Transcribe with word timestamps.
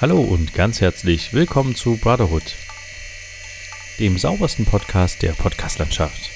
Hallo 0.00 0.20
und 0.20 0.54
ganz 0.54 0.80
herzlich 0.80 1.32
willkommen 1.34 1.76
zu 1.76 1.96
Brotherhood, 1.96 2.56
dem 4.00 4.18
saubersten 4.18 4.64
Podcast 4.64 5.22
der 5.22 5.30
Podcastlandschaft. 5.30 6.30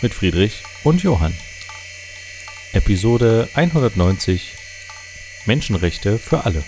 Mit 0.00 0.14
Friedrich 0.14 0.62
und 0.84 1.02
Johann. 1.02 1.34
Episode 2.72 3.48
190 3.54 4.54
Menschenrechte 5.46 6.18
für 6.18 6.44
alle. 6.44 6.62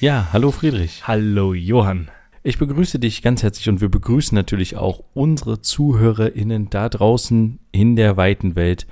Ja, 0.00 0.28
hallo 0.34 0.50
Friedrich. 0.50 1.08
Hallo 1.08 1.54
Johann. 1.54 2.10
Ich 2.42 2.58
begrüße 2.58 2.98
dich 2.98 3.22
ganz 3.22 3.42
herzlich 3.42 3.70
und 3.70 3.80
wir 3.80 3.88
begrüßen 3.88 4.36
natürlich 4.36 4.76
auch 4.76 5.02
unsere 5.14 5.62
ZuhörerInnen 5.62 6.68
da 6.68 6.90
draußen 6.90 7.58
in 7.72 7.96
der 7.96 8.18
weiten 8.18 8.54
Welt 8.54 8.86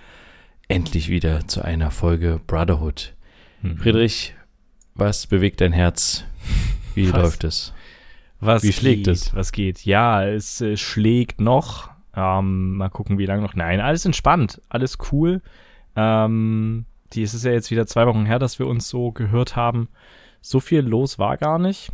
endlich 0.70 1.08
wieder 1.08 1.46
zu 1.48 1.62
einer 1.62 1.90
Folge 1.90 2.40
Brotherhood. 2.46 3.14
Mhm. 3.62 3.76
Friedrich, 3.76 4.34
was 4.94 5.26
bewegt 5.26 5.60
dein 5.60 5.72
Herz? 5.72 6.24
Wie 6.94 7.12
was? 7.12 7.22
läuft 7.22 7.44
es? 7.44 7.74
Was 8.40 8.62
wie 8.62 8.72
schlägt 8.72 9.04
geht, 9.04 9.08
es? 9.08 9.34
Was 9.34 9.52
geht? 9.52 9.84
Ja, 9.84 10.24
es 10.24 10.60
äh, 10.60 10.76
schlägt 10.76 11.40
noch. 11.40 11.90
Ähm, 12.14 12.76
mal 12.76 12.88
gucken, 12.88 13.18
wie 13.18 13.26
lange 13.26 13.42
noch. 13.42 13.54
Nein, 13.54 13.80
alles 13.80 14.04
entspannt, 14.04 14.60
alles 14.68 14.98
cool. 15.12 15.42
Ähm, 15.96 16.86
die, 17.12 17.22
es 17.22 17.34
ist 17.34 17.44
ja 17.44 17.52
jetzt 17.52 17.70
wieder 17.70 17.86
zwei 17.86 18.06
Wochen 18.06 18.24
her, 18.24 18.38
dass 18.38 18.58
wir 18.58 18.66
uns 18.66 18.88
so 18.88 19.12
gehört 19.12 19.56
haben. 19.56 19.88
So 20.40 20.60
viel 20.60 20.80
los 20.80 21.18
war 21.18 21.36
gar 21.36 21.58
nicht. 21.58 21.92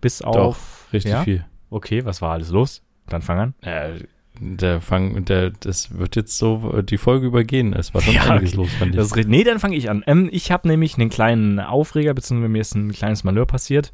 Bis 0.00 0.22
auf. 0.22 0.34
Doch, 0.34 0.92
richtig 0.92 1.12
ja? 1.12 1.22
viel. 1.22 1.44
Okay, 1.68 2.04
was 2.04 2.20
war 2.22 2.32
alles 2.32 2.50
los? 2.50 2.82
Dann 3.06 3.22
fang 3.22 3.38
an. 3.38 3.54
Äh, 3.60 4.04
der 4.40 4.80
Fang, 4.80 5.24
der, 5.24 5.50
das 5.50 5.98
wird 5.98 6.16
jetzt 6.16 6.38
so 6.38 6.82
die 6.82 6.98
Folge 6.98 7.26
übergehen. 7.26 7.72
Es 7.72 7.94
war 7.94 8.00
schon 8.00 8.14
ja, 8.14 8.22
einiges 8.22 8.54
okay. 8.54 8.56
los, 8.56 8.74
fand 8.74 8.90
ich. 8.92 8.96
Das, 8.96 9.14
nee, 9.26 9.44
dann 9.44 9.58
fange 9.58 9.76
ich 9.76 9.90
an. 9.90 10.02
Ähm, 10.06 10.28
ich 10.32 10.50
habe 10.50 10.66
nämlich 10.66 10.96
einen 10.96 11.10
kleinen 11.10 11.60
Aufreger, 11.60 12.14
beziehungsweise 12.14 12.48
mir 12.48 12.60
ist 12.60 12.74
ein 12.74 12.92
kleines 12.92 13.22
Malheur 13.22 13.46
passiert. 13.46 13.92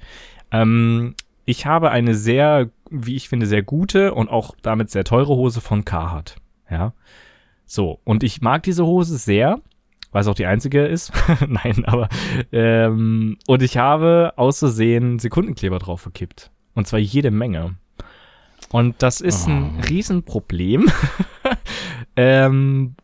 Ähm, 0.53 1.15
ich 1.45 1.67
habe 1.67 1.91
eine 1.91 2.15
sehr, 2.15 2.71
wie 2.91 3.17
ich 3.17 3.29
finde, 3.29 3.47
sehr 3.47 3.63
gute 3.63 4.15
und 4.15 4.29
auch 4.29 4.55
damit 4.63 4.91
sehr 4.91 5.05
teure 5.05 5.35
Hose 5.35 5.61
von 5.61 5.85
Carhartt. 5.85 6.37
Ja. 6.71 6.93
So, 7.65 8.01
und 8.05 8.23
ich 8.23 8.41
mag 8.41 8.63
diese 8.63 8.87
Hose 8.87 9.17
sehr, 9.17 9.61
weil 10.13 10.21
es 10.21 10.29
auch 10.29 10.35
die 10.35 10.47
einzige 10.47 10.87
ist. 10.87 11.13
Nein, 11.49 11.85
aber 11.85 12.09
ähm, 12.53 13.39
und 13.47 13.63
ich 13.63 13.77
habe 13.77 14.33
auszusehen 14.37 15.19
Sekundenkleber 15.19 15.79
drauf 15.79 16.01
verkippt. 16.01 16.51
Und 16.75 16.87
zwar 16.87 16.99
jede 16.99 17.31
Menge. 17.31 17.77
Und 18.73 18.97
das 19.03 19.21
ist 19.21 19.47
oh. 19.47 19.51
ein 19.51 19.83
Riesenproblem. 19.89 20.91
ähm, 22.17 22.95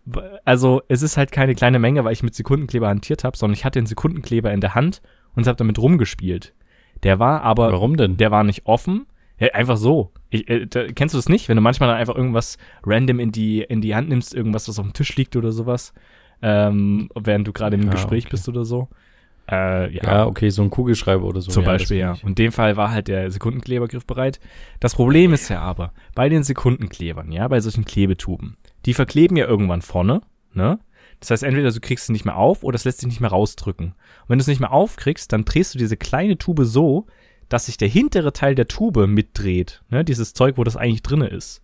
also 0.44 0.82
es 0.88 1.02
ist 1.02 1.16
halt 1.16 1.32
keine 1.32 1.55
kleine 1.55 1.78
Menge, 1.78 2.05
weil 2.05 2.12
ich 2.12 2.22
mit 2.22 2.34
Sekundenkleber 2.34 2.88
hantiert 2.88 3.24
habe, 3.24 3.36
sondern 3.36 3.55
ich 3.55 3.64
hatte 3.64 3.78
den 3.78 3.86
Sekundenkleber 3.86 4.52
in 4.52 4.60
der 4.60 4.74
Hand 4.74 5.02
und 5.34 5.46
habe 5.46 5.56
damit 5.56 5.78
rumgespielt. 5.78 6.52
Der 7.02 7.18
war 7.18 7.42
aber. 7.42 7.72
Warum 7.72 7.96
denn? 7.96 8.16
Der 8.16 8.30
war 8.30 8.44
nicht 8.44 8.66
offen. 8.66 9.06
Ja, 9.38 9.48
einfach 9.55 9.77
so. 9.77 10.12
Ich, 10.30 10.48
äh, 10.48 10.66
da, 10.66 10.86
kennst 10.86 11.14
du 11.14 11.18
das 11.18 11.28
nicht, 11.28 11.48
wenn 11.48 11.56
du 11.56 11.62
manchmal 11.62 11.88
dann 11.88 11.98
einfach 11.98 12.14
irgendwas 12.14 12.58
random 12.84 13.18
in 13.18 13.33
die, 13.33 13.62
in 13.62 13.80
die 13.80 13.94
Hand 13.94 14.08
nimmst, 14.08 14.34
irgendwas, 14.34 14.68
was 14.68 14.78
auf 14.78 14.84
dem 14.84 14.92
Tisch 14.92 15.16
liegt 15.16 15.34
oder 15.34 15.50
sowas, 15.50 15.92
ähm, 16.42 17.08
während 17.14 17.48
du 17.48 17.52
gerade 17.52 17.77
im 17.77 17.84
ja, 17.84 17.90
Gespräch 17.90 18.24
okay. 18.24 18.30
bist 18.30 18.48
oder 18.48 18.64
so? 18.64 18.88
Äh, 19.53 19.95
ja. 19.95 20.03
ja. 20.03 20.27
okay, 20.27 20.48
so 20.48 20.62
ein 20.62 20.70
Kugelschreiber 20.70 21.25
oder 21.25 21.42
so. 21.42 21.50
Zum 21.50 21.64
ja, 21.64 21.72
Beispiel, 21.72 21.98
ja. 21.98 22.12
Und 22.22 22.31
in 22.31 22.34
dem 22.36 22.53
Fall 22.53 22.78
war 22.78 22.91
halt 22.91 23.08
der 23.08 23.31
Sekundenkleber 23.31 23.86
griffbereit. 23.86 24.41
Das 24.81 24.95
Problem 24.95 25.34
ist 25.34 25.50
ja 25.50 25.61
aber, 25.61 25.92
bei 26.14 26.31
den 26.31 26.42
Sekundenklebern, 26.42 27.31
ja, 27.31 27.47
bei 27.48 27.61
solchen 27.61 27.84
Klebetuben, 27.84 28.56
die 28.86 28.95
verkleben 28.95 29.36
ja 29.36 29.47
irgendwann 29.47 29.83
vorne, 29.83 30.23
ne? 30.55 30.78
Das 31.20 31.30
heißt, 31.30 31.42
entweder 31.45 31.70
du 31.70 31.80
kriegst 31.80 32.06
sie 32.06 32.12
nicht 32.12 32.25
mehr 32.25 32.36
auf 32.36 32.64
oder 32.64 32.75
es 32.75 32.84
lässt 32.84 32.98
sich 32.98 33.08
nicht 33.08 33.20
mehr 33.20 33.30
rausdrücken. 33.30 33.89
Und 33.89 34.29
wenn 34.29 34.39
du 34.39 34.42
es 34.42 34.48
nicht 34.48 34.58
mehr 34.58 34.73
aufkriegst, 34.73 35.33
dann 35.33 35.45
drehst 35.45 35.73
du 35.73 35.79
diese 35.79 35.96
kleine 35.96 36.36
Tube 36.36 36.64
so, 36.64 37.07
dass 37.48 37.67
sich 37.67 37.77
der 37.77 37.86
hintere 37.86 38.33
Teil 38.33 38.57
der 38.57 38.67
Tube 38.67 39.07
mitdreht. 39.07 39.85
Ne? 39.89 40.05
Dieses 40.05 40.35
Zeug, 40.35 40.57
wo 40.57 40.64
das 40.64 40.77
eigentlich 40.77 41.02
drinne 41.02 41.29
ist. 41.29 41.62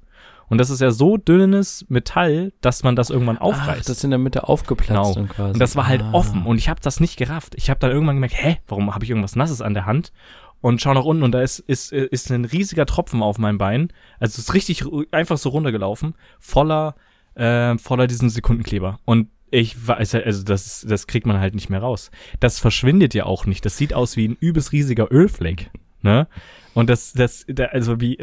Und 0.49 0.59
das 0.59 0.71
ist 0.71 0.81
ja 0.81 0.91
so 0.91 1.17
dünnes 1.17 1.85
Metall, 1.89 2.53
dass 2.61 2.83
man 2.83 2.97
das 2.97 3.11
irgendwann 3.11 3.39
aufreißt. 3.39 3.69
Ach, 3.71 3.77
das 3.79 3.89
ist 3.89 4.05
in 4.05 4.11
der 4.11 4.19
Mitte 4.19 4.49
aufgeplatzt 4.49 5.15
genau. 5.15 5.29
quasi. 5.29 5.53
Und 5.53 5.59
das 5.59 5.77
war 5.77 5.87
halt 5.87 6.03
ah. 6.03 6.13
offen 6.13 6.47
und 6.47 6.59
ich 6.59 6.69
habe 6.69 6.81
das 6.83 7.01
nicht 7.01 7.17
gerafft. 7.17 7.55
Ich 7.57 7.71
habe 7.71 7.81
dann 7.81 7.91
irgendwann 7.91 8.17
gemerkt, 8.17 8.37
hä, 8.37 8.59
warum 8.67 8.95
habe 8.95 9.05
ich 9.05 9.11
irgendwas 9.11 9.37
Nasses 9.37 9.63
an 9.63 9.75
der 9.75 9.87
Hand? 9.87 10.13
Und 10.61 10.81
schau 10.81 10.93
nach 10.93 11.05
unten 11.05 11.23
und 11.23 11.33
da 11.33 11.41
ist, 11.41 11.61
ist, 11.61 11.93
ist 11.93 12.31
ein 12.31 12.45
riesiger 12.45 12.85
Tropfen 12.85 13.23
auf 13.23 13.39
meinem 13.39 13.59
Bein. 13.59 13.93
Also 14.19 14.33
es 14.33 14.39
ist 14.39 14.55
richtig 14.55 14.85
einfach 15.13 15.39
so 15.39 15.51
runtergelaufen, 15.51 16.15
voller, 16.41 16.97
äh, 17.35 17.79
voller 17.79 18.09
diesen 18.09 18.29
Sekundenkleber. 18.29 18.99
Und 19.05 19.29
ich 19.51 19.87
weiß, 19.87 20.17
also 20.17 20.43
das, 20.43 20.85
das 20.87 21.07
kriegt 21.07 21.27
man 21.27 21.39
halt 21.39 21.55
nicht 21.55 21.71
mehr 21.71 21.81
raus. 21.81 22.11
Das 22.41 22.59
verschwindet 22.59 23.15
ja 23.15 23.25
auch 23.25 23.47
nicht. 23.47 23.65
Das 23.65 23.77
sieht 23.77 23.95
aus 23.95 24.17
wie 24.17 24.29
ein 24.29 24.37
übelst 24.41 24.73
riesiger 24.73 25.11
Ölfleck. 25.11 25.71
Ne? 26.09 26.27
Und 26.75 26.89
das, 26.89 27.13
das, 27.13 27.45
also 27.73 28.01
wie, 28.01 28.19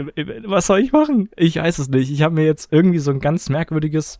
was 0.45 0.67
soll 0.67 0.79
ich 0.79 0.91
machen? 0.91 1.29
Ich 1.35 1.57
weiß 1.57 1.77
es 1.79 1.89
nicht. 1.89 2.09
Ich 2.09 2.21
habe 2.21 2.35
mir 2.35 2.45
jetzt 2.45 2.71
irgendwie 2.71 2.99
so 2.99 3.11
ein 3.11 3.19
ganz 3.19 3.49
merkwürdiges, 3.49 4.19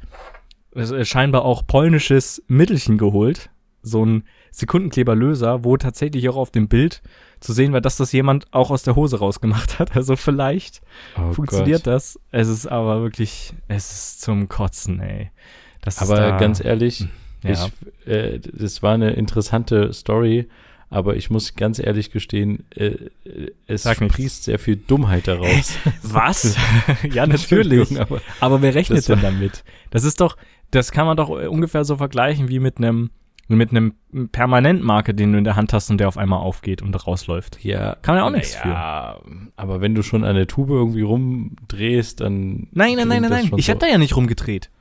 äh, 0.75 1.05
scheinbar 1.05 1.45
auch 1.45 1.65
polnisches 1.65 2.43
Mittelchen 2.47 2.97
geholt. 2.97 3.49
So 3.81 4.05
ein 4.05 4.23
Sekundenkleberlöser, 4.51 5.63
wo 5.63 5.77
tatsächlich 5.77 6.27
auch 6.27 6.35
auf 6.35 6.51
dem 6.51 6.67
Bild 6.67 7.01
zu 7.39 7.53
sehen 7.53 7.71
war, 7.71 7.81
dass 7.81 7.97
das 7.97 8.11
jemand 8.11 8.51
auch 8.51 8.71
aus 8.71 8.83
der 8.83 8.95
Hose 8.95 9.19
rausgemacht 9.19 9.79
hat. 9.79 9.85
Also 9.95 10.15
vielleicht 10.15 10.81
oh 11.17 11.31
funktioniert 11.31 11.85
Gott. 11.85 11.93
das. 11.93 12.19
Es 12.31 12.47
ist 12.47 12.67
aber 12.67 13.01
wirklich, 13.01 13.53
es 13.67 13.91
ist 13.91 14.21
zum 14.21 14.49
Kotzen, 14.49 14.99
ey. 14.99 15.31
Das 15.81 16.01
aber 16.01 16.15
da, 16.15 16.37
ganz 16.37 16.63
ehrlich, 16.63 17.07
ja. 17.43 17.51
ich, 17.51 18.07
äh, 18.07 18.39
das 18.39 18.81
war 18.81 18.95
eine 18.95 19.11
interessante 19.11 19.93
Story 19.93 20.49
aber 20.89 21.15
ich 21.15 21.29
muss 21.29 21.55
ganz 21.55 21.79
ehrlich 21.79 22.11
gestehen, 22.11 22.63
äh, 22.75 22.95
es 23.67 23.83
Sag 23.83 23.97
sprießt 23.97 24.43
sehr 24.43 24.59
viel 24.59 24.75
Dummheit 24.75 25.27
daraus. 25.27 25.77
Was? 26.03 26.57
ja, 27.11 27.25
natürlich. 27.27 27.99
aber, 27.99 28.21
aber 28.39 28.61
wer 28.61 28.75
rechnet 28.75 29.07
denn 29.09 29.21
damit? 29.21 29.63
Das 29.89 30.03
ist 30.03 30.21
doch, 30.21 30.37
das 30.71 30.91
kann 30.91 31.05
man 31.05 31.17
doch 31.17 31.29
ungefähr 31.29 31.85
so 31.85 31.97
vergleichen 31.97 32.49
wie 32.49 32.59
mit 32.59 32.77
einem 32.77 33.09
mit 33.47 33.69
einem 33.69 33.93
Permanentmarke, 34.31 35.13
den 35.13 35.31
du 35.31 35.37
in 35.37 35.43
der 35.43 35.55
Hand 35.55 35.71
hast 35.71 35.91
und 35.91 35.99
der 35.99 36.07
auf 36.07 36.17
einmal 36.17 36.39
aufgeht 36.39 36.81
und 36.81 36.95
rausläuft. 37.05 37.63
Ja. 37.63 37.95
Kann 38.01 38.15
man 38.15 38.23
ja 38.23 38.27
auch 38.27 38.31
nichts 38.31 38.55
ja, 38.55 39.19
für. 39.21 39.51
Aber 39.55 39.81
wenn 39.81 39.93
du 39.93 40.01
schon 40.01 40.23
an 40.23 40.35
der 40.35 40.47
Tube 40.47 40.71
irgendwie 40.71 41.03
rumdrehst, 41.03 42.21
dann. 42.21 42.67
Nein, 42.71 42.95
nein, 42.95 43.07
nein, 43.07 43.21
nein, 43.21 43.29
nein. 43.29 43.51
Ich 43.57 43.67
so. 43.67 43.69
habe 43.69 43.79
da 43.79 43.87
ja 43.87 43.99
nicht 43.99 44.15
rumgedreht. 44.15 44.71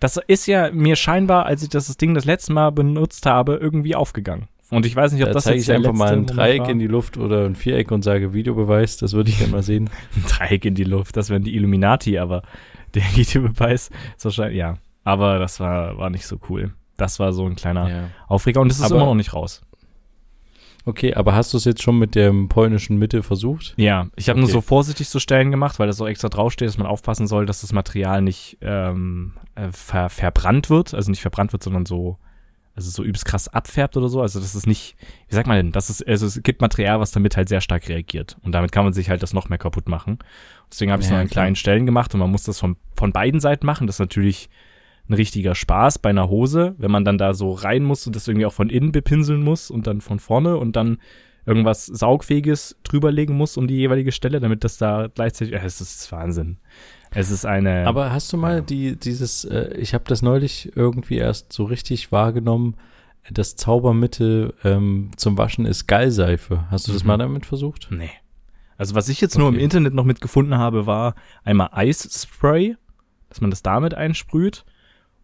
Das 0.00 0.18
ist 0.26 0.46
ja 0.46 0.70
mir 0.70 0.96
scheinbar, 0.96 1.44
als 1.46 1.62
ich 1.62 1.68
das 1.68 1.94
Ding 1.96 2.14
das 2.14 2.24
letzte 2.24 2.52
Mal 2.52 2.70
benutzt 2.70 3.26
habe, 3.26 3.56
irgendwie 3.56 3.94
aufgegangen. 3.94 4.48
Und 4.70 4.84
ich 4.84 4.94
weiß 4.94 5.12
nicht, 5.12 5.22
ob 5.22 5.28
da 5.28 5.34
das 5.34 5.44
zeige 5.44 5.60
ich 5.60 5.72
einfach 5.72 5.94
mal 5.94 6.12
ein 6.12 6.26
Dreieck 6.26 6.68
in 6.68 6.78
die 6.78 6.86
Luft 6.86 7.16
oder 7.16 7.46
ein 7.46 7.54
Viereck 7.54 7.90
und 7.90 8.02
sage 8.02 8.34
Videobeweis. 8.34 8.98
Das 8.98 9.14
würde 9.14 9.30
ich 9.30 9.38
gerne 9.38 9.52
mal 9.52 9.62
sehen. 9.62 9.88
ein 10.16 10.24
Dreieck 10.28 10.64
in 10.64 10.74
die 10.74 10.84
Luft, 10.84 11.16
das 11.16 11.30
wären 11.30 11.42
die 11.42 11.54
Illuminati, 11.54 12.18
aber 12.18 12.42
der 12.94 13.02
Videobeweis 13.14 13.90
ist 14.16 14.24
wahrscheinlich, 14.24 14.58
ja. 14.58 14.76
Aber 15.04 15.38
das 15.38 15.58
war, 15.60 15.96
war 15.96 16.10
nicht 16.10 16.26
so 16.26 16.38
cool. 16.50 16.74
Das 16.98 17.18
war 17.18 17.32
so 17.32 17.46
ein 17.46 17.56
kleiner 17.56 17.88
ja. 17.88 18.08
Aufreger 18.26 18.60
und 18.60 18.68
das 18.68 18.78
ist 18.78 18.84
aber, 18.84 18.96
immer 18.96 19.06
noch 19.06 19.14
nicht 19.14 19.32
raus. 19.32 19.62
Okay, 20.84 21.14
aber 21.14 21.34
hast 21.34 21.52
du 21.52 21.58
es 21.58 21.64
jetzt 21.64 21.82
schon 21.82 21.98
mit 21.98 22.14
dem 22.14 22.48
polnischen 22.48 22.98
Mitte 22.98 23.22
versucht? 23.22 23.74
Ja, 23.76 24.08
ich 24.16 24.28
habe 24.28 24.38
okay. 24.38 24.46
nur 24.46 24.50
so 24.50 24.60
vorsichtig 24.60 25.08
so 25.08 25.18
Stellen 25.18 25.50
gemacht, 25.50 25.78
weil 25.78 25.86
das 25.86 25.96
so 25.96 26.06
extra 26.06 26.28
draufsteht, 26.28 26.66
dass 26.66 26.78
man 26.78 26.86
aufpassen 26.86 27.26
soll, 27.26 27.46
dass 27.46 27.60
das 27.60 27.72
Material 27.72 28.22
nicht 28.22 28.58
ähm, 28.62 29.34
äh, 29.54 29.68
ver 29.70 30.08
verbrannt 30.08 30.70
wird. 30.70 30.94
Also 30.94 31.10
nicht 31.10 31.20
verbrannt 31.20 31.52
wird, 31.52 31.62
sondern 31.62 31.84
so 31.84 32.18
also 32.78 32.90
so 32.90 33.02
übelst 33.02 33.24
krass 33.24 33.48
abfärbt 33.48 33.96
oder 33.96 34.08
so. 34.08 34.22
Also 34.22 34.38
das 34.38 34.54
ist 34.54 34.68
nicht, 34.68 34.94
wie 35.28 35.34
sagt 35.34 35.48
man 35.48 35.56
denn, 35.56 35.72
das 35.72 35.90
ist, 35.90 36.06
also 36.06 36.26
es 36.26 36.40
gibt 36.44 36.60
Material, 36.60 37.00
was 37.00 37.10
damit 37.10 37.36
halt 37.36 37.48
sehr 37.48 37.60
stark 37.60 37.88
reagiert. 37.88 38.36
Und 38.42 38.52
damit 38.52 38.70
kann 38.70 38.84
man 38.84 38.92
sich 38.92 39.10
halt 39.10 39.20
das 39.20 39.34
noch 39.34 39.48
mehr 39.48 39.58
kaputt 39.58 39.88
machen. 39.88 40.20
Deswegen 40.70 40.92
habe 40.92 41.00
ich 41.00 41.06
es 41.06 41.10
ja, 41.10 41.16
nur 41.16 41.22
an 41.22 41.28
kleinen 41.28 41.56
Stellen 41.56 41.86
gemacht 41.86 42.14
und 42.14 42.20
man 42.20 42.30
muss 42.30 42.44
das 42.44 42.60
von, 42.60 42.76
von 42.94 43.10
beiden 43.10 43.40
Seiten 43.40 43.66
machen. 43.66 43.88
Das 43.88 43.96
ist 43.96 44.00
natürlich 44.00 44.48
ein 45.08 45.14
richtiger 45.14 45.56
Spaß 45.56 45.98
bei 45.98 46.10
einer 46.10 46.28
Hose, 46.28 46.76
wenn 46.78 46.92
man 46.92 47.04
dann 47.04 47.18
da 47.18 47.34
so 47.34 47.52
rein 47.52 47.82
muss 47.82 48.06
und 48.06 48.14
das 48.14 48.28
irgendwie 48.28 48.46
auch 48.46 48.52
von 48.52 48.70
innen 48.70 48.92
bepinseln 48.92 49.42
muss 49.42 49.72
und 49.72 49.88
dann 49.88 50.00
von 50.00 50.20
vorne 50.20 50.56
und 50.56 50.76
dann 50.76 50.98
irgendwas 51.46 51.86
Saugfähiges 51.86 52.76
drüberlegen 52.84 53.36
muss 53.36 53.56
um 53.56 53.66
die 53.66 53.76
jeweilige 53.76 54.12
Stelle, 54.12 54.38
damit 54.38 54.62
das 54.62 54.78
da 54.78 55.08
gleichzeitig, 55.12 55.54
ja, 55.54 55.60
es 55.64 55.80
ist 55.80 56.12
Wahnsinn. 56.12 56.58
Es 57.10 57.30
ist 57.30 57.46
eine. 57.46 57.86
Aber 57.86 58.12
hast 58.12 58.32
du 58.32 58.36
mal 58.36 58.62
die, 58.62 58.96
dieses, 58.96 59.44
äh, 59.44 59.74
ich 59.76 59.94
habe 59.94 60.04
das 60.06 60.22
neulich 60.22 60.76
irgendwie 60.76 61.16
erst 61.16 61.52
so 61.52 61.64
richtig 61.64 62.12
wahrgenommen, 62.12 62.76
das 63.30 63.56
Zaubermittel 63.56 64.54
ähm, 64.64 65.10
zum 65.16 65.36
Waschen 65.36 65.66
ist 65.66 65.86
Gallseife. 65.86 66.64
Hast 66.70 66.88
du 66.88 66.92
das 66.92 67.02
mhm. 67.02 67.08
mal 67.08 67.16
damit 67.18 67.46
versucht? 67.46 67.88
Nee. 67.90 68.10
Also 68.76 68.94
was 68.94 69.08
ich 69.08 69.20
jetzt 69.20 69.34
okay. 69.34 69.42
nur 69.42 69.52
im 69.52 69.58
Internet 69.58 69.94
noch 69.94 70.04
mitgefunden 70.04 70.56
habe, 70.56 70.86
war 70.86 71.14
einmal 71.44 71.70
Eisspray, 71.72 72.76
dass 73.28 73.40
man 73.40 73.50
das 73.50 73.62
damit 73.62 73.94
einsprüht 73.94 74.64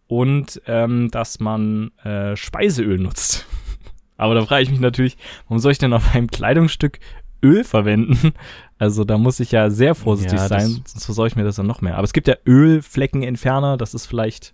und 0.07 0.61
ähm, 0.67 1.09
dass 1.09 1.39
man 1.39 1.91
äh, 2.03 2.35
Speiseöl 2.35 2.99
nutzt. 2.99 3.47
Aber 4.17 4.35
da 4.35 4.45
frage 4.45 4.63
ich 4.63 4.69
mich 4.69 4.79
natürlich, 4.79 5.17
warum 5.47 5.59
soll 5.59 5.71
ich 5.71 5.77
denn 5.77 5.93
auf 5.93 6.13
einem 6.13 6.27
Kleidungsstück 6.27 6.99
Öl 7.45 7.63
verwenden. 7.63 8.33
Also 8.77 9.05
da 9.05 9.17
muss 9.17 9.39
ich 9.39 9.51
ja 9.51 9.69
sehr 9.69 9.95
vorsichtig 9.95 10.39
ja, 10.39 10.47
sein, 10.47 10.81
sonst 10.85 11.05
versorge 11.05 11.29
ich 11.29 11.35
mir 11.35 11.43
das 11.43 11.55
dann 11.55 11.67
noch 11.67 11.81
mehr. 11.81 11.95
Aber 11.95 12.03
es 12.03 12.13
gibt 12.13 12.27
ja 12.27 12.35
Ölfleckenentferner, 12.45 13.77
das 13.77 13.93
ist 13.93 14.05
vielleicht 14.05 14.53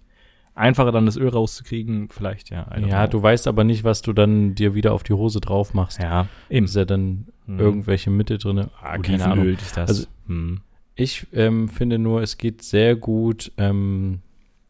einfacher 0.54 0.92
dann 0.92 1.06
das 1.06 1.18
Öl 1.18 1.30
rauszukriegen, 1.30 2.10
vielleicht, 2.10 2.50
ja. 2.50 2.68
Ja, 2.78 3.08
du 3.08 3.22
weißt 3.22 3.48
aber 3.48 3.64
nicht, 3.64 3.84
was 3.84 4.02
du 4.02 4.14
dann 4.14 4.54
dir 4.54 4.76
wieder 4.76 4.94
auf 4.94 5.04
die 5.04 5.14
Hose 5.14 5.40
drauf 5.40 5.74
machst. 5.74 6.00
Ja, 6.02 6.28
eben. 6.50 6.66
Ist 6.66 6.76
ja 6.76 6.86
dann 6.86 7.28
hm. 7.46 7.60
irgendwelche 7.60 8.10
Mitte 8.10 8.38
drin. 8.38 8.68
Ah, 8.82 8.98
keine 8.98 9.26
Ahnung. 9.26 9.48
Ich 9.50 9.72
das? 9.74 9.90
Also, 9.90 10.06
hm. 10.28 10.62
ich 10.96 11.26
ähm, 11.34 11.68
finde 11.70 11.98
nur, 11.98 12.22
es 12.22 12.38
geht 12.38 12.62
sehr 12.62 12.96
gut, 12.96 13.52
ähm, 13.58 14.22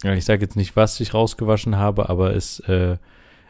ich 0.03 0.25
sage 0.25 0.41
jetzt 0.41 0.55
nicht, 0.55 0.75
was 0.75 0.99
ich 0.99 1.13
rausgewaschen 1.13 1.77
habe, 1.77 2.09
aber 2.09 2.35
es, 2.35 2.59
äh, 2.61 2.97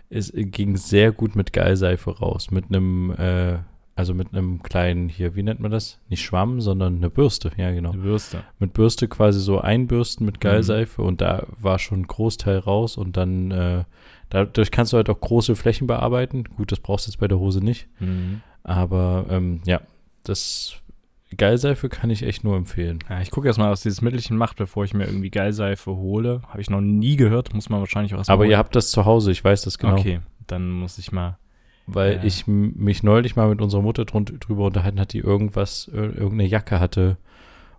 es 0.10 0.34
ging 0.36 0.76
sehr 0.76 1.12
gut 1.12 1.36
mit 1.36 1.54
Geilseife 1.54 2.18
raus. 2.18 2.52
Mit 2.52 2.66
einem, 2.70 3.12
äh, 3.12 3.60
also 4.02 4.16
mit 4.16 4.34
einem 4.34 4.64
kleinen, 4.64 5.10
hier, 5.10 5.36
wie 5.36 5.44
nennt 5.44 5.60
man 5.60 5.70
das? 5.70 6.00
Nicht 6.10 6.24
Schwamm, 6.24 6.60
sondern 6.60 6.96
eine 6.96 7.12
Bürste, 7.12 7.52
ja 7.56 7.70
genau. 7.70 7.92
Eine 7.92 8.02
Bürste. 8.02 8.44
Mit 8.58 8.74
Bürste 8.74 9.08
quasi 9.08 9.40
so 9.40 9.60
einbürsten 9.62 10.26
mit 10.26 10.42
Geilseife 10.42 11.04
mhm. 11.04 11.08
und 11.08 11.22
da 11.22 11.46
war 11.60 11.78
schon 11.78 12.00
ein 12.00 12.08
Großteil 12.08 12.58
raus 12.58 12.98
und 12.98 13.16
dann, 13.16 13.52
äh, 13.52 13.84
dadurch 14.30 14.72
kannst 14.72 14.92
du 14.92 14.98
halt 14.98 15.08
auch 15.08 15.22
große 15.22 15.56
Flächen 15.56 15.86
bearbeiten. 15.86 16.46
Gut, 16.46 16.72
das 16.72 16.80
brauchst 16.80 17.06
du 17.06 17.12
jetzt 17.12 17.20
bei 17.20 17.28
der 17.28 17.38
Hose 17.38 17.64
nicht. 17.64 17.90
Mhm. 18.00 18.42
Aber 18.64 19.28
ähm, 19.30 19.62
ja, 19.66 19.82
das 20.24 20.78
Geilseife 21.38 21.88
kann 21.88 22.10
ich 22.10 22.24
echt 22.24 22.44
nur 22.44 22.58
empfehlen. 22.58 23.04
Ja, 23.08 23.22
ich 23.22 23.30
gucke 23.30 23.46
erstmal, 23.46 23.70
was 23.70 23.84
dieses 23.84 24.02
Mittelchen 24.02 24.36
macht, 24.36 24.58
bevor 24.58 24.84
ich 24.84 24.96
mir 24.96 25.06
irgendwie 25.06 25.30
Geilseife 25.30 25.92
hole. 25.92 26.42
Habe 26.48 26.60
ich 26.62 26.72
noch 26.72 26.82
nie 26.82 27.18
gehört, 27.18 27.54
muss 27.54 27.70
man 27.70 27.82
wahrscheinlich 27.82 28.16
auch 28.16 28.18
erstmal 28.18 28.34
Aber 28.34 28.46
holen. 28.46 28.50
ihr 28.50 28.58
habt 28.58 28.76
das 28.76 28.90
zu 28.90 29.06
Hause, 29.06 29.32
ich 29.32 29.44
weiß 29.44 29.62
das 29.62 29.78
genau. 29.78 30.00
Okay, 30.00 30.22
dann 30.48 30.72
muss 30.72 30.98
ich 30.98 31.12
mal. 31.12 31.38
Weil 31.88 32.18
ja. 32.18 32.24
ich 32.24 32.48
mich 32.48 33.04
neulich 33.04 33.36
mal 33.36 33.50
mit 33.50 33.62
unserer 33.62 33.82
Mutter 33.82 34.06
drüber 34.06 34.66
unterhalten 34.66 35.00
hat, 35.00 35.14
die 35.14 35.20
irgendwas, 35.20 35.90
irgendeine 35.92 36.46
Jacke 36.46 36.80
hatte, 36.80 37.18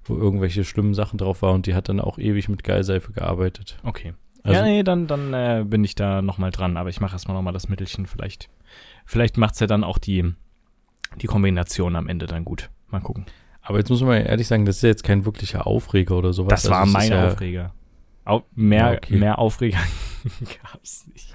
wo 0.05 0.17
irgendwelche 0.17 0.65
schlimmen 0.65 0.95
Sachen 0.95 1.19
drauf 1.19 1.43
war 1.43 1.53
und 1.53 1.67
die 1.67 1.75
hat 1.75 1.89
dann 1.89 2.01
auch 2.01 2.19
ewig 2.19 2.49
mit 2.49 2.65
Geilseife 2.65 3.13
gearbeitet. 3.13 3.79
Okay. 3.85 4.15
Also, 4.43 4.59
ja, 4.59 4.65
nee, 4.65 4.83
dann, 4.83 5.07
dann 5.07 5.33
äh, 5.33 5.65
bin 5.65 5.85
ich 5.85 5.95
da 5.95 6.21
nochmal 6.21 6.51
dran, 6.51 6.77
aber 6.77 6.89
ich 6.89 7.01
mache 7.01 7.15
erstmal 7.15 7.37
nochmal 7.37 7.53
das 7.53 7.69
Mittelchen. 7.69 8.07
Vielleicht, 8.07 8.49
vielleicht 9.07 9.37
macht 9.37 9.55
es 9.55 9.61
ja 9.61 9.69
dann 9.69 9.85
auch 9.85 9.99
die, 9.99 10.35
die 11.21 11.27
Kombination 11.29 11.95
am 11.95 12.09
Ende 12.09 12.27
dann 12.27 12.45
gut. 12.45 12.69
Mal 12.91 13.01
gucken. 13.01 13.27
Aber 13.63 13.79
jetzt 13.79 13.89
muss 13.89 14.03
man 14.03 14.21
ehrlich 14.21 14.49
sagen, 14.49 14.65
das 14.67 14.77
ist 14.77 14.83
ja 14.83 14.89
jetzt 14.89 15.05
kein 15.05 15.25
wirklicher 15.25 15.67
Aufreger 15.67 16.17
oder 16.17 16.33
sowas. 16.33 16.63
Das 16.63 16.71
war 16.71 16.81
also, 16.81 16.93
mein 16.93 17.11
ja 17.11 17.29
Aufreger. 17.29 17.73
Au 18.25 18.43
mehr, 18.55 18.99
okay. 19.01 19.17
mehr 19.17 19.39
Aufreger 19.39 19.79
gab's 20.63 21.07
nicht. 21.13 21.33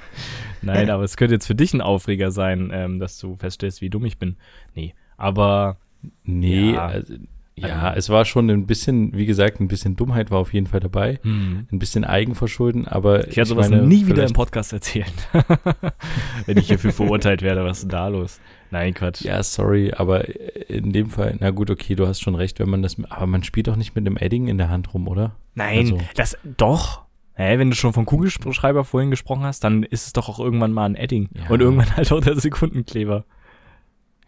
Nein, 0.62 0.90
aber 0.90 1.04
es 1.04 1.18
könnte 1.18 1.36
jetzt 1.36 1.48
für 1.48 1.56
dich 1.56 1.74
ein 1.74 1.82
Aufreger 1.82 2.32
sein, 2.32 2.70
ähm, 2.74 3.00
dass 3.00 3.18
du 3.18 3.36
feststellst, 3.36 3.82
wie 3.82 3.90
dumm 3.90 4.06
ich 4.06 4.18
bin. 4.18 4.38
Nee, 4.76 4.94
aber. 5.18 5.78
Nee, 6.24 6.74
ja, 6.74 6.86
also, 6.86 7.16
ja, 7.60 7.94
es 7.96 8.10
war 8.10 8.24
schon 8.24 8.52
ein 8.52 8.68
bisschen, 8.68 9.14
wie 9.18 9.26
gesagt, 9.26 9.60
ein 9.60 9.68
bisschen 9.68 9.96
Dummheit 9.96 10.30
war 10.30 10.38
auf 10.38 10.54
jeden 10.54 10.68
Fall 10.68 10.80
dabei. 10.80 11.20
Hm. 11.24 11.66
Ein 11.72 11.80
bisschen 11.80 12.06
Eigenverschulden, 12.06 12.88
aber. 12.88 13.28
Ich 13.28 13.36
werde 13.36 13.50
sowas 13.50 13.70
meine, 13.70 13.82
nie 13.82 14.06
wieder 14.06 14.24
im 14.24 14.34
Podcast 14.34 14.74
erzählen. 14.74 15.12
Wenn 16.46 16.58
ich 16.58 16.68
hierfür 16.68 16.92
verurteilt 16.92 17.42
werde, 17.42 17.66
was 17.66 17.78
ist 17.78 17.84
denn 17.84 17.90
da 17.90 18.10
los? 18.10 18.40
Nein, 18.70 18.94
Quatsch. 18.94 19.22
Ja, 19.22 19.42
sorry, 19.42 19.92
aber 19.92 20.26
in 20.70 20.92
dem 20.94 21.10
Fall, 21.10 21.38
na 21.40 21.50
gut, 21.50 21.72
okay, 21.72 21.96
du 21.96 22.06
hast 22.06 22.22
schon 22.22 22.36
recht, 22.36 22.60
wenn 22.60 22.70
man 22.70 22.84
das, 22.84 22.98
aber 23.10 23.26
man 23.26 23.44
spielt 23.44 23.68
doch 23.68 23.76
nicht 23.76 23.96
mit 23.96 24.06
einem 24.06 24.18
Edding 24.18 24.48
in 24.48 24.60
der 24.60 24.70
Hand 24.70 24.94
rum, 24.94 25.08
oder? 25.08 25.36
Nein, 25.56 25.80
also. 25.80 26.00
das, 26.16 26.38
doch. 26.44 27.07
Hä, 27.38 27.60
wenn 27.60 27.70
du 27.70 27.76
schon 27.76 27.94
vom 27.94 28.08
Kugelschreiber 28.08 28.84
vorhin 28.84 29.12
gesprochen 29.12 29.44
hast, 29.44 29.64
dann 29.64 29.84
ist 29.84 30.08
es 30.08 30.14
doch 30.14 30.28
auch 30.28 30.40
irgendwann 30.40 30.74
mal 30.74 30.86
ein 30.86 30.96
Edding. 30.96 31.30
Ja. 31.36 31.50
Und 31.50 31.62
irgendwann 31.62 31.96
halt 31.96 32.12
auch 32.12 32.20
der 32.20 32.36
Sekundenkleber. 32.36 33.26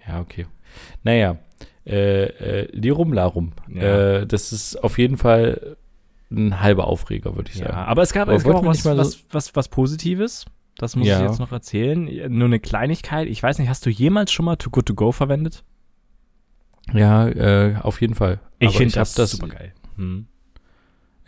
Ja, 0.07 0.19
okay. 0.21 0.45
Naja, 1.03 1.37
äh, 1.87 2.25
äh, 2.25 2.67
Lirum 2.71 3.11
Larum. 3.11 3.53
Ja. 3.67 4.17
Äh, 4.17 4.27
das 4.27 4.53
ist 4.53 4.75
auf 4.75 4.99
jeden 4.99 5.17
Fall 5.17 5.75
ein 6.29 6.61
halber 6.61 6.85
Aufreger, 6.85 7.35
würde 7.35 7.49
ich 7.49 7.57
sagen. 7.57 7.71
Ja, 7.71 7.85
aber 7.85 8.03
es 8.03 8.13
gab, 8.13 8.27
aber 8.27 8.37
es 8.37 8.43
gab 8.43 8.57
auch 8.57 8.65
was, 8.65 8.85
was, 8.85 9.25
was, 9.31 9.55
was 9.55 9.69
Positives. 9.69 10.45
Das 10.77 10.95
muss 10.95 11.07
ja. 11.07 11.19
ich 11.19 11.27
jetzt 11.27 11.39
noch 11.39 11.51
erzählen. 11.51 12.05
Nur 12.31 12.45
eine 12.45 12.59
Kleinigkeit. 12.59 13.27
Ich 13.27 13.41
weiß 13.41 13.57
nicht, 13.57 13.69
hast 13.69 13.87
du 13.87 13.89
jemals 13.89 14.31
schon 14.31 14.45
mal 14.45 14.55
Too 14.55 14.69
Good 14.69 14.85
To 14.85 14.93
Go 14.93 15.11
verwendet? 15.11 15.63
Ja, 16.93 17.27
äh, 17.27 17.75
auf 17.81 18.01
jeden 18.01 18.13
Fall. 18.13 18.39
Ich 18.59 18.77
finde 18.77 18.93
das, 18.93 19.15
das 19.15 19.31
super 19.31 19.47
geil. 19.47 19.73
Hm. 19.95 20.27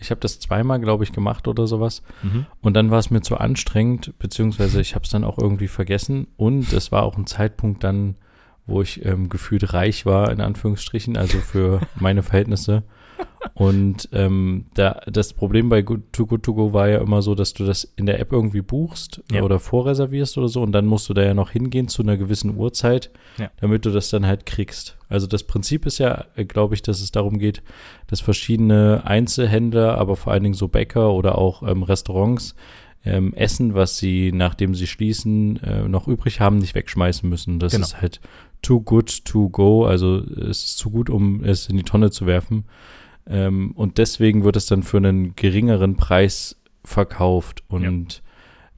Ich 0.02 0.10
habe 0.12 0.20
das 0.20 0.40
zweimal, 0.40 0.80
glaube 0.80 1.04
ich, 1.04 1.12
gemacht 1.12 1.48
oder 1.48 1.68
sowas. 1.68 2.02
Mhm. 2.24 2.48
Und 2.62 2.74
dann 2.74 2.92
war 2.92 3.00
es 3.00 3.12
mir 3.12 3.22
zu 3.22 3.38
anstrengend, 3.38 4.18
beziehungsweise 4.20 4.82
ich 4.82 4.96
habe 4.96 5.06
es 5.06 5.12
dann 5.12 5.24
auch 5.24 5.38
irgendwie 5.38 5.68
vergessen. 5.68 6.28
Und 6.38 6.74
es 6.74 6.92
war 6.92 7.04
auch 7.04 7.18
ein 7.18 7.28
Zeitpunkt 7.28 7.84
dann, 7.84 8.16
wo 8.66 8.82
ich 8.82 9.06
ähm, 9.06 9.30
gefühlt 9.30 9.74
reich 9.74 10.06
war, 10.06 10.32
in 10.32 10.42
Anführungsstrichen, 10.42 11.18
also 11.18 11.38
für 11.38 11.82
meine 11.96 12.24
Verhältnisse. 12.24 12.84
Und 13.54 14.10
ähm, 14.12 14.66
da, 14.74 15.02
das 15.06 15.34
Problem 15.34 15.70
bei 15.70 15.82
Too 15.82 16.26
Good 16.26 16.44
To 16.44 16.54
Go 16.54 16.74
war 16.74 16.90
ja 16.90 17.00
immer 17.00 17.22
so, 17.22 17.36
dass 17.36 17.54
du 17.54 17.66
das 17.66 17.84
in 17.96 18.06
der 18.06 18.20
App 18.20 18.32
irgendwie 18.32 18.62
buchst 18.62 19.22
ja. 19.32 19.44
oder 19.44 19.60
vorreservierst 19.60 20.38
oder 20.38 20.48
so 20.48 20.62
und 20.62 20.72
dann 20.72 20.86
musst 20.86 21.10
du 21.10 21.14
da 21.14 21.22
ja 21.22 21.34
noch 21.34 21.52
hingehen 21.52 21.88
zu 21.88 22.02
einer 22.02 22.18
gewissen 22.18 22.56
Uhrzeit, 22.56 23.12
ja. 23.38 23.52
damit 23.60 23.86
du 23.86 23.92
das 23.92 24.10
dann 24.10 24.26
halt 24.26 24.46
kriegst. 24.46 24.98
Also 25.10 25.28
das 25.28 25.44
Prinzip 25.44 25.86
ist 25.86 25.98
ja, 25.98 26.26
äh, 26.36 26.46
glaube 26.46 26.76
ich, 26.76 26.82
dass 26.82 27.02
es 27.02 27.12
darum 27.12 27.38
geht, 27.38 27.62
dass 28.08 28.22
verschiedene 28.22 29.04
Einzelhändler, 29.06 29.98
aber 29.98 30.16
vor 30.16 30.34
allen 30.34 30.44
Dingen 30.44 30.56
so 30.56 30.68
Bäcker 30.68 31.14
oder 31.14 31.38
auch 31.38 31.62
ähm, 31.62 31.84
Restaurants 31.84 32.56
ähm, 33.04 33.34
Essen, 33.34 33.74
was 33.74 33.98
sie, 33.98 34.32
nachdem 34.32 34.76
sie 34.76 34.88
schließen, 34.88 35.62
äh, 35.64 35.88
noch 35.88 36.08
übrig 36.08 36.40
haben, 36.40 36.58
nicht 36.58 36.76
wegschmeißen 36.76 37.28
müssen. 37.28 37.60
Das 37.60 37.74
genau. 37.74 37.86
ist 37.86 38.02
halt 38.02 38.22
too 38.62 38.80
good 38.80 39.26
to 39.26 39.50
go, 39.50 39.86
also 39.86 40.18
es 40.18 40.64
ist 40.64 40.78
zu 40.78 40.92
gut, 40.92 41.10
um 41.10 41.44
es 41.44 41.68
in 41.68 41.78
die 41.78 41.84
Tonne 41.84 42.12
zu 42.12 42.26
werfen. 42.26 42.66
Ähm, 43.28 43.72
und 43.76 43.98
deswegen 43.98 44.44
wird 44.44 44.56
es 44.56 44.66
dann 44.66 44.84
für 44.84 44.98
einen 44.98 45.36
geringeren 45.36 45.96
Preis 45.96 46.62
verkauft. 46.84 47.64
Und 47.68 48.14
ja. 48.14 48.20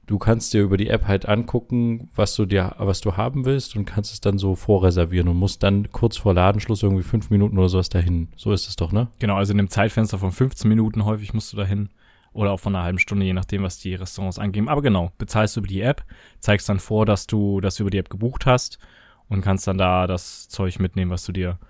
du 0.06 0.18
kannst 0.18 0.52
dir 0.54 0.62
über 0.62 0.76
die 0.76 0.88
App 0.88 1.06
halt 1.06 1.26
angucken, 1.26 2.10
was 2.14 2.34
du 2.34 2.46
dir, 2.46 2.74
was 2.78 3.00
du 3.00 3.16
haben 3.16 3.44
willst 3.44 3.76
und 3.76 3.84
kannst 3.84 4.12
es 4.12 4.20
dann 4.20 4.38
so 4.38 4.54
vorreservieren 4.54 5.28
und 5.28 5.36
musst 5.36 5.62
dann 5.62 5.90
kurz 5.92 6.16
vor 6.16 6.34
Ladenschluss 6.34 6.82
irgendwie 6.82 7.02
fünf 7.02 7.30
Minuten 7.30 7.58
oder 7.58 7.68
sowas 7.68 7.88
dahin. 7.88 8.28
So 8.36 8.52
ist 8.52 8.68
es 8.68 8.76
doch, 8.76 8.92
ne? 8.92 9.08
Genau, 9.18 9.36
also 9.36 9.52
in 9.52 9.58
dem 9.58 9.70
Zeitfenster 9.70 10.18
von 10.18 10.32
15 10.32 10.68
Minuten 10.68 11.04
häufig 11.04 11.34
musst 11.34 11.52
du 11.52 11.56
dahin. 11.56 11.88
Oder 12.32 12.50
auch 12.50 12.58
von 12.58 12.74
einer 12.74 12.84
halben 12.84 12.98
Stunde, 12.98 13.24
je 13.24 13.32
nachdem, 13.32 13.62
was 13.62 13.78
die 13.78 13.94
Restaurants 13.94 14.40
angeben. 14.40 14.68
Aber 14.68 14.82
genau, 14.82 15.12
bezahlst 15.18 15.54
du 15.54 15.60
über 15.60 15.68
die 15.68 15.82
App, 15.82 16.04
zeigst 16.40 16.68
dann 16.68 16.80
vor, 16.80 17.06
dass 17.06 17.28
du 17.28 17.60
das 17.60 17.78
über 17.78 17.90
die 17.90 17.98
App 17.98 18.10
gebucht 18.10 18.44
hast 18.44 18.80
und 19.28 19.40
kannst 19.40 19.68
dann 19.68 19.78
da 19.78 20.08
das 20.08 20.48
Zeug 20.48 20.80
mitnehmen, 20.80 21.12
was 21.12 21.24
du 21.24 21.30
dir 21.30 21.60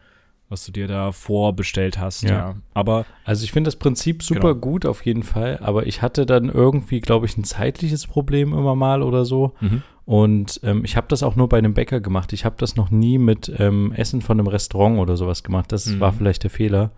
was 0.55 0.65
du 0.65 0.73
dir 0.73 0.87
da 0.87 1.11
vorbestellt 1.11 1.99
hast. 1.99 2.23
Ja. 2.23 2.31
ja. 2.31 2.55
Aber 2.75 3.05
also 3.25 3.43
ich 3.43 3.51
finde 3.51 3.69
das 3.69 3.77
Prinzip 3.77 4.23
super 4.23 4.55
genau. 4.55 4.61
gut 4.61 4.87
auf 4.87 5.05
jeden 5.05 5.25
Fall, 5.25 5.59
aber 5.61 5.87
ich 5.87 6.01
hatte 6.01 6.27
dann 6.27 6.49
irgendwie, 6.49 7.01
glaube 7.01 7.27
ich, 7.27 7.37
ein 7.37 7.43
zeitliches 7.43 8.07
Problem 8.07 8.53
immer 8.53 8.77
mal 8.77 9.03
oder 9.03 9.25
so. 9.25 9.53
Mhm. 9.61 9.83
Und 10.07 10.61
ähm, 10.63 10.85
ich 10.85 10.97
habe 10.97 11.09
das 11.09 11.25
auch 11.25 11.35
nur 11.35 11.49
bei 11.49 11.59
einem 11.59 11.75
Bäcker 11.75 12.01
gemacht. 12.01 12.33
Ich 12.33 12.45
habe 12.45 12.55
das 12.59 12.77
noch 12.77 12.91
nie 12.91 13.19
mit 13.19 13.53
ähm, 13.59 13.93
Essen 13.97 14.23
von 14.23 14.39
einem 14.39 14.47
Restaurant 14.47 14.99
oder 14.99 15.17
sowas 15.17 15.43
gemacht. 15.43 15.73
Das 15.73 15.87
mhm. 15.87 15.99
war 15.99 16.13
vielleicht 16.13 16.45
der 16.45 16.51
Fehler. 16.51 16.93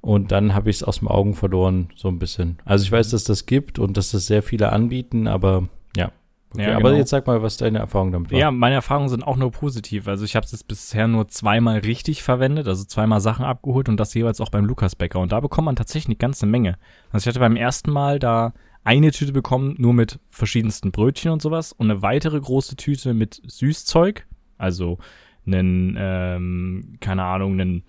Und 0.00 0.32
dann 0.32 0.54
habe 0.54 0.70
ich 0.70 0.76
es 0.76 0.82
aus 0.82 1.00
dem 1.00 1.08
Augen 1.08 1.34
verloren, 1.34 1.88
so 1.94 2.08
ein 2.08 2.18
bisschen. 2.18 2.58
Also 2.64 2.84
ich 2.84 2.92
weiß, 2.92 3.10
dass 3.10 3.24
das 3.24 3.44
gibt 3.44 3.78
und 3.78 3.96
dass 3.96 4.12
das 4.12 4.26
sehr 4.26 4.42
viele 4.42 4.72
anbieten, 4.72 5.26
aber 5.26 5.68
Okay, 6.54 6.62
ja, 6.62 6.76
aber 6.76 6.88
genau. 6.88 6.98
jetzt 6.98 7.10
sag 7.10 7.26
mal, 7.26 7.42
was 7.42 7.58
deine 7.58 7.78
Erfahrungen 7.78 8.12
damit 8.12 8.32
waren. 8.32 8.38
Ja, 8.40 8.50
meine 8.50 8.76
Erfahrungen 8.76 9.10
sind 9.10 9.22
auch 9.22 9.36
nur 9.36 9.52
positiv. 9.52 10.08
Also 10.08 10.24
ich 10.24 10.34
habe 10.34 10.46
es 10.50 10.64
bisher 10.64 11.06
nur 11.06 11.28
zweimal 11.28 11.78
richtig 11.80 12.22
verwendet, 12.22 12.66
also 12.66 12.84
zweimal 12.84 13.20
Sachen 13.20 13.44
abgeholt 13.44 13.88
und 13.88 13.98
das 13.98 14.14
jeweils 14.14 14.40
auch 14.40 14.48
beim 14.48 14.64
Lukas 14.64 14.96
Bäcker. 14.96 15.20
Und 15.20 15.32
da 15.32 15.40
bekommt 15.40 15.66
man 15.66 15.76
tatsächlich 15.76 16.08
eine 16.08 16.16
ganze 16.16 16.46
Menge. 16.46 16.78
Also 17.12 17.24
ich 17.24 17.28
hatte 17.28 17.40
beim 17.40 17.56
ersten 17.56 17.90
Mal 17.90 18.18
da 18.18 18.54
eine 18.82 19.10
Tüte 19.10 19.32
bekommen, 19.32 19.74
nur 19.78 19.92
mit 19.92 20.20
verschiedensten 20.30 20.90
Brötchen 20.90 21.30
und 21.30 21.42
sowas 21.42 21.72
und 21.72 21.90
eine 21.90 22.00
weitere 22.00 22.40
große 22.40 22.76
Tüte 22.76 23.12
mit 23.12 23.42
Süßzeug. 23.46 24.26
Also 24.56 24.98
einen, 25.46 25.96
ähm, 25.98 26.96
keine 27.00 27.24
Ahnung, 27.24 27.60
einen 27.60 27.82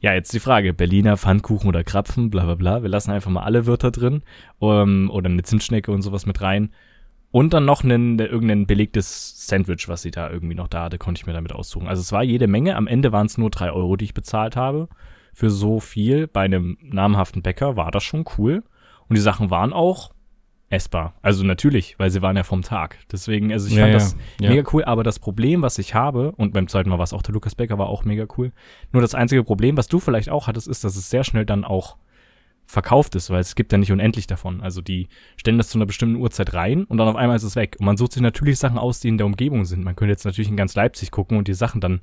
ja, 0.00 0.12
jetzt 0.12 0.34
die 0.34 0.40
Frage, 0.40 0.74
Berliner 0.74 1.16
Pfannkuchen 1.16 1.68
oder 1.68 1.84
Krapfen, 1.84 2.28
bla 2.28 2.44
bla 2.44 2.56
bla. 2.56 2.82
Wir 2.82 2.90
lassen 2.90 3.12
einfach 3.12 3.30
mal 3.30 3.44
alle 3.44 3.66
Wörter 3.66 3.92
drin. 3.92 4.22
Um, 4.58 4.70
ähm, 4.70 5.10
oder 5.10 5.30
eine 5.30 5.44
Zimtschnecke 5.44 5.92
und 5.92 6.02
sowas 6.02 6.26
mit 6.26 6.40
rein. 6.40 6.72
Und 7.32 7.54
dann 7.54 7.64
noch 7.64 7.82
einen, 7.82 8.18
irgendein 8.18 8.66
belegtes 8.66 9.46
Sandwich, 9.46 9.88
was 9.88 10.02
sie 10.02 10.10
da 10.10 10.30
irgendwie 10.30 10.54
noch 10.54 10.68
da 10.68 10.84
hatte, 10.84 10.98
konnte 10.98 11.18
ich 11.18 11.26
mir 11.26 11.32
damit 11.32 11.52
aussuchen. 11.52 11.88
Also 11.88 12.00
es 12.00 12.12
war 12.12 12.22
jede 12.22 12.46
Menge. 12.46 12.76
Am 12.76 12.86
Ende 12.86 13.10
waren 13.10 13.26
es 13.26 13.38
nur 13.38 13.50
drei 13.50 13.72
Euro, 13.72 13.96
die 13.96 14.04
ich 14.04 14.14
bezahlt 14.14 14.54
habe. 14.54 14.88
Für 15.32 15.48
so 15.48 15.80
viel 15.80 16.26
bei 16.26 16.42
einem 16.42 16.76
namhaften 16.82 17.40
Bäcker 17.40 17.74
war 17.74 17.90
das 17.90 18.04
schon 18.04 18.26
cool. 18.36 18.62
Und 19.08 19.16
die 19.16 19.22
Sachen 19.22 19.48
waren 19.48 19.72
auch 19.72 20.12
essbar. 20.68 21.14
Also 21.22 21.42
natürlich, 21.42 21.98
weil 21.98 22.10
sie 22.10 22.20
waren 22.20 22.36
ja 22.36 22.42
vom 22.42 22.60
Tag. 22.60 22.98
Deswegen, 23.10 23.50
also 23.50 23.66
ich 23.66 23.74
ja, 23.74 23.82
fand 23.82 23.92
ja, 23.92 23.98
das 23.98 24.16
ja. 24.38 24.50
mega 24.50 24.68
cool. 24.74 24.84
Aber 24.84 25.02
das 25.02 25.18
Problem, 25.18 25.62
was 25.62 25.78
ich 25.78 25.94
habe, 25.94 26.32
und 26.32 26.52
beim 26.52 26.68
zweiten 26.68 26.90
Mal 26.90 26.98
war 26.98 27.04
es 27.04 27.14
auch 27.14 27.22
der 27.22 27.32
Lukas 27.32 27.54
Bäcker, 27.54 27.78
war 27.78 27.88
auch 27.88 28.04
mega 28.04 28.26
cool. 28.36 28.52
Nur 28.92 29.00
das 29.00 29.14
einzige 29.14 29.42
Problem, 29.42 29.78
was 29.78 29.88
du 29.88 30.00
vielleicht 30.00 30.28
auch 30.28 30.48
hattest, 30.48 30.68
ist, 30.68 30.84
dass 30.84 30.96
es 30.96 31.08
sehr 31.08 31.24
schnell 31.24 31.46
dann 31.46 31.64
auch 31.64 31.96
verkauft 32.72 33.14
ist, 33.16 33.28
weil 33.28 33.40
es 33.40 33.54
gibt 33.54 33.70
ja 33.70 33.78
nicht 33.78 33.92
unendlich 33.92 34.26
davon. 34.26 34.62
Also 34.62 34.80
die 34.80 35.08
stellen 35.36 35.58
das 35.58 35.68
zu 35.68 35.76
einer 35.76 35.84
bestimmten 35.84 36.16
Uhrzeit 36.16 36.54
rein 36.54 36.84
und 36.84 36.96
dann 36.96 37.06
auf 37.06 37.16
einmal 37.16 37.36
ist 37.36 37.42
es 37.42 37.54
weg. 37.54 37.76
Und 37.78 37.84
man 37.84 37.98
sucht 37.98 38.12
sich 38.12 38.22
natürlich 38.22 38.58
Sachen 38.58 38.78
aus, 38.78 38.98
die 38.98 39.08
in 39.08 39.18
der 39.18 39.26
Umgebung 39.26 39.66
sind. 39.66 39.84
Man 39.84 39.94
könnte 39.94 40.12
jetzt 40.12 40.24
natürlich 40.24 40.48
in 40.48 40.56
ganz 40.56 40.74
Leipzig 40.74 41.10
gucken 41.10 41.36
und 41.36 41.48
die 41.48 41.54
Sachen 41.54 41.82
dann 41.82 42.00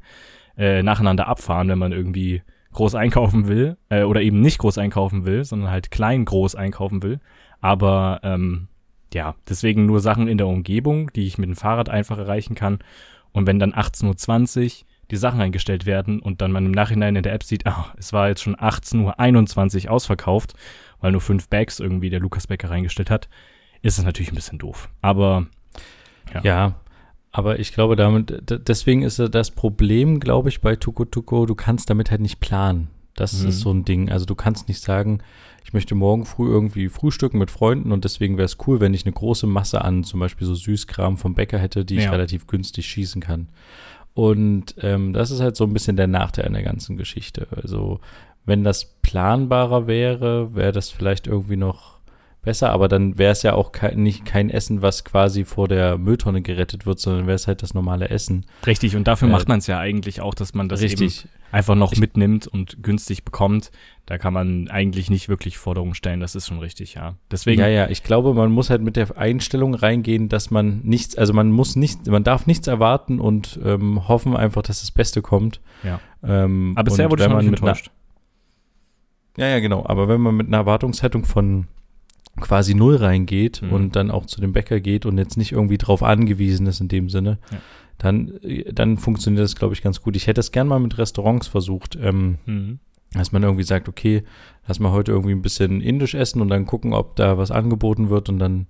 äh, 0.57 0.83
nacheinander 0.83 1.27
abfahren, 1.27 1.69
wenn 1.69 1.79
man 1.79 1.91
irgendwie 1.91 2.43
groß 2.73 2.93
einkaufen 2.93 3.47
will 3.47 3.77
äh, 3.89 4.03
oder 4.03 4.21
eben 4.21 4.41
nicht 4.41 4.59
groß 4.59 4.77
einkaufen 4.77 5.25
will, 5.25 5.43
sondern 5.43 5.71
halt 5.71 5.89
klein 5.89 6.23
groß 6.23 6.53
einkaufen 6.53 7.01
will. 7.01 7.19
Aber 7.61 8.19
ähm, 8.21 8.67
ja, 9.11 9.33
deswegen 9.49 9.87
nur 9.87 9.99
Sachen 10.01 10.27
in 10.27 10.37
der 10.37 10.47
Umgebung, 10.47 11.11
die 11.13 11.25
ich 11.25 11.39
mit 11.39 11.49
dem 11.49 11.55
Fahrrad 11.55 11.89
einfach 11.89 12.19
erreichen 12.19 12.53
kann. 12.53 12.77
Und 13.31 13.47
wenn 13.47 13.57
dann 13.57 13.73
18.20 13.73 14.65
Uhr 14.65 14.87
die 15.11 15.17
Sachen 15.17 15.41
eingestellt 15.41 15.85
werden 15.85 16.19
und 16.19 16.41
dann 16.41 16.51
man 16.51 16.65
im 16.65 16.71
Nachhinein 16.71 17.15
in 17.15 17.23
der 17.23 17.33
App 17.33 17.43
sieht, 17.43 17.65
ah, 17.65 17.93
es 17.97 18.13
war 18.13 18.29
jetzt 18.29 18.43
schon 18.43 18.55
18.21 18.55 19.85
Uhr 19.85 19.91
ausverkauft, 19.91 20.53
weil 20.99 21.11
nur 21.11 21.21
fünf 21.21 21.47
Bags 21.49 21.79
irgendwie 21.79 22.09
der 22.09 22.19
Lukas 22.19 22.47
Becker 22.47 22.69
reingestellt 22.69 23.09
hat, 23.09 23.29
ist 23.81 23.97
es 23.97 24.05
natürlich 24.05 24.31
ein 24.31 24.35
bisschen 24.35 24.59
doof. 24.59 24.89
Aber 25.01 25.47
ja. 26.33 26.41
ja. 26.43 26.75
Aber 27.31 27.59
ich 27.59 27.73
glaube, 27.73 27.95
damit, 27.95 28.43
deswegen 28.67 29.03
ist 29.03 29.19
das 29.19 29.51
Problem, 29.51 30.19
glaube 30.19 30.49
ich, 30.49 30.61
bei 30.61 30.75
Tuko 30.75 31.05
Tuko, 31.05 31.45
du 31.45 31.53
kannst 31.53 31.89
damit 31.89 32.09
halt 32.09 32.21
nicht 32.21 32.39
planen. 32.39 32.89
Das 33.15 33.41
mhm. 33.41 33.49
ist 33.49 33.59
so 33.59 33.71
ein 33.71 33.85
Ding. 33.85 34.09
Also 34.09 34.25
du 34.25 34.33
kannst 34.33 34.67
nicht 34.67 34.81
sagen, 34.81 35.21
ich 35.63 35.73
möchte 35.73 35.93
morgen 35.93 36.25
früh 36.25 36.47
irgendwie 36.47 36.89
frühstücken 36.89 37.37
mit 37.37 37.51
Freunden 37.51 37.91
und 37.91 38.03
deswegen 38.03 38.37
wäre 38.37 38.45
es 38.45 38.57
cool, 38.65 38.79
wenn 38.79 38.95
ich 38.95 39.05
eine 39.05 39.13
große 39.13 39.45
Masse 39.45 39.83
an 39.83 40.03
zum 40.03 40.19
Beispiel 40.19 40.47
so 40.47 40.55
Süßkram 40.55 41.17
vom 41.17 41.35
Bäcker 41.35 41.59
hätte, 41.59 41.85
die 41.85 41.95
ja. 41.95 42.01
ich 42.01 42.11
relativ 42.11 42.47
günstig 42.47 42.87
schießen 42.87 43.21
kann. 43.21 43.49
Und 44.13 44.75
ähm, 44.81 45.13
das 45.13 45.31
ist 45.31 45.39
halt 45.39 45.55
so 45.55 45.63
ein 45.63 45.73
bisschen 45.73 45.95
der 45.95 46.07
Nachteil 46.07 46.45
an 46.45 46.53
der 46.53 46.63
ganzen 46.63 46.97
Geschichte. 46.97 47.47
Also 47.55 47.99
wenn 48.45 48.63
das 48.63 48.85
planbarer 49.01 49.87
wäre, 49.87 50.55
wäre 50.55 50.71
das 50.71 50.89
vielleicht 50.89 51.27
irgendwie 51.27 51.57
noch 51.57 51.99
besser, 52.41 52.71
aber 52.71 52.87
dann 52.87 53.17
wäre 53.17 53.31
es 53.31 53.43
ja 53.43 53.53
auch 53.53 53.71
kein, 53.71 54.01
nicht 54.01 54.25
kein 54.25 54.49
Essen, 54.49 54.81
was 54.81 55.03
quasi 55.03 55.45
vor 55.45 55.67
der 55.67 55.97
Mülltonne 55.97 56.41
gerettet 56.41 56.85
wird, 56.85 56.99
sondern 56.99 57.27
wäre 57.27 57.35
es 57.35 57.47
halt 57.47 57.61
das 57.61 57.73
normale 57.73 58.09
Essen. 58.09 58.45
Richtig, 58.65 58.95
und 58.95 59.07
dafür 59.07 59.27
äh, 59.27 59.31
macht 59.31 59.47
man 59.47 59.59
es 59.59 59.67
ja 59.67 59.79
eigentlich 59.79 60.21
auch, 60.21 60.33
dass 60.33 60.53
man 60.53 60.69
das 60.69 60.81
richtig. 60.81 61.27
Einfach 61.51 61.75
noch 61.75 61.93
ich, 61.93 61.99
mitnimmt 61.99 62.47
und 62.47 62.83
günstig 62.83 63.23
bekommt. 63.23 63.71
Da 64.05 64.17
kann 64.17 64.33
man 64.33 64.69
eigentlich 64.69 65.09
nicht 65.09 65.29
wirklich 65.29 65.57
Forderungen 65.57 65.93
stellen, 65.93 66.19
das 66.19 66.35
ist 66.35 66.47
schon 66.47 66.59
richtig, 66.59 66.95
ja. 66.95 67.15
Deswegen. 67.31 67.61
Ja, 67.61 67.67
ja, 67.67 67.89
ich 67.89 68.03
glaube, 68.03 68.33
man 68.33 68.51
muss 68.51 68.69
halt 68.69 68.81
mit 68.81 68.95
der 68.95 69.17
Einstellung 69.17 69.75
reingehen, 69.75 70.29
dass 70.29 70.49
man 70.51 70.81
nichts, 70.83 71.17
also 71.17 71.33
man 71.33 71.51
muss 71.51 71.75
nicht, 71.75 72.07
man 72.07 72.23
darf 72.23 72.47
nichts 72.47 72.67
erwarten 72.67 73.19
und 73.19 73.59
ähm, 73.63 74.07
hoffen 74.07 74.35
einfach, 74.35 74.63
dass 74.63 74.79
das 74.79 74.91
Beste 74.91 75.21
kommt. 75.21 75.61
Ja. 75.83 75.99
Ähm, 76.23 76.73
aber 76.75 76.85
bisher 76.85 77.11
wurde 77.11 77.29
man 77.29 77.45
mit 77.45 77.59
enttäuscht. 77.59 77.91
ja, 79.37 79.47
ja, 79.47 79.59
genau. 79.59 79.85
Aber 79.85 80.07
wenn 80.07 80.21
man 80.21 80.35
mit 80.35 80.47
einer 80.47 80.57
Erwartungshaltung 80.57 81.25
von 81.25 81.67
quasi 82.39 82.73
null 82.73 82.95
reingeht 82.95 83.61
mhm. 83.61 83.71
und 83.71 83.95
dann 83.95 84.11
auch 84.11 84.25
zu 84.25 84.41
dem 84.41 84.53
Bäcker 84.53 84.79
geht 84.79 85.05
und 85.05 85.17
jetzt 85.17 85.37
nicht 85.37 85.51
irgendwie 85.51 85.77
drauf 85.77 86.03
angewiesen 86.03 86.67
ist 86.67 86.79
in 86.79 86.87
dem 86.87 87.09
Sinne, 87.09 87.37
ja. 87.51 87.57
Dann, 87.99 88.39
dann 88.71 88.97
funktioniert 88.97 89.43
das, 89.43 89.55
glaube 89.55 89.73
ich, 89.73 89.83
ganz 89.83 90.01
gut. 90.01 90.15
Ich 90.15 90.25
hätte 90.25 90.39
das 90.39 90.51
gern 90.51 90.67
mal 90.67 90.79
mit 90.79 90.97
Restaurants 90.97 91.47
versucht, 91.47 91.97
ähm, 92.01 92.39
mhm. 92.45 92.79
dass 93.11 93.31
man 93.31 93.43
irgendwie 93.43 93.63
sagt, 93.63 93.87
okay, 93.87 94.23
lass 94.67 94.79
mal 94.79 94.91
heute 94.91 95.11
irgendwie 95.11 95.33
ein 95.33 95.41
bisschen 95.41 95.81
indisch 95.81 96.15
essen 96.15 96.41
und 96.41 96.49
dann 96.49 96.65
gucken, 96.65 96.93
ob 96.93 97.17
da 97.17 97.37
was 97.37 97.51
angeboten 97.51 98.09
wird 98.09 98.29
und 98.29 98.39
dann 98.39 98.67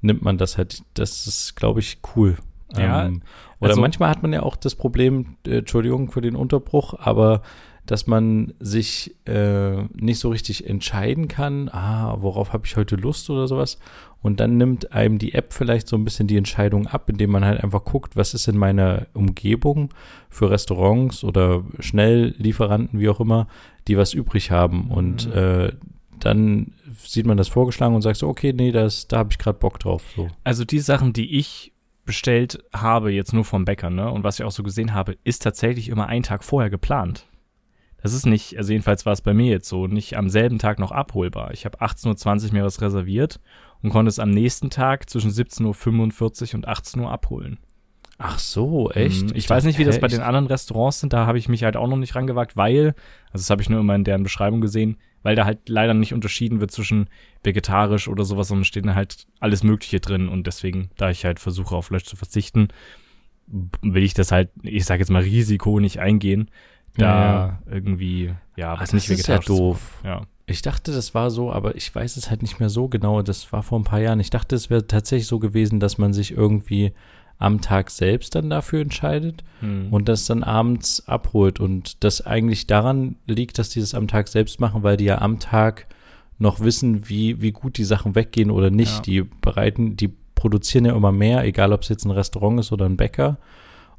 nimmt 0.00 0.22
man 0.22 0.38
das 0.38 0.58
halt. 0.58 0.82
Das 0.94 1.26
ist, 1.26 1.56
glaube 1.56 1.80
ich, 1.80 1.98
cool. 2.16 2.36
Ja, 2.76 3.06
ähm, 3.06 3.22
oder 3.60 3.70
also, 3.70 3.82
manchmal 3.82 4.10
hat 4.10 4.22
man 4.22 4.32
ja 4.32 4.42
auch 4.42 4.56
das 4.56 4.74
Problem, 4.74 5.36
äh, 5.46 5.58
Entschuldigung 5.58 6.10
für 6.10 6.22
den 6.22 6.34
Unterbruch, 6.34 6.94
aber 6.98 7.42
dass 7.86 8.06
man 8.06 8.54
sich 8.60 9.14
äh, 9.26 9.82
nicht 9.94 10.18
so 10.18 10.30
richtig 10.30 10.68
entscheiden 10.68 11.28
kann, 11.28 11.68
ah, 11.68 12.16
worauf 12.18 12.52
habe 12.52 12.66
ich 12.66 12.76
heute 12.76 12.96
Lust 12.96 13.28
oder 13.28 13.46
sowas. 13.46 13.78
Und 14.22 14.40
dann 14.40 14.56
nimmt 14.56 14.92
einem 14.92 15.18
die 15.18 15.34
App 15.34 15.52
vielleicht 15.52 15.86
so 15.86 15.96
ein 15.96 16.04
bisschen 16.04 16.26
die 16.26 16.38
Entscheidung 16.38 16.86
ab, 16.86 17.10
indem 17.10 17.30
man 17.30 17.44
halt 17.44 17.62
einfach 17.62 17.84
guckt, 17.84 18.16
was 18.16 18.32
ist 18.32 18.48
in 18.48 18.56
meiner 18.56 19.06
Umgebung 19.12 19.90
für 20.30 20.50
Restaurants 20.50 21.24
oder 21.24 21.62
Schnelllieferanten, 21.78 23.00
wie 23.00 23.10
auch 23.10 23.20
immer, 23.20 23.48
die 23.86 23.98
was 23.98 24.14
übrig 24.14 24.50
haben. 24.50 24.90
Und 24.90 25.26
mhm. 25.26 25.32
äh, 25.32 25.72
dann 26.20 26.72
sieht 27.04 27.26
man 27.26 27.36
das 27.36 27.48
vorgeschlagen 27.48 27.94
und 27.94 28.00
sagt 28.00 28.16
so, 28.16 28.28
okay, 28.28 28.54
nee, 28.54 28.72
das, 28.72 29.08
da 29.08 29.18
habe 29.18 29.28
ich 29.30 29.38
gerade 29.38 29.58
Bock 29.58 29.78
drauf. 29.78 30.02
So. 30.16 30.28
Also 30.42 30.64
die 30.64 30.80
Sachen, 30.80 31.12
die 31.12 31.38
ich 31.38 31.72
bestellt 32.06 32.64
habe, 32.72 33.12
jetzt 33.12 33.34
nur 33.34 33.44
vom 33.44 33.66
Bäcker, 33.66 33.90
ne? 33.90 34.10
Und 34.10 34.24
was 34.24 34.38
ich 34.38 34.44
auch 34.44 34.52
so 34.52 34.62
gesehen 34.62 34.94
habe, 34.94 35.16
ist 35.24 35.42
tatsächlich 35.42 35.88
immer 35.88 36.06
einen 36.06 36.22
Tag 36.22 36.44
vorher 36.44 36.70
geplant. 36.70 37.26
Das 38.04 38.12
ist 38.12 38.26
nicht, 38.26 38.58
also 38.58 38.70
jedenfalls 38.70 39.06
war 39.06 39.14
es 39.14 39.22
bei 39.22 39.32
mir 39.32 39.50
jetzt 39.50 39.66
so, 39.66 39.86
nicht 39.86 40.18
am 40.18 40.28
selben 40.28 40.58
Tag 40.58 40.78
noch 40.78 40.92
abholbar. 40.92 41.54
Ich 41.54 41.64
habe 41.64 41.78
18.20 41.78 42.48
Uhr 42.48 42.52
mir 42.52 42.62
was 42.62 42.82
reserviert 42.82 43.40
und 43.82 43.88
konnte 43.88 44.10
es 44.10 44.18
am 44.18 44.28
nächsten 44.28 44.68
Tag 44.68 45.08
zwischen 45.08 45.30
17.45 45.30 46.48
Uhr 46.50 46.54
und 46.56 46.68
18 46.68 47.00
Uhr 47.00 47.10
abholen. 47.10 47.56
Ach 48.18 48.38
so, 48.38 48.90
echt? 48.90 49.22
Mhm. 49.22 49.28
Ich, 49.30 49.36
ich 49.36 49.50
weiß 49.50 49.64
nicht, 49.64 49.78
wie 49.78 49.84
das 49.84 50.00
bei 50.00 50.08
den 50.08 50.20
anderen 50.20 50.46
Restaurants 50.46 51.00
sind. 51.00 51.14
Da 51.14 51.24
habe 51.24 51.38
ich 51.38 51.48
mich 51.48 51.64
halt 51.64 51.78
auch 51.78 51.88
noch 51.88 51.96
nicht 51.96 52.14
rangewagt, 52.14 52.58
weil, 52.58 52.94
also 53.32 53.40
das 53.40 53.48
habe 53.48 53.62
ich 53.62 53.70
nur 53.70 53.80
immer 53.80 53.94
in 53.94 54.04
deren 54.04 54.22
Beschreibung 54.22 54.60
gesehen, 54.60 54.98
weil 55.22 55.34
da 55.34 55.46
halt 55.46 55.70
leider 55.70 55.94
nicht 55.94 56.12
unterschieden 56.12 56.60
wird 56.60 56.72
zwischen 56.72 57.08
vegetarisch 57.42 58.06
oder 58.06 58.24
sowas, 58.24 58.48
sondern 58.48 58.66
steht 58.66 58.84
da 58.84 58.94
halt 58.94 59.26
alles 59.40 59.62
Mögliche 59.62 60.00
drin. 60.00 60.28
Und 60.28 60.46
deswegen, 60.46 60.90
da 60.98 61.08
ich 61.08 61.24
halt 61.24 61.40
versuche, 61.40 61.74
auf 61.74 61.86
Fleisch 61.86 62.04
zu 62.04 62.16
verzichten, 62.16 62.68
will 63.46 64.02
ich 64.02 64.12
das 64.12 64.30
halt, 64.30 64.50
ich 64.62 64.84
sage 64.84 65.00
jetzt 65.00 65.10
mal 65.10 65.22
Risiko 65.22 65.80
nicht 65.80 66.00
eingehen 66.00 66.50
da 66.96 67.60
ja. 67.66 67.72
irgendwie, 67.72 68.32
ja, 68.56 68.78
was 68.78 68.92
ah, 68.92 68.94
nicht 68.94 69.08
vegetarisch 69.08 69.46
ist. 69.46 69.50
Ja 69.50 69.56
doof. 69.56 70.00
Ja. 70.04 70.22
Ich 70.46 70.62
dachte, 70.62 70.92
das 70.92 71.14
war 71.14 71.30
so, 71.30 71.50
aber 71.50 71.74
ich 71.74 71.94
weiß 71.94 72.16
es 72.16 72.28
halt 72.28 72.42
nicht 72.42 72.60
mehr 72.60 72.68
so 72.68 72.88
genau. 72.88 73.22
Das 73.22 73.50
war 73.52 73.62
vor 73.62 73.78
ein 73.80 73.84
paar 73.84 74.00
Jahren. 74.00 74.20
Ich 74.20 74.30
dachte, 74.30 74.54
es 74.54 74.68
wäre 74.68 74.86
tatsächlich 74.86 75.26
so 75.26 75.38
gewesen, 75.38 75.80
dass 75.80 75.96
man 75.96 76.12
sich 76.12 76.32
irgendwie 76.32 76.92
am 77.38 77.60
Tag 77.60 77.90
selbst 77.90 78.34
dann 78.34 78.50
dafür 78.50 78.80
entscheidet 78.80 79.42
hm. 79.60 79.88
und 79.90 80.08
das 80.08 80.26
dann 80.26 80.42
abends 80.42 81.08
abholt. 81.08 81.60
Und 81.60 82.04
das 82.04 82.20
eigentlich 82.20 82.66
daran 82.66 83.16
liegt, 83.26 83.58
dass 83.58 83.70
die 83.70 83.80
das 83.80 83.94
am 83.94 84.06
Tag 84.06 84.28
selbst 84.28 84.60
machen, 84.60 84.82
weil 84.82 84.96
die 84.96 85.04
ja 85.04 85.20
am 85.20 85.38
Tag 85.38 85.86
noch 86.38 86.60
wissen, 86.60 87.08
wie, 87.08 87.40
wie 87.40 87.52
gut 87.52 87.78
die 87.78 87.84
Sachen 87.84 88.14
weggehen 88.14 88.50
oder 88.50 88.70
nicht. 88.70 88.96
Ja. 88.96 89.02
Die 89.02 89.22
bereiten, 89.22 89.96
die 89.96 90.12
produzieren 90.34 90.84
ja 90.84 90.94
immer 90.94 91.12
mehr, 91.12 91.44
egal 91.44 91.72
ob 91.72 91.82
es 91.82 91.88
jetzt 91.88 92.04
ein 92.04 92.10
Restaurant 92.10 92.60
ist 92.60 92.70
oder 92.70 92.84
ein 92.86 92.96
Bäcker. 92.96 93.38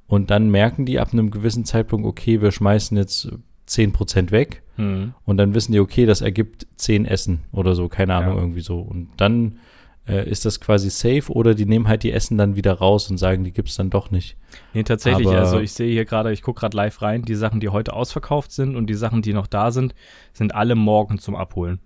Und 0.07 0.29
dann 0.29 0.50
merken 0.50 0.85
die 0.85 1.00
ab 1.00 1.13
einem 1.13 1.31
gewissen 1.31 1.65
Zeitpunkt, 1.65 2.05
okay, 2.07 2.41
wir 2.41 2.51
schmeißen 2.51 2.95
jetzt 2.95 3.29
10% 3.67 4.31
weg. 4.31 4.63
Mhm. 4.77 5.13
Und 5.25 5.38
dann 5.38 5.53
wissen 5.53 5.71
die, 5.71 5.79
okay, 5.79 6.05
das 6.05 6.21
ergibt 6.21 6.67
10 6.75 7.05
Essen 7.05 7.43
oder 7.51 7.75
so, 7.75 7.88
keine 7.88 8.15
Ahnung, 8.15 8.35
ja. 8.35 8.41
irgendwie 8.41 8.62
so. 8.62 8.79
Und 8.79 9.09
dann 9.17 9.59
äh, 10.07 10.29
ist 10.29 10.45
das 10.45 10.59
quasi 10.59 10.89
safe 10.89 11.31
oder 11.31 11.55
die 11.55 11.65
nehmen 11.65 11.88
halt 11.88 12.03
die 12.03 12.12
Essen 12.12 12.38
dann 12.38 12.55
wieder 12.55 12.74
raus 12.74 13.09
und 13.09 13.17
sagen, 13.17 13.43
die 13.43 13.51
gibt 13.51 13.69
es 13.69 13.75
dann 13.75 13.89
doch 13.89 14.12
nicht. 14.12 14.38
Nee, 14.74 14.83
tatsächlich. 14.83 15.27
Aber 15.27 15.39
also 15.39 15.59
ich 15.59 15.74
sehe 15.74 15.91
hier 15.91 16.05
gerade, 16.05 16.31
ich 16.31 16.41
gucke 16.41 16.59
gerade 16.59 16.77
live 16.77 17.01
rein, 17.01 17.24
die 17.24 17.35
Sachen, 17.35 17.59
die 17.59 17.69
heute 17.69 17.93
ausverkauft 17.93 18.51
sind 18.51 18.75
und 18.75 18.88
die 18.88 18.93
Sachen, 18.93 19.21
die 19.21 19.33
noch 19.33 19.47
da 19.47 19.71
sind, 19.71 19.95
sind 20.33 20.53
alle 20.53 20.75
morgen 20.75 21.17
zum 21.17 21.35
Abholen. 21.35 21.79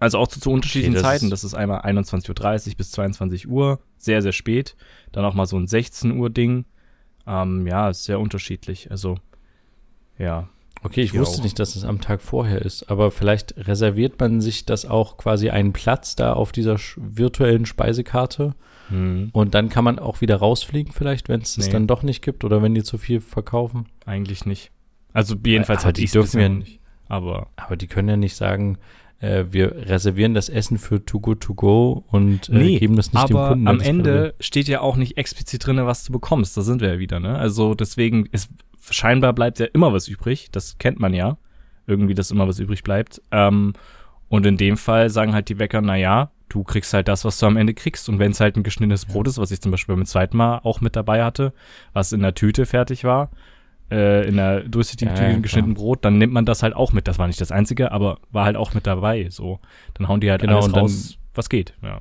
Also 0.00 0.18
auch 0.18 0.28
zu, 0.28 0.38
zu 0.38 0.50
unterschiedlichen 0.50 0.94
okay, 0.94 1.02
das 1.02 1.10
Zeiten. 1.10 1.30
Das 1.30 1.42
ist 1.42 1.54
einmal 1.54 1.80
21.30 1.80 2.68
Uhr 2.70 2.74
bis 2.76 2.92
22 2.92 3.48
Uhr, 3.48 3.80
sehr, 3.96 4.22
sehr 4.22 4.32
spät. 4.32 4.76
Dann 5.10 5.24
auch 5.24 5.34
mal 5.34 5.46
so 5.46 5.56
ein 5.56 5.66
16 5.66 6.16
Uhr 6.16 6.30
Ding. 6.30 6.66
Ähm, 7.28 7.66
ja, 7.66 7.90
ist 7.90 8.04
sehr 8.04 8.18
unterschiedlich. 8.18 8.90
Also, 8.90 9.18
ja. 10.18 10.48
Okay, 10.82 11.02
ich 11.02 11.16
wusste 11.18 11.40
auch. 11.40 11.44
nicht, 11.44 11.58
dass 11.58 11.76
es 11.76 11.84
am 11.84 12.00
Tag 12.00 12.22
vorher 12.22 12.62
ist, 12.62 12.88
aber 12.90 13.10
vielleicht 13.10 13.54
reserviert 13.66 14.18
man 14.20 14.40
sich 14.40 14.64
das 14.64 14.86
auch 14.86 15.16
quasi 15.16 15.50
einen 15.50 15.72
Platz 15.72 16.14
da 16.14 16.32
auf 16.32 16.52
dieser 16.52 16.76
virtuellen 16.96 17.66
Speisekarte 17.66 18.54
hm. 18.88 19.30
und 19.32 19.54
dann 19.54 19.70
kann 19.70 19.82
man 19.82 19.98
auch 19.98 20.20
wieder 20.20 20.36
rausfliegen 20.36 20.92
vielleicht, 20.92 21.28
wenn 21.28 21.40
es 21.40 21.56
nee. 21.56 21.64
es 21.64 21.70
dann 21.70 21.88
doch 21.88 22.04
nicht 22.04 22.22
gibt 22.22 22.44
oder 22.44 22.62
wenn 22.62 22.76
die 22.76 22.84
zu 22.84 22.96
viel 22.96 23.20
verkaufen? 23.20 23.86
Eigentlich 24.06 24.46
nicht. 24.46 24.70
Also 25.12 25.34
jedenfalls 25.44 25.80
aber 25.80 25.88
hat 25.88 25.96
die 25.96 26.06
dürfen 26.06 26.40
ja 26.40 26.48
nicht. 26.48 26.80
Aber, 27.08 27.48
aber 27.56 27.76
die 27.76 27.88
können 27.88 28.08
ja 28.08 28.16
nicht 28.16 28.36
sagen, 28.36 28.78
äh, 29.20 29.44
wir 29.50 29.74
reservieren 29.88 30.34
das 30.34 30.48
Essen 30.48 30.78
für 30.78 31.04
Too 31.04 31.20
Good 31.20 31.40
To 31.40 31.54
Go 31.54 32.04
und 32.08 32.48
äh, 32.48 32.52
nee, 32.52 32.78
geben 32.78 32.96
das 32.96 33.12
nicht 33.12 33.28
dem 33.28 33.36
Kunden. 33.36 33.66
Aber 33.66 33.76
am 33.76 33.80
Ende 33.80 34.34
steht 34.40 34.68
ja 34.68 34.80
auch 34.80 34.96
nicht 34.96 35.16
explizit 35.16 35.66
drin, 35.66 35.84
was 35.84 36.04
du 36.04 36.12
bekommst. 36.12 36.56
Da 36.56 36.62
sind 36.62 36.80
wir 36.80 36.88
ja 36.88 36.98
wieder, 36.98 37.20
ne? 37.20 37.36
Also 37.36 37.74
deswegen 37.74 38.26
ist 38.26 38.50
scheinbar 38.90 39.32
bleibt 39.32 39.58
ja 39.58 39.66
immer 39.66 39.92
was 39.92 40.08
übrig. 40.08 40.48
Das 40.52 40.78
kennt 40.78 41.00
man 41.00 41.14
ja. 41.14 41.36
Irgendwie, 41.86 42.14
dass 42.14 42.30
immer 42.30 42.46
was 42.46 42.58
übrig 42.58 42.82
bleibt. 42.82 43.22
Ähm, 43.30 43.72
und 44.28 44.44
in 44.44 44.56
dem 44.56 44.76
Fall 44.76 45.08
sagen 45.10 45.32
halt 45.32 45.48
die 45.48 45.58
Wecker, 45.58 45.80
na 45.80 45.96
ja, 45.96 46.30
du 46.48 46.62
kriegst 46.62 46.92
halt 46.92 47.08
das, 47.08 47.24
was 47.24 47.38
du 47.38 47.46
am 47.46 47.56
Ende 47.56 47.74
kriegst. 47.74 48.08
Und 48.08 48.18
wenn 48.18 48.32
es 48.32 48.40
halt 48.40 48.56
ein 48.56 48.62
geschnittenes 48.62 49.06
Brot 49.06 49.26
ist, 49.26 49.38
was 49.38 49.50
ich 49.50 49.60
zum 49.60 49.70
Beispiel 49.70 49.94
beim 49.94 50.04
zweiten 50.04 50.36
Mal 50.36 50.60
auch 50.62 50.80
mit 50.80 50.96
dabei 50.96 51.24
hatte, 51.24 51.52
was 51.92 52.12
in 52.12 52.20
der 52.20 52.34
Tüte 52.34 52.66
fertig 52.66 53.04
war, 53.04 53.30
äh, 53.90 54.28
in 54.28 54.36
der 54.36 54.60
durchsichtigen 54.60 55.14
ja, 55.14 55.28
Tüte 55.28 55.40
geschnitten 55.40 55.74
Brot, 55.74 56.04
dann 56.04 56.18
nimmt 56.18 56.32
man 56.32 56.44
das 56.44 56.62
halt 56.62 56.74
auch 56.74 56.92
mit. 56.92 57.08
Das 57.08 57.18
war 57.18 57.26
nicht 57.26 57.40
das 57.40 57.52
Einzige, 57.52 57.92
aber 57.92 58.18
war 58.30 58.44
halt 58.44 58.56
auch 58.56 58.74
mit 58.74 58.86
dabei. 58.86 59.28
So, 59.30 59.60
dann 59.94 60.08
hauen 60.08 60.20
die 60.20 60.30
halt 60.30 60.42
genau, 60.42 60.60
alles 60.60 60.74
raus, 60.74 61.08
dann, 61.10 61.18
was 61.34 61.48
geht. 61.48 61.74
Ja. 61.82 62.00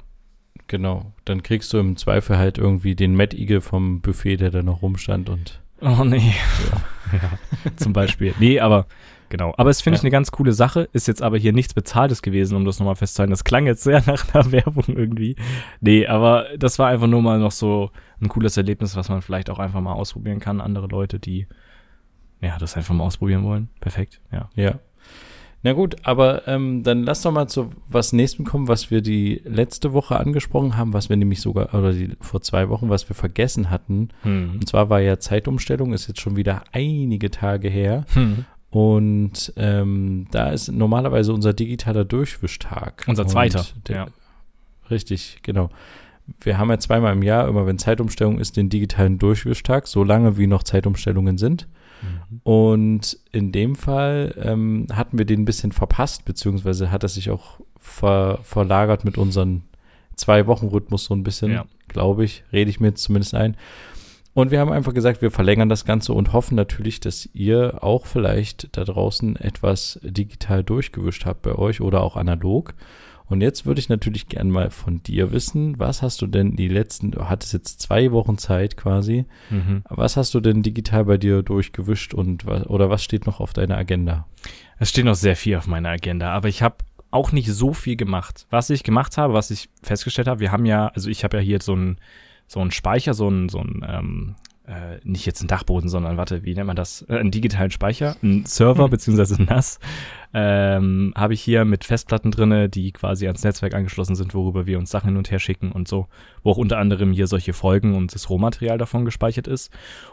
Genau, 0.67 1.13
dann 1.24 1.44
kriegst 1.44 1.72
du 1.72 1.77
im 1.77 1.96
Zweifel 1.96 2.38
halt 2.38 2.58
irgendwie 2.58 2.94
den 2.94 3.17
Eagle 3.17 3.62
vom 3.62 4.01
Buffet, 4.01 4.38
der 4.38 4.51
da 4.51 4.63
noch 4.63 4.82
rumstand 4.82 5.29
und. 5.29 5.62
Oh 5.79 6.03
nee. 6.03 6.34
Ja, 6.72 7.20
ja 7.22 7.72
zum 7.77 7.94
Beispiel. 7.94 8.34
Nee, 8.39 8.60
aber 8.60 8.88
genau. 9.29 9.53
Aber 9.58 9.70
es 9.70 9.82
finde 9.82 9.96
ja. 9.96 10.00
ich 10.00 10.03
eine 10.03 10.12
ganz 10.12 10.32
coole 10.32 10.51
Sache. 10.51 10.89
Ist 10.91 11.08
jetzt 11.08 11.22
aber 11.22 11.38
hier 11.38 11.53
nichts 11.53 11.74
Bezahltes 11.74 12.22
gewesen, 12.22 12.58
um 12.58 12.65
das 12.65 12.79
nochmal 12.79 12.96
festzuhalten. 12.96 13.32
Das 13.32 13.46
klang 13.46 13.65
jetzt 13.65 13.84
sehr 13.84 14.03
nach 14.08 14.34
einer 14.34 14.51
Werbung 14.51 14.86
irgendwie. 14.88 15.38
Nee, 15.79 16.06
aber 16.08 16.48
das 16.58 16.79
war 16.79 16.89
einfach 16.89 17.08
nur 17.08 17.22
mal 17.22 17.39
noch 17.39 17.51
so 17.51 17.91
ein 18.20 18.27
cooles 18.27 18.58
Erlebnis, 18.58 18.96
was 18.98 19.08
man 19.08 19.22
vielleicht 19.22 19.50
auch 19.50 19.60
einfach 19.60 19.79
mal 19.79 19.94
ausprobieren 19.94 20.39
kann. 20.39 20.60
Andere 20.60 20.88
Leute, 20.88 21.20
die 21.20 21.48
ja, 22.41 22.58
das 22.58 22.77
einfach 22.77 22.94
mal 22.94 23.03
ausprobieren 23.03 23.44
wollen. 23.44 23.70
Perfekt, 23.79 24.22
ja. 24.32 24.50
Ja. 24.56 24.79
Na 25.63 25.74
gut, 25.74 25.96
aber 26.03 26.48
ähm, 26.48 26.84
dann 26.84 27.03
lass 27.03 27.24
doch 27.24 27.32
mal 27.32 27.48
zu 27.48 27.72
was 27.88 28.13
Nächstem 28.13 28.46
kommen, 28.46 28.67
was 28.67 28.91
wir 28.91 29.01
die 29.01 29.41
letzte 29.44 29.91
Woche 29.91 30.20
angesprochen 30.20 30.77
haben, 30.77 30.94
was 30.94 31.10
wir 31.10 31.17
nämlich 31.17 31.41
sogar, 31.41 31.74
oder 31.74 31.94
die, 31.94 32.12
vor 32.22 32.41
zwei 32.41 32.70
Wochen, 32.70 32.89
was 32.89 33.10
wir 33.10 33.15
vergessen 33.15 33.70
hatten. 33.70 34.10
Hm. 34.22 34.51
Und 34.53 34.70
zwar 34.70 34.89
war 34.89 35.01
ja 35.01 35.20
Zeitumstellung, 35.20 35.94
ist 35.94 36.08
jetzt 36.08 36.22
schon 36.22 36.36
wieder 36.36 36.63
einige 36.72 37.32
Tage 37.32 37.70
her. 37.70 38.06
Hm. 38.13 38.46
Und 38.70 39.53
ähm, 39.58 40.27
da 40.32 40.50
ist 40.50 40.72
normalerweise 40.72 41.34
unser 41.34 41.53
digitaler 41.53 42.06
Durchwischtag. 42.06 43.06
Unser 43.08 43.25
zweiter, 43.25 43.65
der, 43.88 43.96
ja. 43.96 44.08
Richtig, 44.89 45.39
genau. 45.41 45.70
Wir 46.41 46.58
haben 46.58 46.70
ja 46.70 46.77
zweimal 46.77 47.13
im 47.13 47.24
Jahr, 47.24 47.48
immer 47.48 47.65
wenn 47.65 47.79
Zeitumstellung 47.79 48.39
ist, 48.39 48.58
den 48.58 48.70
digitalen 48.70 49.17
Durchwischtag, 49.17 49.88
so 49.88 50.03
lange 50.03 50.38
wie 50.38 50.48
noch 50.48 50.63
Zeitumstellungen 50.63 51.38
sind. 51.38 51.67
Und 52.44 53.18
in 53.32 53.51
dem 53.51 53.75
Fall 53.75 54.36
ähm, 54.42 54.88
hatten 54.94 55.18
wir 55.18 55.25
den 55.25 55.42
ein 55.42 55.46
bisschen 55.46 55.72
verpasst, 55.72 56.25
beziehungsweise 56.25 56.92
hat 56.92 57.04
er 57.04 57.10
sich 57.10 57.30
auch 57.30 57.60
ver 57.77 58.39
verlagert 58.44 59.06
mit 59.06 59.18
unserem 59.18 59.63
Zwei-Wochen-Rhythmus 60.16 61.06
so 61.06 61.13
ein 61.13 61.24
bisschen, 61.24 61.51
Ja. 61.51 61.66
glaube 61.88 62.25
ich, 62.25 62.44
rede 62.51 62.70
ich 62.70 62.80
mir 62.80 62.88
jetzt 62.89 63.04
zumindest 63.04 63.34
ein. 63.36 63.56
Und 64.34 64.51
wir 64.51 64.60
haben 64.60 64.72
einfach 64.72 64.94
gesagt, 64.94 65.22
wir 65.22 65.32
verlängern 65.32 65.70
das 65.70 65.84
Ganze 65.86 66.13
und 66.13 66.32
hoffen 66.34 66.56
natürlich, 66.56 67.00
dass 67.00 67.27
ihr 67.34 67.84
auch 67.84 68.06
vielleicht 68.06 68.75
da 68.77 68.84
draußen 68.84 69.36
etwas 69.36 70.00
digital 70.04 70.63
durchgewischt 70.63 71.25
habt 71.25 71.42
bei 71.42 71.56
euch 71.56 71.82
oder 71.82 72.01
auch 72.04 72.16
analog. 72.16 72.75
Und 73.29 73.41
jetzt 73.41 73.65
würde 73.65 73.79
ich 73.79 73.89
natürlich 73.89 74.27
gern 74.27 74.50
mal 74.50 74.69
von 74.69 75.03
dir 75.03 75.31
wissen, 75.31 75.77
was 75.79 76.01
hast 76.01 76.22
du 76.22 76.27
denn 76.27 76.55
die 76.55 76.67
letzten, 76.69 77.12
du 77.12 77.27
hattest 77.29 77.53
jetzt 77.53 77.81
zwei 77.81 78.12
Wochen 78.12 78.38
Zeit 78.38 78.77
quasi, 78.77 79.25
Mhm. 79.50 79.84
was 79.89 80.15
hast 80.17 80.34
du 80.34 80.39
denn 80.39 80.63
digital 80.63 81.05
bei 81.05 81.17
dir 81.17 81.43
durchgewischt 81.43 82.13
und 82.13 82.46
was, 82.46 82.65
oder 82.67 82.89
was 82.89 83.03
steht 83.03 83.25
noch 83.25 83.39
auf 83.39 83.53
deiner 83.53 83.77
Agenda? 83.77 84.25
Es 84.79 84.89
steht 84.89 85.05
noch 85.05 85.15
sehr 85.15 85.36
viel 85.36 85.57
auf 85.57 85.67
meiner 85.67 85.89
Agenda, 85.89 86.31
aber 86.34 86.48
ich 86.48 86.62
habe 86.62 86.77
auch 87.12 87.31
nicht 87.31 87.51
so 87.51 87.74
viel 87.74 87.96
gemacht. 87.96 88.48
Was 88.50 88.69
ich 88.69 88.84
gemacht 88.84 89.17
habe, 89.17 89.34
was 89.34 89.51
ich 89.51 89.69
festgestellt 89.84 90.27
habe, 90.27 90.39
wir 90.39 90.51
haben 90.51 90.65
ja, 90.65 90.88
also 90.88 91.10
ich 91.10 91.24
habe 91.24 91.38
ja 91.38 91.43
hier 91.43 91.60
so 91.62 91.74
einen 91.74 91.98
so 92.50 92.62
einen 92.62 92.72
Speicher, 92.72 93.13
so 93.13 93.27
einen, 93.27 93.50
so 93.50 93.60
einen 93.60 93.86
ähm, 93.86 94.36
äh, 94.67 95.00
nicht 95.03 95.25
jetzt 95.25 95.41
einen 95.41 95.47
Dachboden, 95.47 95.89
sondern 95.89 96.17
warte, 96.17 96.43
wie 96.43 96.53
nennt 96.53 96.67
man 96.67 96.75
das? 96.75 97.05
Äh, 97.09 97.17
einen 97.17 97.31
digitalen 97.31 97.71
Speicher, 97.71 98.15
einen 98.21 98.45
Server 98.45 98.89
beziehungsweise 98.89 99.41
NAS 99.41 99.79
ähm, 100.33 101.13
habe 101.15 101.33
ich 101.33 101.41
hier 101.41 101.65
mit 101.65 101.86
Festplatten 101.86 102.31
drinne, 102.31 102.69
die 102.69 102.91
quasi 102.91 103.25
ans 103.27 103.43
Netzwerk 103.43 103.74
angeschlossen 103.74 104.15
sind, 104.15 104.33
worüber 104.33 104.65
wir 104.65 104.77
uns 104.77 104.91
Sachen 104.91 105.07
hin 105.07 105.17
und 105.17 105.31
her 105.31 105.39
schicken 105.39 105.71
und 105.71 105.88
so, 105.88 106.07
wo 106.43 106.51
auch 106.51 106.57
unter 106.57 106.77
anderem 106.77 107.12
hier 107.12 107.27
solche 107.27 107.53
Folgen 107.53 107.95
und 107.95 108.13
das 108.13 108.29
Rohmaterial 108.29 108.77
davon 108.77 109.05
gespeichert 109.05 109.47
ist. 109.47 109.71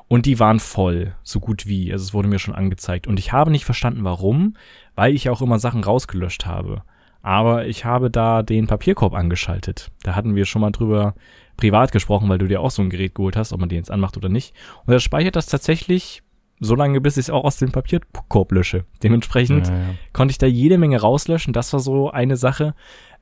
Und 0.09 0.27
die 0.27 0.39
waren 0.39 0.61
voll, 0.61 1.15
so 1.23 1.41
gut 1.41 1.67
wie. 1.67 1.93
Also 1.93 2.05
es 2.05 2.15
wurde 2.15 2.29
mir 2.29 2.39
schon 2.39 2.55
angezeigt. 2.55 3.07
Und 3.07 3.19
ich 3.19 3.33
habe 3.33 3.51
nicht 3.51 3.65
verstanden, 3.65 4.05
warum, 4.05 4.57
weil 4.95 5.15
ich 5.15 5.29
auch 5.31 5.43
immer 5.43 5.59
Sachen 5.59 5.83
rausgelöscht 5.83 6.47
habe. 6.47 6.83
Aber 7.23 7.67
ich 7.67 7.85
habe 7.85 8.11
da 8.11 8.43
den 8.43 8.67
Papierkorb 8.67 9.15
angeschaltet. 9.15 9.91
Da 10.03 10.15
hatten 10.15 10.35
wir 10.35 10.45
schon 10.45 10.61
mal 10.61 10.71
drüber 10.71 11.15
privat 11.57 11.93
gesprochen, 11.93 12.29
weil 12.29 12.39
du 12.39 12.47
dir 12.49 12.61
auch 12.61 12.71
so 12.71 12.83
ein 12.83 12.91
Gerät 12.91 13.15
geholt 13.15 13.37
hast, 13.37 13.53
ob 13.53 13.61
man 13.61 13.69
den 13.69 13.79
jetzt 13.79 13.91
anmacht 13.91 14.17
oder 14.17 14.29
nicht. 14.29 14.55
Und 14.87 14.93
er 14.93 15.01
speichert 15.01 15.37
das 15.37 15.47
tatsächlich 15.47 16.23
so 16.61 16.75
lange, 16.75 17.01
bis 17.01 17.17
ich 17.17 17.23
es 17.27 17.31
auch 17.31 17.45
aus 17.45 17.59
dem 17.59 17.73
Papierkorb 17.73 18.53
lösche. 18.53 18.85
Dementsprechend 19.03 19.67
Ja, 19.69 19.73
ja. 19.75 19.95
konnte 20.13 20.33
ich 20.33 20.39
da 20.39 20.47
jede 20.47 20.79
Menge 20.79 21.01
rauslöschen. 21.01 21.53
Das 21.53 21.73
war 21.73 21.81
so 21.81 22.11
eine 22.11 22.37
Sache. 22.37 22.75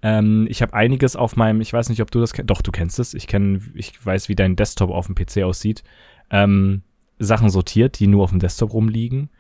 Ähm, 0.03 0.47
ich 0.51 0.63
habe 0.63 0.75
einiges 0.75 1.17
auf 1.17 1.37
meinem, 1.37 1.61
ich 1.61 1.73
weiß 1.73 1.89
nicht, 1.89 2.03
ob 2.03 2.11
du 2.11 2.21
das 2.21 2.33
kennst. 2.35 2.51
Doch, 2.51 2.61
du 2.63 2.71
kennst 2.73 2.99
es. 2.99 3.15
Ich 3.15 3.27
kenne, 3.27 3.61
ich 3.75 4.05
weiß, 4.05 4.29
wie 4.29 4.35
dein 4.35 4.55
Desktop 4.57 4.91
auf 4.91 5.07
dem 5.07 5.15
PC 5.15 5.43
aussieht. 5.45 5.83
Ähm, 6.31 6.83
Sachen 7.19 7.51
sortiert, 7.51 7.99
die 8.01 8.07
nur 8.07 8.25
auf 8.25 8.31
dem 8.31 8.39
Desktop 8.39 8.73
rumliegen. 8.75 9.31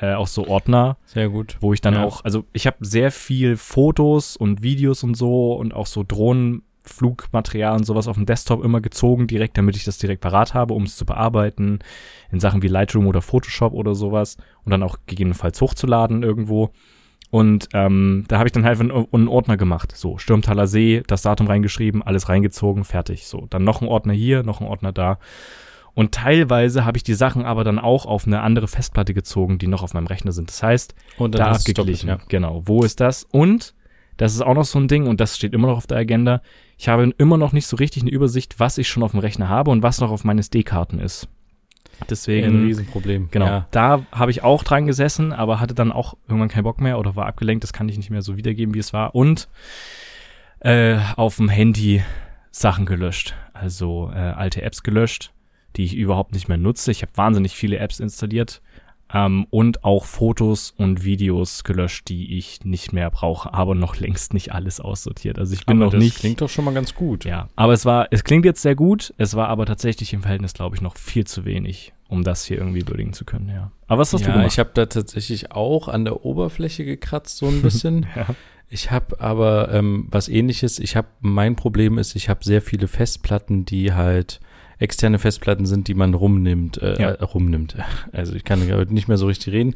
Äh, 0.00 0.14
auch 0.14 0.26
so 0.26 0.48
Ordner, 0.48 0.96
Sehr 1.04 1.28
gut. 1.28 1.56
wo 1.60 1.72
ich 1.72 1.80
dann 1.80 1.94
Ja. 1.94 2.04
auch, 2.04 2.24
also 2.24 2.44
ich 2.52 2.66
habe 2.66 2.78
sehr 2.80 3.12
viel 3.12 3.56
Fotos 3.56 4.36
und 4.36 4.62
Videos 4.62 5.04
und 5.04 5.14
so 5.16 5.52
und 5.52 5.72
auch 5.74 5.86
so 5.86 6.02
Drohnenflugmaterial 6.84 7.76
und 7.76 7.84
sowas 7.84 8.08
auf 8.08 8.16
dem 8.16 8.26
Desktop 8.26 8.64
immer 8.64 8.80
gezogen, 8.80 9.26
direkt, 9.26 9.58
damit 9.58 9.76
ich 9.76 9.84
das 9.84 9.98
direkt 9.98 10.20
parat 10.20 10.54
habe, 10.54 10.74
um 10.74 10.84
es 10.84 10.96
zu 10.96 11.04
bearbeiten, 11.04 11.80
in 12.30 12.40
Sachen 12.40 12.62
wie 12.62 12.68
Lightroom 12.68 13.06
oder 13.06 13.22
Photoshop 13.22 13.72
oder 13.72 13.94
sowas 13.94 14.36
und 14.64 14.70
dann 14.70 14.82
auch 14.82 14.98
gegebenenfalls 15.06 15.60
hochzuladen 15.60 16.22
irgendwo. 16.22 16.70
Und 17.30 17.68
ähm, 17.72 18.24
da 18.28 18.38
habe 18.38 18.48
ich 18.48 18.52
dann 18.52 18.64
halt 18.64 18.80
einen, 18.80 18.92
einen 18.92 19.28
Ordner 19.28 19.56
gemacht. 19.56 19.92
So, 19.96 20.18
Stürmtaler 20.18 20.66
See, 20.66 21.02
das 21.06 21.22
Datum 21.22 21.48
reingeschrieben, 21.48 22.02
alles 22.02 22.28
reingezogen, 22.28 22.84
fertig. 22.84 23.26
So, 23.26 23.46
dann 23.50 23.64
noch 23.64 23.82
ein 23.82 23.88
Ordner 23.88 24.12
hier, 24.12 24.44
noch 24.44 24.60
ein 24.60 24.66
Ordner 24.66 24.92
da. 24.92 25.18
Und 25.94 26.12
teilweise 26.12 26.84
habe 26.84 26.96
ich 26.96 27.04
die 27.04 27.14
Sachen 27.14 27.44
aber 27.44 27.64
dann 27.64 27.78
auch 27.78 28.04
auf 28.06 28.26
eine 28.26 28.40
andere 28.40 28.68
Festplatte 28.68 29.14
gezogen, 29.14 29.58
die 29.58 29.68
noch 29.68 29.82
auf 29.82 29.94
meinem 29.94 30.06
Rechner 30.06 30.32
sind. 30.32 30.50
Das 30.50 30.62
heißt, 30.62 30.94
Und 31.18 31.36
da 31.36 31.52
abgeglichen. 31.52 32.18
Genau. 32.28 32.62
Wo 32.66 32.82
ist 32.82 33.00
das? 33.00 33.24
Und 33.24 33.74
das 34.16 34.34
ist 34.34 34.42
auch 34.42 34.54
noch 34.54 34.64
so 34.64 34.78
ein 34.78 34.88
Ding 34.88 35.06
und 35.06 35.20
das 35.20 35.36
steht 35.36 35.54
immer 35.54 35.68
noch 35.68 35.78
auf 35.78 35.86
der 35.86 35.98
Agenda. 35.98 36.40
Ich 36.78 36.88
habe 36.88 37.12
immer 37.18 37.36
noch 37.36 37.52
nicht 37.52 37.66
so 37.66 37.76
richtig 37.76 38.02
eine 38.02 38.10
Übersicht, 38.10 38.58
was 38.60 38.78
ich 38.78 38.88
schon 38.88 39.02
auf 39.02 39.12
dem 39.12 39.20
Rechner 39.20 39.48
habe 39.48 39.70
und 39.70 39.82
was 39.82 40.00
noch 40.00 40.10
auf 40.10 40.24
meinen 40.24 40.38
SD-Karten 40.40 40.98
ist. 40.98 41.28
Ein 42.00 42.06
Deswegen, 42.10 42.64
Riesenproblem. 42.64 43.28
genau, 43.30 43.46
Ja. 43.46 43.68
da 43.70 44.04
habe 44.10 44.30
ich 44.32 44.42
auch 44.42 44.64
dran 44.64 44.86
gesessen, 44.86 45.32
aber 45.32 45.60
hatte 45.60 45.74
dann 45.74 45.92
auch 45.92 46.14
irgendwann 46.26 46.48
keinen 46.48 46.64
Bock 46.64 46.80
mehr 46.80 46.98
oder 46.98 47.14
war 47.14 47.26
abgelenkt. 47.26 47.62
Das 47.62 47.72
kann 47.72 47.88
ich 47.88 47.96
nicht 47.96 48.10
mehr 48.10 48.22
so 48.22 48.36
wiedergeben, 48.36 48.74
wie 48.74 48.80
es 48.80 48.92
war. 48.92 49.14
Und 49.14 49.48
äh, 50.60 50.98
auf 51.16 51.36
dem 51.36 51.48
Handy 51.48 52.02
Sachen 52.50 52.86
gelöscht. 52.86 53.34
Also 53.52 54.10
äh, 54.12 54.18
alte 54.18 54.62
Apps 54.62 54.82
gelöscht, 54.82 55.32
die 55.76 55.84
ich 55.84 55.94
überhaupt 55.94 56.32
nicht 56.34 56.48
mehr 56.48 56.58
nutze. 56.58 56.90
Ich 56.90 57.02
habe 57.02 57.12
wahnsinnig 57.14 57.54
viele 57.54 57.78
Apps 57.78 58.00
installiert 58.00 58.60
ähm, 59.14 59.46
und 59.50 59.84
auch 59.84 60.04
Fotos 60.04 60.74
und 60.76 61.04
Videos 61.04 61.62
gelöscht, 61.62 62.08
die 62.08 62.36
ich 62.36 62.64
nicht 62.64 62.92
mehr 62.92 63.10
brauche, 63.10 63.54
aber 63.54 63.76
noch 63.76 63.96
längst 63.96 64.34
nicht 64.34 64.52
alles 64.52 64.80
aussortiert. 64.80 65.38
Also 65.38 65.54
ich 65.54 65.64
bin 65.64 65.76
Aber 65.76 65.86
noch 65.86 65.92
das 65.92 66.02
nicht. 66.02 66.18
klingt 66.18 66.40
doch 66.40 66.48
schon 66.48 66.64
mal 66.64 66.74
ganz 66.74 66.94
gut. 66.94 67.24
ja, 67.24 67.48
aber 67.54 67.72
es 67.72 67.86
war, 67.86 68.08
es 68.10 68.24
klingt 68.24 68.44
jetzt 68.44 68.60
sehr 68.60 68.74
gut. 68.74 69.14
Es 69.16 69.36
war 69.36 69.48
aber 69.48 69.66
tatsächlich 69.66 70.12
im 70.12 70.22
Verhältnis, 70.22 70.52
glaube 70.52 70.74
ich, 70.74 70.82
noch 70.82 70.96
viel 70.96 71.24
zu 71.24 71.44
wenig, 71.44 71.92
um 72.08 72.24
das 72.24 72.44
hier 72.44 72.58
irgendwie 72.58 72.86
würdigen 72.88 73.12
zu 73.12 73.24
können. 73.24 73.48
Ja. 73.48 73.70
Aber 73.86 74.00
was 74.00 74.12
hast 74.12 74.24
du 74.24 74.28
ja, 74.28 74.34
gemacht? 74.34 74.50
ich 74.52 74.58
habe 74.58 74.70
da 74.74 74.86
tatsächlich 74.86 75.52
auch 75.52 75.86
an 75.86 76.04
der 76.04 76.24
Oberfläche 76.24 76.84
gekratzt 76.84 77.36
so 77.36 77.46
ein 77.46 77.62
bisschen. 77.62 78.06
ja. 78.16 78.26
Ich 78.68 78.90
habe 78.90 79.20
aber 79.20 79.72
ähm, 79.72 80.08
was 80.10 80.28
ähnliches. 80.28 80.80
Ich 80.80 80.96
habe, 80.96 81.06
mein 81.20 81.54
Problem 81.54 81.98
ist, 81.98 82.16
ich 82.16 82.28
habe 82.28 82.42
sehr 82.42 82.60
viele 82.60 82.88
Festplatten, 82.88 83.64
die 83.64 83.92
halt 83.92 84.40
externe 84.78 85.18
Festplatten 85.18 85.66
sind, 85.66 85.88
die 85.88 85.94
man 85.94 86.14
rumnimmt, 86.14 86.78
äh, 86.82 87.00
Ja. 87.00 87.10
äh, 87.10 87.22
rumnimmt. 87.24 87.76
Also 88.12 88.34
ich 88.34 88.44
kann 88.44 88.60
heute 88.72 88.94
nicht 88.94 89.08
mehr 89.08 89.16
so 89.16 89.26
richtig 89.26 89.52
reden, 89.52 89.74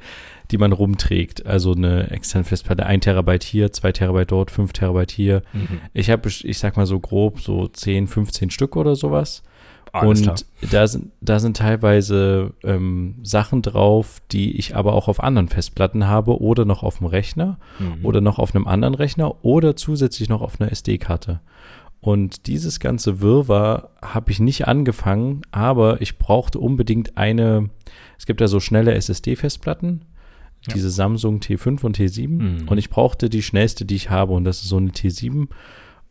die 0.50 0.58
man 0.58 0.72
rumträgt. 0.72 1.46
Also 1.46 1.72
eine 1.72 2.10
externe 2.10 2.44
Festplatte, 2.44 2.86
ein 2.86 3.00
Terabyte 3.00 3.42
hier, 3.44 3.72
zwei 3.72 3.92
Terabyte 3.92 4.30
dort, 4.30 4.50
fünf 4.50 4.72
Terabyte 4.72 5.10
hier. 5.10 5.42
Mhm. 5.52 5.80
Ich 5.92 6.10
habe, 6.10 6.28
ich 6.28 6.58
sag 6.58 6.76
mal 6.76 6.86
so 6.86 6.98
grob 7.00 7.40
so 7.40 7.66
10, 7.66 8.06
15 8.06 8.50
Stück 8.50 8.76
oder 8.76 8.94
sowas. 8.96 9.42
Alles 9.90 10.18
und 10.20 10.24
klar. 10.24 10.36
da 10.70 10.86
sind, 10.86 11.12
da 11.22 11.38
sind 11.40 11.56
teilweise 11.56 12.52
ähm, 12.62 13.14
Sachen 13.22 13.62
drauf, 13.62 14.20
die 14.32 14.58
ich 14.58 14.76
aber 14.76 14.92
auch 14.92 15.08
auf 15.08 15.22
anderen 15.22 15.48
Festplatten 15.48 16.06
habe 16.06 16.40
oder 16.42 16.64
noch 16.66 16.82
auf 16.82 16.98
dem 16.98 17.06
Rechner 17.06 17.58
Mhm. 17.78 18.04
oder 18.04 18.20
noch 18.20 18.38
auf 18.38 18.54
einem 18.54 18.66
anderen 18.66 18.94
Rechner 18.94 19.42
oder 19.44 19.76
zusätzlich 19.76 20.28
noch 20.28 20.42
auf 20.42 20.60
einer 20.60 20.70
SD-Karte. 20.70 21.40
Und 22.00 22.46
dieses 22.46 22.78
ganze 22.80 23.20
Wirrwarr 23.20 23.90
habe 24.00 24.30
ich 24.30 24.38
nicht 24.40 24.68
angefangen, 24.68 25.42
aber 25.50 26.00
ich 26.00 26.18
brauchte 26.18 26.58
unbedingt 26.60 27.16
eine, 27.16 27.70
es 28.18 28.24
gibt 28.26 28.40
ja 28.40 28.46
so 28.46 28.60
schnelle 28.60 28.94
SSD-Festplatten, 28.94 30.02
Ja. 30.66 30.74
diese 30.74 30.90
Samsung 30.90 31.40
T5 31.40 31.84
und 31.84 31.98
T7 31.98 32.28
Mhm. 32.28 32.68
und 32.68 32.78
ich 32.78 32.90
brauchte 32.90 33.28
die 33.28 33.42
schnellste, 33.42 33.84
die 33.84 33.96
ich 33.96 34.10
habe 34.10 34.32
und 34.32 34.44
das 34.44 34.60
ist 34.62 34.68
so 34.68 34.76
eine 34.76 34.90
T7 34.90 35.48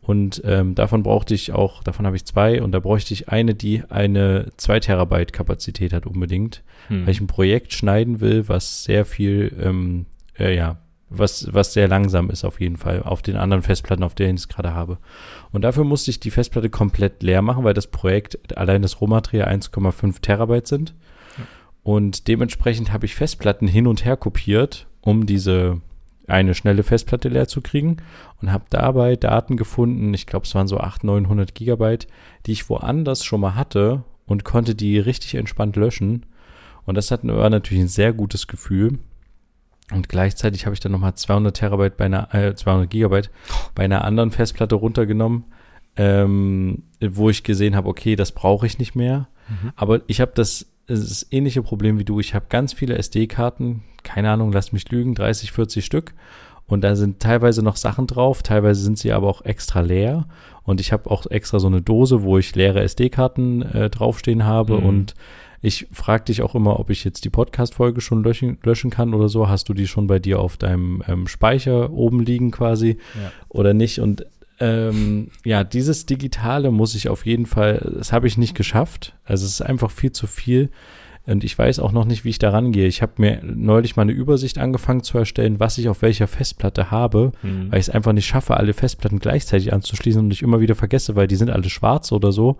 und 0.00 0.40
ähm, 0.44 0.74
davon 0.74 1.02
brauchte 1.02 1.34
ich 1.34 1.52
auch, 1.52 1.82
davon 1.82 2.06
habe 2.06 2.16
ich 2.16 2.24
zwei 2.24 2.62
und 2.62 2.72
da 2.72 2.80
bräuchte 2.80 3.12
ich 3.14 3.28
eine, 3.30 3.54
die 3.54 3.82
eine 3.90 4.46
2 4.56 4.80
Terabyte 4.80 5.32
Kapazität 5.32 5.92
hat 5.92 6.06
unbedingt, 6.06 6.62
Mhm. 6.90 7.02
weil 7.04 7.10
ich 7.10 7.20
ein 7.20 7.26
Projekt 7.26 7.72
schneiden 7.72 8.20
will, 8.20 8.48
was 8.48 8.84
sehr 8.84 9.04
viel, 9.04 9.52
ähm, 9.62 10.06
äh, 10.38 10.54
ja, 10.56 10.78
was, 11.10 11.52
was 11.52 11.72
sehr 11.72 11.88
langsam 11.88 12.30
ist 12.30 12.44
auf 12.44 12.60
jeden 12.60 12.76
Fall, 12.76 13.02
auf 13.02 13.22
den 13.22 13.36
anderen 13.36 13.62
Festplatten, 13.62 14.02
auf 14.02 14.14
denen 14.14 14.34
ich 14.34 14.42
es 14.42 14.48
gerade 14.48 14.74
habe. 14.74 14.98
Und 15.52 15.62
dafür 15.62 15.84
musste 15.84 16.10
ich 16.10 16.20
die 16.20 16.30
Festplatte 16.30 16.70
komplett 16.70 17.22
leer 17.22 17.42
machen, 17.42 17.64
weil 17.64 17.74
das 17.74 17.86
Projekt, 17.86 18.56
allein 18.56 18.82
das 18.82 19.00
Rohmaterial 19.00 19.48
1,5 19.48 20.20
Terabyte 20.20 20.66
sind. 20.66 20.94
Und 21.82 22.28
dementsprechend 22.28 22.92
habe 22.92 23.06
ich 23.06 23.14
Festplatten 23.14 23.66
hin 23.66 23.86
und 23.86 24.04
her 24.04 24.16
kopiert, 24.16 24.86
um 25.00 25.24
diese 25.24 25.80
eine 26.26 26.54
schnelle 26.54 26.82
Festplatte 26.82 27.30
leer 27.30 27.48
zu 27.48 27.62
kriegen 27.62 27.96
und 28.42 28.52
habe 28.52 28.64
dabei 28.68 29.16
Daten 29.16 29.56
gefunden, 29.56 30.12
ich 30.12 30.26
glaube 30.26 30.44
es 30.44 30.54
waren 30.54 30.68
so 30.68 30.78
800, 30.78 31.22
900 31.22 31.54
Gigabyte, 31.54 32.06
die 32.44 32.52
ich 32.52 32.68
woanders 32.68 33.24
schon 33.24 33.40
mal 33.40 33.54
hatte 33.54 34.04
und 34.26 34.44
konnte 34.44 34.74
die 34.74 34.98
richtig 34.98 35.36
entspannt 35.36 35.76
löschen. 35.76 36.26
Und 36.84 36.96
das 36.96 37.10
hat, 37.10 37.26
war 37.26 37.50
natürlich 37.50 37.82
ein 37.82 37.88
sehr 37.88 38.12
gutes 38.12 38.46
Gefühl. 38.46 38.98
Und 39.92 40.08
gleichzeitig 40.08 40.66
habe 40.66 40.74
ich 40.74 40.80
dann 40.80 40.92
nochmal 40.92 41.14
200 41.14 41.56
Terabyte 41.56 41.96
bei 41.96 42.06
einer, 42.06 42.34
äh, 42.34 42.54
200 42.54 42.90
Gigabyte 42.90 43.30
bei 43.74 43.84
einer 43.84 44.04
anderen 44.04 44.30
Festplatte 44.30 44.74
runtergenommen, 44.74 45.44
ähm, 45.96 46.82
wo 47.00 47.30
ich 47.30 47.42
gesehen 47.42 47.74
habe, 47.74 47.88
okay, 47.88 48.14
das 48.14 48.32
brauche 48.32 48.66
ich 48.66 48.78
nicht 48.78 48.94
mehr. 48.94 49.28
Mhm. 49.48 49.72
Aber 49.76 50.00
ich 50.06 50.20
habe 50.20 50.32
das, 50.34 50.66
das 50.86 51.26
ähnliche 51.30 51.62
Problem 51.62 51.98
wie 51.98 52.04
du. 52.04 52.20
Ich 52.20 52.34
habe 52.34 52.46
ganz 52.48 52.72
viele 52.74 52.98
SD-Karten, 52.98 53.82
keine 54.02 54.30
Ahnung, 54.30 54.52
lass 54.52 54.72
mich 54.72 54.90
lügen, 54.90 55.14
30, 55.14 55.52
40 55.52 55.84
Stück. 55.84 56.14
und 56.66 56.82
da 56.82 56.96
sind 56.96 57.20
teilweise 57.20 57.62
noch 57.62 57.76
Sachen 57.76 58.06
drauf, 58.06 58.42
teilweise 58.42 58.82
sind 58.82 58.98
sie 58.98 59.12
aber 59.12 59.26
auch 59.28 59.42
extra 59.42 59.80
leer. 59.80 60.26
Und 60.64 60.82
ich 60.82 60.92
habe 60.92 61.10
auch 61.10 61.24
extra 61.24 61.60
so 61.60 61.66
eine 61.66 61.80
Dose, 61.80 62.22
wo 62.24 62.36
ich 62.36 62.54
leere 62.54 62.82
SD-Karten 62.82 63.62
äh, 63.62 63.88
draufstehen 63.88 64.44
habe. 64.44 64.78
Mhm. 64.78 64.86
Und 64.86 65.14
ich 65.60 65.88
frage 65.92 66.24
dich 66.24 66.42
auch 66.42 66.54
immer, 66.54 66.78
ob 66.78 66.90
ich 66.90 67.04
jetzt 67.04 67.24
die 67.24 67.30
Podcast-Folge 67.30 68.00
schon 68.00 68.22
löschen, 68.22 68.58
löschen 68.62 68.90
kann 68.90 69.14
oder 69.14 69.28
so. 69.28 69.48
Hast 69.48 69.68
du 69.68 69.74
die 69.74 69.88
schon 69.88 70.06
bei 70.06 70.18
dir 70.18 70.38
auf 70.40 70.56
deinem 70.56 71.02
ähm, 71.08 71.26
Speicher 71.26 71.90
oben 71.90 72.20
liegen 72.20 72.50
quasi 72.50 72.98
ja. 73.20 73.32
oder 73.48 73.74
nicht? 73.74 74.00
Und 74.00 74.26
ähm, 74.60 75.30
ja, 75.44 75.64
dieses 75.64 76.06
Digitale 76.06 76.70
muss 76.70 76.94
ich 76.94 77.08
auf 77.08 77.26
jeden 77.26 77.46
Fall, 77.46 77.94
das 77.98 78.12
habe 78.12 78.26
ich 78.26 78.38
nicht 78.38 78.54
geschafft. 78.54 79.14
Also 79.24 79.44
es 79.46 79.52
ist 79.52 79.62
einfach 79.62 79.90
viel 79.90 80.12
zu 80.12 80.26
viel. 80.26 80.70
Und 81.30 81.44
ich 81.44 81.58
weiß 81.58 81.78
auch 81.80 81.92
noch 81.92 82.06
nicht, 82.06 82.24
wie 82.24 82.30
ich 82.30 82.38
da 82.38 82.50
rangehe. 82.50 82.86
Ich 82.86 83.02
habe 83.02 83.12
mir 83.18 83.40
neulich 83.42 83.96
mal 83.96 84.02
eine 84.02 84.12
Übersicht 84.12 84.56
angefangen 84.56 85.02
zu 85.02 85.18
erstellen, 85.18 85.60
was 85.60 85.76
ich 85.76 85.90
auf 85.90 86.00
welcher 86.00 86.26
Festplatte 86.26 86.90
habe, 86.90 87.32
mhm. 87.42 87.70
weil 87.70 87.80
ich 87.80 87.88
es 87.88 87.94
einfach 87.94 88.14
nicht 88.14 88.26
schaffe, 88.26 88.56
alle 88.56 88.72
Festplatten 88.72 89.18
gleichzeitig 89.18 89.72
anzuschließen 89.74 90.22
und 90.22 90.32
ich 90.32 90.42
immer 90.42 90.60
wieder 90.60 90.74
vergesse, 90.74 91.16
weil 91.16 91.26
die 91.26 91.36
sind 91.36 91.50
alle 91.50 91.68
schwarz 91.68 92.12
oder 92.12 92.32
so. 92.32 92.56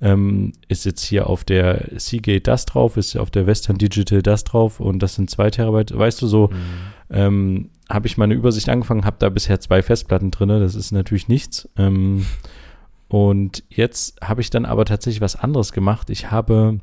Ähm, 0.00 0.52
ist 0.68 0.86
jetzt 0.86 1.04
hier 1.04 1.28
auf 1.28 1.44
der 1.44 1.88
Seagate 1.96 2.40
das 2.40 2.64
drauf, 2.64 2.96
ist 2.96 3.16
auf 3.16 3.30
der 3.30 3.46
Western 3.46 3.76
Digital 3.76 4.22
das 4.22 4.44
drauf 4.44 4.80
und 4.80 5.00
das 5.02 5.14
sind 5.14 5.28
zwei 5.28 5.50
Terabyte. 5.50 5.96
Weißt 5.96 6.22
du 6.22 6.26
so, 6.26 6.48
mhm. 6.48 6.56
ähm, 7.10 7.70
habe 7.90 8.06
ich 8.06 8.16
meine 8.16 8.32
Übersicht 8.32 8.70
angefangen, 8.70 9.04
habe 9.04 9.16
da 9.18 9.28
bisher 9.28 9.60
zwei 9.60 9.82
Festplatten 9.82 10.30
drin. 10.30 10.48
Das 10.48 10.74
ist 10.74 10.90
natürlich 10.90 11.28
nichts. 11.28 11.68
Ähm, 11.76 12.24
und 13.08 13.62
jetzt 13.68 14.18
habe 14.22 14.40
ich 14.40 14.48
dann 14.48 14.64
aber 14.64 14.86
tatsächlich 14.86 15.20
was 15.20 15.36
anderes 15.36 15.72
gemacht. 15.72 16.08
Ich 16.08 16.30
habe 16.30 16.80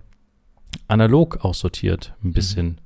analog 0.88 1.44
aussortiert, 1.44 2.14
ein 2.24 2.30
mhm. 2.30 2.34
bisschen. 2.34 2.68
Mhm. 2.68 2.78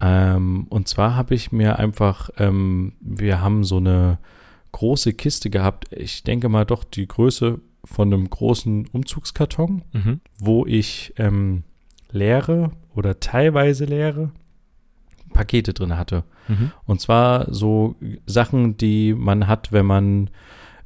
Ähm, 0.00 0.66
und 0.68 0.88
zwar 0.88 1.16
habe 1.16 1.34
ich 1.34 1.52
mir 1.52 1.78
einfach, 1.78 2.30
ähm, 2.38 2.92
wir 3.00 3.40
haben 3.40 3.64
so 3.64 3.78
eine 3.78 4.18
große 4.72 5.14
Kiste 5.14 5.48
gehabt, 5.48 5.86
ich 5.90 6.22
denke 6.22 6.48
mal 6.48 6.66
doch 6.66 6.84
die 6.84 7.08
Größe 7.08 7.60
von 7.84 8.12
einem 8.12 8.28
großen 8.28 8.88
Umzugskarton, 8.88 9.82
mhm. 9.92 10.20
wo 10.38 10.66
ich 10.66 11.14
ähm, 11.16 11.62
leere 12.10 12.72
oder 12.94 13.20
teilweise 13.20 13.84
leere 13.84 14.32
Pakete 15.32 15.72
drin 15.72 15.96
hatte. 15.96 16.24
Mhm. 16.48 16.72
Und 16.84 17.00
zwar 17.00 17.52
so 17.52 17.96
Sachen, 18.26 18.76
die 18.76 19.14
man 19.14 19.46
hat, 19.46 19.72
wenn 19.72 19.86
man 19.86 20.30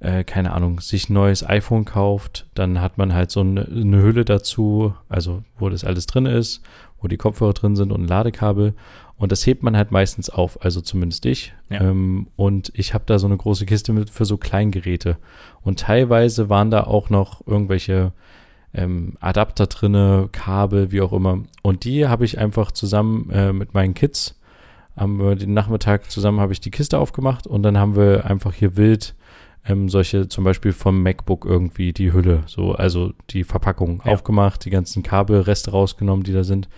äh, 0.01 0.25
keine 0.25 0.53
Ahnung, 0.53 0.81
sich 0.81 1.09
ein 1.09 1.15
neues 1.15 1.47
iPhone 1.47 1.85
kauft, 1.85 2.47
dann 2.55 2.81
hat 2.81 2.99
man 2.99 3.15
halt 3.15 3.31
so 3.31 3.41
eine, 3.41 3.67
eine 3.67 4.03
Hülle 4.03 4.25
dazu, 4.25 4.95
also 5.09 5.45
wo 5.59 5.69
das 5.69 5.85
alles 5.85 6.07
drin 6.07 6.27
ist, 6.27 6.63
wo 7.01 7.09
die 7.09 7.17
Kopfhörer 7.17 7.53
drin 7.53 7.77
sind 7.77 7.93
und 7.93 8.03
ein 8.03 8.09
Ladekabel. 8.09 8.75
Und 9.17 9.33
das 9.33 9.47
hebt 9.47 9.63
man 9.63 9.77
halt 9.77 9.91
meistens 9.91 10.31
auf, 10.31 10.65
also 10.65 10.81
zumindest 10.81 11.27
ich. 11.27 11.53
Ja. 11.69 11.83
Ähm, 11.83 12.29
und 12.37 12.73
ich 12.75 12.95
habe 12.95 13.05
da 13.07 13.19
so 13.19 13.27
eine 13.27 13.37
große 13.37 13.67
Kiste 13.67 13.93
mit 13.93 14.09
für 14.09 14.25
so 14.25 14.39
Kleingeräte. 14.39 15.19
Und 15.63 15.81
teilweise 15.81 16.49
waren 16.49 16.71
da 16.71 16.85
auch 16.85 17.11
noch 17.11 17.47
irgendwelche 17.47 18.13
ähm, 18.73 19.19
Adapter 19.21 19.67
drinne, 19.67 20.31
Kabel, 20.33 20.91
wie 20.91 21.03
auch 21.03 21.13
immer. 21.13 21.41
Und 21.61 21.85
die 21.85 22.09
habe 22.09 22.25
ich 22.25 22.39
einfach 22.39 22.73
zusammen 22.73 23.29
äh, 23.31 23.53
mit 23.53 23.75
meinen 23.75 23.93
Kids 23.93 24.41
am 24.97 25.39
den 25.39 25.55
Nachmittag 25.55 26.11
zusammen 26.11 26.41
habe 26.41 26.53
ich 26.53 26.61
die 26.61 26.71
Kiste 26.71 26.99
aufgemacht 26.99 27.47
und 27.47 27.63
dann 27.63 27.79
haben 27.79 27.97
wir 27.97 28.27
einfach 28.27 28.53
hier 28.53 28.77
wild 28.77 29.15
ähm, 29.65 29.89
solche 29.89 30.29
zum 30.29 30.45
Beispiel 30.45 30.73
vom 30.73 31.03
MacBook 31.03 31.45
irgendwie 31.45 31.93
die 31.93 32.13
Hülle, 32.13 32.43
so, 32.47 32.73
also 32.73 33.13
die 33.31 33.45
Verpackung 33.45 34.03
ja. 34.05 34.13
aufgemacht, 34.13 34.65
die 34.65 34.71
ganzen 34.71 35.03
Kabelreste 35.03 35.71
rausgenommen, 35.71 36.25
die 36.25 36.33
da 36.33 36.45
sind, 36.45 36.69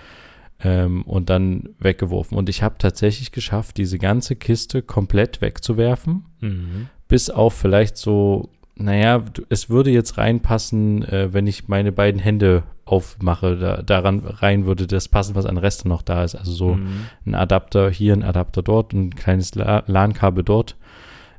ähm, 0.64 1.02
und 1.02 1.30
dann 1.30 1.70
weggeworfen. 1.78 2.36
Und 2.36 2.48
ich 2.48 2.62
habe 2.62 2.76
tatsächlich 2.78 3.32
geschafft, 3.32 3.76
diese 3.76 3.98
ganze 3.98 4.36
Kiste 4.36 4.82
komplett 4.82 5.40
wegzuwerfen, 5.40 6.24
mhm. 6.40 6.88
bis 7.08 7.30
auf 7.30 7.54
vielleicht 7.54 7.96
so, 7.96 8.50
naja, 8.74 9.22
es 9.48 9.70
würde 9.70 9.90
jetzt 9.90 10.18
reinpassen, 10.18 11.04
äh, 11.04 11.32
wenn 11.32 11.46
ich 11.46 11.68
meine 11.68 11.92
beiden 11.92 12.20
Hände 12.20 12.64
aufmache, 12.84 13.56
da, 13.56 13.82
daran 13.82 14.20
rein 14.20 14.66
würde 14.66 14.86
das 14.86 15.08
passen, 15.08 15.34
was 15.34 15.46
an 15.46 15.56
Resten 15.56 15.88
noch 15.88 16.02
da 16.02 16.24
ist. 16.24 16.34
Also 16.34 16.52
so 16.52 16.74
mhm. 16.74 17.06
ein 17.26 17.34
Adapter 17.34 17.90
hier, 17.90 18.12
ein 18.12 18.24
Adapter 18.24 18.62
dort, 18.62 18.92
ein 18.92 19.14
kleines 19.14 19.54
LAN-Kabel 19.54 20.42
dort. 20.42 20.76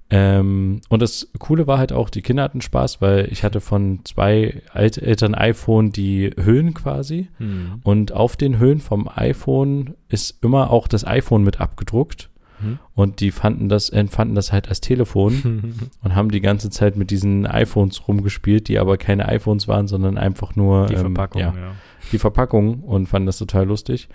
Ähm, 0.10 0.82
und 0.90 1.02
das 1.02 1.30
Coole 1.40 1.66
war 1.66 1.78
halt 1.78 1.92
auch, 1.92 2.10
die 2.10 2.22
Kinder 2.22 2.44
hatten 2.44 2.62
Spaß, 2.62 3.02
weil 3.02 3.28
ich 3.32 3.44
hatte 3.44 3.62
von 3.62 4.02
zwei 4.04 4.62
älteren 4.74 5.34
iPhone 5.34 5.92
die 5.92 6.32
Hüllen 6.38 6.74
quasi. 6.74 7.30
Mhm. 7.40 7.82
Und 7.84 8.12
auf 8.12 8.36
den 8.36 8.60
Hüllen 8.60 8.80
vom 8.80 9.10
iPhone 9.14 9.96
ist 10.10 10.44
immer 10.44 10.70
auch 10.70 10.88
das 10.88 11.06
iPhone 11.06 11.44
mit 11.44 11.60
abgedruckt. 11.60 12.30
Mhm. 12.62 12.80
Und 12.96 13.20
die 13.22 13.32
fanden 13.32 13.70
das, 13.70 13.90
empfanden 13.90 14.36
das 14.36 14.52
halt 14.52 14.70
als 14.70 14.82
Telefon 14.82 15.74
und 16.04 16.16
haben 16.16 16.32
die 16.32 16.42
ganze 16.42 16.70
Zeit 16.70 16.96
mit 16.96 17.10
diesen 17.10 17.48
iPhones 17.48 18.08
rumgespielt, 18.08 18.68
die 18.68 18.80
aber 18.80 18.98
keine 18.98 19.28
iPhones 19.28 19.68
waren, 19.68 19.88
sondern 19.88 20.18
einfach 20.18 20.56
nur 20.56 20.88
die 20.88 20.94
ähm, 20.94 21.00
Verpackung, 21.00 21.42
ja, 21.42 21.54
ja. 21.56 21.72
die 22.12 22.20
Verpackung 22.20 22.82
und 22.82 23.08
fanden 23.08 23.26
das 23.26 23.38
total 23.38 23.66
lustig. 23.66 24.10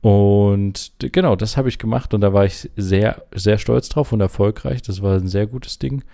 Und 0.00 0.92
genau, 0.98 1.34
das 1.34 1.56
habe 1.56 1.68
ich 1.68 1.78
gemacht 1.78 2.14
und 2.14 2.20
da 2.20 2.32
war 2.32 2.44
ich 2.44 2.70
sehr, 2.76 3.22
sehr 3.34 3.58
stolz 3.58 3.88
drauf 3.88 4.12
und 4.12 4.20
erfolgreich. 4.20 4.82
Das 4.82 5.02
war 5.02 5.16
ein 5.16 5.28
sehr 5.28 5.46
gutes 5.46 5.78
Ding. 5.78 6.04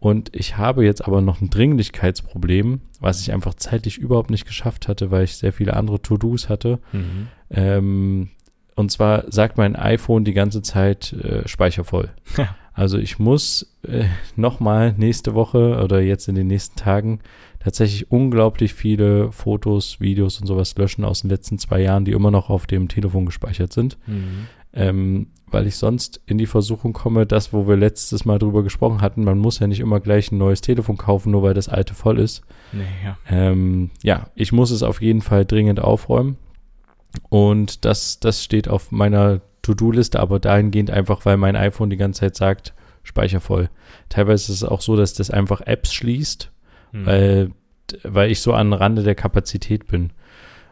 Und 0.00 0.34
ich 0.34 0.56
habe 0.56 0.84
jetzt 0.84 1.04
aber 1.06 1.20
noch 1.20 1.40
ein 1.40 1.50
Dringlichkeitsproblem, 1.50 2.80
was 3.00 3.20
ich 3.20 3.32
einfach 3.32 3.54
zeitlich 3.54 3.98
überhaupt 3.98 4.30
nicht 4.30 4.46
geschafft 4.46 4.86
hatte, 4.86 5.10
weil 5.10 5.24
ich 5.24 5.36
sehr 5.36 5.52
viele 5.52 5.74
andere 5.74 6.00
To-Dos 6.00 6.48
hatte. 6.48 6.78
Mhm. 6.92 7.28
Ähm, 7.50 8.28
und 8.76 8.92
zwar 8.92 9.24
sagt 9.30 9.56
mein 9.56 9.74
iPhone 9.74 10.24
die 10.24 10.34
ganze 10.34 10.62
Zeit 10.62 11.12
äh, 11.12 11.46
Speicher 11.48 11.84
voll. 11.84 12.10
Ja. 12.36 12.54
Also 12.72 12.96
ich 12.96 13.18
muss 13.18 13.74
äh, 13.82 14.04
nochmal 14.36 14.94
nächste 14.96 15.34
Woche 15.34 15.82
oder 15.82 16.00
jetzt 16.00 16.28
in 16.28 16.36
den 16.36 16.46
nächsten 16.46 16.76
Tagen 16.76 17.18
tatsächlich 17.60 18.10
unglaublich 18.10 18.74
viele 18.74 19.32
Fotos, 19.32 20.00
Videos 20.00 20.40
und 20.40 20.46
sowas 20.46 20.76
löschen 20.76 21.04
aus 21.04 21.22
den 21.22 21.30
letzten 21.30 21.58
zwei 21.58 21.80
Jahren, 21.80 22.04
die 22.04 22.12
immer 22.12 22.30
noch 22.30 22.50
auf 22.50 22.66
dem 22.66 22.88
Telefon 22.88 23.26
gespeichert 23.26 23.72
sind. 23.72 23.98
Mhm. 24.06 24.46
Ähm, 24.72 25.26
weil 25.50 25.66
ich 25.66 25.76
sonst 25.76 26.20
in 26.26 26.36
die 26.36 26.46
Versuchung 26.46 26.92
komme, 26.92 27.26
das, 27.26 27.52
wo 27.52 27.66
wir 27.66 27.76
letztes 27.76 28.26
Mal 28.26 28.38
drüber 28.38 28.62
gesprochen 28.62 29.00
hatten, 29.00 29.24
man 29.24 29.38
muss 29.38 29.60
ja 29.60 29.66
nicht 29.66 29.80
immer 29.80 29.98
gleich 29.98 30.30
ein 30.30 30.38
neues 30.38 30.60
Telefon 30.60 30.98
kaufen, 30.98 31.30
nur 31.30 31.42
weil 31.42 31.54
das 31.54 31.68
alte 31.68 31.94
voll 31.94 32.18
ist. 32.18 32.42
Nee, 32.72 32.82
ja. 33.02 33.16
Ähm, 33.30 33.90
ja, 34.02 34.28
ich 34.34 34.52
muss 34.52 34.70
es 34.70 34.82
auf 34.82 35.00
jeden 35.00 35.22
Fall 35.22 35.46
dringend 35.46 35.80
aufräumen. 35.80 36.36
Und 37.30 37.86
das, 37.86 38.20
das 38.20 38.44
steht 38.44 38.68
auf 38.68 38.92
meiner 38.92 39.40
To-Do-Liste, 39.62 40.20
aber 40.20 40.38
dahingehend 40.38 40.90
einfach, 40.90 41.24
weil 41.24 41.38
mein 41.38 41.56
iPhone 41.56 41.88
die 41.88 41.96
ganze 41.96 42.20
Zeit 42.20 42.36
sagt, 42.36 42.74
Speicher 43.02 43.40
voll. 43.40 43.70
Teilweise 44.10 44.52
ist 44.52 44.62
es 44.62 44.68
auch 44.68 44.82
so, 44.82 44.96
dass 44.96 45.14
das 45.14 45.30
einfach 45.30 45.62
Apps 45.62 45.94
schließt 45.94 46.52
mhm. 46.92 47.06
weil, 47.06 47.50
weil 48.02 48.30
ich 48.30 48.40
so 48.40 48.52
an 48.52 48.72
Rande 48.72 49.02
der 49.02 49.14
Kapazität 49.14 49.86
bin. 49.86 50.10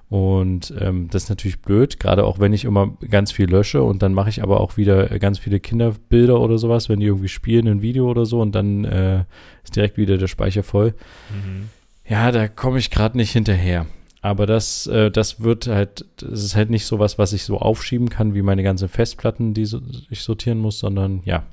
Und 0.08 0.72
ähm, 0.78 1.08
das 1.10 1.24
ist 1.24 1.30
natürlich 1.30 1.60
blöd, 1.60 1.98
gerade 1.98 2.24
auch 2.24 2.38
wenn 2.38 2.52
ich 2.52 2.64
immer 2.64 2.96
ganz 3.10 3.32
viel 3.32 3.50
lösche 3.50 3.82
und 3.82 4.02
dann 4.02 4.14
mache 4.14 4.28
ich 4.28 4.40
aber 4.40 4.60
auch 4.60 4.76
wieder 4.76 5.18
ganz 5.18 5.40
viele 5.40 5.58
Kinderbilder 5.58 6.40
oder 6.40 6.58
sowas, 6.58 6.88
wenn 6.88 7.00
die 7.00 7.06
irgendwie 7.06 7.28
spielen, 7.28 7.66
ein 7.66 7.82
Video 7.82 8.08
oder 8.08 8.24
so 8.24 8.40
und 8.40 8.54
dann 8.54 8.84
äh, 8.84 9.24
ist 9.64 9.74
direkt 9.74 9.96
wieder 9.96 10.16
der 10.16 10.28
Speicher 10.28 10.62
voll. 10.62 10.94
Mhm. 11.30 11.70
Ja, 12.08 12.30
da 12.30 12.46
komme 12.46 12.78
ich 12.78 12.90
gerade 12.90 13.16
nicht 13.16 13.32
hinterher. 13.32 13.86
Aber 14.22 14.46
das, 14.46 14.86
äh, 14.86 15.10
das 15.10 15.40
wird 15.40 15.66
halt, 15.66 16.04
das 16.18 16.44
ist 16.44 16.56
halt 16.56 16.70
nicht 16.70 16.86
so 16.86 16.98
was, 16.98 17.18
was 17.18 17.32
ich 17.32 17.42
so 17.42 17.58
aufschieben 17.58 18.08
kann 18.08 18.34
wie 18.34 18.42
meine 18.42 18.62
ganzen 18.62 18.88
Festplatten, 18.88 19.54
die 19.54 19.66
so, 19.66 19.80
ich 20.10 20.22
sortieren 20.22 20.58
muss, 20.58 20.78
sondern 20.78 21.20
ja, 21.24 21.44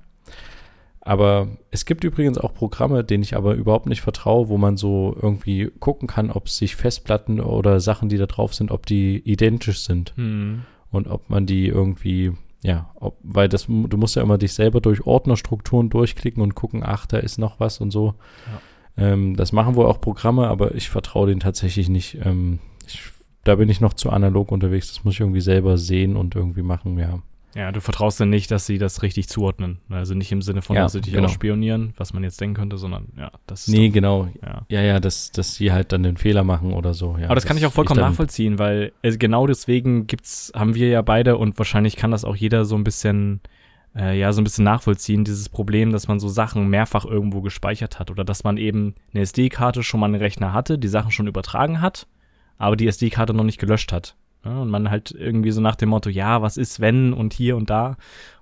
aber 1.06 1.50
es 1.70 1.86
gibt 1.86 2.06
übrigens 2.06 2.38
auch 2.38 2.54
Programme, 2.54 3.04
denen 3.04 3.24
ich 3.24 3.36
aber 3.36 3.56
überhaupt 3.56 3.88
nicht 3.88 4.02
vertraue, 4.02 4.48
wo 4.48 4.58
man 4.58 4.78
so 4.78 5.16
irgendwie 5.22 5.70
gucken 5.80 6.08
kann, 6.08 6.32
ob 6.32 6.48
sich 6.48 6.78
Festplatten 6.78 7.42
oder 7.42 7.82
Sachen, 7.82 8.08
die 8.08 8.18
da 8.18 8.26
drauf 8.26 8.54
sind, 8.54 8.72
ob 8.72 8.86
die 8.86 9.18
identisch 9.20 9.82
sind. 9.82 10.14
Mhm. 10.16 10.62
Und 10.92 11.08
ob 11.08 11.30
man 11.30 11.46
die 11.46 11.68
irgendwie, 11.68 12.32
ja, 12.62 12.90
ob, 12.96 13.18
weil 13.22 13.50
das, 13.50 13.66
du 13.66 13.98
musst 13.98 14.16
ja 14.16 14.22
immer 14.22 14.38
dich 14.38 14.54
selber 14.54 14.80
durch 14.80 15.06
Ordnerstrukturen 15.06 15.90
durchklicken 15.90 16.42
und 16.42 16.56
gucken, 16.56 16.84
ach, 16.86 17.06
da 17.06 17.18
ist 17.18 17.38
noch 17.38 17.60
was 17.60 17.82
und 17.82 17.92
so. 17.92 18.14
Ja. 18.98 19.12
Ähm, 19.12 19.36
das 19.36 19.52
machen 19.52 19.76
wohl 19.76 19.88
auch 19.88 20.00
Programme, 20.00 20.48
aber 20.48 20.74
ich 20.76 20.90
vertraue 20.90 21.28
denen 21.28 21.42
tatsächlich 21.42 21.90
nicht. 21.90 22.18
Ähm, 22.24 22.60
ich, 22.88 23.02
da 23.44 23.56
bin 23.56 23.68
ich 23.68 23.82
noch 23.82 23.94
zu 23.94 24.10
analog 24.10 24.54
unterwegs. 24.54 24.88
Das 24.88 25.04
muss 25.04 25.16
ich 25.16 25.20
irgendwie 25.20 25.42
selber 25.42 25.78
sehen 25.78 26.16
und 26.16 26.36
irgendwie 26.36 26.62
machen, 26.62 26.98
ja. 26.98 27.20
Ja, 27.56 27.72
du 27.72 27.82
vertraust 27.82 28.20
denn 28.20 28.30
nicht, 28.30 28.50
dass 28.50 28.66
sie 28.66 28.78
das 28.78 29.04
richtig 29.04 29.30
zuordnen. 29.30 29.80
Also 29.90 30.16
nicht 30.16 30.32
im 30.32 30.42
Sinne 30.42 30.62
von, 30.62 30.76
ja, 30.76 30.84
dass 30.84 30.94
sie 30.94 31.02
dich 31.02 31.14
genau. 31.14 31.28
spionieren, 31.28 31.94
was 31.98 32.14
man 32.14 32.24
jetzt 32.24 32.42
denken 32.42 32.56
könnte, 32.56 32.78
sondern 32.78 33.10
ja, 33.18 33.32
das 33.46 33.68
ist. 33.68 33.74
Nee, 33.74 33.88
doch, 33.88 33.94
genau. 33.94 34.28
Ja, 34.42 34.66
ja, 34.70 34.82
ja 34.82 35.00
dass, 35.00 35.32
dass 35.32 35.56
sie 35.56 35.72
halt 35.72 35.92
dann 35.92 36.04
den 36.04 36.18
Fehler 36.18 36.44
machen 36.44 36.74
oder 36.74 36.94
so. 36.94 37.16
Ja, 37.18 37.26
Aber 37.26 37.36
das 37.36 37.46
kann 37.46 37.58
ich 37.58 37.66
auch 37.66 37.74
vollkommen 37.74 38.00
ich 38.00 38.06
nachvollziehen, 38.06 38.58
weil 38.58 38.92
also 39.04 39.18
genau 39.18 39.46
deswegen 39.46 40.08
gibt's, 40.08 40.52
haben 40.56 40.74
wir 40.74 40.90
ja 40.90 41.02
beide 41.02 41.38
und 41.38 41.58
wahrscheinlich 41.58 41.96
kann 41.96 42.12
das 42.12 42.26
auch 42.26 42.36
jeder 42.36 42.66
so 42.66 42.76
ein 42.76 42.84
bisschen, 42.84 43.42
äh, 43.96 44.18
ja, 44.18 44.34
so 44.34 44.42
ein 44.42 44.46
bisschen 44.46 44.64
nachvollziehen, 44.66 45.24
dieses 45.24 45.50
Problem, 45.50 45.92
dass 45.92 46.08
man 46.08 46.20
so 46.20 46.30
Sachen 46.30 46.68
mehrfach 46.70 47.06
irgendwo 47.06 47.42
gespeichert 47.42 48.00
hat 48.00 48.10
oder 48.10 48.24
dass 48.24 48.44
man 48.44 48.58
eben 48.58 48.96
eine 49.14 49.22
SD-Karte 49.22 49.84
schon 49.84 50.00
mal 50.00 50.08
einen 50.08 50.16
Rechner 50.16 50.54
hatte, 50.54 50.80
die 50.80 50.88
Sachen 50.88 51.12
schon 51.12 51.28
übertragen 51.28 51.82
hat, 51.82 52.08
aber 52.58 52.76
die 52.76 52.88
SD-Karte 52.88 53.34
noch 53.34 53.44
nicht 53.44 53.60
gelöscht 53.60 53.92
hat. 53.92 54.16
Ne? 54.44 54.62
Und 54.62 54.70
man 54.70 54.90
halt 54.90 55.12
irgendwie 55.12 55.52
so 55.52 55.62
nach 55.62 55.76
dem 55.76 55.90
Motto, 55.90 56.10
ja, 56.10 56.42
was 56.42 56.58
ist 56.58 56.80
wenn 56.80 57.14
und 57.14 57.34
hier 57.34 57.56
und 57.58 57.70
da. 57.70 57.98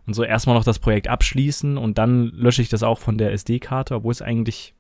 Und 0.08 0.14
so 0.14 0.24
erstmal 0.24 0.56
noch 0.56 0.64
das 0.64 0.80
Projekt 0.80 1.08
abschließen 1.08 1.78
und 1.78 1.98
dann 1.98 2.32
lösche 2.32 2.62
ich 2.62 2.70
das 2.70 2.84
auch 2.84 3.00
von 3.00 3.18
der 3.18 3.32
SD-Karte, 3.34 3.96
obwohl 3.96 4.12
es 4.12 4.22
eigentlich 4.22 4.74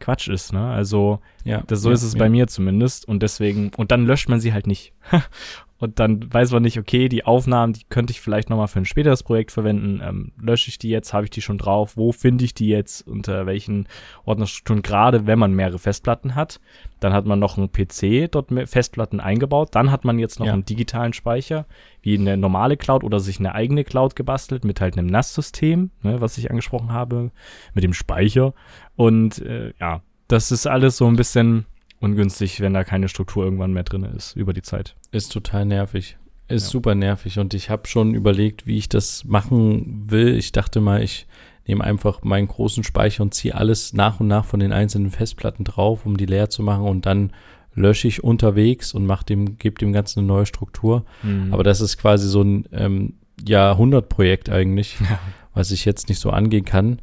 Quatsch 0.00 0.28
ist, 0.28 0.52
ne? 0.52 0.66
Also, 0.70 1.20
ja, 1.44 1.62
das, 1.66 1.82
so 1.82 1.90
ja, 1.90 1.94
ist 1.94 2.02
es 2.02 2.14
ja. 2.14 2.18
bei 2.18 2.28
mir 2.28 2.46
zumindest. 2.46 3.06
Und 3.06 3.22
deswegen, 3.22 3.70
und 3.76 3.90
dann 3.90 4.06
löscht 4.06 4.28
man 4.28 4.40
sie 4.40 4.52
halt 4.52 4.66
nicht. 4.66 4.92
und 5.80 5.98
dann 5.98 6.32
weiß 6.32 6.52
man 6.52 6.62
nicht, 6.62 6.78
okay, 6.78 7.08
die 7.08 7.24
Aufnahmen, 7.24 7.72
die 7.72 7.84
könnte 7.88 8.10
ich 8.10 8.20
vielleicht 8.20 8.50
nochmal 8.50 8.68
für 8.68 8.78
ein 8.78 8.84
späteres 8.84 9.22
Projekt 9.22 9.50
verwenden. 9.50 10.02
Ähm, 10.04 10.32
lösche 10.38 10.68
ich 10.68 10.78
die 10.78 10.90
jetzt? 10.90 11.14
Habe 11.14 11.24
ich 11.24 11.30
die 11.30 11.40
schon 11.40 11.56
drauf? 11.56 11.96
Wo 11.96 12.12
finde 12.12 12.44
ich 12.44 12.52
die 12.52 12.68
jetzt? 12.68 13.08
Unter 13.08 13.46
welchen 13.46 13.88
Ordnerstrukturen? 14.26 14.82
Gerade 14.82 15.26
wenn 15.26 15.38
man 15.38 15.54
mehrere 15.54 15.78
Festplatten 15.78 16.34
hat. 16.34 16.60
Dann 17.00 17.14
hat 17.14 17.24
man 17.24 17.38
noch 17.38 17.56
einen 17.56 17.72
PC, 17.72 18.30
dort 18.30 18.48
Festplatten 18.68 19.20
eingebaut. 19.20 19.70
Dann 19.72 19.90
hat 19.90 20.04
man 20.04 20.18
jetzt 20.18 20.38
noch 20.38 20.46
ja. 20.46 20.52
einen 20.52 20.66
digitalen 20.66 21.14
Speicher, 21.14 21.64
wie 22.02 22.18
eine 22.18 22.36
normale 22.36 22.76
Cloud 22.76 23.02
oder 23.02 23.18
sich 23.18 23.38
eine 23.38 23.54
eigene 23.54 23.82
Cloud 23.82 24.14
gebastelt 24.14 24.66
mit 24.66 24.82
halt 24.82 24.98
einem 24.98 25.06
NAS-System, 25.06 25.92
ne, 26.02 26.20
was 26.20 26.36
ich 26.36 26.50
angesprochen 26.50 26.92
habe, 26.92 27.30
mit 27.72 27.84
dem 27.84 27.94
Speicher. 27.94 28.52
Und 28.96 29.38
äh, 29.38 29.72
ja, 29.80 30.02
das 30.28 30.52
ist 30.52 30.66
alles 30.66 30.98
so 30.98 31.06
ein 31.06 31.16
bisschen 31.16 31.64
ungünstig, 32.00 32.60
wenn 32.60 32.74
da 32.74 32.84
keine 32.84 33.08
Struktur 33.08 33.44
irgendwann 33.44 33.72
mehr 33.72 33.84
drin 33.84 34.04
ist 34.04 34.34
über 34.34 34.52
die 34.52 34.62
Zeit. 34.62 34.96
Ist 35.12 35.32
total 35.32 35.66
nervig. 35.66 36.16
Ist 36.48 36.64
ja. 36.64 36.70
super 36.70 36.94
nervig 36.94 37.38
und 37.38 37.54
ich 37.54 37.70
habe 37.70 37.86
schon 37.86 38.14
überlegt, 38.14 38.66
wie 38.66 38.78
ich 38.78 38.88
das 38.88 39.24
machen 39.24 40.10
will. 40.10 40.36
Ich 40.36 40.50
dachte 40.50 40.80
mal, 40.80 41.02
ich 41.02 41.26
nehme 41.66 41.84
einfach 41.84 42.22
meinen 42.22 42.48
großen 42.48 42.82
Speicher 42.82 43.22
und 43.22 43.34
ziehe 43.34 43.54
alles 43.54 43.92
nach 43.92 44.18
und 44.18 44.26
nach 44.26 44.44
von 44.44 44.58
den 44.58 44.72
einzelnen 44.72 45.10
Festplatten 45.10 45.62
drauf, 45.64 46.04
um 46.04 46.16
die 46.16 46.26
leer 46.26 46.50
zu 46.50 46.62
machen 46.62 46.84
und 46.84 47.06
dann 47.06 47.32
lösche 47.74 48.08
ich 48.08 48.24
unterwegs 48.24 48.92
und 48.94 49.06
mach 49.06 49.22
dem, 49.22 49.58
gebe 49.58 49.78
dem 49.78 49.92
Ganzen 49.92 50.20
eine 50.20 50.28
neue 50.28 50.46
Struktur. 50.46 51.04
Mhm. 51.22 51.52
Aber 51.52 51.62
das 51.62 51.80
ist 51.80 51.98
quasi 51.98 52.28
so 52.28 52.42
ein 52.42 52.64
ähm, 52.72 53.14
Jahrhundertprojekt 53.46 54.50
eigentlich, 54.50 54.98
ja. 55.00 55.18
was 55.54 55.70
ich 55.70 55.84
jetzt 55.84 56.08
nicht 56.08 56.20
so 56.20 56.30
angehen 56.30 56.64
kann. 56.64 57.00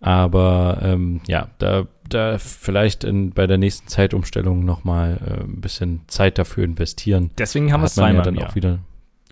Aber 0.00 0.80
ähm, 0.82 1.20
ja, 1.28 1.48
da, 1.58 1.86
da 2.08 2.38
vielleicht 2.38 3.04
in, 3.04 3.30
bei 3.30 3.46
der 3.46 3.58
nächsten 3.58 3.88
Zeitumstellung 3.88 4.64
nochmal 4.64 5.18
äh, 5.26 5.44
ein 5.44 5.60
bisschen 5.60 6.00
Zeit 6.06 6.38
dafür 6.38 6.64
investieren. 6.64 7.30
Deswegen 7.38 7.72
haben 7.72 7.82
wir 7.82 7.86
es 7.86 7.94
zweimal 7.94 8.26
ja 8.26 8.32
dann 8.32 8.38
auch 8.38 8.54
wieder. 8.54 8.78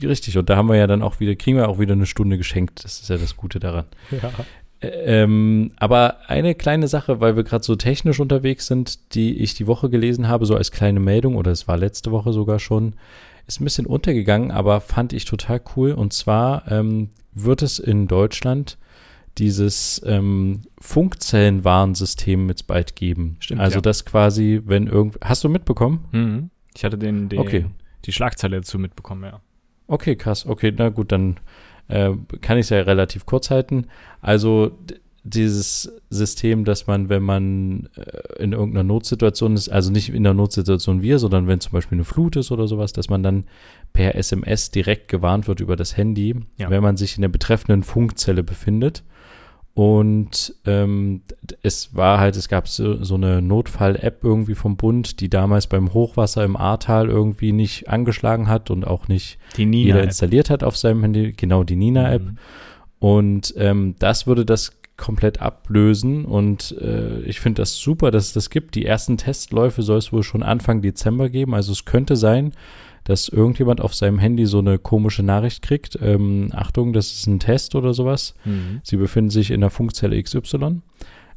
Richtig, 0.03 0.39
und 0.39 0.49
da 0.49 0.57
haben 0.57 0.69
wir 0.69 0.77
ja 0.77 0.87
dann 0.87 1.03
auch 1.03 1.21
wieder, 1.21 1.35
kriegen 1.35 1.59
wir 1.59 1.69
auch 1.69 1.79
wieder 1.79 1.93
eine 1.93 2.07
Stunde 2.07 2.39
geschenkt. 2.39 2.85
Das 2.85 3.01
ist 3.01 3.11
ja 3.11 3.19
das 3.19 3.37
Gute 3.37 3.61
daran. 3.61 3.85
Ja. 4.11 4.31
Ähm, 4.83 5.73
aber 5.77 6.19
eine 6.27 6.55
kleine 6.55 6.89
Sache, 6.89 7.21
weil 7.21 7.37
wir 7.37 7.45
gerade 7.45 7.63
so 7.63 7.77
technisch 7.77 8.19
unterwegs 8.19 8.67
sind, 8.67 9.15
die 9.15 9.37
ich 9.39 9.55
die 9.55 9.67
Woche 9.67 9.91
gelesen 9.91 10.27
habe, 10.29 10.47
so 10.47 10.57
als 10.57 10.73
kleine 10.73 11.01
Meldung, 11.01 11.37
oder 11.37 11.51
es 11.51 11.69
war 11.69 11.77
letzte 11.77 12.11
Woche 12.13 12.33
sogar 12.33 12.59
schon, 12.59 12.95
ist 13.47 13.61
ein 13.61 13.65
bisschen 13.65 13.85
untergegangen, 13.85 14.51
aber 14.51 14.81
fand 14.81 15.13
ich 15.13 15.27
total 15.27 15.61
cool. 15.77 15.93
Und 15.93 16.15
zwar 16.15 16.71
ähm, 16.71 17.11
wird 17.33 17.61
es 17.61 17.79
in 17.79 18.09
Deutschland 18.09 18.79
dieses 19.39 20.03
ähm, 20.05 20.63
Funkzellenwarnsystem 20.81 22.47
mit 22.47 22.67
bald 22.67 22.97
geben. 22.97 23.37
Stimmt, 23.41 23.61
also 23.61 23.77
ja. 23.77 23.83
das 23.83 24.05
quasi, 24.05 24.61
wenn 24.65 24.87
irgend 24.87 25.19
hast 25.23 25.45
du 25.45 25.49
mitbekommen? 25.49 26.05
Mhm. 26.13 26.51
Ich 26.75 26.85
hatte 26.85 26.99
den, 26.99 27.29
den 27.29 27.39
okay. 27.39 27.67
die 28.05 28.13
Schlagzeile 28.13 28.57
dazu 28.57 28.79
mitbekommen, 28.79 29.25
ja. 29.25 29.41
Okay, 29.87 30.17
krass. 30.17 30.47
Okay, 30.47 30.73
na 30.77 30.89
gut, 30.89 31.11
dann 31.11 31.39
äh, 31.89 32.13
kann 32.41 32.59
ich 32.59 32.67
es 32.67 32.71
ja 32.71 32.81
relativ 32.83 33.27
kurz 33.27 33.51
halten. 33.51 33.87
Also 34.21 34.79
dieses 35.23 35.93
System, 36.09 36.65
dass 36.65 36.87
man, 36.87 37.09
wenn 37.09 37.23
man 37.23 37.89
äh, 37.97 38.43
in 38.43 38.53
irgendeiner 38.53 38.85
Notsituation 38.85 39.55
ist, 39.55 39.69
also 39.69 39.91
nicht 39.91 40.09
in 40.11 40.23
der 40.23 40.35
Notsituation 40.35 41.03
wir, 41.03 41.19
sondern 41.19 41.47
wenn 41.47 41.61
zum 41.61 41.73
Beispiel 41.73 41.97
eine 41.97 42.05
Flut 42.05 42.37
ist 42.37 42.51
oder 42.51 42.67
sowas, 42.67 42.93
dass 42.93 43.09
man 43.09 43.23
dann 43.23 43.45
per 43.93 44.15
SMS 44.15 44.71
direkt 44.71 45.09
gewarnt 45.09 45.47
wird 45.47 45.61
über 45.61 45.77
das 45.77 45.97
Handy, 45.97 46.37
ja. 46.57 46.71
wenn 46.71 46.83
man 46.83 46.97
sich 46.97 47.17
in 47.17 47.23
der 47.23 47.29
betreffenden 47.29 47.83
Funkzelle 47.83 48.43
befindet. 48.43 49.03
Und 49.75 50.55
ähm, 50.67 51.23
es 51.63 51.95
war 51.95 52.19
halt, 52.19 52.37
es 52.37 52.49
gab 52.49 52.69
so, 52.69 53.03
so 53.03 53.15
eine 53.15 53.41
Notfall-App 53.41 54.25
irgendwie 54.25 54.55
vom 54.55 54.77
Bund, 54.77 55.21
die 55.21 55.31
damals 55.31 55.69
beim 55.69 55.95
Hochwasser 55.95 56.45
im 56.45 56.57
Ahrtal 56.57 57.09
irgendwie 57.09 57.53
nicht 57.53 57.89
angeschlagen 57.89 58.49
hat 58.49 58.71
und 58.71 58.87
auch 58.87 59.09
nicht 59.09 59.39
jeder 59.57 60.03
installiert 60.03 60.51
hat 60.51 60.65
auf 60.65 60.77
seinem 60.77 61.03
Handy. 61.03 61.33
Genau, 61.33 61.63
die 61.65 61.77
Nina-App. 61.77 62.23
Mhm. 62.23 62.39
Und 62.99 63.55
ähm, 63.57 63.95
das 63.99 64.27
würde 64.27 64.45
das 64.45 64.73
komplett 65.01 65.41
ablösen 65.41 66.27
und 66.27 66.77
äh, 66.79 67.21
ich 67.23 67.41
finde 67.41 67.63
das 67.63 67.77
super, 67.77 68.11
dass 68.11 68.27
es 68.27 68.33
das 68.35 68.51
gibt. 68.51 68.75
Die 68.75 68.85
ersten 68.85 69.17
Testläufe 69.17 69.83
soll 69.83 69.97
es 69.97 70.13
wohl 70.13 70.23
schon 70.23 70.43
Anfang 70.43 70.83
Dezember 70.83 71.31
geben. 71.31 71.55
Also 71.55 71.73
es 71.73 71.87
könnte 71.87 72.17
sein, 72.17 72.53
dass 73.11 73.29
irgendjemand 73.29 73.81
auf 73.81 73.93
seinem 73.93 74.21
Handy 74.21 74.47
so 74.47 74.61
eine 74.61 74.79
komische 74.79 75.25
Nachricht 75.25 75.63
kriegt. 75.63 75.99
Ähm, 76.01 76.51
Achtung, 76.55 76.93
das 76.93 77.13
ist 77.13 77.27
ein 77.27 77.41
Test 77.41 77.75
oder 77.75 77.93
sowas. 77.93 78.35
Mhm. 78.45 78.81
Sie 78.85 78.97
befinden 78.97 79.31
sich 79.31 79.51
in 79.51 79.61
der 79.61 79.71
Funkzelle 79.71 80.23
XY. 80.23 80.81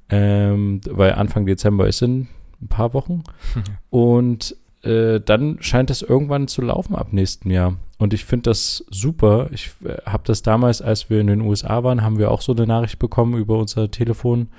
Ähm, 0.09 0.81
weil 0.87 1.13
Anfang 1.13 1.47
Dezember 1.47 1.87
ist 1.87 2.03
in 2.03 2.27
ein 2.61 2.67
paar 2.67 2.93
Wochen. 2.93 3.23
Und 3.89 4.55
äh, 4.83 5.19
dann 5.19 5.57
scheint 5.61 5.89
das 5.89 6.03
irgendwann 6.03 6.47
zu 6.47 6.61
laufen 6.61 6.95
ab 6.95 7.11
nächsten 7.11 7.49
Jahr. 7.49 7.75
Und 7.97 8.13
ich 8.13 8.25
finde 8.25 8.51
das 8.51 8.85
super. 8.91 9.49
Ich 9.51 9.71
äh, 9.83 9.97
habe 10.05 10.23
das 10.27 10.43
damals, 10.43 10.81
als 10.83 11.09
wir 11.09 11.21
in 11.21 11.27
den 11.27 11.41
USA 11.41 11.83
waren, 11.83 12.03
haben 12.03 12.19
wir 12.19 12.29
auch 12.29 12.41
so 12.41 12.51
eine 12.51 12.67
Nachricht 12.67 12.99
bekommen 12.99 13.35
über 13.35 13.57
unser 13.57 13.89
Telefon. 13.89 14.49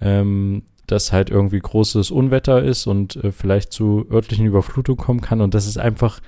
Ähm, 0.00 0.62
dass 0.90 1.12
halt 1.12 1.30
irgendwie 1.30 1.60
großes 1.60 2.10
Unwetter 2.10 2.62
ist 2.62 2.86
und 2.86 3.16
äh, 3.16 3.32
vielleicht 3.32 3.72
zu 3.72 4.06
örtlichen 4.10 4.46
Überflutungen 4.46 4.98
kommen 4.98 5.20
kann. 5.20 5.40
Und 5.40 5.54
das 5.54 5.66
ist 5.66 5.78
einfach, 5.78 6.20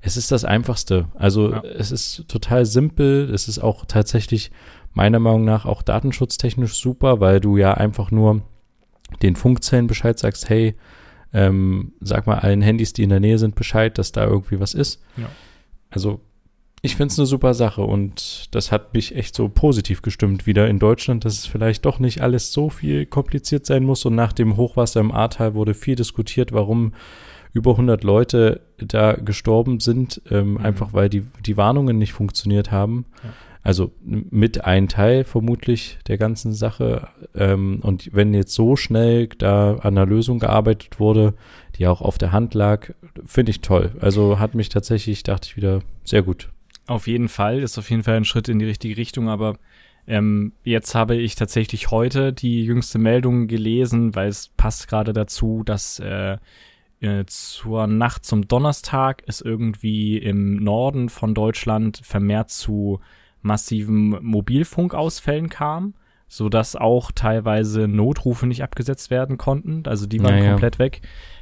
es 0.00 0.16
ist 0.16 0.30
das 0.30 0.44
Einfachste. 0.44 1.08
Also 1.14 1.52
ja. 1.52 1.62
es 1.62 1.90
ist 1.90 2.28
total 2.28 2.66
simpel. 2.66 3.30
Es 3.32 3.48
ist 3.48 3.58
auch 3.58 3.84
tatsächlich 3.86 4.50
meiner 4.94 5.18
Meinung 5.18 5.44
nach 5.44 5.64
auch 5.64 5.82
datenschutztechnisch 5.82 6.74
super, 6.74 7.20
weil 7.20 7.40
du 7.40 7.56
ja 7.56 7.74
einfach 7.74 8.10
nur 8.10 8.42
den 9.22 9.36
Funkzellen 9.36 9.86
Bescheid 9.86 10.18
sagst, 10.18 10.48
hey, 10.48 10.74
ähm, 11.32 11.92
sag 12.00 12.26
mal 12.26 12.38
allen 12.38 12.62
Handys, 12.62 12.92
die 12.92 13.02
in 13.02 13.10
der 13.10 13.20
Nähe 13.20 13.38
sind, 13.38 13.54
Bescheid, 13.54 13.96
dass 13.96 14.12
da 14.12 14.24
irgendwie 14.24 14.60
was 14.60 14.74
ist. 14.74 15.02
Ja. 15.16 15.28
Also 15.90 16.20
ich 16.84 16.96
finde 16.96 17.12
es 17.12 17.18
eine 17.18 17.26
super 17.26 17.54
Sache 17.54 17.82
und 17.82 18.48
das 18.50 18.72
hat 18.72 18.92
mich 18.92 19.14
echt 19.14 19.36
so 19.36 19.48
positiv 19.48 20.02
gestimmt 20.02 20.46
wieder 20.46 20.66
in 20.66 20.80
Deutschland, 20.80 21.24
dass 21.24 21.38
es 21.38 21.46
vielleicht 21.46 21.84
doch 21.86 22.00
nicht 22.00 22.22
alles 22.22 22.52
so 22.52 22.70
viel 22.70 23.06
kompliziert 23.06 23.66
sein 23.66 23.84
muss. 23.84 24.04
Und 24.04 24.16
nach 24.16 24.32
dem 24.32 24.56
Hochwasser 24.56 24.98
im 24.98 25.12
Ahrtal 25.12 25.54
wurde 25.54 25.74
viel 25.74 25.94
diskutiert, 25.94 26.50
warum 26.50 26.92
über 27.52 27.72
100 27.72 28.02
Leute 28.02 28.62
da 28.78 29.12
gestorben 29.12 29.78
sind, 29.78 30.22
ähm, 30.28 30.54
mhm. 30.54 30.56
einfach 30.58 30.92
weil 30.92 31.08
die, 31.08 31.22
die 31.46 31.56
Warnungen 31.56 31.98
nicht 31.98 32.14
funktioniert 32.14 32.72
haben. 32.72 33.06
Ja. 33.22 33.30
Also 33.62 33.92
mit 34.02 34.64
ein 34.64 34.88
Teil 34.88 35.22
vermutlich 35.22 36.00
der 36.08 36.18
ganzen 36.18 36.52
Sache. 36.52 37.06
Ähm, 37.36 37.78
und 37.82 38.12
wenn 38.12 38.34
jetzt 38.34 38.54
so 38.54 38.74
schnell 38.74 39.28
da 39.28 39.74
an 39.76 39.96
einer 39.96 40.06
Lösung 40.06 40.40
gearbeitet 40.40 40.98
wurde, 40.98 41.34
die 41.76 41.86
auch 41.86 42.02
auf 42.02 42.18
der 42.18 42.32
Hand 42.32 42.54
lag, 42.54 42.90
finde 43.24 43.50
ich 43.50 43.60
toll. 43.60 43.92
Also 44.00 44.40
hat 44.40 44.56
mich 44.56 44.68
tatsächlich, 44.68 45.22
dachte 45.22 45.46
ich 45.48 45.56
wieder, 45.56 45.78
sehr 46.02 46.22
gut. 46.22 46.48
Auf 46.92 47.06
jeden 47.06 47.28
Fall, 47.28 47.60
ist 47.60 47.78
auf 47.78 47.88
jeden 47.88 48.02
Fall 48.02 48.16
ein 48.16 48.26
Schritt 48.26 48.50
in 48.50 48.58
die 48.58 48.66
richtige 48.66 48.98
Richtung, 48.98 49.30
aber 49.30 49.56
ähm, 50.06 50.52
jetzt 50.62 50.94
habe 50.94 51.16
ich 51.16 51.36
tatsächlich 51.36 51.90
heute 51.90 52.34
die 52.34 52.64
jüngste 52.64 52.98
Meldung 52.98 53.46
gelesen, 53.46 54.14
weil 54.14 54.28
es 54.28 54.48
passt 54.48 54.88
gerade 54.88 55.14
dazu, 55.14 55.62
dass 55.64 56.00
äh, 56.00 56.36
äh, 57.00 57.24
zur 57.26 57.86
Nacht 57.86 58.26
zum 58.26 58.46
Donnerstag 58.46 59.22
es 59.26 59.40
irgendwie 59.40 60.18
im 60.18 60.56
Norden 60.56 61.08
von 61.08 61.34
Deutschland 61.34 62.00
vermehrt 62.04 62.50
zu 62.50 63.00
massiven 63.40 64.22
Mobilfunkausfällen 64.22 65.48
kam, 65.48 65.94
so 66.28 66.50
dass 66.50 66.76
auch 66.76 67.10
teilweise 67.10 67.88
Notrufe 67.88 68.46
nicht 68.46 68.62
abgesetzt 68.62 69.10
werden 69.10 69.38
konnten. 69.38 69.84
Also 69.86 70.06
die 70.06 70.22
waren 70.22 70.40
naja. 70.40 70.50
komplett 70.50 70.78
weg. 70.78 71.00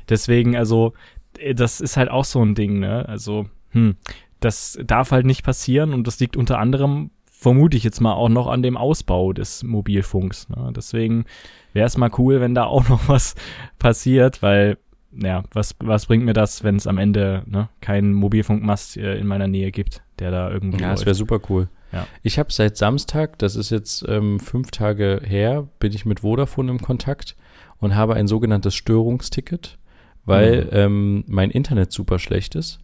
Deswegen, 0.09 0.57
also, 0.57 0.93
äh, 1.39 1.55
das 1.57 1.81
ist 1.81 1.97
halt 1.97 2.09
auch 2.09 2.25
so 2.25 2.41
ein 2.41 2.55
Ding, 2.55 2.79
ne? 2.79 3.09
Also, 3.09 3.49
hm, 3.71 3.97
das 4.41 4.79
darf 4.85 5.13
halt 5.13 5.27
nicht 5.27 5.45
passieren 5.45 5.93
und 5.93 6.07
das 6.07 6.19
liegt 6.19 6.37
unter 6.37 6.59
anderem, 6.59 7.11
vermute 7.31 7.77
ich 7.77 7.85
jetzt 7.85 8.01
mal, 8.01 8.15
auch 8.15 8.29
noch 8.29 8.49
an 8.49 8.63
dem 8.63 8.77
Ausbau 8.77 9.33
des 9.33 9.63
Mobilfunks. 9.63 10.49
Ne? 10.49 10.73
Deswegen 10.75 11.25
wäre 11.73 11.87
es 11.87 11.97
mal 11.97 12.11
cool, 12.19 12.41
wenn 12.41 12.55
da 12.55 12.65
auch 12.65 12.89
noch 12.89 13.09
was 13.09 13.35
passiert, 13.79 14.43
weil, 14.43 14.79
ja, 15.13 15.45
was, 15.53 15.75
was 15.79 16.07
bringt 16.07 16.25
mir 16.25 16.33
das, 16.33 16.65
wenn 16.65 16.77
es 16.77 16.87
am 16.87 16.99
Ende 16.99 17.43
ne, 17.47 17.69
keinen 17.81 18.13
Mobilfunkmast 18.13 18.97
äh, 18.97 19.17
in 19.17 19.27
meiner 19.27 19.49
Nähe 19.49 19.71
gibt, 19.71 20.03
der 20.19 20.31
da 20.31 20.51
irgendwie. 20.51 20.83
Ja, 20.83 20.91
das 20.91 21.07
wäre 21.07 21.15
super 21.15 21.41
cool. 21.49 21.69
Ja. 21.93 22.07
Ich 22.23 22.39
habe 22.39 22.53
seit 22.53 22.77
Samstag, 22.77 23.39
das 23.39 23.57
ist 23.57 23.71
jetzt 23.71 24.05
ähm, 24.09 24.39
fünf 24.39 24.71
Tage 24.71 25.21
her, 25.25 25.67
bin 25.81 25.93
ich 25.93 26.07
mit 26.07 26.21
Vodafone 26.21 26.71
im 26.71 26.81
Kontakt 26.81 27.37
und 27.79 27.97
habe 27.97 28.15
ein 28.15 28.29
sogenanntes 28.29 28.75
Störungsticket, 28.75 29.79
weil 30.25 30.67
mhm. 30.67 30.69
ähm, 30.73 31.25
mein 31.27 31.51
Internet 31.51 31.91
super 31.93 32.19
schlecht 32.19 32.55
ist 32.55 32.81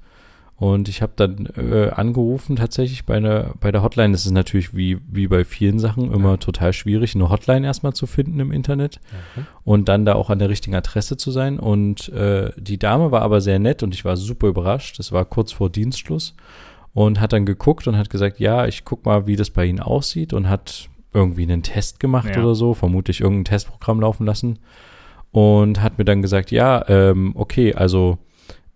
Und 0.58 0.88
ich 0.88 1.02
habe 1.02 1.12
dann 1.16 1.46
äh, 1.56 1.90
angerufen 1.90 2.56
tatsächlich 2.56 3.04
bei, 3.04 3.16
einer, 3.16 3.52
bei 3.60 3.70
der 3.70 3.82
Hotline. 3.82 4.12
Das 4.12 4.24
ist 4.24 4.32
natürlich 4.32 4.74
wie, 4.74 4.98
wie 5.06 5.28
bei 5.28 5.44
vielen 5.44 5.78
Sachen 5.78 6.10
immer 6.10 6.30
ja. 6.30 6.36
total 6.38 6.72
schwierig, 6.72 7.14
eine 7.14 7.28
Hotline 7.28 7.66
erstmal 7.66 7.92
zu 7.92 8.06
finden 8.06 8.40
im 8.40 8.52
Internet 8.52 9.00
okay. 9.34 9.46
und 9.64 9.90
dann 9.90 10.06
da 10.06 10.14
auch 10.14 10.30
an 10.30 10.38
der 10.38 10.48
richtigen 10.48 10.74
Adresse 10.74 11.18
zu 11.18 11.30
sein. 11.30 11.58
Und 11.58 12.08
äh, 12.08 12.52
die 12.56 12.78
Dame 12.78 13.10
war 13.10 13.20
aber 13.20 13.42
sehr 13.42 13.58
nett 13.58 13.82
und 13.82 13.94
ich 13.94 14.06
war 14.06 14.16
super 14.16 14.46
überrascht. 14.46 14.98
Das 14.98 15.12
war 15.12 15.26
kurz 15.26 15.52
vor 15.52 15.68
Dienstschluss 15.68 16.34
und 16.94 17.20
hat 17.20 17.34
dann 17.34 17.44
geguckt 17.44 17.86
und 17.86 17.98
hat 17.98 18.08
gesagt, 18.08 18.40
ja, 18.40 18.66
ich 18.66 18.86
guck 18.86 19.04
mal, 19.04 19.26
wie 19.26 19.36
das 19.36 19.50
bei 19.50 19.66
Ihnen 19.66 19.80
aussieht 19.80 20.32
und 20.32 20.48
hat 20.48 20.88
irgendwie 21.12 21.42
einen 21.42 21.62
Test 21.62 22.00
gemacht 22.00 22.34
ja. 22.34 22.42
oder 22.42 22.54
so, 22.54 22.72
vermutlich 22.72 23.20
irgendein 23.20 23.44
Testprogramm 23.44 24.00
laufen 24.00 24.24
lassen 24.24 24.58
und 25.32 25.82
hat 25.82 25.98
mir 25.98 26.06
dann 26.06 26.22
gesagt, 26.22 26.50
ja, 26.50 26.82
ähm, 26.88 27.32
okay, 27.34 27.74
also 27.74 28.16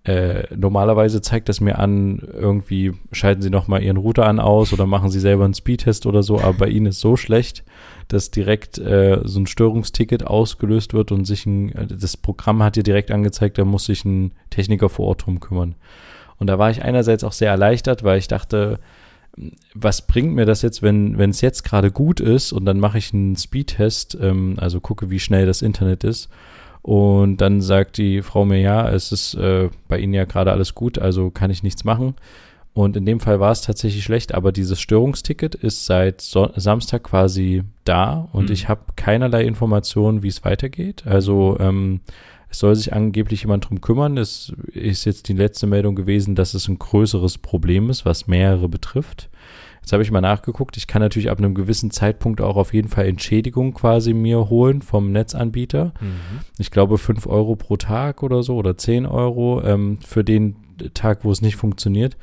äh, 0.05 0.45
normalerweise 0.57 1.21
zeigt 1.21 1.51
das 1.51 1.61
mir 1.61 1.79
an, 1.79 2.23
irgendwie 2.33 2.93
schalten 3.13 3.43
Sie 3.43 3.51
nochmal 3.51 3.83
Ihren 3.83 3.99
Router 3.99 4.27
an 4.27 4.41
aus 4.41 4.73
oder 4.73 4.87
machen 4.87 5.11
Sie 5.11 5.21
selber 5.21 5.45
einen 5.45 5.53
Speedtest 5.53 6.07
oder 6.07 6.23
so, 6.23 6.41
aber 6.41 6.55
bei 6.55 6.69
Ihnen 6.69 6.87
ist 6.87 7.01
so 7.01 7.17
schlecht, 7.17 7.65
dass 8.09 8.31
direkt 8.31 8.79
äh, 8.79 9.21
so 9.25 9.41
ein 9.41 9.47
Störungsticket 9.47 10.27
ausgelöst 10.27 10.95
wird 10.95 11.13
und 11.13 11.27
sich 11.27 11.45
ein, 11.45 11.89
das 11.91 12.17
Programm 12.17 12.63
hat 12.63 12.77
dir 12.77 12.83
direkt 12.83 13.11
angezeigt, 13.11 13.59
da 13.59 13.65
muss 13.67 13.85
sich 13.85 14.05
ein 14.07 14.33
Techniker 14.49 14.89
vor 14.89 15.07
Ort 15.07 15.27
drum 15.27 15.39
kümmern. 15.39 15.75
Und 16.39 16.47
da 16.47 16.59
war 16.59 16.71
ich 16.71 16.83
einerseits 16.83 17.23
auch 17.23 17.33
sehr 17.33 17.51
erleichtert, 17.51 18.03
weil 18.03 18.19
ich 18.19 18.27
dachte, 18.27 18.81
was 19.75 20.07
bringt 20.07 20.35
mir 20.35 20.47
das 20.47 20.63
jetzt, 20.63 20.83
wenn 20.83 21.21
es 21.21 21.43
jetzt 21.43 21.63
gerade 21.63 21.93
gut 21.93 22.21
ist 22.21 22.53
und 22.53 22.65
dann 22.65 22.81
mache 22.81 22.97
ich 22.97 23.13
einen 23.13 23.37
Speedtest, 23.37 24.17
ähm, 24.21 24.55
also 24.59 24.81
gucke, 24.81 25.11
wie 25.11 25.21
schnell 25.21 25.45
das 25.45 25.61
Internet 25.61 26.05
ist 26.05 26.31
und 26.83 27.39
dann 27.39 27.61
sagt 27.61 27.99
die 27.99 28.23
Frau 28.23 28.45
mir, 28.45 28.61
ja, 28.61 28.89
es 28.89 29.13
ist 29.13 29.35
äh, 29.35 29.69
bei 29.89 29.99
Ihnen 29.99 30.15
ja 30.15 30.25
gerade 30.25 30.53
alles 30.53 30.75
gut, 30.75 30.99
also 30.99 31.31
kann 31.31 31.51
ich 31.51 31.63
nichts 31.63 31.85
machen. 31.85 32.15
Und 32.73 32.97
in 32.97 33.05
dem 33.05 33.19
Fall 33.21 33.41
war 33.41 33.51
es 33.51 33.63
tatsächlich 33.63 34.05
schlecht, 34.05 34.33
aber 34.33 34.53
dieses 34.53 34.81
Störungsticket 34.81 35.57
ist 35.57 35.87
seit 35.87 36.21
so 36.21 36.51
Samstag 36.55 37.03
quasi 37.03 37.65
da 37.85 38.29
und 38.33 38.47
mhm. 38.47 38.53
ich 38.53 38.69
habe 38.69 38.83
keinerlei 38.95 39.45
Informationen, 39.45 40.23
wie 40.23 40.29
es 40.29 40.45
weitergeht. 40.45 41.05
Also 41.05 41.57
ähm, 41.59 42.01
es 42.49 42.59
soll 42.59 42.75
sich 42.77 42.93
angeblich 42.93 43.43
jemand 43.43 43.69
drum 43.69 43.81
kümmern. 43.81 44.17
Es 44.17 44.53
ist 44.73 45.05
jetzt 45.05 45.29
die 45.29 45.35
letzte 45.35 45.67
Meldung 45.67 45.95
gewesen, 45.95 46.35
dass 46.35 46.55
es 46.55 46.69
ein 46.69 46.79
größeres 46.79 47.39
Problem 47.39 47.91
ist, 47.91 48.05
was 48.05 48.27
mehrere 48.27 48.69
betrifft. 48.69 49.30
Jetzt 49.91 49.95
habe 49.95 50.05
ich 50.05 50.13
mal 50.13 50.21
nachgeguckt. 50.21 50.77
Ich 50.77 50.87
kann 50.87 51.03
natürlich 51.03 51.31
ab 51.31 51.39
einem 51.39 51.53
gewissen 51.53 51.91
Zeitpunkt 51.91 52.41
auch 52.41 52.55
auf 52.55 52.73
jeden 52.73 52.87
Fall 52.87 53.09
Entschädigung 53.09 53.75
quasi 53.75 54.15
mir 54.15 54.49
holen 54.49 54.83
vom 54.83 55.11
Netzanbieter. 55.11 55.87
Mhm. 56.01 56.45
Ich 56.59 56.71
glaube 56.71 56.97
fünf 56.97 57.27
Euro 57.27 57.57
pro 57.57 57.77
Tag 57.77 58.23
oder 58.23 58.45
so 58.45 58.55
oder 58.55 58.79
zehn 58.79 59.05
Euro 59.05 59.61
ähm, 59.65 59.99
für 60.07 60.23
den 60.23 60.55
Tag, 60.95 61.25
wo 61.25 61.33
es 61.33 61.43
nicht 61.43 61.57
funktioniert. 61.57 62.17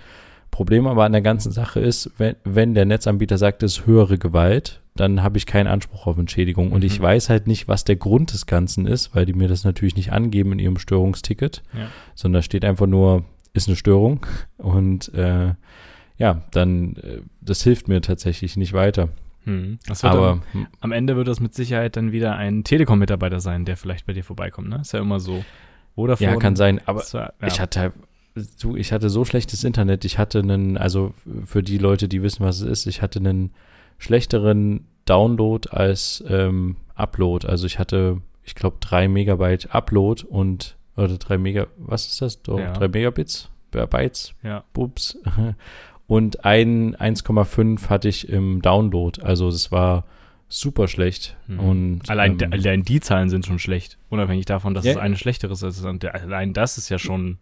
Problem 0.49 0.87
aber 0.87 1.03
an 1.03 1.11
der 1.11 1.19
ganzen 1.19 1.51
Sache 1.51 1.81
ist, 1.81 2.09
wenn, 2.17 2.37
wenn 2.45 2.73
der 2.73 2.85
Netzanbieter 2.85 3.37
sagt, 3.37 3.61
es 3.63 3.79
ist 3.79 3.85
höhere 3.85 4.17
Gewalt, 4.17 4.81
dann 4.95 5.21
habe 5.21 5.37
ich 5.37 5.45
keinen 5.45 5.67
Anspruch 5.67 6.07
auf 6.07 6.17
Entschädigung. 6.17 6.71
Und 6.71 6.83
mhm. 6.83 6.87
ich 6.87 7.01
weiß 7.01 7.27
halt 7.27 7.47
nicht, 7.47 7.67
was 7.67 7.83
der 7.83 7.97
Grund 7.97 8.31
des 8.31 8.45
Ganzen 8.45 8.87
ist, 8.87 9.13
weil 9.13 9.25
die 9.25 9.33
mir 9.33 9.49
das 9.49 9.65
natürlich 9.65 9.97
nicht 9.97 10.13
angeben 10.13 10.53
in 10.53 10.59
ihrem 10.59 10.77
Störungsticket, 10.77 11.63
ja. 11.73 11.87
sondern 12.15 12.39
da 12.39 12.43
steht 12.43 12.63
einfach 12.63 12.87
nur, 12.87 13.25
ist 13.51 13.67
eine 13.67 13.75
Störung. 13.75 14.25
Und 14.57 15.13
äh, 15.13 15.55
ja, 16.17 16.41
dann, 16.51 16.95
äh, 16.97 17.21
das 17.41 17.63
hilft 17.63 17.87
mir 17.87 18.01
tatsächlich 18.01 18.57
nicht 18.57 18.73
weiter. 18.73 19.09
Hm. 19.43 19.79
Aber 20.01 20.41
dann, 20.53 20.67
am 20.81 20.91
Ende 20.91 21.15
wird 21.15 21.27
das 21.27 21.39
mit 21.39 21.53
Sicherheit 21.53 21.95
dann 21.95 22.11
wieder 22.11 22.35
ein 22.35 22.63
Telekom-Mitarbeiter 22.63 23.39
sein, 23.39 23.65
der 23.65 23.77
vielleicht 23.77 24.05
bei 24.05 24.13
dir 24.13 24.23
vorbeikommt, 24.23 24.69
ne? 24.69 24.79
Ist 24.81 24.93
ja 24.93 24.99
immer 24.99 25.19
so. 25.19 25.43
Vodafone, 25.95 26.31
ja, 26.31 26.37
kann 26.37 26.55
sein, 26.55 26.79
aber 26.85 27.01
war, 27.13 27.33
ja. 27.41 27.47
ich 27.47 27.59
hatte 27.59 27.91
du, 28.61 28.75
ich 28.75 28.91
hatte 28.91 29.09
so 29.09 29.25
schlechtes 29.25 29.63
Internet, 29.63 30.05
ich 30.05 30.17
hatte 30.17 30.39
einen, 30.39 30.77
also 30.77 31.13
für 31.45 31.63
die 31.63 31.77
Leute, 31.77 32.07
die 32.07 32.21
wissen, 32.21 32.45
was 32.45 32.61
es 32.61 32.67
ist, 32.67 32.85
ich 32.87 33.01
hatte 33.01 33.19
einen 33.19 33.51
schlechteren 33.97 34.85
Download 35.05 35.69
als 35.69 36.23
ähm, 36.27 36.77
Upload. 36.95 37.47
Also 37.47 37.65
ich 37.65 37.79
hatte, 37.79 38.21
ich 38.43 38.55
glaube, 38.55 38.77
drei 38.79 39.07
Megabyte 39.07 39.73
Upload 39.73 40.25
und 40.27 40.77
oder 40.95 41.17
drei 41.17 41.37
Mega, 41.37 41.67
was 41.77 42.07
ist 42.07 42.21
das? 42.21 42.41
Doch, 42.41 42.59
ja. 42.59 42.73
drei 42.73 42.87
Megabits? 42.87 43.49
Bytes? 43.71 44.33
Ja. 44.41 44.63
Bups. 44.73 45.17
und 46.07 46.45
ein 46.45 46.95
1,5 46.95 47.89
hatte 47.89 48.07
ich 48.07 48.29
im 48.29 48.61
Download. 48.61 49.21
Also 49.21 49.49
es 49.49 49.71
war 49.71 50.05
super 50.49 50.87
schlecht. 50.87 51.35
Mhm. 51.47 51.59
Und, 51.59 52.09
allein, 52.09 52.37
ähm, 52.41 52.53
allein 52.53 52.83
die 52.83 53.01
Zahlen 53.01 53.29
sind 53.29 53.45
schon 53.45 53.59
schlecht. 53.59 53.97
Unabhängig 54.09 54.45
davon, 54.45 54.73
dass 54.73 54.85
ja. 54.85 54.93
es 54.93 54.97
eine 54.97 55.17
schlechere 55.17 55.51
ist. 55.51 55.63
Allein 55.85 56.53
das 56.53 56.77
ist 56.77 56.89
ja 56.89 56.97
schon, 56.97 57.37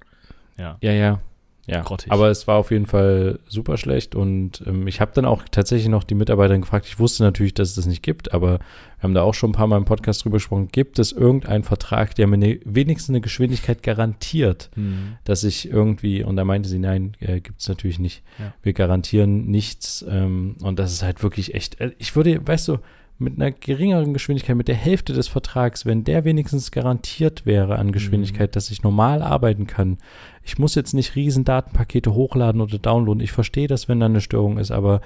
ja. 0.58 0.78
Ja, 0.82 0.91
ja. 0.91 1.21
Ja, 1.67 1.82
Grottig. 1.82 2.12
aber 2.12 2.30
es 2.30 2.47
war 2.47 2.58
auf 2.58 2.69
jeden 2.69 2.86
Fall 2.86 3.39
super 3.47 3.78
schlecht 3.78 4.13
und 4.13 4.63
ähm, 4.67 4.88
ich 4.88 5.01
habe 5.01 5.12
dann 5.15 5.25
auch 5.25 5.43
tatsächlich 5.49 5.89
noch 5.89 6.04
die 6.04 6.13
Mitarbeiterin 6.13 6.62
gefragt. 6.62 6.86
Ich 6.86 6.99
wusste 6.99 7.23
natürlich, 7.23 7.56
dass 7.56 7.69
es 7.69 7.75
das 7.75 7.86
nicht 7.88 8.04
gibt, 8.04 8.34
aber 8.34 8.60
wir 8.60 9.04
haben 9.04 9.13
da 9.15 9.23
auch 9.23 9.34
schon 9.34 9.49
ein 9.49 9.54
paar 9.54 9.67
Mal 9.67 9.78
im 9.78 9.86
Podcast 9.86 10.23
drüber 10.23 10.38
gesprochen. 10.38 10.69
Gibt 10.71 10.99
es 10.99 11.12
irgendeinen 11.12 11.63
Vertrag, 11.63 12.13
der 12.15 12.28
mir 12.28 12.38
ne, 12.38 12.60
wenigstens 12.65 13.10
eine 13.10 13.21
Geschwindigkeit 13.21 13.82
garantiert, 13.82 14.69
mhm. 14.75 15.17
dass 15.23 15.43
ich 15.43 15.69
irgendwie, 15.69 16.23
und 16.23 16.36
da 16.36 16.45
meinte 16.45 16.69
sie, 16.69 16.80
nein, 16.80 17.15
äh, 17.19 17.39
gibt 17.39 17.62
es 17.62 17.67
natürlich 17.67 17.99
nicht. 17.99 18.23
Ja. 18.38 18.54
Wir 18.62 18.73
garantieren 18.73 19.47
nichts 19.47 20.06
ähm, 20.08 20.58
und 20.62 20.78
das 20.78 20.93
ist 20.93 21.01
halt 21.01 21.23
wirklich 21.23 21.56
echt, 21.56 21.82
äh, 21.82 21.91
ich 21.97 22.15
würde, 22.15 22.45
weißt 22.45 22.67
du, 22.67 22.78
mit 23.17 23.36
einer 23.36 23.51
geringeren 23.51 24.13
Geschwindigkeit, 24.13 24.58
mit 24.58 24.67
der 24.67 24.75
Hälfte 24.75 25.13
des 25.13 25.28
Vertrags, 25.28 25.86
wenn 25.86 26.04
der 26.04 26.25
wenigstens 26.25 26.71
garantiert 26.71 27.45
wäre 27.45 27.78
an 27.78 27.91
Geschwindigkeit, 27.91 28.51
mhm. 28.51 28.54
dass 28.54 28.71
ich 28.71 28.84
normal 28.84 29.21
arbeiten 29.21 29.67
kann. 29.67 29.97
Ich 30.43 30.60
muss 30.60 30.75
jetzt 30.75 30.93
nicht 30.93 31.15
riesen 31.15 31.45
Datenpakete 31.45 32.13
hochladen 32.13 32.62
oder 32.62 32.78
downloaden. 32.78 33.23
Ich 33.23 33.32
verstehe 33.32 33.67
das, 33.67 33.88
wenn 33.88 34.01
da 34.01 34.08
eine 34.08 34.21
Störung 34.21 34.58
ist, 34.58 34.71
aber 34.71 35.01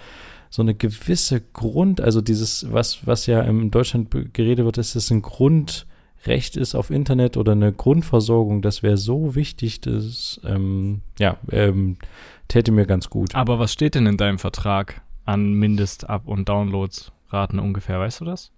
so 0.49 0.63
eine 0.63 0.73
gewisse 0.73 1.41
Grund, 1.41 2.01
also 2.01 2.21
dieses, 2.21 2.71
was, 2.71 3.05
was 3.05 3.27
ja 3.27 3.41
in 3.41 3.69
Deutschland 3.69 4.09
geredet 4.33 4.65
wird, 4.65 4.79
ist 4.79 4.95
es 4.95 5.11
ein 5.11 5.21
Grundrecht 5.21 6.57
ist 6.57 6.73
auf 6.73 6.89
Internet 6.89 7.37
oder 7.37 7.51
eine 7.51 7.71
Grundversorgung, 7.71 8.63
das 8.63 8.81
wäre 8.81 8.97
so 8.97 9.35
wichtig, 9.35 9.81
das, 9.81 10.41
ähm, 10.43 11.01
ja, 11.19 11.37
ähm, 11.51 11.97
täte 12.47 12.71
mir 12.71 12.87
ganz 12.87 13.11
gut. 13.11 13.35
Aber 13.35 13.59
was 13.59 13.71
steht 13.71 13.93
denn 13.93 14.07
in 14.07 14.17
deinem 14.17 14.39
Vertrag 14.39 15.03
an 15.25 15.53
Mindest-Up- 15.53 16.27
und 16.27 16.49
Downloads? 16.49 17.11
Raten 17.29 17.59
ungefähr, 17.59 17.99
weißt 17.99 18.21
du 18.21 18.25
das? 18.25 18.51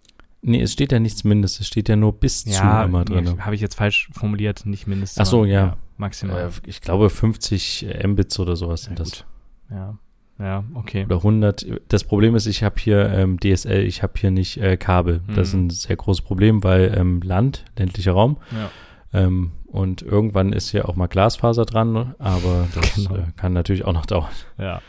Nee, 0.44 0.62
es 0.62 0.74
steht 0.74 0.92
ja 0.92 1.00
nichts 1.00 1.24
Mindest, 1.24 1.60
es 1.60 1.68
steht 1.68 1.88
ja 1.88 1.96
nur 1.96 2.14
bis 2.14 2.46
ja, 2.46 2.82
zu 2.82 2.86
immer 2.86 3.06
drin. 3.06 3.26
Nee, 3.26 3.42
Habe 3.42 3.54
ich 3.54 3.62
jetzt 3.62 3.76
falsch 3.76 4.10
formuliert, 4.12 4.66
nicht 4.66 4.88
Mindest. 4.88 5.20
Ach 5.20 5.26
so, 5.26 5.46
ja. 5.46 5.52
ja 5.54 5.78
maximal. 5.98 6.48
Äh, 6.48 6.50
ich 6.66 6.82
glaube 6.82 7.10
50 7.10 7.88
Mbits 8.06 8.40
oder 8.40 8.56
sowas 8.56 8.84
sind 8.84 8.98
ja, 8.98 9.06
das. 9.06 9.26
Ja, 9.70 9.98
ja, 10.40 10.64
okay. 10.74 11.06
Oder 11.06 11.18
100. 11.18 11.66
Das 11.88 12.04
Problem 12.04 12.36
ist, 12.36 12.48
ich 12.48 12.64
habe 12.64 12.76
hier 12.80 13.10
ähm, 13.14 13.40
DSL, 13.40 13.86
ich 13.86 14.02
habe 14.02 14.14
hier 14.18 14.32
nicht 14.32 14.58
äh, 14.58 14.76
Kabel. 14.76 15.22
Mhm. 15.28 15.36
Das 15.36 15.50
ist 15.50 15.54
ein 15.54 15.70
sehr 15.70 15.96
großes 15.96 16.24
Problem, 16.24 16.64
weil 16.64 16.94
ähm, 16.98 17.22
Land, 17.22 17.64
ländlicher 17.78 18.14
Raum. 18.14 18.38
Ja. 18.52 18.72
Ähm, 19.14 19.52
und 19.68 20.02
irgendwann 20.02 20.52
ist 20.52 20.72
hier 20.72 20.90
auch 20.90 20.96
mal 20.96 21.08
Glasfaser 21.08 21.66
dran, 21.66 22.16
aber 22.18 22.68
das 22.74 22.96
genau. 23.08 23.16
äh, 23.16 23.24
kann 23.38 23.54
natürlich 23.54 23.86
auch 23.86 23.94
noch 23.94 24.06
dauern. 24.06 24.32
Ja. 24.58 24.82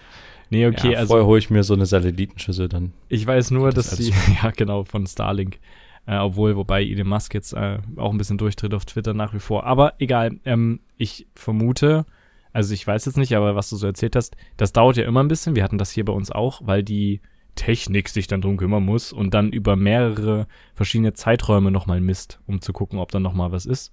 Nee, 0.53 0.67
okay, 0.67 0.93
ja, 0.93 0.99
also. 0.99 1.15
Vorher 1.15 1.27
hole 1.27 1.39
ich 1.39 1.49
mir 1.49 1.63
so 1.63 1.73
eine 1.73 1.87
Satellitenschüssel 1.87 2.69
dann. 2.69 2.93
Ich 3.09 3.27
weiß 3.27 3.53
nur, 3.53 3.71
dass 3.71 3.89
das 3.89 3.99
die, 3.99 4.13
ja, 4.43 4.51
genau, 4.51 4.85
von 4.85 5.07
Starlink. 5.07 5.59
Äh, 6.05 6.19
obwohl, 6.19 6.57
wobei 6.57 6.83
Elon 6.85 7.09
Musk 7.09 7.33
jetzt 7.33 7.55
äh, 7.55 7.79
auch 7.97 8.11
ein 8.11 8.19
bisschen 8.19 8.37
durchtritt 8.37 8.75
auf 8.75 8.85
Twitter 8.85 9.15
nach 9.15 9.33
wie 9.33 9.39
vor. 9.39 9.65
Aber 9.65 9.95
egal, 9.99 10.39
ähm, 10.45 10.81
ich 10.99 11.27
vermute, 11.35 12.05
also 12.53 12.75
ich 12.75 12.87
weiß 12.87 13.07
jetzt 13.07 13.17
nicht, 13.17 13.35
aber 13.35 13.57
was 13.57 13.71
du 13.71 13.77
so 13.77 13.87
erzählt 13.87 14.15
hast, 14.15 14.37
das 14.59 14.75
dauert 14.75 14.99
ja 14.99 15.05
immer 15.05 15.23
ein 15.23 15.29
bisschen. 15.29 15.57
Wir 15.57 15.65
hatten 15.65 15.79
das 15.79 15.91
hier 15.91 16.05
bei 16.05 16.13
uns 16.13 16.31
auch, 16.31 16.61
weil 16.63 16.83
die 16.83 17.23
Technik 17.55 18.11
sich 18.11 18.27
dann 18.27 18.43
drum 18.43 18.59
kümmern 18.59 18.85
muss 18.85 19.11
und 19.11 19.33
dann 19.33 19.53
über 19.53 19.75
mehrere 19.77 20.47
verschiedene 20.75 21.15
Zeiträume 21.15 21.71
nochmal 21.71 22.03
misst, 22.03 22.41
um 22.47 22.61
zu 22.61 22.75
gucken, 22.75 22.99
ob 22.99 23.11
dann 23.11 23.23
nochmal 23.23 23.53
was 23.53 23.65
ist 23.65 23.91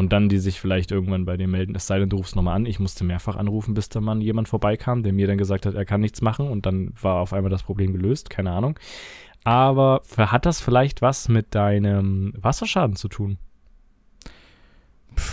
und 0.00 0.14
dann 0.14 0.30
die 0.30 0.38
sich 0.38 0.58
vielleicht 0.58 0.92
irgendwann 0.92 1.26
bei 1.26 1.36
dir 1.36 1.46
melden. 1.46 1.74
Es 1.74 1.86
sei 1.86 1.98
denn, 1.98 2.08
du 2.08 2.16
rufst 2.16 2.34
nochmal 2.34 2.56
an. 2.56 2.64
Ich 2.64 2.80
musste 2.80 3.04
mehrfach 3.04 3.36
anrufen, 3.36 3.74
bis 3.74 3.90
da 3.90 4.00
mal 4.00 4.22
jemand 4.22 4.48
vorbeikam, 4.48 5.02
der 5.02 5.12
mir 5.12 5.26
dann 5.26 5.36
gesagt 5.36 5.66
hat, 5.66 5.74
er 5.74 5.84
kann 5.84 6.00
nichts 6.00 6.22
machen 6.22 6.48
und 6.48 6.64
dann 6.64 6.94
war 7.02 7.16
auf 7.16 7.34
einmal 7.34 7.50
das 7.50 7.64
Problem 7.64 7.92
gelöst. 7.92 8.30
Keine 8.30 8.50
Ahnung. 8.50 8.78
Aber 9.44 10.00
hat 10.16 10.46
das 10.46 10.58
vielleicht 10.58 11.02
was 11.02 11.28
mit 11.28 11.54
deinem 11.54 12.32
Wasserschaden 12.40 12.96
zu 12.96 13.08
tun? 13.08 13.36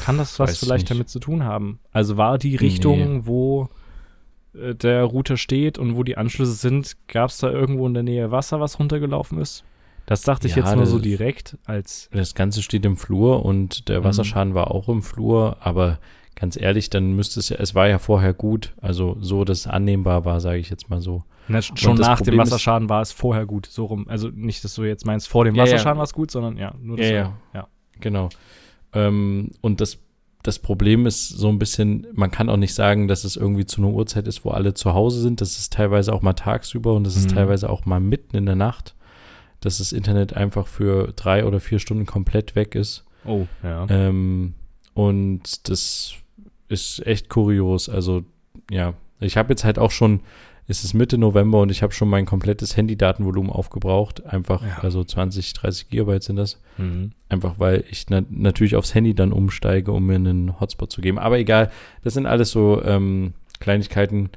Kann 0.03 0.17
das 0.17 0.37
was 0.37 0.59
vielleicht 0.59 0.81
nicht. 0.81 0.91
damit 0.91 1.07
zu 1.07 1.19
tun 1.19 1.45
haben? 1.45 1.79
Also 1.93 2.17
war 2.17 2.37
die 2.37 2.57
Richtung, 2.57 3.19
nee. 3.19 3.21
wo 3.23 3.69
äh, 4.53 4.75
der 4.75 5.05
Router 5.05 5.37
steht 5.37 5.77
und 5.77 5.95
wo 5.95 6.03
die 6.03 6.17
Anschlüsse 6.17 6.51
sind, 6.51 6.97
gab 7.07 7.29
es 7.29 7.37
da 7.37 7.49
irgendwo 7.49 7.87
in 7.87 7.93
der 7.93 8.03
Nähe 8.03 8.31
Wasser, 8.31 8.59
was 8.59 8.79
runtergelaufen 8.79 9.39
ist? 9.39 9.63
Das 10.07 10.21
dachte 10.21 10.47
ich 10.47 10.55
ja, 10.55 10.63
jetzt 10.63 10.75
nur 10.75 10.85
so 10.85 10.99
direkt 10.99 11.57
als. 11.65 12.09
Das 12.11 12.33
Ganze 12.33 12.63
steht 12.63 12.85
im 12.85 12.97
Flur 12.97 13.45
und 13.45 13.89
der. 13.89 14.03
Wasserschaden 14.03 14.53
mhm. 14.53 14.55
war 14.55 14.71
auch 14.71 14.87
im 14.89 15.03
Flur, 15.03 15.57
aber 15.59 15.99
ganz 16.33 16.59
ehrlich, 16.59 16.89
dann 16.89 17.13
müsste 17.13 17.39
es 17.39 17.49
ja, 17.49 17.57
es 17.59 17.75
war 17.75 17.87
ja 17.89 17.99
vorher 17.99 18.33
gut, 18.33 18.73
also 18.81 19.17
so, 19.19 19.43
dass 19.43 19.59
es 19.59 19.67
annehmbar 19.67 20.23
war, 20.23 20.39
sage 20.39 20.59
ich 20.59 20.69
jetzt 20.69 20.89
mal 20.89 21.01
so. 21.01 21.23
Na, 21.49 21.61
schon 21.61 21.97
nach 21.97 22.17
Problem 22.17 22.35
dem 22.35 22.39
Wasserschaden 22.39 22.89
war 22.89 23.01
es 23.01 23.11
vorher 23.11 23.45
gut, 23.45 23.65
so 23.65 23.85
rum. 23.85 24.07
Also 24.07 24.29
nicht, 24.29 24.63
dass 24.63 24.75
du 24.75 24.83
jetzt 24.83 25.05
meinst, 25.05 25.27
vor 25.27 25.45
dem 25.45 25.55
ja, 25.55 25.63
Wasserschaden 25.63 25.95
ja. 25.95 25.97
war 25.97 26.05
es 26.05 26.13
gut, 26.13 26.31
sondern 26.31 26.57
ja, 26.57 26.73
nur 26.81 26.97
das. 26.97 27.07
Ja, 27.07 27.13
ja. 27.13 27.33
ja. 27.53 27.67
genau. 27.99 28.29
Ähm, 28.93 29.51
und 29.61 29.81
das 29.81 29.99
das 30.43 30.59
Problem 30.59 31.05
ist 31.05 31.27
so 31.27 31.49
ein 31.49 31.59
bisschen, 31.59 32.07
man 32.13 32.31
kann 32.31 32.49
auch 32.49 32.55
nicht 32.55 32.73
sagen, 32.73 33.09
dass 33.09 33.25
es 33.25 33.35
irgendwie 33.35 33.65
zu 33.65 33.81
einer 33.81 33.91
Uhrzeit 33.91 34.27
ist, 34.27 34.45
wo 34.45 34.51
alle 34.51 34.73
zu 34.73 34.93
Hause 34.93 35.19
sind. 35.19 35.41
Das 35.41 35.57
ist 35.57 35.73
teilweise 35.73 36.13
auch 36.13 36.21
mal 36.21 36.33
tagsüber 36.33 36.93
und 36.93 37.03
das 37.03 37.17
ist 37.17 37.31
Mhm. 37.31 37.35
teilweise 37.35 37.69
auch 37.69 37.85
mal 37.85 37.99
mitten 37.99 38.37
in 38.37 38.45
der 38.45 38.55
Nacht, 38.55 38.95
dass 39.61 39.79
das 39.79 39.91
Internet 39.91 40.33
einfach 40.35 40.67
für 40.67 41.13
drei 41.15 41.45
oder 41.45 41.59
vier 41.59 41.79
Stunden 41.79 42.05
komplett 42.05 42.55
weg 42.55 42.75
ist. 42.75 43.03
Oh, 43.25 43.47
ja. 43.63 43.85
Ähm, 43.89 44.53
und 44.93 45.69
das 45.69 46.13
ist 46.69 47.05
echt 47.05 47.29
kurios. 47.29 47.89
Also, 47.89 48.23
ja, 48.71 48.93
ich 49.19 49.37
habe 49.37 49.49
jetzt 49.49 49.63
halt 49.63 49.79
auch 49.79 49.91
schon, 49.91 50.21
es 50.67 50.83
ist 50.83 50.93
Mitte 50.93 51.17
November 51.17 51.61
und 51.61 51.69
ich 51.71 51.81
habe 51.81 51.93
schon 51.93 52.09
mein 52.09 52.25
komplettes 52.25 52.75
Handydatenvolumen 52.77 53.51
aufgebraucht. 53.51 54.25
Einfach, 54.25 54.61
Ja. 54.63 54.79
also 54.81 55.03
20, 55.03 55.53
30 55.53 55.89
Gigabyte 55.89 56.23
sind 56.23 56.35
das. 56.35 56.59
Mhm. 56.77 57.11
Einfach 57.29 57.55
weil 57.57 57.83
ich 57.89 58.05
na 58.09 58.21
natürlich 58.29 58.75
aufs 58.75 58.93
Handy 58.93 59.13
dann 59.15 59.31
umsteige, 59.31 59.91
um 59.91 60.05
mir 60.05 60.15
einen 60.15 60.59
Hotspot 60.59 60.91
zu 60.91 61.01
geben. 61.01 61.19
Aber 61.19 61.39
egal, 61.39 61.71
das 62.03 62.13
sind 62.15 62.25
alles 62.25 62.51
so 62.51 62.81
ähm, 62.83 63.33
Kleinigkeiten. 63.59 64.29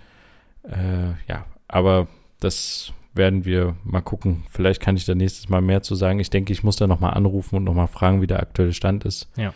Äh, 0.62 1.10
ja, 1.28 1.46
aber 1.68 2.06
das 2.38 2.92
werden 3.14 3.44
wir 3.44 3.76
mal 3.84 4.00
gucken. 4.00 4.44
Vielleicht 4.50 4.80
kann 4.80 4.96
ich 4.96 5.04
da 5.04 5.14
nächstes 5.14 5.48
Mal 5.48 5.60
mehr 5.60 5.82
zu 5.82 5.94
sagen. 5.94 6.20
Ich 6.20 6.30
denke, 6.30 6.52
ich 6.52 6.62
muss 6.62 6.76
da 6.76 6.86
nochmal 6.86 7.14
anrufen 7.14 7.56
und 7.56 7.64
nochmal 7.64 7.88
fragen, 7.88 8.22
wie 8.22 8.26
der 8.26 8.40
aktuelle 8.40 8.72
Stand 8.72 9.04
ist. 9.04 9.28
Ja. 9.36 9.52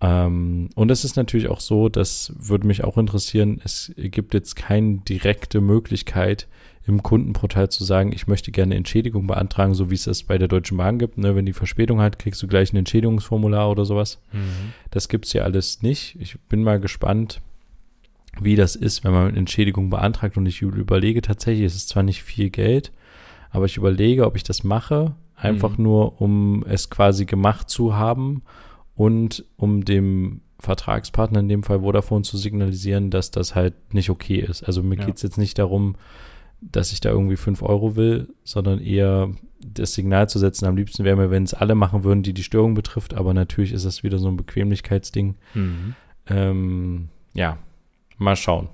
Ähm, 0.00 0.70
und 0.74 0.90
es 0.90 1.04
ist 1.04 1.16
natürlich 1.16 1.48
auch 1.48 1.60
so, 1.60 1.88
das 1.88 2.32
würde 2.36 2.66
mich 2.66 2.82
auch 2.82 2.98
interessieren, 2.98 3.60
es 3.64 3.92
gibt 3.96 4.34
jetzt 4.34 4.56
keine 4.56 4.98
direkte 4.98 5.60
Möglichkeit, 5.60 6.48
im 6.84 7.04
Kundenportal 7.04 7.68
zu 7.68 7.84
sagen, 7.84 8.12
ich 8.12 8.26
möchte 8.26 8.50
gerne 8.50 8.74
Entschädigung 8.74 9.28
beantragen, 9.28 9.74
so 9.74 9.90
wie 9.90 9.94
es 9.94 10.04
das 10.04 10.24
bei 10.24 10.36
der 10.36 10.48
Deutschen 10.48 10.76
Bahn 10.76 10.98
gibt. 10.98 11.16
Ne? 11.16 11.36
Wenn 11.36 11.46
die 11.46 11.52
Verspätung 11.52 12.00
hat, 12.00 12.18
kriegst 12.18 12.42
du 12.42 12.48
gleich 12.48 12.72
ein 12.72 12.76
Entschädigungsformular 12.76 13.70
oder 13.70 13.84
sowas. 13.84 14.20
Mhm. 14.32 14.72
Das 14.90 15.08
gibt's 15.08 15.30
hier 15.30 15.44
alles 15.44 15.82
nicht. 15.82 16.16
Ich 16.18 16.40
bin 16.48 16.64
mal 16.64 16.80
gespannt, 16.80 17.40
wie 18.40 18.56
das 18.56 18.76
ist, 18.76 19.04
wenn 19.04 19.12
man 19.12 19.36
Entschädigung 19.36 19.90
beantragt. 19.90 20.36
Und 20.36 20.46
ich 20.46 20.62
überlege 20.62 21.22
tatsächlich, 21.22 21.66
es 21.66 21.76
ist 21.76 21.88
zwar 21.88 22.02
nicht 22.02 22.22
viel 22.22 22.50
Geld, 22.50 22.92
aber 23.50 23.66
ich 23.66 23.76
überlege, 23.76 24.26
ob 24.26 24.36
ich 24.36 24.42
das 24.44 24.64
mache, 24.64 25.14
einfach 25.36 25.76
Mhm. 25.76 25.84
nur, 25.84 26.20
um 26.20 26.64
es 26.68 26.88
quasi 26.90 27.24
gemacht 27.26 27.68
zu 27.68 27.94
haben 27.96 28.42
und 28.94 29.44
um 29.56 29.84
dem 29.84 30.40
Vertragspartner, 30.60 31.40
in 31.40 31.48
dem 31.48 31.62
Fall 31.64 31.80
Vodafone, 31.80 32.22
zu 32.22 32.36
signalisieren, 32.38 33.10
dass 33.10 33.30
das 33.32 33.54
halt 33.54 33.74
nicht 33.92 34.10
okay 34.10 34.38
ist. 34.38 34.62
Also 34.62 34.82
mir 34.82 34.96
Ja. 34.96 35.06
geht's 35.06 35.22
jetzt 35.22 35.36
nicht 35.38 35.58
darum, 35.58 35.96
dass 36.60 36.92
ich 36.92 37.00
da 37.00 37.10
irgendwie 37.10 37.36
5 37.36 37.62
Euro 37.62 37.96
will, 37.96 38.28
sondern 38.44 38.78
eher 38.80 39.30
das 39.60 39.94
Signal 39.94 40.28
zu 40.28 40.38
setzen. 40.38 40.66
Am 40.66 40.76
liebsten 40.76 41.02
wäre 41.02 41.16
mir, 41.16 41.30
wenn 41.32 41.42
es 41.42 41.54
alle 41.54 41.74
machen 41.74 42.04
würden, 42.04 42.22
die 42.22 42.32
die 42.32 42.44
Störung 42.44 42.74
betrifft, 42.74 43.14
aber 43.14 43.34
natürlich 43.34 43.72
ist 43.72 43.84
das 43.84 44.04
wieder 44.04 44.18
so 44.18 44.28
ein 44.28 44.36
Bequemlichkeitsding. 44.36 45.34
Mhm. 45.54 45.94
Ähm, 46.28 47.08
ja, 47.34 47.58
mal 48.22 48.36
schauen. 48.36 48.68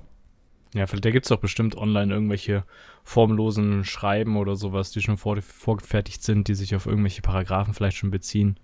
Ja, 0.74 0.86
vielleicht- 0.86 1.04
da 1.06 1.10
gibt's 1.10 1.28
doch 1.30 1.38
bestimmt 1.40 1.76
online 1.76 2.12
irgendwelche 2.12 2.64
formlosen 3.02 3.84
Schreiben 3.84 4.36
oder 4.36 4.54
sowas, 4.54 4.90
die 4.90 5.00
schon 5.00 5.16
vor, 5.16 5.40
vorgefertigt 5.40 6.22
sind, 6.22 6.48
die 6.48 6.54
sich 6.54 6.74
auf 6.74 6.86
irgendwelche 6.86 7.22
Paragraphen 7.22 7.72
vielleicht 7.74 7.96
schon 7.96 8.10
beziehen. 8.10 8.58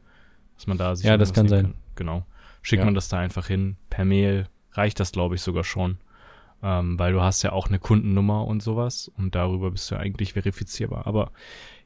Dass 0.56 0.66
man 0.66 0.76
da 0.78 0.94
sich 0.94 1.06
Ja, 1.06 1.16
das 1.16 1.32
kann 1.32 1.48
sein. 1.48 1.74
Genau. 1.94 2.26
Schickt 2.62 2.80
Ja. 2.80 2.84
man 2.84 2.94
das 2.94 3.08
da 3.08 3.18
einfach 3.18 3.46
hin. 3.46 3.76
Per 3.90 4.04
Mail 4.04 4.48
reicht 4.72 5.00
das, 5.00 5.12
glaube 5.12 5.34
ich, 5.34 5.40
sogar 5.42 5.64
schon. 5.64 5.98
Ähm, 6.62 6.98
weil 6.98 7.12
du 7.12 7.20
hast 7.20 7.42
ja 7.42 7.52
auch 7.52 7.66
eine 7.68 7.78
Kundennummer 7.78 8.46
und 8.46 8.62
sowas 8.62 9.10
und 9.18 9.34
darüber 9.34 9.70
bist 9.70 9.90
du 9.90 9.96
eigentlich 9.96 10.32
verifizierbar. 10.34 11.06
Aber 11.06 11.30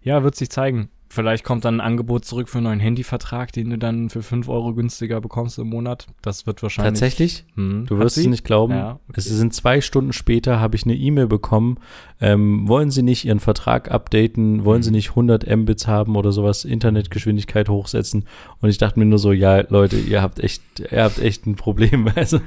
ja, 0.03 0.23
wird 0.23 0.37
sich 0.37 0.51
zeigen. 0.51 0.89
Vielleicht 1.11 1.43
kommt 1.43 1.65
dann 1.65 1.77
ein 1.81 1.87
Angebot 1.87 2.25
zurück 2.25 2.49
für 2.49 2.59
einen 2.59 2.65
neuen 2.65 2.81
Handyvertrag, 2.81 3.51
den 3.53 3.71
du 3.71 3.79
dann 3.79 4.11
für 4.11 4.23
5 4.23 4.49
Euro 4.49 4.75
günstiger 4.75 5.21
bekommst 5.21 5.59
im 5.59 5.69
Monat. 5.69 6.07
Das 6.23 6.47
wird 6.47 6.63
wahrscheinlich. 6.63 6.93
Tatsächlich? 6.93 7.45
Hm, 7.55 7.87
Du 7.87 7.99
wirst 7.99 8.19
es 8.19 8.27
nicht 8.27 8.45
glauben. 8.45 8.75
Ja, 8.75 9.01
okay. 9.09 9.15
Es 9.17 9.25
sind 9.25 9.55
zwei 9.55 9.81
Stunden 9.81 10.13
später, 10.13 10.61
habe 10.61 10.77
ich 10.77 10.85
eine 10.85 10.95
E-Mail 10.95 11.27
bekommen. 11.27 11.79
Ähm, 12.21 12.67
wollen 12.67 12.91
Sie 12.91 13.03
nicht 13.03 13.25
Ihren 13.25 13.39
Vertrag 13.41 13.91
updaten? 13.93 14.65
Wollen 14.65 14.83
Sie 14.83 14.91
Mhm. 14.91 14.97
nicht 14.97 15.11
100 15.11 15.47
Mbits 15.57 15.87
haben 15.87 16.17
oder 16.17 16.33
sowas? 16.33 16.65
Internetgeschwindigkeit 16.65 17.69
hochsetzen? 17.69 18.25
Und 18.61 18.69
ich 18.71 18.79
dachte 18.79 18.99
mir 18.99 19.05
nur 19.05 19.19
so, 19.21 19.31
ja, 19.33 19.61
Leute, 19.71 19.97
ihr 19.97 20.21
habt 20.21 20.41
echt, 20.41 20.63
ihr 20.91 21.05
habt 21.05 21.19
echt 21.21 21.47
ein 21.47 21.55
Problem. 21.57 22.09
Also, 22.17 22.41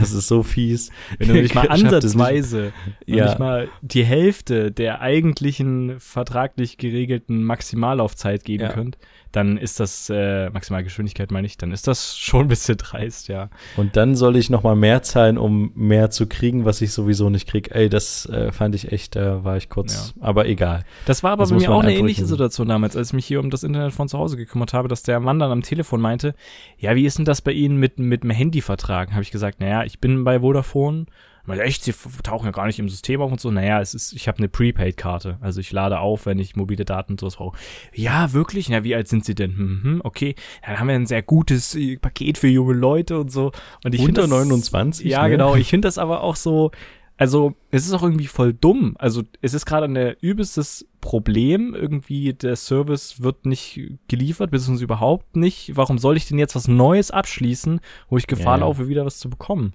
das 0.00 0.12
ist 0.12 0.28
so 0.28 0.42
fies. 0.42 0.90
Wenn 1.18 1.28
du 1.28 1.34
nicht 1.34 1.54
mal 1.54 1.62
nicht. 1.70 1.84
ansatzweise, 1.84 2.72
noch 3.06 3.16
Ja. 3.16 3.24
nicht 3.26 3.38
mal 3.38 3.68
die 3.82 4.04
Hälfte 4.04 4.72
der 4.72 5.00
eigentlichen 5.02 5.96
vertraglich 5.98 6.78
geregelten 6.78 7.44
Maximallaufzeit 7.44 8.44
geben 8.44 8.62
Ja. 8.64 8.72
könnt, 8.72 8.96
dann 9.32 9.56
ist 9.56 9.80
das, 9.80 10.10
äh, 10.10 10.50
Maximalgeschwindigkeit 10.50 11.30
meine 11.30 11.46
ich, 11.46 11.56
dann 11.56 11.72
ist 11.72 11.86
das 11.88 12.16
schon 12.18 12.42
ein 12.42 12.48
bisschen 12.48 12.76
dreist, 12.76 13.28
ja. 13.28 13.48
Und 13.76 13.96
dann 13.96 14.14
soll 14.14 14.36
ich 14.36 14.50
noch 14.50 14.62
mal 14.62 14.76
mehr 14.76 15.02
zahlen, 15.02 15.38
um 15.38 15.72
mehr 15.74 16.10
zu 16.10 16.26
kriegen, 16.26 16.64
was 16.64 16.80
ich 16.80 16.92
sowieso 16.92 17.30
nicht 17.30 17.48
krieg. 17.48 17.70
Ey, 17.74 17.88
das 17.88 18.26
äh, 18.26 18.52
fand 18.52 18.74
ich 18.74 18.92
echt, 18.92 19.16
da 19.16 19.44
war 19.44 19.56
ich 19.56 19.68
kurz, 19.68 20.14
aber 20.20 20.46
egal. 20.46 20.84
Das 21.06 21.22
war 21.22 21.32
aber 21.32 21.44
Das 21.44 21.50
bei 21.50 21.56
mir 21.56 21.70
auch 21.70 21.82
eine 21.82 21.94
ähnliche. 21.94 22.26
Situation 22.26 22.68
damals, 22.68 22.96
als 22.96 23.08
ich 23.08 23.14
mich 23.14 23.26
hier 23.26 23.40
um 23.40 23.50
das 23.50 23.62
Internet 23.62 23.92
von 23.92 24.08
zu 24.08 24.18
Hause 24.18 24.36
gekümmert 24.36 24.72
habe, 24.72 24.88
dass 24.88 25.02
der 25.02 25.20
Mann 25.20 25.38
dann 25.38 25.50
am 25.50 25.62
Telefon 25.62 26.00
meinte, 26.00 26.34
ja, 26.78 26.94
wie 26.94 27.04
ist 27.04 27.18
denn 27.18 27.24
das 27.24 27.40
bei 27.40 27.52
Ihnen 27.52 27.76
mit, 27.76 27.98
mit 27.98 28.22
dem 28.22 28.30
Handyvertrag? 28.30 29.12
Habe 29.12 29.22
ich 29.22 29.30
gesagt, 29.30 29.60
naja, 29.60 29.84
ich 29.84 29.98
bin 29.98 30.24
bei 30.24 30.40
Vodafone. 30.40 31.06
Meinte, 31.44 31.64
echt, 31.64 31.82
sie 31.82 31.92
tauchen 32.22 32.46
ja 32.46 32.52
gar 32.52 32.66
nicht 32.66 32.78
im 32.78 32.88
System 32.88 33.20
auf 33.20 33.32
und 33.32 33.40
so. 33.40 33.50
Naja, 33.50 33.80
es 33.80 33.94
ist, 33.94 34.12
ich 34.12 34.28
habe 34.28 34.38
eine 34.38 34.48
Prepaid-Karte. 34.48 35.38
Also 35.40 35.60
ich 35.60 35.72
lade 35.72 35.98
auf, 35.98 36.24
wenn 36.26 36.38
ich 36.38 36.54
mobile 36.54 36.84
Daten 36.84 37.14
und 37.14 37.20
sowas 37.20 37.36
brauche. 37.36 37.58
Ja, 37.94 38.32
wirklich? 38.32 38.68
Na, 38.68 38.84
wie 38.84 38.94
alt 38.94 39.08
sind 39.08 39.24
Sie 39.24 39.34
denn? 39.34 39.56
Hm, 39.56 39.80
hm, 39.82 40.00
okay. 40.04 40.34
Dann 40.64 40.78
haben 40.78 40.86
wir 40.88 40.94
ein 40.94 41.06
sehr 41.06 41.22
gutes 41.22 41.74
äh, 41.74 41.96
Paket 41.96 42.38
für 42.38 42.46
junge 42.48 42.74
Leute 42.74 43.18
und 43.18 43.32
so. 43.32 43.50
Und 43.84 43.94
ich 43.94 44.02
Unter 44.02 44.22
das- 44.22 44.30
29? 44.30 45.06
ja, 45.06 45.24
ne? 45.24 45.30
genau. 45.30 45.56
Ich 45.56 45.68
finde 45.70 45.88
das 45.88 45.98
aber 45.98 46.20
auch 46.22 46.36
so, 46.36 46.70
also 47.16 47.54
es 47.70 47.86
ist 47.86 47.92
auch 47.92 48.02
irgendwie 48.04 48.26
voll 48.26 48.52
dumm. 48.52 48.94
Also 48.98 49.22
es 49.40 49.52
ist 49.54 49.66
gerade 49.66 49.86
ein 49.86 50.16
übelstes 50.20 50.86
Problem. 51.00 51.74
Irgendwie 51.74 52.32
der 52.34 52.54
Service 52.56 53.20
wird 53.20 53.46
nicht 53.46 53.80
geliefert, 54.08 54.50
beziehungsweise 54.52 54.84
überhaupt 54.84 55.34
nicht. 55.36 55.76
Warum 55.76 55.98
soll 55.98 56.16
ich 56.16 56.26
denn 56.28 56.38
jetzt 56.38 56.54
was 56.54 56.68
Neues 56.68 57.10
abschließen, 57.10 57.80
wo 58.08 58.16
ich 58.16 58.26
Gefahr 58.28 58.44
Ja, 58.54 58.60
ja. 58.60 58.66
laufe, 58.66 58.88
wieder 58.88 59.04
was 59.04 59.18
zu 59.18 59.28
bekommen? 59.28 59.72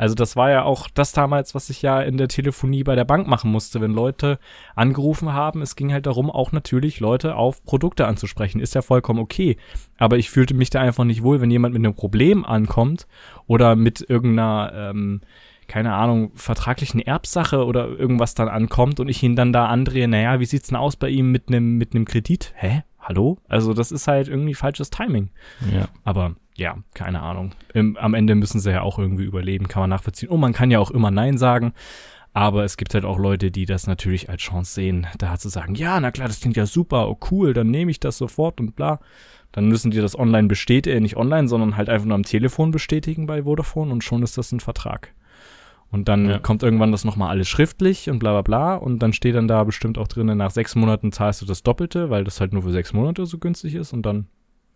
Also 0.00 0.14
das 0.14 0.34
war 0.34 0.50
ja 0.50 0.62
auch 0.62 0.88
das 0.88 1.12
damals, 1.12 1.54
was 1.54 1.68
ich 1.68 1.82
ja 1.82 2.00
in 2.00 2.16
der 2.16 2.28
Telefonie 2.28 2.84
bei 2.84 2.94
der 2.94 3.04
Bank 3.04 3.28
machen 3.28 3.50
musste, 3.50 3.82
wenn 3.82 3.92
Leute 3.92 4.38
angerufen 4.74 5.34
haben. 5.34 5.60
Es 5.60 5.76
ging 5.76 5.92
halt 5.92 6.06
darum, 6.06 6.30
auch 6.30 6.52
natürlich 6.52 7.00
Leute 7.00 7.36
auf 7.36 7.62
Produkte 7.64 8.06
anzusprechen. 8.06 8.62
Ist 8.62 8.74
ja 8.74 8.80
vollkommen 8.80 9.18
okay. 9.18 9.58
Aber 9.98 10.16
ich 10.16 10.30
fühlte 10.30 10.54
mich 10.54 10.70
da 10.70 10.80
einfach 10.80 11.04
nicht 11.04 11.22
wohl, 11.22 11.42
wenn 11.42 11.50
jemand 11.50 11.74
mit 11.74 11.84
einem 11.84 11.94
Problem 11.94 12.46
ankommt 12.46 13.06
oder 13.46 13.76
mit 13.76 14.00
irgendeiner, 14.08 14.72
ähm, 14.74 15.20
keine 15.68 15.92
Ahnung, 15.92 16.32
vertraglichen 16.34 17.00
Erbsache 17.02 17.66
oder 17.66 17.86
irgendwas 17.86 18.32
dann 18.32 18.48
ankommt 18.48 19.00
und 19.00 19.08
ich 19.08 19.22
ihn 19.22 19.36
dann 19.36 19.52
da 19.52 19.66
andrehe, 19.66 20.08
naja, 20.08 20.40
wie 20.40 20.46
sieht's 20.46 20.68
denn 20.68 20.78
aus 20.78 20.96
bei 20.96 21.10
ihm 21.10 21.30
mit 21.30 21.48
einem 21.48 21.76
mit 21.76 21.94
einem 21.94 22.06
Kredit? 22.06 22.54
Hä? 22.56 22.84
Hallo? 23.10 23.38
Also 23.48 23.74
das 23.74 23.90
ist 23.90 24.06
halt 24.06 24.28
irgendwie 24.28 24.54
falsches 24.54 24.88
Timing. 24.88 25.30
Ja. 25.74 25.88
Aber 26.04 26.36
ja, 26.54 26.76
keine 26.94 27.22
Ahnung. 27.22 27.50
Im, 27.74 27.96
am 27.96 28.14
Ende 28.14 28.36
müssen 28.36 28.60
sie 28.60 28.70
ja 28.70 28.82
auch 28.82 29.00
irgendwie 29.00 29.24
überleben, 29.24 29.66
kann 29.66 29.80
man 29.82 29.90
nachvollziehen. 29.90 30.28
Und 30.28 30.38
man 30.38 30.52
kann 30.52 30.70
ja 30.70 30.78
auch 30.78 30.92
immer 30.92 31.10
Nein 31.10 31.36
sagen. 31.36 31.72
Aber 32.34 32.62
es 32.62 32.76
gibt 32.76 32.94
halt 32.94 33.04
auch 33.04 33.18
Leute, 33.18 33.50
die 33.50 33.66
das 33.66 33.88
natürlich 33.88 34.30
als 34.30 34.42
Chance 34.42 34.74
sehen, 34.74 35.08
da 35.18 35.36
zu 35.36 35.48
sagen, 35.48 35.74
ja, 35.74 35.98
na 35.98 36.12
klar, 36.12 36.28
das 36.28 36.38
klingt 36.38 36.56
ja 36.56 36.66
super, 36.66 37.08
oh 37.08 37.18
cool, 37.32 37.52
dann 37.52 37.72
nehme 37.72 37.90
ich 37.90 37.98
das 37.98 38.16
sofort 38.16 38.60
und 38.60 38.76
bla. 38.76 39.00
Dann 39.50 39.66
müssen 39.66 39.90
die 39.90 39.98
das 39.98 40.16
online 40.16 40.46
bestätigen, 40.46 40.98
äh, 40.98 41.00
nicht 41.00 41.16
online, 41.16 41.48
sondern 41.48 41.76
halt 41.76 41.88
einfach 41.88 42.06
nur 42.06 42.14
am 42.14 42.22
Telefon 42.22 42.70
bestätigen 42.70 43.26
bei 43.26 43.42
Vodafone 43.42 43.90
und 43.90 44.04
schon 44.04 44.22
ist 44.22 44.38
das 44.38 44.52
ein 44.52 44.60
Vertrag. 44.60 45.12
Und 45.92 46.08
dann 46.08 46.28
Ja. 46.28 46.38
kommt 46.38 46.62
irgendwann 46.62 46.92
das 46.92 47.04
nochmal 47.04 47.30
alles 47.30 47.48
schriftlich 47.48 48.08
und 48.08 48.18
bla 48.20 48.30
bla 48.32 48.42
bla. 48.42 48.74
Und 48.76 49.00
dann 49.00 49.12
steht 49.12 49.34
dann 49.34 49.48
da 49.48 49.64
bestimmt 49.64 49.98
auch 49.98 50.06
drinnen, 50.08 50.38
nach 50.38 50.50
sechs 50.52 50.74
Monaten 50.76 51.10
zahlst 51.12 51.42
du 51.42 51.46
das 51.46 51.62
Doppelte, 51.62 52.10
weil 52.10 52.22
das 52.24 52.40
halt 52.40 52.52
nur 52.52 52.62
für 52.62 52.70
sechs 52.70 52.92
Monate 52.92 53.26
so 53.26 53.38
günstig 53.38 53.74
ist. 53.74 53.92
Und 53.92 54.02
dann 54.06 54.26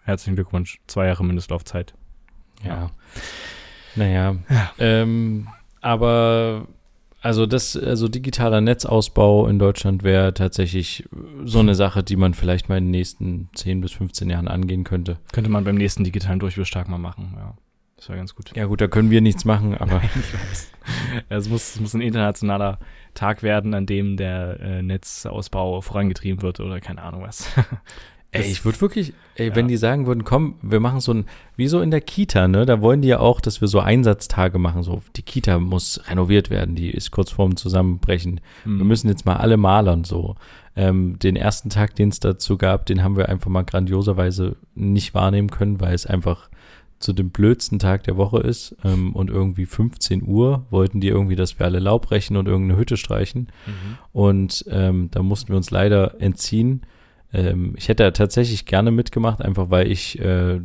herzlichen 0.02 0.34
Glückwunsch, 0.34 0.80
zwei 0.86 1.06
Jahre 1.06 1.24
Mindestlaufzeit. 1.24 1.94
Ja. 2.64 2.90
Naja. 3.96 4.36
Ähm, 4.78 5.46
aber 5.80 6.66
also 7.20 7.46
das, 7.46 7.76
also 7.76 8.08
digitaler 8.08 8.60
Netzausbau 8.60 9.46
in 9.46 9.58
Deutschland 9.58 10.02
wäre 10.02 10.34
tatsächlich 10.34 11.08
so 11.44 11.60
eine 11.60 11.74
Sache, 11.74 12.02
die 12.02 12.16
man 12.16 12.34
vielleicht 12.34 12.68
mal 12.68 12.76
in 12.78 12.84
den 12.84 12.90
nächsten 12.90 13.48
10 13.54 13.80
bis 13.80 13.92
15 13.92 14.28
Jahren 14.30 14.48
angehen 14.48 14.84
könnte. 14.84 15.18
Könnte 15.32 15.50
man 15.50 15.64
beim 15.64 15.76
nächsten 15.76 16.04
digitalen 16.04 16.38
Durchbruch 16.38 16.66
mal 16.88 16.98
machen, 16.98 17.34
ja. 17.36 17.54
Das 18.04 18.10
wäre 18.10 18.18
ganz 18.18 18.34
gut. 18.34 18.54
Ja 18.54 18.66
gut, 18.66 18.82
da 18.82 18.86
können 18.86 19.08
wir 19.08 19.22
nichts 19.22 19.46
machen, 19.46 19.74
aber 19.78 20.02
ich 20.02 20.34
weiß. 20.34 20.70
Es 21.30 21.48
muss, 21.48 21.76
es 21.76 21.80
muss 21.80 21.94
ein 21.94 22.02
internationaler 22.02 22.78
Tag 23.14 23.42
werden, 23.42 23.72
an 23.72 23.86
dem 23.86 24.18
der 24.18 24.60
äh, 24.60 24.82
Netzausbau 24.82 25.80
vorangetrieben 25.80 26.42
wird 26.42 26.60
oder 26.60 26.80
keine 26.80 27.00
Ahnung 27.00 27.22
was. 27.22 27.48
ey, 28.32 28.42
ich 28.42 28.66
würde 28.66 28.78
wirklich, 28.82 29.14
ey, 29.36 29.48
Ja. 29.48 29.56
wenn 29.56 29.68
die 29.68 29.78
sagen 29.78 30.06
würden, 30.06 30.24
komm, 30.24 30.56
wir 30.60 30.80
machen 30.80 31.00
so 31.00 31.14
ein, 31.14 31.24
wie 31.56 31.68
so 31.68 31.80
in 31.80 31.90
der 31.90 32.02
Kita, 32.02 32.46
ne, 32.46 32.66
da 32.66 32.82
wollen 32.82 33.00
die 33.00 33.08
ja 33.08 33.20
auch, 33.20 33.40
dass 33.40 33.62
wir 33.62 33.68
so 33.68 33.80
Einsatztage 33.80 34.58
machen, 34.58 34.82
so, 34.82 35.00
die 35.16 35.22
Kita 35.22 35.58
muss 35.58 36.02
renoviert 36.06 36.50
werden, 36.50 36.74
die 36.74 36.90
ist 36.90 37.10
kurz 37.10 37.30
vorm 37.30 37.56
Zusammenbrechen. 37.56 38.42
Hm. 38.64 38.76
Wir 38.76 38.84
müssen 38.84 39.08
jetzt 39.08 39.24
mal 39.24 39.36
alle 39.36 39.56
malern 39.56 40.04
so. 40.04 40.34
Ähm, 40.76 41.18
den 41.20 41.36
ersten 41.36 41.70
Tag, 41.70 41.94
den 41.94 42.10
es 42.10 42.20
dazu 42.20 42.58
gab, 42.58 42.84
den 42.84 43.02
haben 43.02 43.16
wir 43.16 43.30
einfach 43.30 43.48
mal 43.48 43.62
grandioserweise 43.62 44.56
nicht 44.74 45.14
wahrnehmen 45.14 45.48
können, 45.48 45.80
weil 45.80 45.94
es 45.94 46.04
einfach 46.04 46.50
zu 46.98 47.12
dem 47.12 47.30
blödsten 47.30 47.78
Tag 47.78 48.04
der 48.04 48.16
Woche 48.16 48.40
ist 48.40 48.76
ähm, 48.84 49.14
und 49.14 49.30
irgendwie 49.30 49.66
15 49.66 50.22
Uhr 50.26 50.66
wollten 50.70 51.00
die 51.00 51.08
irgendwie, 51.08 51.36
dass 51.36 51.58
wir 51.58 51.66
alle 51.66 51.78
Laub 51.78 52.06
brechen 52.06 52.36
und 52.36 52.46
irgendeine 52.46 52.78
Hütte 52.78 52.96
streichen. 52.96 53.48
Mhm. 53.66 53.98
Und 54.12 54.64
ähm, 54.68 55.08
da 55.10 55.22
mussten 55.22 55.50
wir 55.50 55.56
uns 55.56 55.70
leider 55.70 56.20
entziehen. 56.20 56.82
Ähm, 57.32 57.74
ich 57.76 57.88
hätte 57.88 58.10
tatsächlich 58.12 58.64
gerne 58.64 58.90
mitgemacht, 58.90 59.42
einfach 59.42 59.70
weil 59.70 59.90
ich 59.90 60.18
äh, 60.18 60.60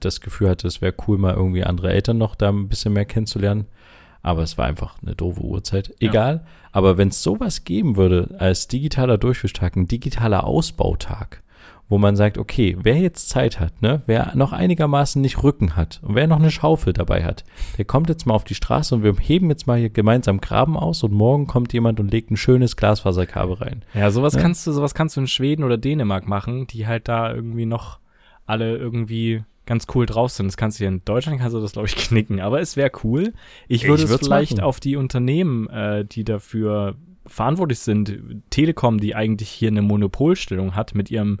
das 0.00 0.20
Gefühl 0.20 0.48
hatte, 0.48 0.68
es 0.68 0.80
wäre 0.80 0.94
cool, 1.06 1.18
mal 1.18 1.34
irgendwie 1.34 1.64
andere 1.64 1.92
Eltern 1.92 2.18
noch 2.18 2.34
da 2.34 2.50
ein 2.50 2.68
bisschen 2.68 2.92
mehr 2.92 3.04
kennenzulernen. 3.04 3.66
Aber 4.22 4.42
es 4.42 4.58
war 4.58 4.66
einfach 4.66 5.00
eine 5.02 5.14
doofe 5.14 5.42
Uhrzeit. 5.42 5.94
Egal. 6.00 6.34
Ja. 6.36 6.50
Aber 6.72 6.98
wenn 6.98 7.08
es 7.08 7.22
sowas 7.22 7.64
geben 7.64 7.96
würde 7.96 8.34
als 8.38 8.66
digitaler 8.66 9.18
Durchwischtag, 9.18 9.76
ein 9.76 9.86
digitaler 9.86 10.44
Ausbautag, 10.44 11.42
wo 11.88 11.98
man 11.98 12.16
sagt, 12.16 12.36
okay, 12.36 12.76
wer 12.80 12.96
jetzt 12.96 13.28
Zeit 13.28 13.60
hat, 13.60 13.80
ne, 13.80 14.02
wer 14.06 14.32
noch 14.34 14.52
einigermaßen 14.52 15.22
nicht 15.22 15.42
Rücken 15.42 15.76
hat 15.76 16.00
und 16.02 16.14
wer 16.14 16.26
noch 16.26 16.38
eine 16.38 16.50
Schaufel 16.50 16.92
dabei 16.92 17.24
hat, 17.24 17.44
der 17.78 17.84
kommt 17.84 18.08
jetzt 18.08 18.26
mal 18.26 18.34
auf 18.34 18.44
die 18.44 18.54
Straße 18.54 18.94
und 18.94 19.02
wir 19.02 19.14
heben 19.20 19.48
jetzt 19.50 19.66
mal 19.66 19.78
hier 19.78 19.90
gemeinsam 19.90 20.40
Graben 20.40 20.76
aus 20.76 21.02
und 21.02 21.12
morgen 21.12 21.46
kommt 21.46 21.72
jemand 21.72 22.00
und 22.00 22.10
legt 22.10 22.30
ein 22.30 22.36
schönes 22.36 22.76
Glasfaserkabel 22.76 23.54
rein. 23.54 23.84
Ja, 23.94 24.10
sowas 24.10 24.34
ne? 24.34 24.42
kannst 24.42 24.66
du, 24.66 24.72
sowas 24.72 24.94
kannst 24.94 25.16
du 25.16 25.20
in 25.20 25.28
Schweden 25.28 25.62
oder 25.64 25.78
Dänemark 25.78 26.26
machen, 26.26 26.66
die 26.66 26.86
halt 26.86 27.08
da 27.08 27.32
irgendwie 27.32 27.66
noch 27.66 28.00
alle 28.46 28.76
irgendwie 28.76 29.42
ganz 29.66 29.86
cool 29.94 30.06
drauf 30.06 30.30
sind. 30.30 30.46
Das 30.46 30.56
kannst 30.56 30.78
du 30.78 30.84
hier 30.84 30.88
in 30.88 31.04
Deutschland, 31.04 31.40
kannst 31.40 31.54
du 31.54 31.60
das, 31.60 31.72
glaube 31.72 31.88
ich, 31.88 31.96
knicken. 32.08 32.40
Aber 32.40 32.60
es 32.60 32.76
wäre 32.76 32.90
cool. 33.04 33.32
Ich 33.68 33.86
würde 33.86 34.04
es 34.04 34.16
vielleicht 34.16 34.58
machen. 34.58 34.64
auf 34.64 34.80
die 34.80 34.96
Unternehmen, 34.96 35.68
äh, 35.68 36.04
die 36.04 36.24
dafür 36.24 36.96
verantwortlich 37.26 37.80
sind, 37.80 38.20
Telekom, 38.50 39.00
die 39.00 39.14
eigentlich 39.14 39.50
hier 39.50 39.68
eine 39.68 39.82
Monopolstellung 39.82 40.76
hat 40.76 40.94
mit 40.94 41.10
ihrem 41.10 41.38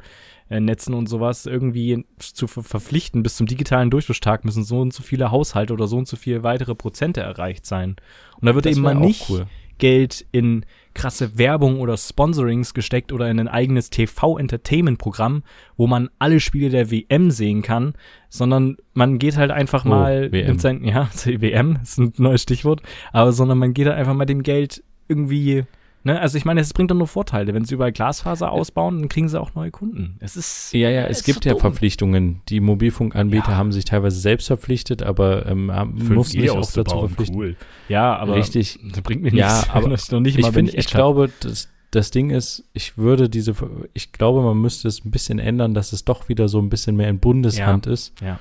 Netzen 0.48 0.94
und 0.94 1.08
sowas, 1.08 1.46
irgendwie 1.46 2.04
zu 2.18 2.46
ver 2.46 2.62
verpflichten. 2.62 3.22
Bis 3.22 3.36
zum 3.36 3.46
digitalen 3.46 3.90
Durchschlusstag 3.90 4.44
müssen 4.44 4.64
so 4.64 4.80
und 4.80 4.92
so 4.92 5.02
viele 5.02 5.30
Haushalte 5.30 5.72
oder 5.72 5.86
so 5.86 5.96
und 5.96 6.06
so 6.06 6.16
viele 6.16 6.44
weitere 6.44 6.74
Prozente 6.74 7.20
erreicht 7.20 7.66
sein. 7.66 7.96
Und 8.40 8.46
da 8.46 8.54
wird 8.54 8.66
das 8.66 8.72
eben 8.72 8.82
mal 8.82 8.94
nicht 8.94 9.28
cool. 9.28 9.46
Geld 9.78 10.24
in 10.32 10.64
krasse 10.94 11.36
Werbung 11.36 11.80
oder 11.80 11.96
Sponsorings 11.96 12.72
gesteckt 12.72 13.12
oder 13.12 13.30
in 13.30 13.38
ein 13.38 13.48
eigenes 13.48 13.90
TV-Entertainment-Programm, 13.90 15.42
wo 15.76 15.86
man 15.86 16.08
alle 16.18 16.40
Spiele 16.40 16.70
der 16.70 16.90
WM 16.90 17.30
sehen 17.30 17.60
kann, 17.62 17.94
sondern 18.30 18.78
man 18.94 19.18
geht 19.18 19.36
halt 19.36 19.50
einfach 19.50 19.84
oh, 19.84 19.88
mal 19.88 20.32
WM. 20.32 20.52
mit 20.52 20.60
sein, 20.60 20.84
ja, 20.84 21.10
WM 21.24 21.78
ist 21.82 21.98
ein 21.98 22.12
neues 22.16 22.42
Stichwort, 22.42 22.82
aber 23.12 23.32
sondern 23.32 23.58
man 23.58 23.74
geht 23.74 23.86
halt 23.86 23.98
einfach 23.98 24.14
mal 24.14 24.24
dem 24.24 24.42
Geld 24.42 24.82
irgendwie 25.08 25.64
Ne? 26.06 26.20
Also 26.20 26.38
ich 26.38 26.44
meine, 26.44 26.60
es 26.60 26.72
bringt 26.72 26.92
doch 26.92 26.96
nur 26.96 27.08
Vorteile. 27.08 27.52
Wenn 27.52 27.64
sie 27.64 27.74
überall 27.74 27.90
Glasfaser 27.90 28.52
ausbauen, 28.52 29.00
dann 29.00 29.08
kriegen 29.08 29.28
sie 29.28 29.40
auch 29.40 29.56
neue 29.56 29.72
Kunden. 29.72 30.16
Es 30.20 30.36
ist 30.36 30.72
ja 30.72 30.88
ja, 30.88 31.06
es 31.06 31.24
gibt 31.24 31.42
so 31.42 31.48
ja 31.48 31.54
dumm. 31.54 31.62
Verpflichtungen. 31.62 32.42
Die 32.48 32.60
Mobilfunkanbieter 32.60 33.50
ja. 33.50 33.56
haben 33.56 33.72
sich 33.72 33.86
teilweise 33.86 34.20
selbst 34.20 34.46
verpflichtet, 34.46 35.02
aber 35.02 35.46
ähm, 35.46 35.66
muss 35.96 36.32
nicht 36.32 36.50
auch 36.50 36.70
dazu 36.70 37.00
verpflichten. 37.00 37.36
Cool. 37.36 37.56
Ja, 37.88 38.16
aber 38.16 38.36
richtig. 38.36 38.78
Das 38.84 39.02
bringt 39.02 39.22
mir 39.22 39.32
nichts. 39.32 39.66
Ja, 39.66 39.74
aber 39.74 39.88
noch 39.88 40.20
nicht 40.20 40.38
mal, 40.38 40.48
ich, 40.48 40.54
find, 40.54 40.68
ich, 40.68 40.78
ich 40.78 40.86
glaube, 40.86 41.28
das, 41.40 41.70
das 41.90 42.12
Ding 42.12 42.30
ist, 42.30 42.62
ich 42.72 42.96
würde 42.96 43.28
diese, 43.28 43.56
ich 43.92 44.12
glaube, 44.12 44.42
man 44.42 44.58
müsste 44.58 44.86
es 44.86 45.04
ein 45.04 45.10
bisschen 45.10 45.40
ändern, 45.40 45.74
dass 45.74 45.92
es 45.92 46.04
doch 46.04 46.28
wieder 46.28 46.46
so 46.46 46.60
ein 46.60 46.68
bisschen 46.68 46.94
mehr 46.94 47.08
in 47.08 47.18
Bundeshand 47.18 47.86
ja. 47.86 47.92
ist. 47.92 48.12
Ja 48.20 48.38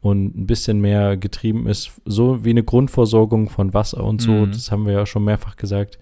und 0.00 0.38
ein 0.38 0.46
bisschen 0.46 0.80
mehr 0.80 1.16
getrieben 1.16 1.66
ist, 1.66 1.90
so 2.04 2.44
wie 2.44 2.50
eine 2.50 2.62
Grundversorgung 2.62 3.48
von 3.48 3.74
Wasser 3.74 4.04
und 4.04 4.22
so, 4.22 4.30
mhm. 4.30 4.52
das 4.52 4.70
haben 4.70 4.86
wir 4.86 4.92
ja 4.92 5.06
schon 5.06 5.24
mehrfach 5.24 5.56
gesagt, 5.56 5.98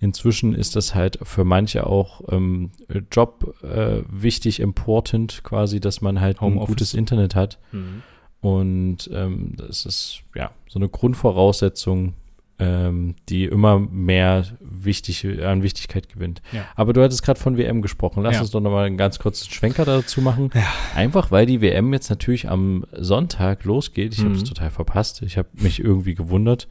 Inzwischen 0.00 0.54
ist 0.54 0.76
das 0.76 0.94
halt 0.94 1.18
für 1.22 1.44
manche 1.44 1.86
auch 1.86 2.22
ähm, 2.28 2.70
Job 3.10 3.54
äh, 3.62 4.02
wichtig, 4.08 4.60
important 4.60 5.42
quasi, 5.42 5.80
dass 5.80 6.00
man 6.00 6.20
halt 6.20 6.40
Home 6.40 6.56
ein 6.56 6.58
Office. 6.58 6.68
gutes 6.68 6.94
Internet 6.94 7.34
hat. 7.34 7.58
Mhm. 7.72 8.02
Und 8.40 9.10
ähm, 9.12 9.54
das 9.56 9.84
ist 9.84 10.22
ja 10.34 10.52
so 10.68 10.78
eine 10.78 10.88
Grundvoraussetzung, 10.88 12.14
ähm, 12.58 13.14
die 13.28 13.44
immer 13.44 13.78
mehr 13.78 14.44
wichtig, 14.60 15.26
an 15.44 15.62
Wichtigkeit 15.62 16.08
gewinnt. 16.08 16.42
Ja. 16.52 16.64
Aber 16.74 16.92
du 16.92 17.02
hattest 17.02 17.22
gerade 17.22 17.38
von 17.38 17.56
WM 17.56 17.82
gesprochen. 17.82 18.22
Lass 18.22 18.34
ja. 18.34 18.40
uns 18.40 18.50
doch 18.50 18.60
nochmal 18.60 18.86
einen 18.86 18.96
ganz 18.96 19.18
kurzen 19.18 19.50
Schwenker 19.50 19.84
dazu 19.84 20.20
machen. 20.20 20.50
Ja. 20.54 20.66
Einfach 20.94 21.30
weil 21.30 21.46
die 21.46 21.60
WM 21.60 21.92
jetzt 21.92 22.10
natürlich 22.10 22.48
am 22.48 22.84
Sonntag 22.92 23.64
losgeht. 23.64 24.14
Ich 24.14 24.20
mhm. 24.20 24.26
habe 24.26 24.34
es 24.36 24.44
total 24.44 24.70
verpasst. 24.70 25.22
Ich 25.22 25.38
habe 25.38 25.48
mich 25.54 25.80
irgendwie 25.80 26.14
gewundert 26.14 26.68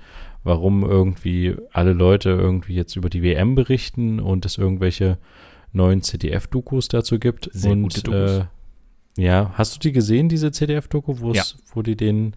warum 0.47 0.83
irgendwie 0.83 1.55
alle 1.73 1.93
Leute 1.93 2.29
irgendwie 2.29 2.73
jetzt 2.73 2.95
über 2.95 3.09
die 3.09 3.21
WM 3.21 3.53
berichten 3.53 4.19
und 4.19 4.45
es 4.45 4.57
irgendwelche 4.57 5.17
neuen 5.73 6.01
CDF-Dokus 6.01 6.87
dazu 6.87 7.19
gibt. 7.19 7.49
Sehr 7.51 7.73
und, 7.73 7.83
gute 7.83 8.01
Dokus. 8.01 8.31
Äh, 8.31 8.45
ja, 9.21 9.51
hast 9.55 9.75
du 9.75 9.79
die 9.79 9.91
gesehen, 9.91 10.29
diese 10.29 10.51
CDF-Doku, 10.51 11.33
ja. 11.33 11.43
wo 11.73 11.81
die 11.81 11.95
den 11.95 12.35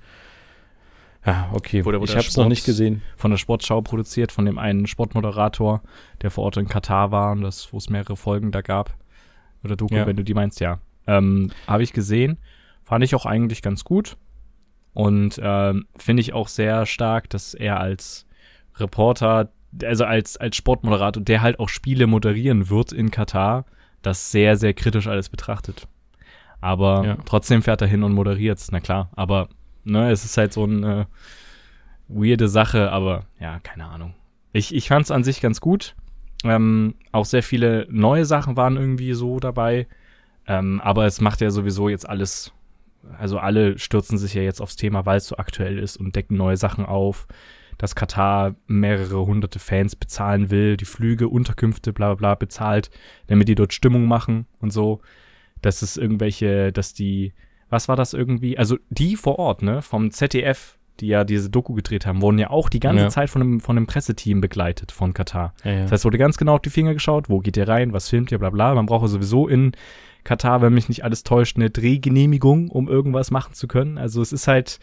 Ah, 1.22 1.48
okay. 1.52 1.84
Wurde, 1.84 2.00
wurde 2.00 2.10
ich 2.10 2.16
habe 2.16 2.26
es 2.26 2.36
noch 2.36 2.48
nicht 2.48 2.64
gesehen. 2.64 3.02
Von 3.16 3.30
der 3.30 3.38
Sportschau 3.38 3.82
produziert, 3.82 4.32
von 4.32 4.46
dem 4.46 4.58
einen 4.58 4.86
Sportmoderator, 4.86 5.82
der 6.22 6.30
vor 6.30 6.44
Ort 6.44 6.56
in 6.56 6.68
Katar 6.68 7.10
war 7.10 7.32
und 7.32 7.42
das, 7.42 7.72
wo 7.72 7.76
es 7.76 7.90
mehrere 7.90 8.16
Folgen 8.16 8.52
da 8.52 8.62
gab. 8.62 8.96
Oder 9.62 9.76
Doku, 9.76 9.94
ja. 9.94 10.06
wenn 10.06 10.16
du 10.16 10.24
die 10.24 10.34
meinst, 10.34 10.60
ja. 10.60 10.80
Ähm, 11.06 11.50
habe 11.66 11.82
ich 11.82 11.92
gesehen. 11.92 12.38
Fand 12.84 13.04
ich 13.04 13.14
auch 13.14 13.26
eigentlich 13.26 13.60
ganz 13.60 13.84
gut. 13.84 14.16
Und 14.94 15.38
ähm, 15.42 15.86
finde 15.96 16.22
ich 16.22 16.32
auch 16.32 16.48
sehr 16.48 16.86
stark, 16.86 17.28
dass 17.30 17.54
er 17.54 17.78
als 17.78 18.26
Reporter, 18.76 19.52
also 19.84 20.04
als, 20.04 20.36
als 20.38 20.56
Sportmoderator, 20.56 21.22
der 21.22 21.42
halt 21.42 21.60
auch 21.60 21.68
Spiele 21.68 22.06
moderieren 22.06 22.70
wird 22.70 22.92
in 22.92 23.10
Katar, 23.10 23.66
das 24.02 24.32
sehr, 24.32 24.56
sehr 24.56 24.72
kritisch 24.72 25.06
alles 25.06 25.28
betrachtet. 25.28 25.86
Aber 26.60 27.04
ja. 27.04 27.16
trotzdem 27.24 27.62
fährt 27.62 27.82
er 27.82 27.88
hin 27.88 28.02
und 28.02 28.12
moderiert 28.12 28.60
na 28.70 28.80
klar. 28.80 29.10
Aber 29.14 29.48
ne, 29.84 30.10
es 30.10 30.24
ist 30.24 30.36
halt 30.36 30.52
so 30.52 30.64
eine 30.64 31.06
weirde 32.08 32.48
Sache, 32.48 32.90
aber 32.90 33.26
ja, 33.38 33.60
keine 33.60 33.86
Ahnung. 33.86 34.14
Ich, 34.52 34.74
ich 34.74 34.88
fand 34.88 35.04
es 35.04 35.10
an 35.10 35.24
sich 35.24 35.40
ganz 35.40 35.60
gut. 35.60 35.94
Ähm, 36.42 36.94
auch 37.12 37.24
sehr 37.24 37.42
viele 37.42 37.86
neue 37.90 38.24
Sachen 38.24 38.56
waren 38.56 38.76
irgendwie 38.76 39.12
so 39.12 39.38
dabei. 39.38 39.86
Ähm, 40.46 40.80
aber 40.80 41.06
es 41.06 41.20
macht 41.20 41.40
ja 41.40 41.50
sowieso 41.50 41.88
jetzt 41.88 42.08
alles 42.08 42.52
also 43.18 43.38
alle 43.38 43.78
stürzen 43.78 44.18
sich 44.18 44.34
ja 44.34 44.42
jetzt 44.42 44.60
aufs 44.60 44.76
Thema, 44.76 45.06
weil 45.06 45.18
es 45.18 45.26
so 45.26 45.36
aktuell 45.36 45.78
ist 45.78 45.96
und 45.96 46.16
decken 46.16 46.36
neue 46.36 46.56
Sachen 46.56 46.84
auf, 46.84 47.26
dass 47.78 47.94
Katar 47.94 48.54
mehrere 48.66 49.24
hunderte 49.24 49.58
Fans 49.58 49.96
bezahlen 49.96 50.50
will, 50.50 50.76
die 50.76 50.84
Flüge, 50.84 51.28
Unterkünfte, 51.28 51.92
bla 51.92 52.08
bla 52.08 52.14
bla 52.14 52.34
bezahlt, 52.34 52.90
damit 53.26 53.48
die 53.48 53.54
dort 53.54 53.72
Stimmung 53.72 54.06
machen 54.06 54.46
und 54.60 54.70
so. 54.70 55.00
Dass 55.62 55.82
es 55.82 55.96
irgendwelche, 55.96 56.72
dass 56.72 56.94
die, 56.94 57.32
was 57.70 57.88
war 57.88 57.96
das 57.96 58.12
irgendwie? 58.12 58.58
Also 58.58 58.76
die 58.90 59.16
vor 59.16 59.38
Ort, 59.38 59.62
ne, 59.62 59.80
vom 59.80 60.10
ZDF, 60.10 60.76
die 61.00 61.06
ja 61.06 61.24
diese 61.24 61.48
Doku 61.48 61.72
gedreht 61.72 62.04
haben, 62.04 62.20
wurden 62.20 62.38
ja 62.38 62.50
auch 62.50 62.68
die 62.68 62.80
ganze 62.80 63.04
ja. 63.04 63.08
Zeit 63.08 63.30
von 63.30 63.40
einem, 63.40 63.60
von 63.60 63.76
einem 63.76 63.86
Presseteam 63.86 64.40
begleitet 64.40 64.92
von 64.92 65.14
Katar. 65.14 65.54
Ja, 65.64 65.72
ja. 65.72 65.82
Das 65.82 65.92
heißt, 65.92 66.04
wurde 66.04 66.18
ganz 66.18 66.36
genau 66.36 66.56
auf 66.56 66.60
die 66.60 66.70
Finger 66.70 66.92
geschaut, 66.92 67.30
wo 67.30 67.38
geht 67.38 67.56
ihr 67.56 67.68
rein, 67.68 67.92
was 67.92 68.08
filmt 68.08 68.30
ihr, 68.32 68.38
bla 68.38 68.50
bla. 68.50 68.74
Man 68.74 68.86
braucht 68.86 69.02
ja 69.02 69.08
sowieso 69.08 69.48
in 69.48 69.72
Katar, 70.24 70.60
wenn 70.60 70.74
mich 70.74 70.88
nicht 70.88 71.04
alles 71.04 71.22
täuscht, 71.22 71.56
eine 71.56 71.70
Drehgenehmigung, 71.70 72.68
um 72.68 72.88
irgendwas 72.88 73.30
machen 73.30 73.54
zu 73.54 73.66
können. 73.68 73.96
Also 73.96 74.20
es 74.20 74.32
ist 74.32 74.46
halt, 74.46 74.78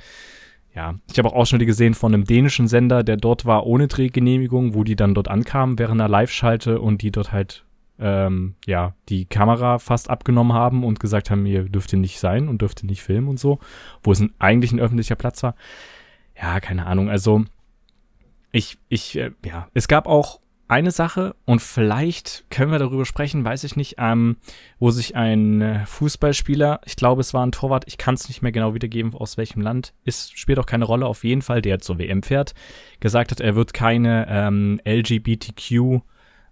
ja, 0.73 0.95
ich 1.11 1.19
habe 1.19 1.29
auch 1.29 1.33
Ausschnitte 1.33 1.65
gesehen 1.65 1.93
von 1.93 2.13
einem 2.13 2.23
dänischen 2.23 2.67
Sender, 2.67 3.03
der 3.03 3.17
dort 3.17 3.45
war 3.45 3.65
ohne 3.65 3.88
Drehgenehmigung, 3.88 4.73
wo 4.73 4.83
die 4.83 4.95
dann 4.95 5.13
dort 5.13 5.27
ankamen 5.27 5.77
während 5.77 6.01
einer 6.01 6.09
Live-Schalte 6.09 6.79
und 6.79 7.01
die 7.01 7.11
dort 7.11 7.31
halt, 7.31 7.65
ähm, 8.00 8.56
ja, 8.66 8.93
die 9.10 9.26
Kamera 9.26 9.80
fast 9.80 10.10
abgenommen 10.10 10.54
haben 10.54 10.84
und 10.84 11.00
gesagt 11.00 11.32
haben, 11.32 11.45
ihr 11.45 11.64
dürft 11.64 11.89
hier 11.89 12.00
nicht 12.00 12.20
sein 12.20 12.48
und 12.48 12.62
dürft 12.62 12.82
hier 12.82 12.89
nicht 12.89 13.04
filmen 13.04 13.28
und 13.28 13.39
so, 13.39 13.60
wo 14.04 14.12
es 14.12 14.20
ein, 14.20 14.34
eigentlich 14.39 14.72
ein 14.72 14.80
öffentlicher 14.80 15.16
Platz 15.16 15.43
war. 15.43 15.56
Ja, 16.39 16.60
keine 16.60 16.86
Ahnung. 16.86 17.10
Also 17.10 17.45
ich, 18.52 18.78
ich, 18.89 19.18
äh, 19.18 19.32
ja, 19.45 19.68
es 19.74 19.88
gab 19.88 20.08
auch 20.08 20.39
eine 20.68 20.91
Sache 20.91 21.36
und 21.45 21.62
vielleicht 21.62 22.45
können 22.50 22.72
wir 22.72 22.80
darüber 22.80 23.06
sprechen, 23.06 23.45
weiß 23.45 23.64
ich 23.64 23.76
nicht, 23.78 23.95
ähm, 24.00 24.38
wo 24.80 24.91
sich 24.91 25.16
ein 25.16 25.62
äh, 25.62 25.86
Fußballspieler, 25.86 26.82
ich 26.86 26.98
glaube 26.98 27.22
es 27.22 27.34
war 27.34 27.45
ein 27.45 27.54
Torwart, 27.54 27.86
ich 27.88 27.98
kann 27.98 28.16
es 28.16 28.28
nicht 28.28 28.41
mehr 28.41 28.52
genau 28.52 28.74
wiedergeben, 28.74 29.14
aus 29.14 29.38
welchem 29.38 29.62
Land, 29.62 29.93
ist, 30.04 30.38
spielt 30.38 30.60
auch 30.60 30.66
keine 30.66 30.84
Rolle, 30.84 31.06
auf 31.06 31.24
jeden 31.24 31.41
Fall, 31.41 31.62
der 31.62 31.80
zur 31.80 32.00
WM 32.00 32.22
fährt, 32.22 32.54
gesagt 33.00 33.32
hat, 33.32 33.39
er 33.39 33.56
wird 33.56 33.74
keine 33.74 34.28
ähm, 34.30 34.82
LGBTQ 34.86 36.02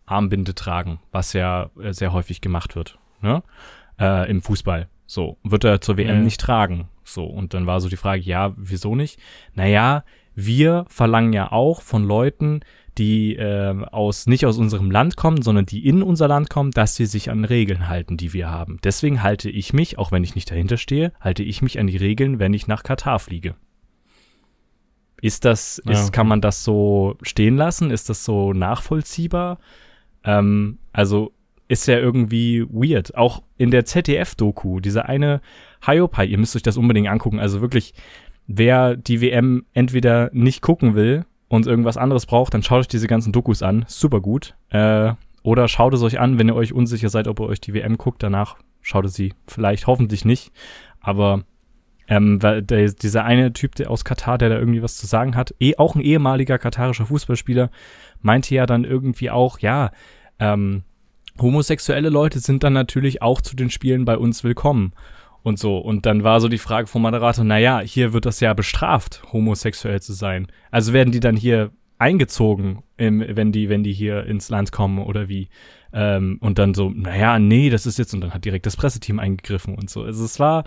Armbinde 0.06 0.56
tragen, 0.56 1.00
was 1.12 1.34
ja 1.34 1.70
äh, 1.82 1.94
sehr 1.94 2.14
häufig 2.14 2.42
gemacht 2.42 2.76
wird, 2.76 2.98
ne? 3.22 3.44
Äh, 4.00 4.30
im 4.30 4.42
Fußball. 4.42 4.88
So, 5.06 5.38
wird 5.44 5.64
er 5.64 5.82
zur 5.82 5.98
WM 5.98 6.08
ja. 6.08 6.22
nicht 6.22 6.42
tragen. 6.42 6.90
So, 7.04 7.26
und 7.26 7.54
dann 7.54 7.68
war 7.68 7.80
so 7.80 7.90
die 7.90 7.98
Frage, 7.98 8.22
ja, 8.22 8.54
wieso 8.58 8.96
nicht? 8.96 9.20
Naja, 9.54 10.04
wir 10.34 10.86
verlangen 10.90 11.34
ja 11.34 11.52
auch 11.52 11.82
von 11.82 12.04
Leuten, 12.04 12.62
die 12.98 13.36
äh, 13.36 13.76
aus 13.92 14.26
nicht 14.26 14.46
aus 14.46 14.58
unserem 14.58 14.90
Land 14.90 15.18
kommen, 15.18 15.42
sondern 15.42 15.66
die 15.66 15.86
in 15.86 16.02
unser 16.02 16.28
Land 16.28 16.50
kommen, 16.50 16.72
dass 16.72 16.96
sie 16.96 17.06
sich 17.06 17.30
an 17.30 17.46
Regeln 17.46 17.88
halten, 17.88 18.18
die 18.18 18.34
wir 18.34 18.50
haben. 18.50 18.80
Deswegen 18.84 19.22
halte 19.22 19.50
ich 19.50 19.74
mich, 19.74 19.98
auch 19.98 20.12
wenn 20.12 20.24
ich 20.24 20.36
nicht 20.36 20.50
dahinter 20.50 20.78
stehe, 20.78 21.12
halte 21.20 21.44
ich 21.44 21.62
mich 21.62 21.80
an 21.80 21.88
die 21.88 21.98
Regeln, 21.98 22.40
wenn 22.40 22.54
ich 22.54 22.68
nach 22.68 22.84
Katar 22.84 23.20
fliege. 23.20 23.56
Ist 25.22 25.46
das, 25.46 25.80
ist, 25.80 25.90
ja, 25.90 26.02
okay. 26.02 26.12
kann 26.12 26.28
man 26.28 26.42
das 26.42 26.64
so 26.64 27.18
stehen 27.22 27.58
lassen? 27.58 27.92
Ist 27.92 28.10
das 28.10 28.24
so 28.24 28.54
nachvollziehbar? 28.54 29.60
Ähm, 30.26 30.80
also 30.92 31.32
ist 31.68 31.88
ja 31.88 31.98
irgendwie 31.98 32.66
weird. 32.70 33.16
Auch 33.16 33.42
in 33.58 33.72
der 33.72 33.86
ZDF-Doku, 33.86 34.80
diese 34.80 35.06
eine 35.06 35.42
Hyopai, 35.86 36.26
ihr 36.26 36.38
müsst 36.38 36.56
euch 36.56 36.64
das 36.64 36.78
unbedingt 36.78 37.08
angucken. 37.08 37.40
Also 37.40 37.62
wirklich, 37.62 37.94
wer 38.48 38.96
die 38.96 39.22
WM 39.22 39.66
entweder 39.74 40.30
nicht 40.34 40.62
gucken 40.62 40.96
will 40.96 41.26
und 41.48 41.66
irgendwas 41.66 41.98
anderes 41.98 42.26
braucht, 42.26 42.54
dann 42.54 42.64
schaut 42.64 42.82
euch 42.82 42.88
diese 42.88 43.08
ganzen 43.08 43.32
Dokus 43.32 43.64
an. 43.64 43.86
Super 43.88 44.20
gut. 44.20 44.56
Äh, 44.70 45.14
oder 45.42 45.68
schaut 45.68 45.94
es 45.94 46.02
euch 46.02 46.20
an, 46.20 46.40
wenn 46.40 46.50
ihr 46.50 46.56
euch 46.56 46.74
unsicher 46.74 47.10
seid, 47.10 47.28
ob 47.28 47.40
ihr 47.40 47.48
euch 47.48 47.62
die 47.62 47.74
WM 47.74 47.98
guckt. 47.98 48.22
Danach 48.22 48.58
schaut 48.82 49.06
es 49.06 49.14
sie 49.14 49.34
vielleicht, 49.48 49.88
hoffentlich 49.88 50.26
nicht. 50.26 50.52
Aber 51.00 51.44
ähm, 52.08 52.42
weil 52.42 52.62
der, 52.62 52.92
dieser 52.92 53.24
eine 53.26 53.54
Typ 53.54 53.76
der 53.76 53.90
aus 53.90 54.06
Katar, 54.06 54.38
der 54.38 54.50
da 54.50 54.58
irgendwie 54.58 54.84
was 54.84 54.98
zu 54.98 55.08
sagen 55.08 55.36
hat, 55.36 55.56
eh 55.60 55.76
auch 55.78 55.96
ein 55.96 56.02
ehemaliger 56.02 56.58
katarischer 56.58 57.08
Fußballspieler, 57.08 57.70
meinte 58.22 58.56
ja 58.56 58.66
dann 58.66 58.84
irgendwie 58.84 59.30
auch, 59.30 59.60
ja, 59.60 59.92
ähm, 60.40 60.84
homosexuelle 61.40 62.10
Leute 62.10 62.40
sind 62.40 62.64
dann 62.64 62.74
natürlich 62.74 63.22
auch 63.22 63.42
zu 63.42 63.56
den 63.56 63.70
Spielen 63.70 64.06
bei 64.06 64.18
uns 64.18 64.44
willkommen 64.44 64.94
und 65.44 65.60
so. 65.60 65.78
Und 65.78 66.06
dann 66.06 66.24
war 66.24 66.42
so 66.42 66.48
die 66.48 66.58
Frage 66.58 66.88
vom 66.88 67.02
Moderator, 67.02 67.44
naja, 67.44 67.80
hier 67.80 68.14
wird 68.14 68.26
das 68.26 68.40
ja 68.40 68.54
bestraft, 68.54 69.22
homosexuell 69.32 70.02
zu 70.02 70.14
sein. 70.14 70.48
Also 70.72 70.94
werden 70.94 71.12
die 71.12 71.20
dann 71.20 71.36
hier 71.36 71.72
eingezogen, 71.98 72.84
wenn 72.98 73.52
die, 73.52 73.70
wenn 73.70 73.84
die 73.84 73.94
hier 73.94 74.26
ins 74.26 74.50
Land 74.50 74.72
kommen 74.72 75.00
oder 75.00 75.30
wie? 75.30 75.50
Ähm, 75.94 76.38
und 76.42 76.60
dann 76.60 76.74
so, 76.74 76.90
naja, 76.90 77.40
nee, 77.40 77.70
das 77.70 77.86
ist 77.86 77.98
jetzt, 77.98 78.14
und 78.14 78.22
dann 78.22 78.34
hat 78.34 78.44
direkt 78.44 78.66
das 78.66 78.76
Presseteam 78.76 79.20
eingegriffen 79.20 79.76
und 79.76 79.90
so. 79.90 80.04
Also 80.04 80.26
es 80.26 80.40
war 80.40 80.66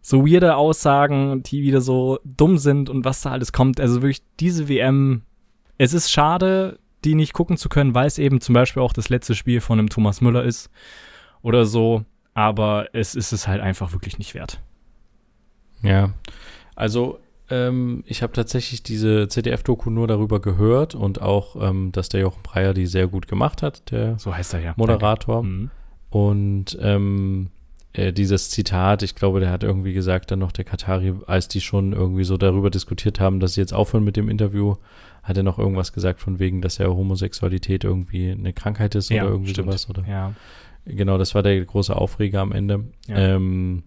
so 0.00 0.26
weirde 0.26 0.56
Aussagen, 0.56 1.42
die 1.42 1.62
wieder 1.62 1.80
so 1.80 2.18
dumm 2.24 2.58
sind 2.58 2.90
und 2.90 3.04
was 3.04 3.22
da 3.22 3.30
alles 3.30 3.52
kommt. 3.52 3.80
Also 3.80 4.02
wirklich 4.02 4.22
diese 4.40 4.68
WM, 4.68 5.22
es 5.78 5.94
ist 5.94 6.10
schade, 6.10 6.78
die 7.04 7.14
nicht 7.14 7.32
gucken 7.32 7.56
zu 7.56 7.68
können, 7.68 7.94
weil 7.94 8.06
es 8.06 8.18
eben 8.18 8.40
zum 8.40 8.54
Beispiel 8.54 8.82
auch 8.82 8.92
das 8.92 9.08
letzte 9.08 9.34
Spiel 9.34 9.60
von 9.60 9.78
einem 9.78 9.88
Thomas 9.88 10.20
Müller 10.20 10.42
ist 10.42 10.70
oder 11.42 11.64
so. 11.64 12.04
Aber 12.34 12.88
es 12.92 13.14
ist 13.14 13.32
es 13.32 13.48
halt 13.48 13.60
einfach 13.60 13.92
wirklich 13.92 14.18
nicht 14.18 14.34
wert. 14.34 14.60
Ja, 15.82 16.12
also 16.76 17.20
ähm, 17.50 18.04
ich 18.06 18.22
habe 18.22 18.32
tatsächlich 18.32 18.82
diese 18.82 19.28
ZDF-Doku 19.28 19.90
nur 19.90 20.06
darüber 20.06 20.40
gehört 20.40 20.94
und 20.94 21.20
auch, 21.20 21.56
ähm, 21.60 21.92
dass 21.92 22.08
der 22.08 22.20
Jochen 22.20 22.42
Breyer 22.42 22.74
die 22.74 22.86
sehr 22.86 23.06
gut 23.06 23.26
gemacht 23.26 23.62
hat, 23.62 23.90
der 23.90 24.18
so 24.18 24.34
heißt 24.34 24.54
er 24.54 24.60
ja. 24.60 24.74
Moderator. 24.76 25.42
Mhm. 25.42 25.70
Und 26.10 26.78
ähm, 26.80 27.50
äh, 27.98 28.12
dieses 28.12 28.50
Zitat, 28.50 29.02
ich 29.02 29.14
glaube, 29.14 29.40
der 29.40 29.50
hat 29.50 29.64
irgendwie 29.64 29.92
gesagt, 29.92 30.30
dann 30.30 30.38
noch 30.38 30.52
der 30.52 30.64
Katari, 30.64 31.14
als 31.26 31.48
die 31.48 31.60
schon 31.60 31.92
irgendwie 31.92 32.24
so 32.24 32.36
darüber 32.36 32.70
diskutiert 32.70 33.18
haben, 33.18 33.40
dass 33.40 33.54
sie 33.54 33.60
jetzt 33.60 33.74
aufhören 33.74 34.04
mit 34.04 34.16
dem 34.16 34.28
Interview, 34.28 34.76
hat 35.22 35.36
er 35.36 35.42
noch 35.42 35.58
irgendwas 35.58 35.92
gesagt 35.92 36.20
von 36.20 36.38
wegen, 36.38 36.62
dass 36.62 36.78
ja 36.78 36.86
Homosexualität 36.86 37.84
irgendwie 37.84 38.30
eine 38.30 38.52
Krankheit 38.52 38.94
ist 38.94 39.10
ja, 39.10 39.22
oder 39.22 39.32
irgendwie 39.32 39.50
stimmt. 39.50 39.68
sowas, 39.68 39.90
oder? 39.90 40.04
Ja. 40.08 40.32
Genau, 40.84 41.18
das 41.18 41.34
war 41.34 41.42
der 41.42 41.62
große 41.62 41.94
Aufreger 41.94 42.40
am 42.40 42.52
Ende. 42.52 42.84
Ja. 43.08 43.16
Ähm, 43.16 43.82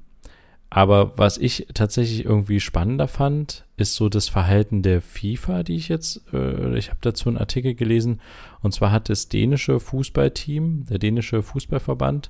aber 0.70 1.18
was 1.18 1.38
ich 1.38 1.68
tatsächlich 1.74 2.24
irgendwie 2.24 2.60
spannender 2.60 3.08
fand, 3.08 3.66
ist 3.76 3.96
so 3.96 4.08
das 4.08 4.30
Verhalten 4.30 4.84
der 4.84 5.02
FIFA, 5.02 5.64
die 5.64 5.76
ich 5.76 5.90
jetzt, 5.90 6.22
äh, 6.34 6.78
ich 6.78 6.90
habe 6.90 7.00
dazu 7.02 7.28
einen 7.28 7.38
Artikel 7.38 7.76
gelesen, 7.76 8.22
und 8.62 8.74
zwar 8.74 8.92
hat 8.92 9.10
das 9.10 9.28
dänische 9.28 9.80
Fußballteam, 9.80 10.86
der 10.90 11.00
dänische 11.00 11.44
Fußballverband, 11.44 12.30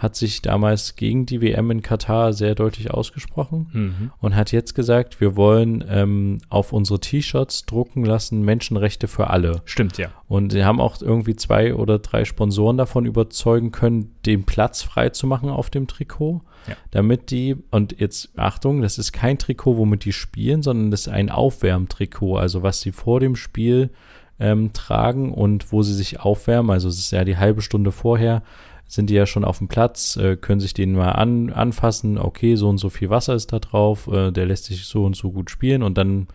hat 0.00 0.16
sich 0.16 0.40
damals 0.40 0.96
gegen 0.96 1.26
die 1.26 1.42
WM 1.42 1.70
in 1.70 1.82
Katar 1.82 2.32
sehr 2.32 2.54
deutlich 2.54 2.90
ausgesprochen 2.90 3.68
mhm. 3.70 4.12
und 4.18 4.34
hat 4.34 4.50
jetzt 4.50 4.74
gesagt, 4.74 5.20
wir 5.20 5.36
wollen 5.36 5.84
ähm, 5.86 6.38
auf 6.48 6.72
unsere 6.72 7.00
T-Shirts 7.00 7.66
drucken 7.66 8.06
lassen 8.06 8.40
Menschenrechte 8.42 9.08
für 9.08 9.28
alle. 9.28 9.60
Stimmt, 9.66 9.98
ja. 9.98 10.08
Und 10.26 10.52
sie 10.52 10.64
haben 10.64 10.80
auch 10.80 11.02
irgendwie 11.02 11.36
zwei 11.36 11.74
oder 11.74 11.98
drei 11.98 12.24
Sponsoren 12.24 12.78
davon 12.78 13.04
überzeugen 13.04 13.72
können, 13.72 14.14
den 14.24 14.44
Platz 14.44 14.80
frei 14.80 15.10
zu 15.10 15.26
machen 15.26 15.50
auf 15.50 15.68
dem 15.68 15.86
Trikot, 15.86 16.40
ja. 16.66 16.76
damit 16.92 17.30
die, 17.30 17.56
und 17.70 18.00
jetzt 18.00 18.30
Achtung, 18.36 18.80
das 18.80 18.96
ist 18.96 19.12
kein 19.12 19.36
Trikot, 19.36 19.76
womit 19.76 20.06
die 20.06 20.14
spielen, 20.14 20.62
sondern 20.62 20.90
das 20.90 21.02
ist 21.02 21.08
ein 21.08 21.28
Aufwärmtrikot, 21.28 22.38
also 22.38 22.62
was 22.62 22.80
sie 22.80 22.92
vor 22.92 23.20
dem 23.20 23.36
Spiel 23.36 23.90
ähm, 24.38 24.72
tragen 24.72 25.34
und 25.34 25.72
wo 25.72 25.82
sie 25.82 25.92
sich 25.92 26.20
aufwärmen, 26.20 26.70
also 26.70 26.88
es 26.88 26.98
ist 26.98 27.10
ja 27.10 27.22
die 27.24 27.36
halbe 27.36 27.60
Stunde 27.60 27.92
vorher, 27.92 28.42
sind 28.90 29.08
die 29.08 29.14
ja 29.14 29.24
schon 29.24 29.44
auf 29.44 29.58
dem 29.58 29.68
Platz, 29.68 30.16
äh, 30.16 30.36
können 30.36 30.60
sich 30.60 30.74
den 30.74 30.94
mal 30.94 31.12
an, 31.12 31.50
anfassen, 31.52 32.18
okay, 32.18 32.56
so 32.56 32.68
und 32.68 32.78
so 32.78 32.90
viel 32.90 33.08
Wasser 33.08 33.34
ist 33.34 33.52
da 33.52 33.60
drauf, 33.60 34.08
äh, 34.08 34.32
der 34.32 34.46
lässt 34.46 34.64
sich 34.64 34.84
so 34.84 35.04
und 35.04 35.14
so 35.14 35.30
gut 35.30 35.48
spielen 35.48 35.84
und 35.84 35.96
dann 35.96 36.26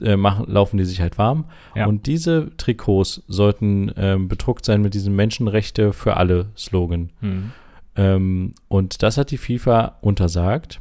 äh, 0.00 0.16
machen, 0.16 0.46
laufen 0.48 0.78
die 0.78 0.86
sich 0.86 1.02
halt 1.02 1.18
warm. 1.18 1.44
Ja. 1.74 1.86
Und 1.86 2.06
diese 2.06 2.48
Trikots 2.56 3.22
sollten 3.28 3.92
ähm, 3.98 4.28
bedruckt 4.28 4.64
sein 4.64 4.80
mit 4.80 4.94
diesem 4.94 5.14
Menschenrechte 5.14 5.92
für 5.92 6.16
alle 6.16 6.46
Slogan. 6.56 7.10
Mhm. 7.20 7.52
Ähm, 7.96 8.54
und 8.68 9.02
das 9.02 9.18
hat 9.18 9.30
die 9.30 9.36
FIFA 9.36 9.98
untersagt. 10.00 10.80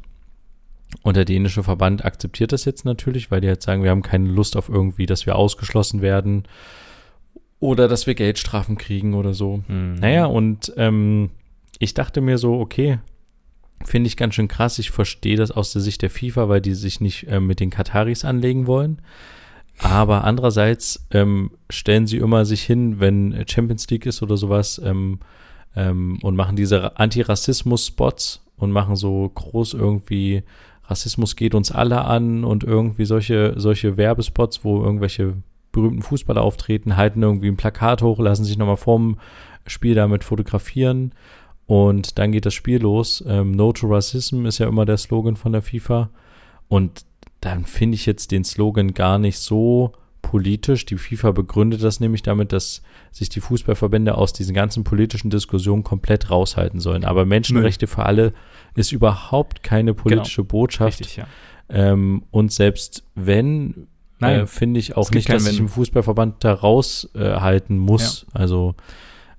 Und 1.01 1.17
der 1.17 1.25
dänische 1.25 1.63
Verband 1.63 2.05
akzeptiert 2.05 2.53
das 2.53 2.63
jetzt 2.63 2.85
natürlich, 2.85 3.29
weil 3.29 3.41
die 3.41 3.47
jetzt 3.47 3.65
sagen, 3.65 3.83
wir 3.83 3.89
haben 3.89 4.03
keine 4.03 4.29
Lust 4.29 4.55
auf 4.55 4.69
irgendwie, 4.69 5.05
dass 5.05 5.25
wir 5.25 5.35
ausgeschlossen 5.35 6.01
werden 6.01 6.43
oder 7.63 7.87
dass 7.87 8.07
wir 8.07 8.13
Geldstrafen 8.13 8.77
kriegen 8.77 9.13
oder 9.13 9.33
so. 9.33 9.63
Mhm. 9.69 9.95
Naja, 9.95 10.25
und 10.25 10.73
ähm, 10.75 11.29
ich 11.79 11.93
dachte 11.93 12.19
mir 12.19 12.37
so, 12.37 12.59
okay, 12.59 12.99
finde 13.85 14.07
ich 14.07 14.17
ganz 14.17 14.35
schön 14.35 14.49
krass. 14.49 14.79
Ich 14.79 14.91
verstehe 14.91 15.37
das 15.37 15.49
aus 15.49 15.71
der 15.71 15.81
Sicht 15.81 16.01
der 16.01 16.09
FIFA, 16.09 16.49
weil 16.49 16.59
die 16.59 16.73
sich 16.73 16.99
nicht 16.99 17.25
äh, 17.29 17.39
mit 17.39 17.61
den 17.61 17.69
Kataris 17.69 18.25
anlegen 18.25 18.67
wollen. 18.67 19.01
Aber 19.79 20.25
andererseits 20.25 21.07
ähm, 21.11 21.51
stellen 21.69 22.05
sie 22.05 22.17
immer 22.17 22.43
sich 22.43 22.63
hin, 22.63 22.99
wenn 22.99 23.45
Champions 23.47 23.89
League 23.89 24.05
ist 24.05 24.21
oder 24.21 24.35
sowas 24.35 24.81
ähm, 24.83 25.19
ähm, 25.73 26.19
und 26.21 26.35
machen 26.35 26.57
diese 26.57 26.97
Antirassismus-Spots 26.99 28.45
und 28.57 28.71
machen 28.71 28.97
so 28.97 29.31
groß 29.33 29.73
irgendwie 29.73 30.43
Rassismus 30.85 31.37
geht 31.37 31.55
uns 31.55 31.71
alle 31.71 32.03
an 32.03 32.43
und 32.43 32.65
irgendwie 32.65 33.05
solche, 33.05 33.53
solche 33.55 33.95
Werbespots, 33.95 34.65
wo 34.65 34.83
irgendwelche 34.83 35.35
berühmten 35.73 36.01
Fußballer 36.01 36.41
auftreten, 36.41 36.95
halten 36.95 37.21
irgendwie 37.21 37.49
ein 37.49 37.57
Plakat 37.57 38.01
hoch, 38.01 38.19
lassen 38.19 38.45
sich 38.45 38.57
nochmal 38.57 38.77
vorm 38.77 39.17
Spiel 39.67 39.95
damit 39.95 40.23
fotografieren 40.23 41.13
und 41.65 42.17
dann 42.17 42.31
geht 42.31 42.45
das 42.45 42.53
Spiel 42.53 42.81
los. 42.81 43.23
Ähm, 43.27 43.51
no 43.51 43.73
to 43.73 43.87
Racism 43.87 44.45
ist 44.45 44.59
ja 44.59 44.67
immer 44.67 44.85
der 44.85 44.97
Slogan 44.97 45.35
von 45.35 45.51
der 45.51 45.61
FIFA 45.61 46.09
und 46.69 47.05
dann 47.41 47.65
finde 47.65 47.95
ich 47.95 48.05
jetzt 48.05 48.31
den 48.31 48.45
Slogan 48.45 48.93
gar 48.93 49.19
nicht 49.19 49.37
so 49.37 49.91
politisch. 50.21 50.85
Die 50.85 50.97
FIFA 50.97 51.31
begründet 51.31 51.83
das 51.83 51.99
nämlich 51.99 52.23
damit, 52.23 52.53
dass 52.53 52.81
sich 53.11 53.29
die 53.29 53.41
Fußballverbände 53.41 54.15
aus 54.15 54.33
diesen 54.33 54.55
ganzen 54.55 54.83
politischen 54.83 55.29
Diskussionen 55.29 55.83
komplett 55.83 56.31
raushalten 56.31 56.79
sollen. 56.79 57.03
Aber 57.03 57.25
Menschenrechte 57.25 57.87
für 57.87 58.05
alle 58.05 58.33
ist 58.75 58.91
überhaupt 58.91 59.61
keine 59.61 59.93
politische 59.93 60.41
genau. 60.41 60.51
Botschaft. 60.51 60.99
Richtig, 61.01 61.17
ja. 61.17 61.27
ähm, 61.69 62.23
und 62.31 62.51
selbst 62.51 63.03
wenn 63.13 63.87
Nein, 64.23 64.39
äh, 64.41 64.47
finde 64.47 64.79
ich 64.79 64.97
auch 64.97 65.11
nicht, 65.11 65.29
dass 65.29 65.45
sich 65.45 65.59
im 65.59 65.69
Fußballverband 65.69 66.43
da 66.43 66.53
raushalten 66.53 67.77
äh, 67.77 67.79
muss. 67.79 68.25
Ja. 68.27 68.39
Also 68.39 68.75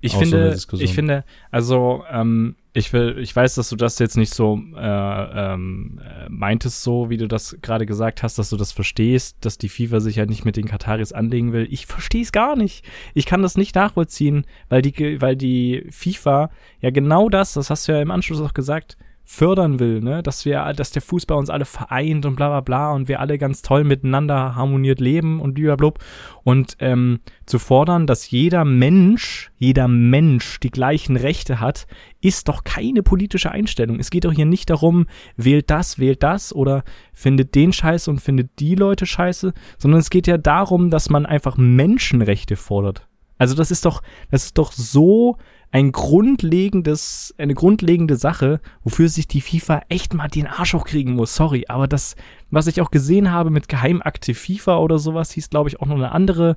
ich 0.05 0.15
finde, 0.15 0.55
so 0.55 0.77
ich 0.77 0.93
finde, 0.93 1.23
also 1.51 2.03
ähm, 2.11 2.55
ich 2.73 2.91
will, 2.93 3.17
ich 3.19 3.35
weiß, 3.35 3.55
dass 3.55 3.69
du 3.69 3.75
das 3.75 3.97
jetzt 3.99 4.17
nicht 4.17 4.33
so 4.33 4.59
äh, 4.75 4.79
ähm, 4.79 5.99
äh, 6.03 6.29
meintest, 6.29 6.83
so 6.83 7.09
wie 7.09 7.17
du 7.17 7.27
das 7.27 7.57
gerade 7.61 7.85
gesagt 7.85 8.21
hast, 8.21 8.37
dass 8.37 8.49
du 8.49 8.57
das 8.57 8.71
verstehst, 8.71 9.37
dass 9.41 9.57
die 9.57 9.69
FIFA 9.69 10.01
sich 10.01 10.19
halt 10.19 10.29
nicht 10.29 10.45
mit 10.45 10.57
den 10.57 10.65
Kataris 10.65 11.11
anlegen 11.13 11.53
will. 11.53 11.67
Ich 11.71 11.87
verstehe 11.87 12.21
es 12.21 12.31
gar 12.31 12.55
nicht. 12.55 12.85
Ich 13.13 13.25
kann 13.25 13.41
das 13.41 13.57
nicht 13.57 13.75
nachvollziehen, 13.75 14.45
weil 14.69 14.81
die, 14.81 15.21
weil 15.21 15.35
die 15.35 15.87
FIFA 15.89 16.51
ja 16.81 16.89
genau 16.91 17.29
das, 17.29 17.53
das 17.53 17.69
hast 17.69 17.87
du 17.87 17.93
ja 17.93 18.01
im 18.01 18.11
Anschluss 18.11 18.41
auch 18.41 18.53
gesagt, 18.53 18.97
fördern 19.25 19.79
will, 19.79 20.01
ne? 20.01 20.21
Dass 20.21 20.45
wir, 20.45 20.71
dass 20.73 20.91
der 20.91 21.01
Fußball 21.01 21.37
uns 21.37 21.49
alle 21.49 21.65
vereint 21.65 22.25
und 22.25 22.35
bla 22.35 22.47
bla 22.47 22.61
bla 22.61 22.91
und 22.93 23.07
wir 23.07 23.19
alle 23.19 23.37
ganz 23.37 23.63
toll 23.63 23.83
miteinander 23.83 24.55
harmoniert 24.55 24.99
leben 24.99 25.41
und 25.41 25.55
blablabla. 25.55 25.99
Und 26.43 26.77
ähm, 26.79 27.19
zu 27.47 27.57
fordern, 27.57 28.05
dass 28.05 28.29
jeder 28.29 28.63
Mensch, 28.63 29.51
jeder 29.57 29.87
Mensch 29.87 30.59
die 30.59 30.69
gleichen 30.69 31.17
Rechte 31.17 31.59
hat, 31.59 31.87
ist 32.21 32.47
doch 32.47 32.63
keine 32.63 33.01
politische 33.01 33.51
Einstellung. 33.51 33.99
Es 33.99 34.11
geht 34.11 34.25
doch 34.25 34.33
hier 34.33 34.45
nicht 34.45 34.69
darum, 34.69 35.07
wählt 35.37 35.69
das, 35.71 35.97
wählt 35.97 36.21
das 36.21 36.53
oder 36.53 36.83
findet 37.11 37.55
den 37.55 37.73
Scheiße 37.73 38.09
und 38.09 38.21
findet 38.21 38.59
die 38.59 38.75
Leute 38.75 39.07
Scheiße, 39.07 39.53
sondern 39.79 39.99
es 39.99 40.11
geht 40.11 40.27
ja 40.27 40.37
darum, 40.37 40.91
dass 40.91 41.09
man 41.09 41.25
einfach 41.25 41.57
Menschenrechte 41.57 42.55
fordert. 42.55 43.07
Also 43.37 43.55
das 43.55 43.71
ist 43.71 43.85
doch, 43.85 44.01
das 44.31 44.45
ist 44.45 44.57
doch 44.57 44.71
so 44.71 45.37
ein 45.71 45.91
grundlegendes, 45.91 47.35
eine 47.37 47.53
grundlegende 47.53 48.15
Sache, 48.15 48.61
wofür 48.83 49.09
sich 49.09 49.27
die 49.27 49.41
FIFA 49.41 49.81
echt 49.89 50.13
mal 50.13 50.29
den 50.29 50.47
Arsch 50.47 50.73
hochkriegen 50.73 51.15
muss. 51.15 51.35
Sorry, 51.35 51.65
aber 51.67 51.87
das, 51.87 52.15
was 52.49 52.67
ich 52.67 52.79
auch 52.79 52.91
gesehen 52.91 53.31
habe 53.31 53.49
mit 53.49 53.67
Geheimakte 53.67 54.33
FIFA 54.33 54.77
oder 54.77 54.99
sowas, 54.99 55.31
hieß, 55.31 55.49
glaube 55.49 55.69
ich, 55.69 55.81
auch 55.81 55.87
noch 55.87 55.95
eine 55.95 56.13
andere 56.13 56.55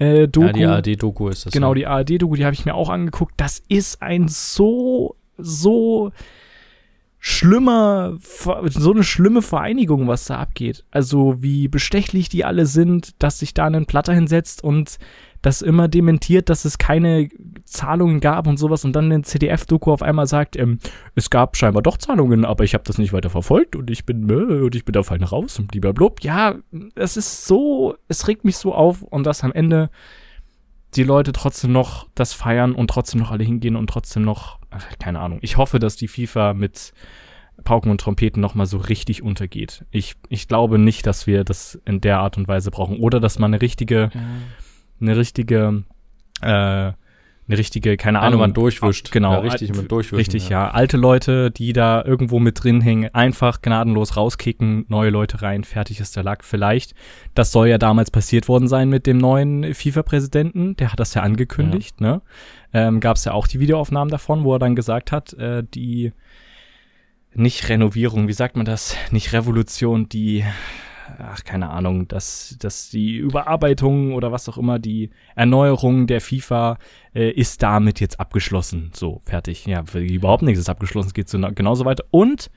äh, 0.00 0.26
Doku. 0.26 0.46
Ja, 0.46 0.80
die 0.80 0.94
ARD-Doku 0.94 1.28
ist 1.28 1.46
das. 1.46 1.52
Genau, 1.52 1.74
die 1.74 1.86
ARD-Doku, 1.86 2.34
die 2.34 2.44
habe 2.44 2.54
ich 2.54 2.64
mir 2.64 2.74
auch 2.74 2.88
angeguckt. 2.88 3.34
Das 3.36 3.62
ist 3.68 4.02
ein 4.02 4.26
so, 4.26 5.14
so 5.38 6.10
schlimmer, 7.20 8.16
so 8.20 8.92
eine 8.92 9.04
schlimme 9.04 9.42
Vereinigung, 9.42 10.08
was 10.08 10.24
da 10.24 10.38
abgeht. 10.38 10.84
Also 10.90 11.42
wie 11.42 11.68
bestechlich 11.68 12.30
die 12.30 12.44
alle 12.46 12.64
sind, 12.64 13.22
dass 13.22 13.38
sich 13.38 13.52
da 13.52 13.66
ein 13.66 13.86
Platter 13.86 14.14
hinsetzt 14.14 14.64
und 14.64 14.96
das 15.42 15.62
immer 15.62 15.88
dementiert, 15.88 16.50
dass 16.50 16.64
es 16.64 16.78
keine 16.78 17.28
Zahlungen 17.64 18.20
gab 18.20 18.46
und 18.46 18.58
sowas 18.58 18.84
und 18.84 18.94
dann 18.94 19.10
in 19.10 19.24
CDF-Doku 19.24 19.90
auf 19.90 20.02
einmal 20.02 20.26
sagt, 20.26 20.56
ähm, 20.56 20.78
es 21.14 21.30
gab 21.30 21.56
scheinbar 21.56 21.82
doch 21.82 21.96
Zahlungen, 21.96 22.44
aber 22.44 22.64
ich 22.64 22.74
habe 22.74 22.84
das 22.84 22.98
nicht 22.98 23.12
weiter 23.12 23.30
verfolgt 23.30 23.74
und 23.76 23.90
ich 23.90 24.04
bin 24.04 24.28
äh, 24.28 24.62
und 24.62 24.74
ich 24.74 24.84
bin 24.84 24.92
da 24.92 25.02
fein 25.02 25.22
raus 25.22 25.58
und 25.58 25.70
blablabla. 25.72 26.24
Ja, 26.24 26.54
es 26.94 27.16
ist 27.16 27.46
so, 27.46 27.96
es 28.08 28.28
regt 28.28 28.44
mich 28.44 28.56
so 28.56 28.74
auf 28.74 29.02
und 29.02 29.24
dass 29.24 29.42
am 29.42 29.52
Ende 29.52 29.90
die 30.94 31.04
Leute 31.04 31.32
trotzdem 31.32 31.72
noch 31.72 32.08
das 32.14 32.32
feiern 32.32 32.74
und 32.74 32.88
trotzdem 32.88 33.20
noch 33.20 33.30
alle 33.30 33.44
hingehen 33.44 33.76
und 33.76 33.88
trotzdem 33.88 34.22
noch, 34.22 34.58
ach, 34.70 34.86
keine 34.98 35.20
Ahnung. 35.20 35.38
Ich 35.42 35.56
hoffe, 35.56 35.78
dass 35.78 35.96
die 35.96 36.08
FIFA 36.08 36.52
mit 36.54 36.92
Pauken 37.62 37.90
und 37.90 38.00
Trompeten 38.00 38.40
nochmal 38.40 38.66
so 38.66 38.78
richtig 38.78 39.22
untergeht. 39.22 39.84
Ich, 39.90 40.16
ich 40.28 40.48
glaube 40.48 40.78
nicht, 40.78 41.06
dass 41.06 41.26
wir 41.26 41.44
das 41.44 41.80
in 41.84 42.00
der 42.00 42.18
Art 42.18 42.36
und 42.36 42.48
Weise 42.48 42.70
brauchen. 42.70 42.98
Oder 42.98 43.20
dass 43.20 43.38
man 43.38 43.52
eine 43.54 43.62
richtige, 43.62 44.10
ja. 44.12 44.20
Eine 45.00 45.16
richtige, 45.16 45.84
äh, 46.42 46.46
eine 46.46 47.58
richtige, 47.58 47.96
keine 47.96 48.20
Ahnung. 48.20 48.40
man 48.40 48.52
durchwischt. 48.52 49.10
Genau. 49.10 49.32
Ja, 49.32 49.38
richtig, 49.40 49.74
man 49.74 49.88
durchwischen. 49.88 50.16
Richtig, 50.16 50.48
ja. 50.48 50.66
ja. 50.66 50.70
Alte 50.70 50.96
Leute, 50.96 51.50
die 51.50 51.72
da 51.72 52.04
irgendwo 52.04 52.38
mit 52.38 52.62
drin 52.62 52.80
hängen, 52.80 53.12
einfach 53.14 53.60
gnadenlos 53.60 54.16
rauskicken, 54.16 54.84
neue 54.88 55.10
Leute 55.10 55.42
rein, 55.42 55.64
fertig 55.64 56.00
ist 56.00 56.16
der 56.16 56.22
Lack. 56.22 56.44
Vielleicht. 56.44 56.94
Das 57.34 57.50
soll 57.50 57.68
ja 57.68 57.78
damals 57.78 58.10
passiert 58.10 58.48
worden 58.48 58.68
sein 58.68 58.88
mit 58.88 59.06
dem 59.06 59.18
neuen 59.18 59.74
FIFA-Präsidenten. 59.74 60.76
Der 60.76 60.92
hat 60.92 61.00
das 61.00 61.14
ja 61.14 61.22
angekündigt, 61.22 61.96
ja. 62.00 62.06
ne? 62.06 62.22
Ähm, 62.72 63.00
Gab 63.00 63.16
es 63.16 63.24
ja 63.24 63.32
auch 63.32 63.48
die 63.48 63.58
Videoaufnahmen 63.58 64.12
davon, 64.12 64.44
wo 64.44 64.54
er 64.54 64.60
dann 64.60 64.76
gesagt 64.76 65.10
hat, 65.10 65.32
äh, 65.34 65.64
die 65.74 66.12
nicht 67.34 67.68
Renovierung, 67.68 68.28
wie 68.28 68.32
sagt 68.32 68.56
man 68.56 68.66
das? 68.66 68.96
Nicht 69.10 69.32
Revolution, 69.32 70.08
die 70.08 70.44
ach, 71.18 71.44
keine 71.44 71.70
Ahnung, 71.70 72.08
dass, 72.08 72.56
dass 72.58 72.90
die 72.90 73.16
Überarbeitung 73.16 74.14
oder 74.14 74.32
was 74.32 74.48
auch 74.48 74.58
immer, 74.58 74.78
die 74.78 75.10
Erneuerung 75.34 76.06
der 76.06 76.20
FIFA 76.20 76.78
äh, 77.14 77.30
ist 77.30 77.62
damit 77.62 78.00
jetzt 78.00 78.20
abgeschlossen. 78.20 78.90
So, 78.94 79.20
fertig. 79.24 79.66
Ja, 79.66 79.84
überhaupt 79.94 80.42
nichts 80.42 80.60
ist 80.60 80.68
abgeschlossen, 80.68 81.08
es 81.08 81.14
geht 81.14 81.28
so 81.28 81.38
genauso 81.54 81.84
weiter. 81.84 82.04
Und 82.10 82.50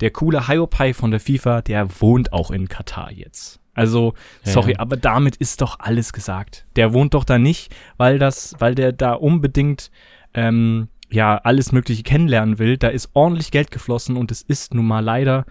der 0.00 0.10
coole 0.10 0.48
Hyopai 0.48 0.94
von 0.94 1.10
der 1.10 1.20
FIFA, 1.20 1.62
der 1.62 2.00
wohnt 2.00 2.32
auch 2.32 2.50
in 2.50 2.68
Katar 2.68 3.10
jetzt. 3.10 3.60
Also, 3.74 4.14
sorry, 4.42 4.72
ja. 4.72 4.80
aber 4.80 4.96
damit 4.96 5.36
ist 5.36 5.60
doch 5.60 5.78
alles 5.78 6.12
gesagt. 6.12 6.66
Der 6.74 6.92
wohnt 6.92 7.14
doch 7.14 7.24
da 7.24 7.38
nicht, 7.38 7.72
weil 7.96 8.18
das, 8.18 8.56
weil 8.58 8.74
der 8.74 8.92
da 8.92 9.12
unbedingt 9.12 9.92
ähm, 10.34 10.88
ja 11.10 11.38
alles 11.38 11.70
Mögliche 11.70 12.02
kennenlernen 12.02 12.58
will. 12.58 12.76
Da 12.76 12.88
ist 12.88 13.10
ordentlich 13.14 13.52
Geld 13.52 13.70
geflossen 13.70 14.16
und 14.16 14.32
es 14.32 14.42
ist 14.42 14.74
nun 14.74 14.86
mal 14.86 15.00
leider 15.04 15.46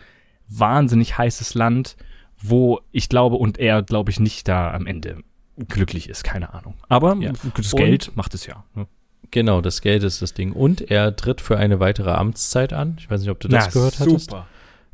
wahnsinnig 0.50 1.18
heißes 1.18 1.56
Land 1.56 1.96
wo 2.42 2.82
ich 2.92 3.10
glaube 3.10 3.36
und 3.36 3.58
er, 3.58 3.84
glaube 3.84 4.12
ich, 4.12 4.20
nicht 4.20 4.48
da 4.48 4.74
am 4.74 4.86
Ende 4.86 5.24
glücklich 5.68 6.10
ist, 6.10 6.24
keine 6.24 6.54
Ahnung. 6.54 6.76
Aber 6.88 7.16
ja. 7.16 7.32
das 7.56 7.74
und 7.74 7.80
Geld 7.80 8.12
macht 8.16 8.34
es 8.34 8.46
ja. 8.46 8.64
Ne? 8.76 8.88
Genau, 9.32 9.62
das 9.62 9.82
Geld 9.82 10.04
ist 10.04 10.22
das 10.22 10.34
Ding. 10.34 10.54
Und 10.54 10.90
er 10.90 11.16
tritt 11.16 11.42
für 11.42 11.58
eine 11.58 11.80
weitere 11.80 12.12
Amtszeit 12.12 12.74
an. 12.74 12.98
Ich 13.00 13.10
weiß 13.10 13.22
nicht, 13.22 13.30
ob 13.30 13.40
du 13.40 13.48
das 13.48 13.66
Na, 13.66 13.72
gehört 13.72 13.96
super. 13.96 14.12
hattest. 14.12 14.30
Super. 14.30 14.48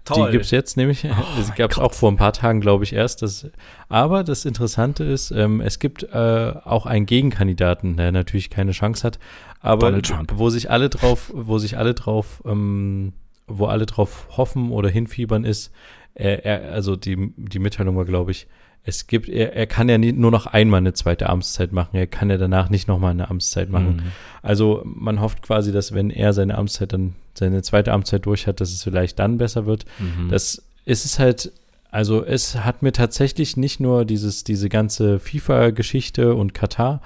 Toll. 0.06 0.26
Die 0.26 0.32
gibt 0.34 0.46
es 0.46 0.52
jetzt 0.52 0.76
nämlich. 0.76 1.06
Oh, 1.06 1.52
gab 1.56 1.72
es 1.72 1.78
auch 1.78 1.94
vor 1.94 2.12
ein 2.12 2.18
paar 2.18 2.34
Tagen, 2.34 2.60
glaube 2.60 2.84
ich, 2.84 2.94
erst. 2.94 3.22
Das, 3.22 3.48
aber 3.88 4.24
das 4.24 4.44
Interessante 4.44 5.04
ist, 5.06 5.32
ähm, 5.32 5.62
es 5.62 5.80
gibt 5.80 6.04
äh, 6.04 6.54
auch 6.66 6.86
einen 6.86 7.06
Gegenkandidaten, 7.06 7.96
der 7.96 8.12
natürlich 8.12 8.50
keine 8.50 8.72
Chance 8.74 9.04
hat, 9.04 9.20
aber 9.62 9.98
wo 10.34 10.50
sich 10.50 10.70
alle 10.70 10.90
drauf, 10.90 11.32
wo 11.34 11.58
sich 11.58 11.78
alle 11.78 11.94
drauf, 11.94 12.42
ähm, 12.46 13.14
wo 13.48 13.68
alle 13.68 13.86
drauf 13.86 14.28
hoffen 14.36 14.72
oder 14.72 14.90
hinfiebern, 14.90 15.46
ist, 15.46 15.72
er, 16.16 16.46
er, 16.46 16.72
also 16.74 16.96
die, 16.96 17.34
die 17.38 17.60
Mitteilung 17.60 17.96
war, 17.96 18.06
glaube 18.06 18.32
ich, 18.32 18.48
es 18.86 19.08
gibt, 19.08 19.30
er, 19.30 19.56
er 19.56 19.68
kann 19.68 19.88
ja 19.88 19.98
nie, 19.98 20.12
nur 20.12 20.32
noch 20.32 20.46
einmal 20.46 20.80
eine 20.80 20.94
zweite 20.94 21.30
Amtszeit 21.30 21.72
machen, 21.72 21.96
er 21.96 22.08
kann 22.08 22.30
ja 22.30 22.38
danach 22.38 22.70
nicht 22.70 22.88
nochmal 22.88 23.12
eine 23.12 23.30
Amtszeit 23.30 23.70
machen. 23.70 23.98
Mhm. 23.98 24.02
Also 24.42 24.82
man 24.84 25.22
hofft 25.22 25.42
quasi, 25.42 25.72
dass 25.72 25.94
wenn 25.94 26.10
er 26.10 26.34
seine 26.34 26.58
Amtszeit 26.58 26.94
dann, 26.94 27.16
seine 27.34 27.62
zweite 27.62 27.94
Amtszeit 27.94 28.26
durch 28.26 28.46
hat, 28.46 28.60
dass 28.62 28.72
es 28.72 28.84
vielleicht 28.84 29.20
dann 29.20 29.38
besser 29.38 29.66
wird. 29.66 29.86
Mhm. 30.00 30.30
Das 30.30 30.62
ist 30.86 31.06
es 31.06 31.18
halt, 31.18 31.52
also 31.92 32.24
es 32.26 32.58
hat 32.64 32.84
mir 32.84 32.92
tatsächlich 32.92 33.56
nicht 33.56 33.80
nur 33.80 34.04
dieses, 34.04 34.44
diese 34.44 34.68
ganze 34.68 35.20
FIFA-Geschichte 35.20 36.36
und 36.36 36.54
Katar, 36.54 37.02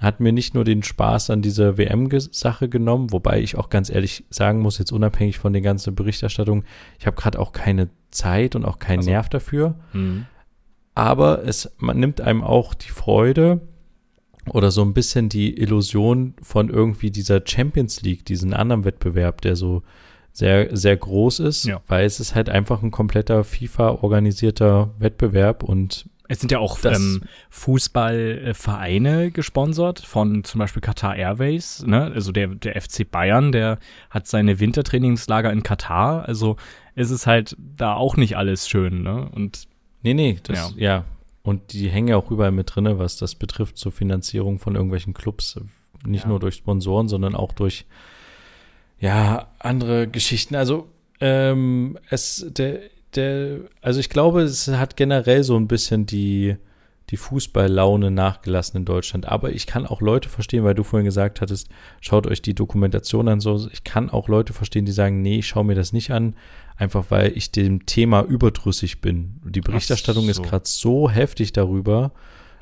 hat 0.00 0.20
mir 0.20 0.32
nicht 0.32 0.54
nur 0.54 0.64
den 0.64 0.84
Spaß 0.84 1.30
an 1.30 1.42
dieser 1.42 1.76
WM-Sache 1.76 2.68
genommen, 2.68 3.10
wobei 3.12 3.40
ich 3.40 3.56
auch 3.56 3.68
ganz 3.68 3.90
ehrlich 3.90 4.24
sagen 4.30 4.60
muss, 4.60 4.78
jetzt 4.78 4.92
unabhängig 4.92 5.38
von 5.38 5.52
der 5.52 5.62
ganzen 5.62 5.96
Berichterstattung, 5.96 6.62
ich 7.00 7.06
habe 7.06 7.16
gerade 7.16 7.38
auch 7.40 7.50
keine 7.50 7.88
Zeit 8.10 8.56
und 8.56 8.64
auch 8.64 8.78
keinen 8.78 8.98
also, 8.98 9.10
Nerv 9.10 9.28
dafür. 9.28 9.74
Mh. 9.92 10.26
Aber 10.94 11.44
es 11.44 11.70
man 11.78 11.98
nimmt 12.00 12.20
einem 12.20 12.42
auch 12.42 12.74
die 12.74 12.90
Freude 12.90 13.60
oder 14.50 14.70
so 14.70 14.82
ein 14.82 14.94
bisschen 14.94 15.28
die 15.28 15.58
Illusion 15.58 16.34
von 16.42 16.70
irgendwie 16.70 17.10
dieser 17.10 17.42
Champions 17.44 18.02
League, 18.02 18.24
diesen 18.24 18.54
anderen 18.54 18.84
Wettbewerb, 18.84 19.40
der 19.42 19.56
so 19.56 19.82
sehr, 20.32 20.76
sehr 20.76 20.96
groß 20.96 21.40
ist, 21.40 21.64
ja. 21.64 21.80
weil 21.88 22.06
es 22.06 22.20
ist 22.20 22.34
halt 22.34 22.48
einfach 22.48 22.82
ein 22.82 22.90
kompletter 22.90 23.44
FIFA-organisierter 23.44 24.94
Wettbewerb 24.98 25.62
und 25.62 26.08
es 26.30 26.40
sind 26.40 26.52
ja 26.52 26.58
auch 26.58 26.78
ähm, 26.84 27.22
Fußballvereine 27.48 29.30
gesponsert 29.30 30.00
von 30.00 30.44
zum 30.44 30.58
Beispiel 30.58 30.82
Qatar 30.82 31.16
Airways. 31.16 31.82
Ne? 31.86 32.12
Also 32.14 32.32
der, 32.32 32.48
der 32.48 32.78
FC 32.80 33.10
Bayern, 33.10 33.50
der 33.50 33.78
hat 34.10 34.26
seine 34.26 34.60
Wintertrainingslager 34.60 35.50
in 35.50 35.62
Katar. 35.62 36.28
Also 36.28 36.56
es 36.98 37.10
ist 37.10 37.26
halt 37.26 37.56
da 37.58 37.94
auch 37.94 38.16
nicht 38.16 38.36
alles 38.36 38.68
schön. 38.68 39.02
Ne? 39.02 39.28
Und 39.34 39.68
nee, 40.02 40.14
nee, 40.14 40.38
das, 40.42 40.74
ja. 40.76 40.98
ja. 40.98 41.04
Und 41.42 41.72
die 41.72 41.88
hängen 41.88 42.08
ja 42.08 42.16
auch 42.16 42.30
überall 42.30 42.52
mit 42.52 42.74
drin, 42.74 42.98
was 42.98 43.16
das 43.16 43.34
betrifft 43.34 43.78
zur 43.78 43.92
Finanzierung 43.92 44.58
von 44.58 44.74
irgendwelchen 44.74 45.14
Clubs. 45.14 45.58
Nicht 46.04 46.24
ja. 46.24 46.28
nur 46.28 46.40
durch 46.40 46.56
Sponsoren, 46.56 47.08
sondern 47.08 47.34
auch 47.34 47.52
durch 47.52 47.86
ja 49.00 49.48
andere 49.58 50.08
Geschichten. 50.08 50.54
Also 50.54 50.88
ähm, 51.20 51.98
es 52.10 52.46
der 52.48 52.80
der, 53.14 53.60
also 53.80 54.00
ich 54.00 54.10
glaube, 54.10 54.42
es 54.42 54.68
hat 54.68 54.96
generell 54.96 55.42
so 55.42 55.56
ein 55.56 55.68
bisschen 55.68 56.06
die, 56.06 56.56
die 57.10 57.16
Fußballlaune 57.16 58.10
nachgelassen 58.10 58.78
in 58.78 58.84
Deutschland. 58.84 59.26
Aber 59.26 59.50
ich 59.50 59.66
kann 59.66 59.86
auch 59.86 60.00
Leute 60.00 60.28
verstehen, 60.28 60.64
weil 60.64 60.74
du 60.74 60.82
vorhin 60.82 61.06
gesagt 61.06 61.40
hattest, 61.40 61.68
schaut 62.00 62.26
euch 62.26 62.42
die 62.42 62.54
Dokumentation 62.54 63.28
an. 63.28 63.40
So, 63.40 63.68
ich 63.72 63.84
kann 63.84 64.10
auch 64.10 64.28
Leute 64.28 64.52
verstehen, 64.52 64.84
die 64.84 64.92
sagen, 64.92 65.22
nee, 65.22 65.38
ich 65.38 65.46
schaue 65.46 65.64
mir 65.64 65.74
das 65.74 65.92
nicht 65.92 66.10
an, 66.10 66.36
einfach 66.76 67.06
weil 67.08 67.36
ich 67.36 67.50
dem 67.50 67.86
Thema 67.86 68.22
überdrüssig 68.22 69.00
bin. 69.00 69.40
Die 69.44 69.62
Berichterstattung 69.62 70.24
so. 70.24 70.30
ist 70.30 70.42
gerade 70.42 70.66
so 70.66 71.08
heftig 71.08 71.52
darüber, 71.52 72.12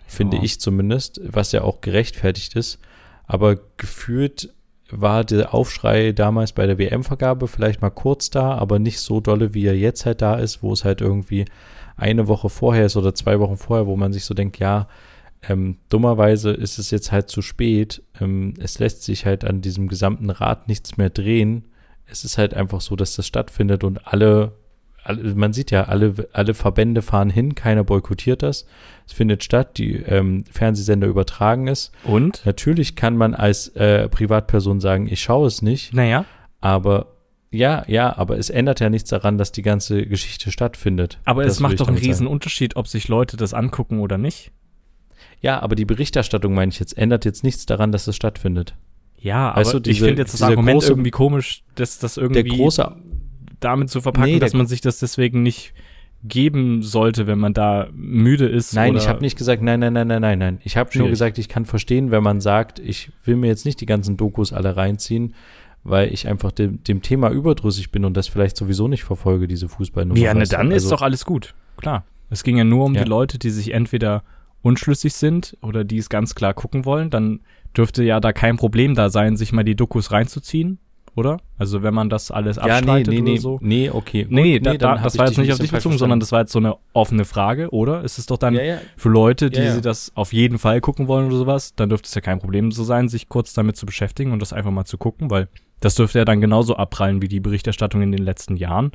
finde 0.06 0.38
ich 0.38 0.60
zumindest, 0.60 1.20
was 1.24 1.50
ja 1.50 1.62
auch 1.62 1.80
gerechtfertigt 1.80 2.54
ist. 2.54 2.78
Aber 3.26 3.56
gefühlt 3.76 4.54
war 4.90 5.24
der 5.24 5.52
Aufschrei 5.52 6.12
damals 6.12 6.52
bei 6.52 6.66
der 6.66 6.78
WM-Vergabe 6.78 7.48
vielleicht 7.48 7.82
mal 7.82 7.90
kurz 7.90 8.30
da, 8.30 8.54
aber 8.54 8.78
nicht 8.78 9.00
so 9.00 9.20
dolle, 9.20 9.52
wie 9.52 9.66
er 9.66 9.76
jetzt 9.76 10.06
halt 10.06 10.22
da 10.22 10.36
ist, 10.36 10.62
wo 10.62 10.72
es 10.72 10.84
halt 10.84 11.00
irgendwie 11.00 11.44
eine 11.96 12.28
Woche 12.28 12.48
vorher 12.48 12.86
ist 12.86 12.96
oder 12.96 13.14
zwei 13.14 13.40
Wochen 13.40 13.56
vorher, 13.56 13.86
wo 13.86 13.96
man 13.96 14.12
sich 14.12 14.24
so 14.24 14.34
denkt, 14.34 14.58
ja, 14.58 14.88
ähm, 15.48 15.78
dummerweise 15.88 16.50
ist 16.50 16.78
es 16.78 16.90
jetzt 16.90 17.12
halt 17.12 17.28
zu 17.28 17.42
spät. 17.42 18.02
Ähm, 18.20 18.54
es 18.58 18.78
lässt 18.78 19.02
sich 19.02 19.26
halt 19.26 19.44
an 19.44 19.60
diesem 19.60 19.88
gesamten 19.88 20.30
Rad 20.30 20.68
nichts 20.68 20.96
mehr 20.96 21.10
drehen. 21.10 21.64
Es 22.06 22.24
ist 22.24 22.38
halt 22.38 22.54
einfach 22.54 22.80
so, 22.80 22.96
dass 22.96 23.16
das 23.16 23.26
stattfindet 23.26 23.84
und 23.84 24.06
alle 24.06 24.52
man 25.12 25.52
sieht 25.52 25.70
ja, 25.70 25.84
alle, 25.84 26.28
alle 26.32 26.54
Verbände 26.54 27.02
fahren 27.02 27.30
hin, 27.30 27.54
keiner 27.54 27.84
boykottiert 27.84 28.42
das. 28.42 28.66
Es 29.06 29.12
findet 29.12 29.44
statt, 29.44 29.78
die 29.78 29.96
ähm, 29.96 30.44
Fernsehsender 30.50 31.06
übertragen 31.06 31.68
es. 31.68 31.92
Und? 32.04 32.44
Natürlich 32.44 32.96
kann 32.96 33.16
man 33.16 33.34
als 33.34 33.68
äh, 33.76 34.08
Privatperson 34.08 34.80
sagen, 34.80 35.06
ich 35.06 35.22
schaue 35.22 35.46
es 35.46 35.62
nicht. 35.62 35.94
Naja. 35.94 36.24
Aber 36.60 37.15
ja, 37.56 37.84
ja, 37.88 38.16
aber 38.16 38.38
es 38.38 38.50
ändert 38.50 38.80
ja 38.80 38.90
nichts 38.90 39.10
daran, 39.10 39.38
dass 39.38 39.52
die 39.52 39.62
ganze 39.62 40.06
Geschichte 40.06 40.50
stattfindet. 40.52 41.18
Aber 41.24 41.44
das 41.44 41.54
es 41.54 41.60
macht 41.60 41.80
doch 41.80 41.88
einen 41.88 41.96
riesen. 41.96 42.26
Unterschied, 42.26 42.76
ob 42.76 42.88
sich 42.88 43.08
Leute 43.08 43.36
das 43.36 43.54
angucken 43.54 44.00
oder 44.00 44.18
nicht. 44.18 44.52
Ja, 45.40 45.60
aber 45.60 45.74
die 45.74 45.84
Berichterstattung, 45.84 46.54
meine 46.54 46.70
ich 46.70 46.80
jetzt, 46.80 46.96
ändert 46.96 47.24
jetzt 47.24 47.44
nichts 47.44 47.66
daran, 47.66 47.92
dass 47.92 48.06
es 48.06 48.16
stattfindet. 48.16 48.74
Ja, 49.18 49.56
weißt 49.56 49.70
aber 49.70 49.80
du, 49.80 49.90
diese, 49.90 50.04
ich 50.04 50.08
finde 50.08 50.22
jetzt 50.22 50.34
das 50.34 50.42
Argument 50.42 50.80
große, 50.80 50.88
irgendwie 50.88 51.10
komisch, 51.10 51.64
dass 51.74 51.98
das 51.98 52.16
irgendwie 52.16 52.42
der 52.42 52.56
große 52.56 52.96
damit 53.60 53.90
zu 53.90 54.00
verpacken, 54.00 54.32
nee, 54.32 54.38
dass 54.38 54.52
man 54.52 54.66
sich 54.66 54.80
das 54.80 54.98
deswegen 54.98 55.42
nicht 55.42 55.72
geben 56.22 56.82
sollte, 56.82 57.26
wenn 57.26 57.38
man 57.38 57.54
da 57.54 57.88
müde 57.92 58.46
ist. 58.46 58.74
Nein, 58.74 58.96
ich 58.96 59.08
habe 59.08 59.20
nicht 59.20 59.36
gesagt, 59.36 59.62
nein, 59.62 59.80
nein, 59.80 59.92
nein, 59.92 60.08
nein, 60.08 60.20
nein, 60.20 60.38
nein. 60.38 60.60
Ich 60.64 60.76
habe 60.76 60.96
nur 60.98 61.08
gesagt, 61.08 61.38
ich 61.38 61.48
kann 61.48 61.64
verstehen, 61.64 62.10
wenn 62.10 62.22
man 62.22 62.40
sagt, 62.40 62.78
ich 62.78 63.10
will 63.24 63.36
mir 63.36 63.46
jetzt 63.46 63.64
nicht 63.64 63.80
die 63.80 63.86
ganzen 63.86 64.16
Dokus 64.16 64.52
alle 64.52 64.76
reinziehen, 64.76 65.34
weil 65.88 66.12
ich 66.12 66.26
einfach 66.28 66.52
dem, 66.52 66.82
dem 66.84 67.02
Thema 67.02 67.30
überdrüssig 67.30 67.90
bin 67.90 68.04
und 68.04 68.16
das 68.16 68.28
vielleicht 68.28 68.56
sowieso 68.56 68.88
nicht 68.88 69.04
verfolge, 69.04 69.46
diese 69.48 69.68
Fußballnummer. 69.68 70.18
Ja, 70.20 70.34
ne, 70.34 70.44
dann 70.44 70.72
also, 70.72 70.76
ist 70.76 70.92
doch 70.92 71.02
alles 71.02 71.24
gut. 71.24 71.54
Klar. 71.76 72.04
Es 72.28 72.42
ging 72.42 72.56
ja 72.56 72.64
nur 72.64 72.84
um 72.84 72.94
ja. 72.94 73.04
die 73.04 73.08
Leute, 73.08 73.38
die 73.38 73.50
sich 73.50 73.72
entweder 73.72 74.24
unschlüssig 74.62 75.14
sind 75.14 75.56
oder 75.62 75.84
die 75.84 75.98
es 75.98 76.08
ganz 76.08 76.34
klar 76.34 76.54
gucken 76.54 76.84
wollen. 76.84 77.10
Dann 77.10 77.40
dürfte 77.76 78.02
ja 78.02 78.20
da 78.20 78.32
kein 78.32 78.56
Problem 78.56 78.94
da 78.94 79.10
sein, 79.10 79.36
sich 79.36 79.52
mal 79.52 79.62
die 79.62 79.76
Dokus 79.76 80.10
reinzuziehen 80.10 80.78
oder? 81.16 81.38
Also 81.56 81.82
wenn 81.82 81.94
man 81.94 82.10
das 82.10 82.30
alles 82.30 82.56
Ja, 82.56 82.80
nee, 82.80 83.02
nee, 83.02 83.18
oder 83.18 83.22
nee, 83.22 83.36
so. 83.38 83.58
nee, 83.62 83.90
okay. 83.90 84.24
Gut, 84.24 84.32
Nee, 84.32 84.42
nee, 84.42 84.58
da, 84.60 84.74
dann 84.76 84.98
da, 84.98 85.02
das 85.02 85.16
war 85.18 85.26
jetzt 85.26 85.38
nicht 85.38 85.52
auf 85.52 85.58
dich 85.58 85.72
bezogen, 85.72 85.96
sondern 85.96 86.20
das 86.20 86.30
war 86.30 86.40
jetzt 86.40 86.52
so 86.52 86.58
eine 86.58 86.76
offene 86.92 87.24
Frage, 87.24 87.70
oder? 87.70 88.04
Ist 88.04 88.18
es 88.18 88.26
doch 88.26 88.36
dann 88.36 88.54
Ja, 88.54 88.62
ja, 88.62 88.78
für 88.96 89.08
Leute, 89.08 89.50
die 89.50 89.68
sie 89.70 89.80
das 89.80 90.12
auf 90.14 90.32
jeden 90.32 90.58
Fall 90.58 90.80
gucken 90.80 91.08
wollen 91.08 91.26
oder 91.26 91.36
sowas, 91.36 91.74
dann 91.74 91.88
dürfte 91.88 92.06
es 92.06 92.14
ja 92.14 92.20
kein 92.20 92.38
Problem 92.38 92.70
so 92.70 92.84
sein, 92.84 93.08
sich 93.08 93.28
kurz 93.28 93.54
damit 93.54 93.76
zu 93.76 93.86
beschäftigen 93.86 94.32
und 94.32 94.40
das 94.40 94.52
einfach 94.52 94.70
mal 94.70 94.84
zu 94.84 94.98
gucken, 94.98 95.30
weil 95.30 95.48
das 95.80 95.94
dürfte 95.94 96.18
ja 96.18 96.24
dann 96.24 96.40
genauso 96.40 96.76
abprallen 96.76 97.22
wie 97.22 97.28
die 97.28 97.40
Berichterstattung 97.40 98.02
in 98.02 98.12
den 98.12 98.24
letzten 98.24 98.56
Jahren. 98.56 98.92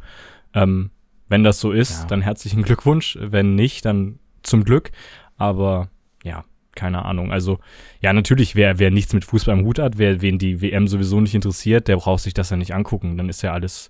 Ähm, 0.53 0.91
wenn 1.27 1.43
das 1.43 1.59
so 1.59 1.71
ist, 1.71 2.01
Ja. 2.01 2.07
dann 2.07 2.21
herzlichen 2.21 2.63
Glückwunsch. 2.63 3.17
Wenn 3.21 3.55
nicht, 3.55 3.86
dann 3.86 4.19
zum 4.43 4.63
Glück. 4.63 4.91
Aber 5.38 5.89
ja, 6.23 6.43
keine 6.75 7.05
Ahnung. 7.05 7.32
Also, 7.32 7.59
ja, 8.01 8.11
natürlich, 8.13 8.55
wer, 8.55 8.79
wer 8.79 8.91
nichts 8.91 9.13
mit 9.13 9.25
Fußball 9.25 9.57
im 9.57 9.65
Hut 9.65 9.79
hat, 9.79 9.97
wer, 9.97 10.21
wen 10.21 10.39
die 10.39 10.61
WM 10.61 10.88
sowieso 10.88 11.19
nicht 11.21 11.36
interessiert, 11.36 11.88
der 11.88 11.97
braucht 11.97 12.21
sich 12.23 12.34
das 12.34 12.49
ja 12.49 12.57
nicht 12.57 12.73
angucken. 12.73 13.17
Dann 13.17 13.29
ist 13.29 13.41
ja 13.43 13.53
alles 13.53 13.89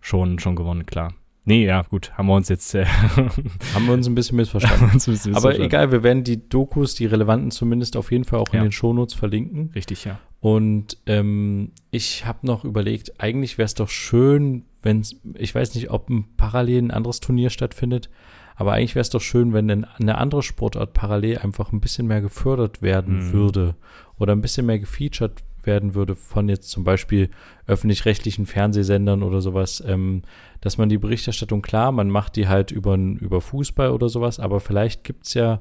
schon, 0.00 0.38
schon 0.38 0.56
gewonnen, 0.56 0.86
klar. 0.86 1.14
Nee, 1.48 1.64
ja, 1.64 1.82
gut, 1.82 2.12
haben 2.18 2.26
wir 2.26 2.34
uns 2.34 2.48
jetzt, 2.48 2.74
äh, 2.74 2.86
haben 3.74 3.86
wir 3.86 3.92
uns 3.94 4.08
ein 4.08 4.16
bisschen 4.16 4.36
missverstanden. 4.36 4.90
ein 4.92 4.98
bisschen 4.98 5.34
Aber 5.36 5.56
egal, 5.58 5.92
wir 5.92 6.02
werden 6.02 6.24
die 6.24 6.48
Dokus, 6.48 6.94
die 6.96 7.06
relevanten 7.06 7.52
zumindest 7.52 7.96
auf 7.96 8.10
jeden 8.10 8.24
Fall 8.24 8.40
auch 8.40 8.48
in 8.52 8.56
Ja. 8.56 8.62
den 8.64 8.72
Shownotes 8.72 9.14
verlinken. 9.14 9.70
Richtig, 9.74 10.04
ja. 10.04 10.18
Und 10.46 10.98
ähm, 11.06 11.72
ich 11.90 12.24
habe 12.24 12.46
noch 12.46 12.64
überlegt, 12.64 13.20
eigentlich 13.20 13.58
wäre 13.58 13.66
es 13.66 13.74
doch 13.74 13.88
schön, 13.88 14.62
wenn 14.80 15.00
es, 15.00 15.16
ich 15.34 15.52
weiß 15.52 15.74
nicht, 15.74 15.90
ob 15.90 16.08
ein 16.08 16.24
parallel 16.36 16.82
ein 16.84 16.90
anderes 16.92 17.18
Turnier 17.18 17.50
stattfindet, 17.50 18.08
aber 18.54 18.72
eigentlich 18.74 18.94
wäre 18.94 19.00
es 19.02 19.10
doch 19.10 19.20
schön, 19.20 19.52
wenn 19.52 19.68
ein- 19.68 19.84
eine 19.98 20.18
andere 20.18 20.44
Sportart 20.44 20.92
parallel 20.92 21.38
einfach 21.38 21.72
ein 21.72 21.80
bisschen 21.80 22.06
mehr 22.06 22.20
gefördert 22.20 22.80
werden 22.80 23.16
Mhm. 23.26 23.32
würde 23.32 23.74
oder 24.20 24.34
ein 24.36 24.40
bisschen 24.40 24.66
mehr 24.66 24.78
gefeatured 24.78 25.42
werden 25.64 25.96
würde 25.96 26.14
von 26.14 26.48
jetzt 26.48 26.70
zum 26.70 26.84
Beispiel 26.84 27.28
öffentlich-rechtlichen 27.66 28.46
Fernsehsendern 28.46 29.24
oder 29.24 29.40
sowas, 29.40 29.82
ähm, 29.84 30.22
dass 30.60 30.78
man 30.78 30.88
die 30.88 30.98
Berichterstattung 30.98 31.60
klar, 31.60 31.90
man 31.90 32.08
macht 32.08 32.36
die 32.36 32.46
halt 32.46 32.70
über, 32.70 32.94
über 32.94 33.40
Fußball 33.40 33.90
oder 33.90 34.08
sowas, 34.08 34.38
aber 34.38 34.60
vielleicht 34.60 35.02
gibt's 35.02 35.34
ja, 35.34 35.58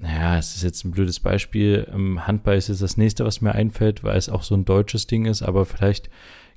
naja, 0.00 0.38
es 0.38 0.54
ist 0.56 0.62
jetzt 0.62 0.84
ein 0.84 0.90
blödes 0.90 1.20
Beispiel, 1.20 1.86
Handball 2.20 2.56
ist 2.56 2.68
jetzt 2.68 2.82
das 2.82 2.96
nächste, 2.96 3.24
was 3.24 3.40
mir 3.40 3.52
einfällt, 3.54 4.04
weil 4.04 4.16
es 4.18 4.28
auch 4.28 4.42
so 4.42 4.54
ein 4.54 4.64
deutsches 4.64 5.06
Ding 5.06 5.24
ist, 5.24 5.42
aber 5.42 5.64
vielleicht 5.64 6.10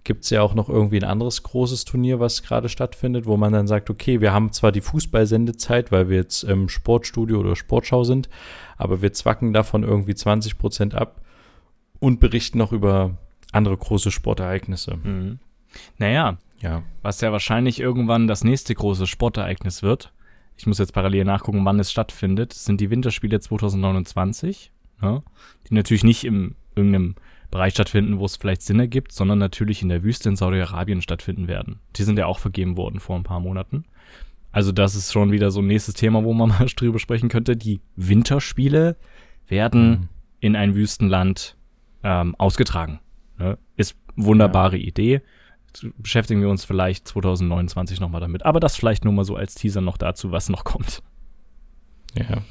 gibt's 0.04 0.30
ja 0.30 0.42
auch 0.42 0.56
noch 0.56 0.70
irgendwie 0.70 0.98
ein 0.98 1.04
anderes 1.10 1.44
großes 1.44 1.86
Turnier, 1.86 2.20
was 2.20 2.42
gerade 2.44 2.70
stattfindet, 2.70 3.26
wo 3.26 3.38
man 3.38 3.52
dann 3.54 3.68
sagt, 3.68 3.90
okay, 3.90 4.22
wir 4.22 4.34
haben 4.34 4.52
zwar 4.52 4.72
die 4.72 4.82
Fußballsendezeit, 4.82 5.92
weil 5.92 6.10
wir 6.10 6.18
jetzt 6.18 6.44
im 6.44 6.70
Sportstudio 6.70 7.40
oder 7.40 7.56
Sportschau 7.56 8.04
sind, 8.04 8.30
aber 8.78 9.02
wir 9.02 9.14
zwacken 9.14 9.54
davon 9.54 9.84
irgendwie 9.84 10.16
20 10.16 10.58
Prozent 10.58 10.96
ab 10.96 11.22
und 12.00 12.20
berichten 12.20 12.58
noch 12.58 12.72
über 12.72 13.18
andere 13.52 13.76
große 13.78 14.12
Sportereignisse. 14.12 14.98
Mhm. 15.04 15.40
Naja, 15.98 16.38
Ja. 16.62 16.84
was 17.02 17.20
ja 17.22 17.32
wahrscheinlich 17.32 17.80
irgendwann 17.80 18.28
das 18.28 18.44
nächste 18.44 18.74
große 18.74 19.06
Sportereignis 19.08 19.84
wird. 19.84 20.12
Ich 20.60 20.68
muss 20.68 20.78
jetzt 20.78 20.94
parallel 20.94 21.24
nachgucken, 21.24 21.64
wann 21.64 21.80
es 21.80 21.90
stattfindet. 21.90 22.52
Sind 22.52 22.82
die 22.82 22.90
Winterspiele 22.90 23.40
2029, 23.40 24.72
ja, 25.02 25.22
die 25.70 25.74
natürlich 25.74 26.04
nicht 26.04 26.26
im 26.26 26.56
irgendeinem 26.76 27.16
Bereich 27.50 27.74
stattfinden, 27.74 28.20
wo 28.20 28.26
es 28.26 28.36
vielleicht 28.36 28.62
Sinn 28.62 28.80
ergibt, 28.80 29.14
sondern 29.14 29.40
natürlich 29.40 29.82
in 29.82 29.90
der 29.90 30.04
Wüste 30.04 30.28
in 30.30 30.36
Saudi-Arabien 30.36 31.02
stattfinden 31.02 31.48
werden. 31.48 31.80
Die 31.96 32.04
sind 32.04 32.20
ja 32.20 32.26
auch 32.26 32.40
vergeben 32.40 32.76
worden 32.78 33.00
vor 33.00 33.16
ein 33.16 33.24
paar 33.24 33.40
Monaten. 33.40 33.86
Also 34.52 34.72
das 34.72 34.96
ist 34.96 35.14
schon 35.14 35.32
wieder 35.32 35.50
so 35.50 35.62
ein 35.62 35.68
nächstes 35.68 35.96
Thema, 35.96 36.24
wo 36.26 36.34
man 36.34 36.50
mal 36.60 36.66
drüber 36.76 37.00
sprechen 37.00 37.30
könnte. 37.30 37.56
Die 37.56 37.80
Winterspiele 37.96 38.98
werden 39.48 39.90
Mhm. 39.90 40.10
in 40.42 40.56
ein 40.56 40.76
Wüstenland 40.76 41.56
ähm, 42.04 42.36
ausgetragen. 42.36 43.00
Ne? 43.38 43.58
Ist 43.78 43.96
wunderbare 44.16 44.78
Idee. 44.78 45.22
Beschäftigen 45.98 46.42
wir 46.42 46.50
uns 46.50 46.66
vielleicht 46.66 47.08
2029 47.08 48.00
nochmal 48.00 48.22
damit. 48.22 48.46
Aber 48.46 48.60
das 48.60 48.76
vielleicht 48.76 49.04
nur 49.06 49.14
mal 49.14 49.26
so 49.26 49.36
als 49.36 49.56
Teaser 49.56 49.82
noch 49.82 49.98
dazu, 49.98 50.32
was 50.32 50.50
noch 50.50 50.64
kommt. 50.64 51.02
Ja. 52.18 52.42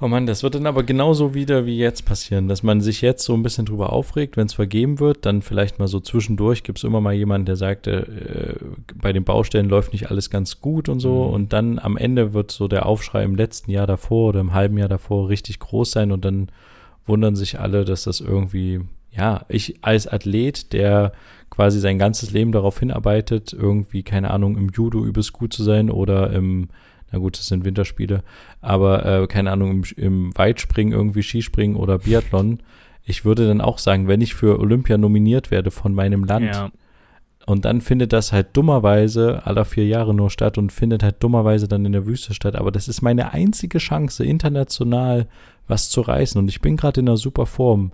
Oh 0.00 0.06
Mann, 0.06 0.26
das 0.26 0.44
wird 0.44 0.54
dann 0.54 0.66
aber 0.66 0.84
genauso 0.84 1.34
wieder 1.34 1.66
wie 1.66 1.76
jetzt 1.76 2.04
passieren, 2.06 2.46
dass 2.46 2.62
man 2.62 2.80
sich 2.80 3.00
jetzt 3.00 3.24
so 3.24 3.34
ein 3.34 3.42
bisschen 3.42 3.66
drüber 3.66 3.92
aufregt, 3.92 4.36
wenn 4.36 4.46
es 4.46 4.54
vergeben 4.54 5.00
wird, 5.00 5.26
dann 5.26 5.42
vielleicht 5.42 5.80
mal 5.80 5.88
so 5.88 5.98
zwischendurch 5.98 6.62
gibt 6.62 6.78
es 6.78 6.84
immer 6.84 7.00
mal 7.00 7.14
jemanden, 7.14 7.46
der 7.46 7.56
sagt, 7.56 7.88
äh, 7.88 8.54
bei 8.94 9.12
den 9.12 9.24
Baustellen 9.24 9.68
läuft 9.68 9.92
nicht 9.92 10.08
alles 10.08 10.30
ganz 10.30 10.60
gut 10.60 10.88
und 10.88 11.00
so 11.00 11.24
Mhm. 11.26 11.34
und 11.34 11.52
dann 11.52 11.78
am 11.80 11.96
Ende 11.96 12.32
wird 12.32 12.52
so 12.52 12.68
der 12.68 12.86
Aufschrei 12.86 13.24
im 13.24 13.34
letzten 13.34 13.72
Jahr 13.72 13.88
davor 13.88 14.28
oder 14.28 14.38
im 14.40 14.54
halben 14.54 14.78
Jahr 14.78 14.88
davor 14.88 15.28
richtig 15.28 15.58
groß 15.58 15.90
sein 15.90 16.12
und 16.12 16.24
dann 16.24 16.48
wundern 17.04 17.34
sich 17.34 17.58
alle, 17.58 17.84
dass 17.84 18.04
das 18.04 18.20
irgendwie, 18.20 18.82
ja, 19.10 19.46
ich 19.48 19.78
als 19.82 20.06
Athlet, 20.06 20.72
der 20.72 21.10
quasi 21.50 21.80
sein 21.80 21.98
ganzes 21.98 22.30
Leben 22.30 22.52
darauf 22.52 22.78
hinarbeitet, 22.78 23.52
irgendwie, 23.52 24.02
keine 24.02 24.30
Ahnung, 24.30 24.56
im 24.56 24.70
Judo 24.70 25.04
übelst 25.04 25.32
gut 25.32 25.52
zu 25.52 25.62
sein 25.62 25.90
oder 25.90 26.30
im, 26.32 26.68
na 27.10 27.18
gut, 27.18 27.38
das 27.38 27.48
sind 27.48 27.64
Winterspiele, 27.64 28.22
aber 28.60 29.04
äh, 29.04 29.26
keine 29.26 29.50
Ahnung, 29.50 29.70
im, 29.70 29.84
im 29.96 30.38
Weitspringen 30.38 30.92
irgendwie 30.92 31.22
Skispringen 31.22 31.76
oder 31.76 31.98
Biathlon. 31.98 32.58
Ich 33.04 33.24
würde 33.24 33.48
dann 33.48 33.60
auch 33.60 33.78
sagen, 33.78 34.06
wenn 34.08 34.20
ich 34.20 34.34
für 34.34 34.58
Olympia 34.58 34.98
nominiert 34.98 35.50
werde 35.50 35.70
von 35.70 35.94
meinem 35.94 36.24
Land 36.24 36.46
Ja, 36.54 36.70
und 37.48 37.64
dann 37.64 37.80
findet 37.80 38.12
das 38.12 38.30
halt 38.30 38.54
dummerweise 38.58 39.46
aller 39.46 39.64
vier 39.64 39.86
Jahre 39.86 40.12
nur 40.12 40.28
statt 40.28 40.58
und 40.58 40.70
findet 40.70 41.02
halt 41.02 41.22
dummerweise 41.22 41.66
dann 41.66 41.86
in 41.86 41.92
der 41.92 42.04
Wüste 42.04 42.34
statt. 42.34 42.54
Aber 42.54 42.70
das 42.70 42.88
ist 42.88 43.00
meine 43.00 43.32
einzige 43.32 43.78
Chance, 43.78 44.22
international 44.22 45.28
was 45.66 45.88
zu 45.88 46.02
reißen 46.02 46.38
und 46.38 46.48
ich 46.48 46.60
bin 46.60 46.76
gerade 46.76 47.00
in 47.00 47.08
einer 47.08 47.16
super 47.16 47.46
Form. 47.46 47.92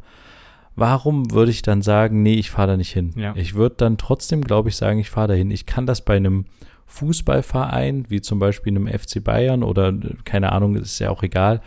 Warum 0.77 1.31
würde 1.31 1.51
ich 1.51 1.63
dann 1.63 1.83
sagen, 1.83 2.23
nee, 2.23 2.35
ich 2.35 2.51
fahre 2.51 2.73
da 2.73 2.77
nicht 2.77 2.93
hin? 2.93 3.13
Ja. 3.17 3.35
Ich 3.37 3.55
würde 3.55 3.77
dann 3.79 3.97
trotzdem, 3.97 4.43
glaube 4.43 4.69
ich, 4.69 4.77
sagen, 4.77 4.99
ich 4.99 5.11
fahre 5.11 5.29
da 5.29 5.35
hin. 5.35 5.51
Ich 5.51 5.67
kann 5.67 5.87
das 5.87 6.01
bei 6.01 6.17
einem 6.17 6.47
Fußballverein, 6.87 8.07
wie 8.09 8.21
zum 8.21 8.39
Beispiel 8.39 8.77
einem 8.77 8.89
FC 8.89 9.23
Bayern 9.23 9.63
oder 9.63 9.93
keine 10.25 10.53
Ahnung, 10.53 10.77
ist 10.77 10.99
ja 10.99 11.11
auch 11.11 11.23
egal. 11.23 11.61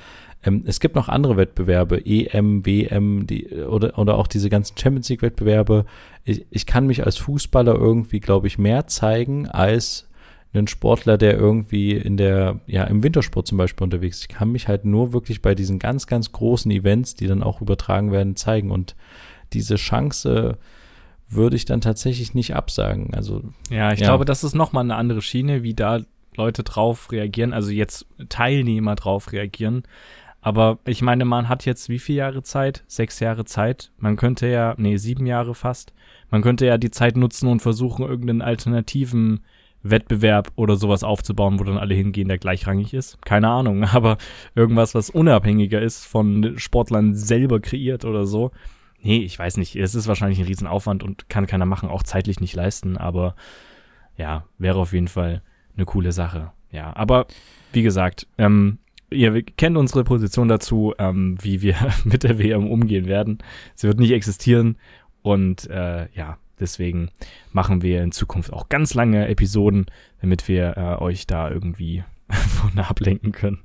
Ähm, 0.44 0.64
es 0.66 0.80
gibt 0.80 0.96
noch 0.96 1.10
andere 1.10 1.38
Wettbewerbe, 1.38 2.06
EM, 2.06 2.66
WM, 2.66 3.28
die, 3.28 3.48
oder, 3.48 3.98
oder 3.98 4.18
auch 4.18 4.28
diese 4.28 4.50
ganzen 4.50 4.78
Champions 4.78 5.10
League 5.10 5.22
Wettbewerbe. 5.22 5.86
Ich, 6.24 6.46
ich 6.50 6.66
kann 6.66 6.88
mich 6.88 7.06
als 7.06 7.18
Fußballer 7.18 7.76
irgendwie, 7.76 8.20
glaube 8.20 8.48
ich, 8.48 8.58
mehr 8.58 8.88
zeigen 8.88 9.48
als 9.48 10.07
ein 10.54 10.68
Sportler, 10.68 11.18
der 11.18 11.38
irgendwie 11.38 11.92
in 11.92 12.18
der, 12.18 12.60
ja, 12.66 12.84
im 12.86 13.04
Wintersport 13.04 13.46
zum 13.48 13.58
Beispiel 13.58 13.84
unterwegs 13.84 14.18
ist. 14.18 14.24
Ich 14.32 14.36
kann 14.38 14.52
mich 14.52 14.68
halt 14.68 14.86
nur 14.86 15.14
wirklich 15.14 15.42
bei 15.42 15.54
diesen 15.54 15.78
ganz, 15.78 16.08
ganz 16.08 16.32
großen 16.32 16.72
Events, 16.72 17.14
die 17.16 17.28
dann 17.28 17.44
auch 17.44 17.62
übertragen 17.62 18.12
werden, 18.12 18.36
zeigen. 18.36 18.72
Und 18.72 18.96
diese 19.54 19.76
Chance 19.76 20.58
würde 21.30 21.56
ich 21.56 21.66
dann 21.66 21.82
tatsächlich 21.82 22.34
nicht 22.34 22.56
absagen. 22.56 23.14
Also, 23.14 23.44
ja 23.70 23.92
ich 23.92 24.00
Ja. 24.00 24.08
glaube, 24.08 24.26
das 24.26 24.44
ist 24.44 24.56
nochmal 24.56 24.84
eine 24.84 24.96
andere 24.96 25.22
Schiene, 25.22 25.62
wie 25.64 25.74
da 25.74 26.00
Leute 26.36 26.64
drauf 26.64 27.12
reagieren, 27.12 27.54
also 27.54 27.72
jetzt 27.72 28.06
Teilnehmer 28.30 28.96
drauf 28.96 29.32
reagieren. 29.32 29.84
Aber 30.40 30.80
ich 30.86 31.02
meine, 31.02 31.26
man 31.26 31.50
hat 31.50 31.66
jetzt 31.66 31.90
wie 31.90 32.00
viele 32.00 32.20
Jahre 32.20 32.44
Zeit? 32.44 32.84
Sechs 32.88 33.20
Jahre 33.20 33.44
Zeit. 33.44 33.92
Man 33.98 34.16
könnte 34.16 34.48
ja, 34.48 34.76
nee, 34.78 34.98
sieben 34.98 35.26
Jahre 35.26 35.56
fast. 35.56 35.94
Man 36.30 36.42
könnte 36.42 36.66
ja 36.66 36.78
die 36.78 36.92
Zeit 36.92 37.18
nutzen 37.18 37.48
und 37.48 37.62
versuchen, 37.62 38.06
irgendeinen 38.06 38.42
alternativen 38.42 39.42
Wettbewerb 39.90 40.52
oder 40.56 40.76
sowas 40.76 41.04
aufzubauen, 41.04 41.60
wo 41.60 41.64
dann 41.64 41.78
alle 41.78 41.96
hingehen, 41.96 42.28
der 42.28 42.38
gleichrangig 42.38 42.94
ist. 42.94 43.22
Keine 43.24 43.50
Ahnung, 43.50 43.84
aber 43.94 44.18
irgendwas, 44.56 44.96
was 44.96 45.10
unabhängiger 45.10 45.82
ist, 45.82 46.06
von 46.06 46.58
Sportlern 46.58 47.16
selber 47.16 47.60
kreiert 47.60 48.06
oder 48.06 48.26
so. 48.26 48.52
Nee, 49.02 49.20
ich 49.20 49.38
weiß 49.38 49.58
nicht. 49.58 49.76
Es 49.76 49.96
ist 49.96 50.08
wahrscheinlich 50.08 50.40
ein 50.40 50.46
Riesenaufwand 50.46 51.04
und 51.04 51.30
kann 51.30 51.48
keiner 51.48 51.66
machen, 51.66 51.90
auch 51.90 52.04
zeitlich 52.04 52.40
nicht 52.40 52.56
leisten, 52.56 52.98
aber 52.98 53.36
ja, 54.18 54.46
wäre 54.58 54.80
auf 54.80 54.94
jeden 54.94 55.08
Fall 55.08 55.42
eine 55.76 55.86
coole 55.86 56.12
Sache. 56.12 56.52
Ja, 56.72 56.96
aber 56.96 57.28
wie 57.72 57.84
gesagt, 57.84 58.28
ähm, 58.38 58.80
ihr 59.10 59.44
kennt 59.44 59.78
unsere 59.78 60.04
Position 60.04 60.48
dazu, 60.48 60.94
ähm, 60.98 61.38
wie 61.42 61.62
wir 61.62 61.76
mit 62.04 62.24
der 62.24 62.40
WM 62.40 62.70
umgehen 62.70 63.06
werden. 63.06 63.40
Sie 63.76 63.88
wird 63.88 64.00
nicht 64.00 64.12
existieren 64.12 64.78
und 65.22 65.70
äh, 65.70 66.08
ja, 66.14 66.38
deswegen 66.60 67.10
machen 67.52 67.82
wir 67.82 68.04
in 68.04 68.12
Zukunft 68.12 68.52
auch 68.54 68.70
ganz 68.70 68.94
lange 68.94 69.28
Episoden, 69.28 69.88
damit 70.22 70.48
wir 70.48 70.78
äh, 70.78 71.02
euch 71.02 71.28
da 71.28 71.50
irgendwie 71.50 72.04
von 72.30 72.78
ablenken 72.78 73.32
können. 73.32 73.60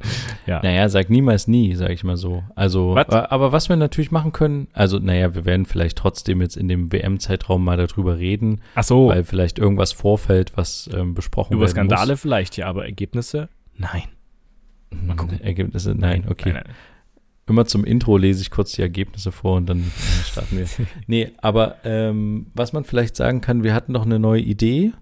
Ja. 0.47 0.61
naja, 0.63 0.89
sag 0.89 1.11
niemals 1.11 1.49
nie, 1.49 1.75
sag 1.75 1.91
ich 1.91 2.05
mal 2.05 2.17
so. 2.17 2.45
Also, 2.55 2.95
Was? 2.95 3.09
aber, 3.09 3.33
aber 3.33 3.53
was 3.53 3.69
wir 3.69 3.77
natürlich 3.77 4.13
machen 4.13 4.33
können, 4.33 4.69
also, 4.73 4.99
naja, 4.99 5.35
wir 5.35 5.45
werden 5.45 5.67
vielleicht 5.67 5.99
trotzdem 5.99 6.41
jetzt 6.41 6.57
in 6.57 6.69
dem 6.69 6.93
WM-Zeitraum 6.93 7.65
mal 7.65 7.77
darüber 7.77 8.19
reden, 8.19 8.61
Ach 8.75 8.85
so, 8.85 9.09
weil 9.09 9.25
vielleicht 9.25 9.59
irgendwas 9.59 9.93
vorfällt, 9.93 10.57
was 10.57 10.89
ähm, 10.95 11.15
besprochen 11.15 11.55
über 11.55 11.63
werden 11.63 11.73
Skandale 11.73 12.17
vielleicht, 12.17 12.57
ja, 12.57 12.67
aber 12.67 12.85
Ergebnisse? 12.85 13.49
Nein. 13.77 14.05
muss. 14.91 15.07
Mal 15.07 15.17
gucken. 15.17 15.41
Ergebnisse, 15.41 15.95
nein, 15.97 16.27
okay. 16.29 16.53
Nein, 16.53 16.63
nein. 16.67 16.75
Immer 17.49 17.65
zum 17.67 17.85
Intro 17.85 18.17
lese 18.17 18.41
ich 18.43 18.51
kurz 18.51 18.73
die 18.73 18.83
Ergebnisse 18.83 19.33
vor 19.33 19.57
und 19.57 19.67
dann 19.67 19.91
starten 20.25 20.59
wir. 20.59 20.67
nee, 21.07 21.31
aber 21.39 21.77
ähm, 21.85 22.47
was 22.55 22.73
man 22.73 22.85
vielleicht 22.85 23.17
sagen 23.17 23.41
kann, 23.41 23.65
wir 23.65 23.75
hatten 23.75 23.93
noch 23.93 24.05
eine 24.07 24.19
neue 24.19 24.41
Idee 24.43 24.93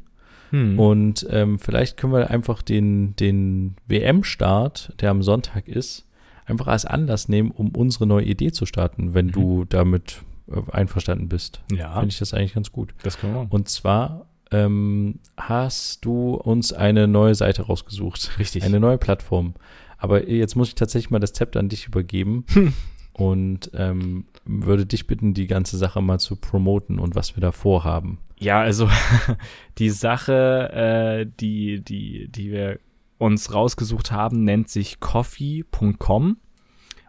Hm. 0.52 0.80
und 0.80 1.24
ähm, 1.30 1.60
vielleicht 1.60 1.96
können 1.96 2.12
wir 2.12 2.28
einfach 2.28 2.60
den, 2.62 3.14
den 3.14 3.76
WM-Start, 3.86 4.94
der 5.00 5.10
am 5.10 5.22
Sonntag 5.22 5.68
ist, 5.68 6.06
einfach 6.44 6.66
als 6.66 6.84
Anlass 6.84 7.28
nehmen, 7.28 7.52
um 7.52 7.68
unsere 7.68 8.04
neue 8.06 8.24
Idee 8.24 8.50
zu 8.50 8.66
starten, 8.66 9.14
wenn 9.14 9.26
Mhm. 9.26 9.32
du 9.32 9.64
damit 9.68 10.22
äh, 10.50 10.60
einverstanden 10.72 11.28
bist, 11.28 11.62
Ja, 11.70 11.92
finde 11.94 12.08
ich 12.08 12.18
das 12.18 12.34
eigentlich 12.34 12.54
ganz 12.54 12.72
gut. 12.72 12.94
das 13.04 13.18
können 13.18 13.34
wir. 13.34 13.46
Und 13.48 13.68
zwar 13.68 14.26
ähm, 14.50 15.20
hast 15.36 16.04
du 16.04 16.34
uns 16.34 16.72
eine 16.72 17.06
neue 17.06 17.36
Seite 17.36 17.62
rausgesucht. 17.62 18.36
Richtig. 18.40 18.64
Eine 18.64 18.80
neue 18.80 18.98
Plattform. 18.98 19.54
Aber 20.00 20.28
jetzt 20.28 20.56
muss 20.56 20.68
ich 20.68 20.74
tatsächlich 20.74 21.10
mal 21.10 21.18
das 21.18 21.34
Zepter 21.34 21.60
an 21.60 21.68
dich 21.68 21.86
übergeben 21.86 22.44
und 23.12 23.70
ähm, 23.74 24.24
würde 24.44 24.86
dich 24.86 25.06
bitten, 25.06 25.34
die 25.34 25.46
ganze 25.46 25.76
Sache 25.76 26.00
mal 26.00 26.18
zu 26.18 26.36
promoten 26.36 26.98
und 26.98 27.14
was 27.14 27.36
wir 27.36 27.42
da 27.42 27.52
vorhaben. 27.52 28.18
Ja, 28.38 28.60
also 28.60 28.88
die 29.78 29.90
Sache, 29.90 30.72
äh, 30.72 31.30
die, 31.38 31.84
die, 31.84 32.28
die 32.28 32.50
wir 32.50 32.80
uns 33.18 33.52
rausgesucht 33.52 34.10
haben, 34.10 34.44
nennt 34.44 34.70
sich 34.70 34.98
coffee.com. 34.98 36.38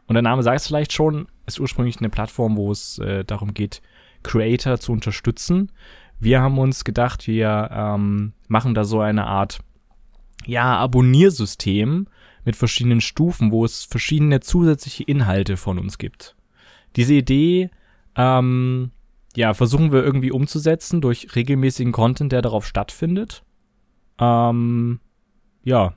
Und 0.08 0.14
der 0.14 0.22
Name 0.22 0.44
sagt 0.44 0.60
es 0.60 0.68
vielleicht 0.68 0.92
schon, 0.92 1.28
ist 1.46 1.62
ursprünglich 1.62 2.00
eine 2.00 2.10
Plattform, 2.10 2.58
wo 2.58 2.70
es 2.70 3.00
äh, 3.00 3.24
darum 3.24 3.54
geht, 3.54 3.82
Creator 4.24 4.78
zu 4.78 4.92
unterstützen. 4.92 5.72
Wir 6.20 6.42
haben 6.42 6.60
uns 6.60 6.84
gedacht, 6.84 7.28
wir 7.28 7.70
ähm, 7.72 8.34
machen 8.50 8.74
da 8.74 8.84
so 8.84 9.00
eine 9.00 9.26
Art 9.26 9.60
ja, 10.46 10.78
Abonniersystem 10.78 12.08
mit 12.46 12.56
verschiedenen 12.56 13.02
Stufen, 13.02 13.52
wo 13.52 13.66
es 13.66 13.84
verschiedene 13.86 14.40
zusätzliche 14.40 15.04
Inhalte 15.04 15.58
von 15.58 15.78
uns 15.80 15.98
gibt. 15.98 16.36
Diese 16.96 17.14
Idee 17.14 17.70
ähm, 18.16 18.92
ja, 19.36 19.54
versuchen 19.54 19.92
wir 19.92 20.04
irgendwie 20.04 20.32
umzusetzen 20.32 21.00
durch 21.02 21.36
regelmäßigen 21.36 21.92
Content, 21.94 22.32
der 22.32 22.42
darauf 22.42 22.66
stattfindet. 22.68 23.44
Ähm, 24.20 25.00
ja, 25.64 25.94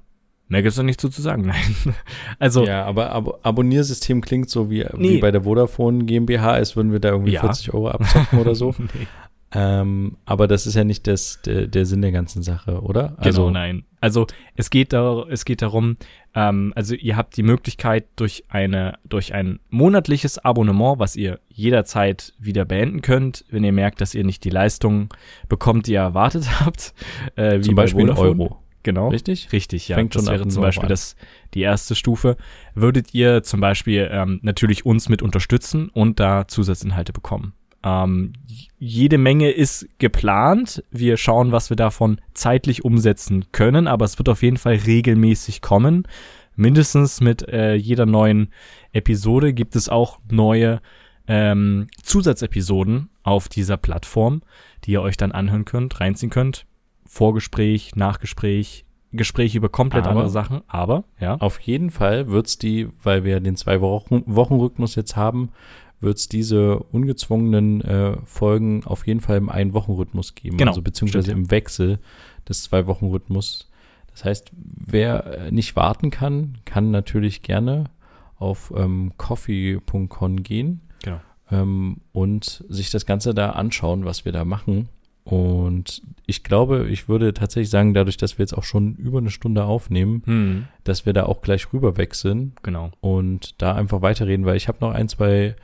mehr 0.49 0.63
gibt's 0.63 0.77
da 0.77 0.83
nicht 0.83 1.01
so 1.01 1.09
zu 1.09 1.21
sagen, 1.21 1.43
nein. 1.47 1.95
Also, 2.39 2.65
Ja, 2.65 2.85
aber 2.85 3.11
Ab 3.11 3.41
Abonniersystem 3.43 4.21
klingt 4.21 4.51
so 4.51 4.71
wie, 4.71 4.85
wie 4.97 5.15
Nee. 5.15 5.19
bei 5.19 5.31
der 5.33 5.43
Vodafone 5.43 6.05
GmbH, 6.05 6.53
als 6.53 6.77
würden 6.77 6.93
wir 6.93 7.01
da 7.01 7.09
irgendwie 7.11 7.33
Ja. 7.33 7.41
40 7.41 7.75
Euro 7.75 7.89
abzocken 7.91 8.39
oder 8.39 8.55
so. 8.55 8.75
nee. 8.79 9.07
Ähm, 9.55 10.17
aber 10.25 10.49
das 10.49 10.67
ist 10.67 10.75
ja 10.75 10.83
nicht 10.83 11.07
das, 11.07 11.41
der, 11.43 11.69
der 11.69 11.87
Sinn 11.87 12.03
der 12.03 12.11
ganzen 12.11 12.43
Sache, 12.43 12.83
oder? 12.83 13.17
Genau, 13.23 13.51
nein. 13.51 13.85
Also 14.01 14.27
es 14.57 14.69
geht 14.69 14.93
da, 14.93 15.25
es 15.31 15.45
geht 15.45 15.63
darum, 15.63 15.97
ähm, 16.35 16.73
also 16.75 16.95
ihr 16.95 17.17
habt 17.17 17.37
die 17.37 17.45
Möglichkeit 17.45 18.07
durch 18.17 18.45
eine, 18.49 18.99
durch 19.05 19.33
ein 19.33 19.61
monatliches 19.71 20.39
Abonnement, 20.39 20.99
was 20.99 21.15
ihr 21.15 21.39
jederzeit 21.49 22.35
wieder 22.39 22.65
beenden 22.65 23.01
könnt, 23.01 23.45
wenn 23.49 23.63
ihr 23.63 23.73
merkt, 23.73 24.01
dass 24.01 24.15
ihr 24.15 24.25
nicht 24.25 24.45
die 24.45 24.51
Leistung 24.51 25.15
bekommt, 25.49 25.87
die 25.87 25.93
ihr 25.93 26.01
erwartet 26.01 26.61
habt. 26.61 26.93
Äh, 27.37 27.59
wie 27.59 27.63
Zum 27.63 27.75
bei 27.77 27.83
Beispiel 27.83 28.09
Vodafone. 28.09 28.29
Euro. 28.29 28.61
Genau. 28.83 29.09
Richtig? 29.09 29.51
Richtig, 29.53 29.89
ja. 29.89 29.97
Fängt 29.97 30.15
das 30.15 30.27
wäre 30.27 30.47
zum 30.47 30.61
Beispiel 30.61 30.89
das, 30.89 31.17
die 31.55 31.63
erste 31.63 31.95
Stufe. 31.95 32.37
Würdet 32.75 33.15
ihr 33.15 33.43
zum 33.43 33.61
Beispiel 33.61 34.09
ähm, 34.13 34.41
natürlich 34.43 34.85
uns 34.85 35.09
mit 35.09 35.23
unterstützen 35.23 35.89
und 35.89 36.21
da 36.21 36.47
Zusatzinhalte 36.47 37.15
bekommen. 37.15 37.55
Ähm, 37.85 38.33
jede 38.79 39.19
Menge 39.19 39.51
ist 39.51 39.87
geplant. 39.99 40.83
Wir 40.91 41.17
schauen, 41.17 41.53
was 41.53 41.69
wir 41.71 41.77
davon 41.77 42.21
zeitlich 42.33 42.85
umsetzen 42.85 43.45
können, 43.53 43.87
aber 43.87 44.05
es 44.07 44.19
wird 44.19 44.29
auf 44.31 44.43
jeden 44.43 44.57
Fall 44.57 44.75
regelmäßig 44.77 45.61
kommen. 45.61 46.09
Mindestens 46.57 47.21
mit 47.21 47.47
äh, 47.49 47.75
jeder 47.75 48.07
neuen 48.07 48.49
Episode 48.93 49.53
gibt 49.53 49.77
es 49.77 49.89
auch 49.89 50.19
neue 50.31 50.81
ähm, 51.27 51.89
Zusatzepisoden 52.03 53.11
auf 53.23 53.49
dieser 53.49 53.77
Plattform, 53.77 54.43
die 54.85 54.93
ihr 54.93 55.03
euch 55.03 55.17
dann 55.17 55.33
anhören 55.33 55.65
könnt, 55.65 56.01
reinziehen 56.01 56.31
könnt. 56.31 56.67
Vorgespräch, 57.07 57.97
Nachgespräch, 57.97 58.85
Gespräch 59.13 59.55
über 59.55 59.69
komplett 59.69 60.05
Aber- 60.05 60.11
andere 60.11 60.31
Sachen, 60.31 60.63
aber 60.69 61.05
ja. 61.21 61.37
Auf 61.37 61.61
jeden 61.61 61.91
Fall 61.91 62.29
wird's 62.29 62.59
die, 62.59 62.89
weil 63.03 63.25
wir 63.25 63.41
den 63.41 63.57
zwei 63.57 63.81
Wochen 63.81 64.23
Wochenrhythmus 64.27 64.95
jetzt 64.95 65.17
haben, 65.17 65.51
wird's 66.05 66.29
diese 66.29 66.79
ungezwungenen 66.79 67.81
äh, 67.81 68.17
Folgen 68.25 68.85
auf 68.85 69.07
jeden 69.07 69.21
Fall 69.21 69.37
im 69.39 69.49
Ein-Wochen-Rhythmus 69.49 70.35
geben. 70.35 70.57
Genau, 70.57 70.71
Also 70.73 70.83
beziehungsweise 70.83 71.31
stimmt, 71.31 71.45
im 71.47 71.51
Wechsel 71.51 71.99
des 72.49 72.63
Zwei-Wochen-Rhythmus. 72.65 73.71
Das 74.13 74.25
heißt, 74.25 74.53
wer 74.55 75.47
äh, 75.47 75.51
nicht 75.51 75.75
warten 75.77 76.11
kann, 76.11 76.59
kann 76.65 76.91
natürlich 76.91 77.43
gerne 77.43 77.85
auf 78.37 78.73
ähm, 78.77 79.13
coffee.com 79.17 80.43
gehen 80.43 80.81
Genau. 81.03 81.21
ähm, 81.51 81.97
und 82.13 82.65
sich 82.69 82.91
das 82.91 83.07
Ganze 83.07 83.35
da 83.35 83.51
anschauen, 83.51 84.05
was 84.05 84.25
wir 84.25 84.33
da 84.33 84.45
machen. 84.45 84.89
Und 85.25 86.03
ich 86.27 86.45
glaube, 86.45 86.87
ich 86.91 87.09
würde 87.09 87.33
tatsächlich 87.33 87.71
sagen, 87.71 87.95
dadurch, 87.95 88.19
dass 88.19 88.37
wir 88.37 88.43
jetzt 88.43 88.53
auch 88.53 88.63
schon 88.65 88.95
über 88.97 89.19
eine 89.19 89.31
Stunde 89.31 89.65
aufnehmen, 89.65 90.23
Hm, 90.27 90.65
dass 90.85 91.07
wir 91.07 91.15
da 91.15 91.25
auch 91.25 91.41
gleich 91.41 91.73
rüber 91.73 91.97
wechseln 91.97 92.53
genau. 92.63 92.91
und 93.01 93.61
da 93.63 93.75
einfach 93.75 94.03
weiterreden, 94.03 94.45
weil 94.45 94.57
ich 94.57 94.69
habe 94.69 94.79
noch 94.83 94.93
ein, 94.93 95.09
zwei 95.09 95.57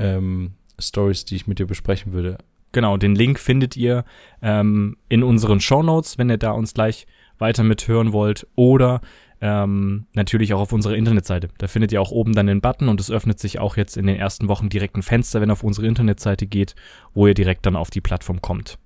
ähm, 0.00 0.52
Stories, 0.78 1.24
die 1.24 1.36
ich 1.36 1.46
mit 1.46 1.58
dir 1.58 1.66
besprechen 1.66 2.12
würde. 2.12 2.38
Genau, 2.72 2.96
den 2.96 3.14
Link 3.14 3.38
findet 3.38 3.76
ihr 3.76 4.04
ähm, 4.42 4.96
in 5.08 5.22
unseren 5.22 5.60
Shownotes, 5.60 6.18
wenn 6.18 6.30
ihr 6.30 6.38
da 6.38 6.52
uns 6.52 6.74
gleich 6.74 7.06
weiter 7.38 7.64
mithören 7.64 8.12
wollt. 8.12 8.46
Oder 8.54 9.00
ähm, 9.40 10.06
natürlich 10.12 10.54
auch 10.54 10.60
auf 10.60 10.72
unserer 10.72 10.94
Internetseite. 10.94 11.48
Da 11.58 11.66
findet 11.66 11.92
ihr 11.92 12.00
auch 12.00 12.10
oben 12.10 12.34
dann 12.34 12.46
den 12.46 12.60
Button 12.60 12.88
und 12.88 13.00
es 13.00 13.10
öffnet 13.10 13.40
sich 13.40 13.58
auch 13.58 13.76
jetzt 13.76 13.96
in 13.96 14.06
den 14.06 14.16
ersten 14.16 14.48
Wochen 14.48 14.68
direkt 14.68 14.96
ein 14.96 15.02
Fenster, 15.02 15.40
wenn 15.40 15.50
ihr 15.50 15.54
auf 15.54 15.64
unsere 15.64 15.86
Internetseite 15.86 16.46
geht, 16.46 16.74
wo 17.14 17.26
ihr 17.26 17.34
direkt 17.34 17.66
dann 17.66 17.76
auf 17.76 17.90
die 17.90 18.00
Plattform 18.00 18.40
kommt. 18.40 18.78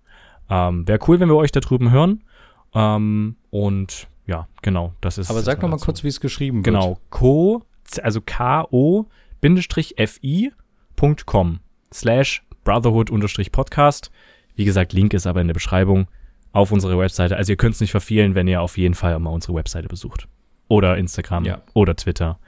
Ähm, 0.49 0.87
Wäre 0.89 1.01
cool, 1.09 1.21
wenn 1.21 1.29
wir 1.29 1.37
euch 1.37 1.53
da 1.53 1.61
drüben 1.61 1.91
hören. 1.91 2.25
Ähm, 2.75 3.37
und 3.51 4.09
ja, 4.27 4.49
genau, 4.63 4.95
das 5.01 5.19
ist. 5.19 5.29
Aber 5.31 5.43
sag 5.43 5.61
noch 5.61 5.69
mal 5.69 5.79
kurz, 5.79 6.03
wie 6.05 6.09
es 6.09 6.21
geschrieben 6.21 6.59
wird. 6.59 6.65
Genau, 6.65 6.99
co, 7.11 7.63
also 8.03 8.23
ko-fi.com 10.97 11.61
slash 11.93 12.43
brotherhood-podcast. 12.65 14.11
Wie 14.57 14.65
gesagt, 14.65 14.93
Link 14.93 15.15
ist 15.15 15.27
aber 15.27 15.41
in 15.41 15.49
der 15.49 15.55
Beschreibung 15.55 16.07
auf 16.53 16.73
unserer 16.73 16.99
Webseite. 16.99 17.37
Also 17.37 17.53
ihr 17.53 17.57
könnt 17.57 17.75
es 17.75 17.81
nicht 17.81 17.91
verfehlen, 17.91 18.35
wenn 18.35 18.49
ihr 18.49 18.63
auf 18.63 18.79
jeden 18.79 18.95
Fall 18.95 19.19
mal 19.19 19.31
unsere 19.31 19.55
Webseite 19.55 19.89
besucht. 19.89 20.29
Oder 20.69 20.97
Instagram 20.97 21.45
Ja. 21.45 21.63
oder 21.75 21.97
Twitter. 21.97 22.39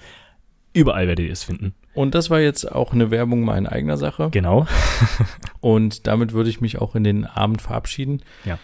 Überall 0.72 1.08
werdet 1.08 1.26
ihr 1.26 1.32
es 1.32 1.42
finden. 1.42 1.74
Und 1.94 2.14
das 2.14 2.28
war 2.30 2.40
jetzt 2.40 2.70
auch 2.70 2.92
eine 2.92 3.10
Werbung 3.10 3.42
mal 3.42 3.56
in 3.56 3.66
eigener 3.66 3.96
Sache. 3.96 4.28
Genau. 4.30 4.66
Und 5.60 6.06
damit 6.06 6.32
würde 6.32 6.50
ich 6.50 6.60
mich 6.60 6.78
auch 6.78 6.94
in 6.94 7.04
den 7.04 7.24
Abend 7.24 7.62
verabschieden. 7.62 8.22
Ja. 8.44 8.58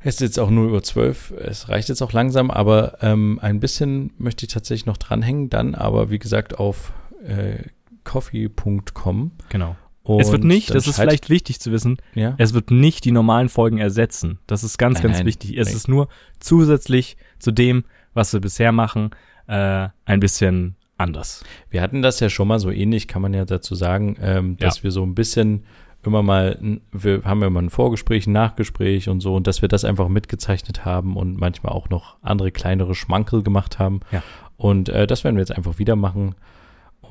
Es 0.00 0.16
ist 0.16 0.20
jetzt 0.20 0.40
auch 0.40 0.50
0 0.50 0.70
Uhr 0.70 0.82
12. 0.82 1.32
Es 1.38 1.68
reicht 1.68 1.88
jetzt 1.88 2.02
auch 2.02 2.12
langsam, 2.12 2.50
aber 2.50 2.98
ähm, 3.02 3.38
ein 3.40 3.60
bisschen 3.60 4.12
möchte 4.18 4.44
ich 4.46 4.52
tatsächlich 4.52 4.84
noch 4.86 4.96
dranhängen. 4.96 5.48
Dann 5.48 5.74
aber, 5.74 6.10
wie 6.10 6.18
gesagt, 6.18 6.58
auf 6.58 6.92
äh, 7.26 7.64
coffee.com. 8.04 9.32
Genau. 9.48 9.76
Und 10.04 10.20
es 10.20 10.32
wird 10.32 10.42
nicht, 10.42 10.74
das 10.74 10.88
ist 10.88 10.98
vielleicht 10.98 11.30
wichtig 11.30 11.60
zu 11.60 11.70
wissen, 11.70 11.98
Ja. 12.14 12.34
es 12.38 12.54
wird 12.54 12.72
nicht 12.72 13.04
die 13.04 13.12
normalen 13.12 13.48
Folgen 13.48 13.78
ersetzen. 13.78 14.40
Das 14.48 14.64
ist 14.64 14.76
ganz, 14.76 14.94
Nein, 14.94 15.02
ganz 15.04 15.18
nein, 15.18 15.26
wichtig. 15.26 15.56
Es 15.56 15.68
nee. 15.68 15.74
ist 15.74 15.88
nur 15.88 16.08
zusätzlich 16.40 17.16
zu 17.38 17.52
dem, 17.52 17.84
was 18.12 18.32
wir 18.32 18.40
bisher 18.40 18.72
machen, 18.72 19.10
äh, 19.46 19.88
ein 20.04 20.20
bisschen 20.20 20.74
anders. 20.98 21.44
Wir 21.70 21.82
hatten 21.82 22.02
das 22.02 22.18
ja 22.20 22.28
schon 22.28 22.48
mal 22.48 22.58
so 22.58 22.70
ähnlich, 22.70 23.06
kann 23.06 23.22
man 23.22 23.32
ja 23.32 23.44
dazu 23.44 23.74
sagen, 23.74 24.16
ähm, 24.20 24.56
dass 24.56 24.82
wir 24.82 24.90
so 24.90 25.04
ein 25.04 25.14
bisschen 25.14 25.64
immer 26.04 26.22
mal, 26.22 26.58
wir 26.90 27.22
haben 27.24 27.40
ja 27.40 27.46
immer 27.46 27.62
ein 27.62 27.70
Vorgespräch, 27.70 28.26
ein 28.26 28.32
Nachgespräch 28.32 29.08
und 29.08 29.20
so, 29.20 29.36
und 29.36 29.46
dass 29.46 29.62
wir 29.62 29.68
das 29.68 29.84
einfach 29.84 30.08
mitgezeichnet 30.08 30.84
haben 30.84 31.16
und 31.16 31.38
manchmal 31.38 31.72
auch 31.72 31.90
noch 31.90 32.16
andere 32.22 32.50
kleinere 32.50 32.94
Schmankel 32.94 33.42
gemacht 33.42 33.78
haben. 33.78 34.00
Ja. 34.10 34.22
Und 34.56 34.88
äh, 34.88 35.06
das 35.06 35.22
werden 35.22 35.36
wir 35.36 35.42
jetzt 35.42 35.56
einfach 35.56 35.78
wieder 35.78 35.96
machen. 35.96 36.34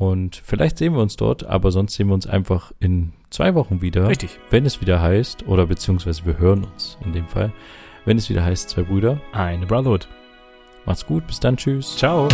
Und 0.02 0.42
vielleicht 0.44 0.80
sehen 0.80 0.96
wir 0.96 1.02
uns 1.04 1.16
dort, 1.16 1.44
aber 1.44 1.72
sonst 1.72 1.94
sehen 1.94 2.08
wir 2.08 2.16
uns 2.16 2.26
einfach 2.26 2.72
in 2.80 3.14
zwei 3.30 3.54
Wochen 3.54 3.84
wieder. 3.84 4.08
Richtig. 4.08 4.40
Wenn 4.50 4.66
es 4.66 4.82
wieder 4.82 5.00
heißt, 5.00 5.48
oder 5.48 5.68
beziehungsweise 5.68 6.26
wir 6.26 6.40
hören 6.40 6.64
uns 6.64 6.98
in 7.06 7.14
dem 7.14 7.28
Fall, 7.28 7.52
wenn 8.06 8.18
es 8.18 8.28
wieder 8.28 8.44
heißt, 8.44 8.68
zwei 8.68 8.82
Brüder. 8.82 9.22
Eine 9.32 9.68
Brotherhood. 9.68 10.08
Macht's 10.88 11.06
gut, 11.06 11.28
bis 11.28 11.40
dann, 11.40 11.56
tschüss. 11.56 11.98
Ciao. 11.98 12.28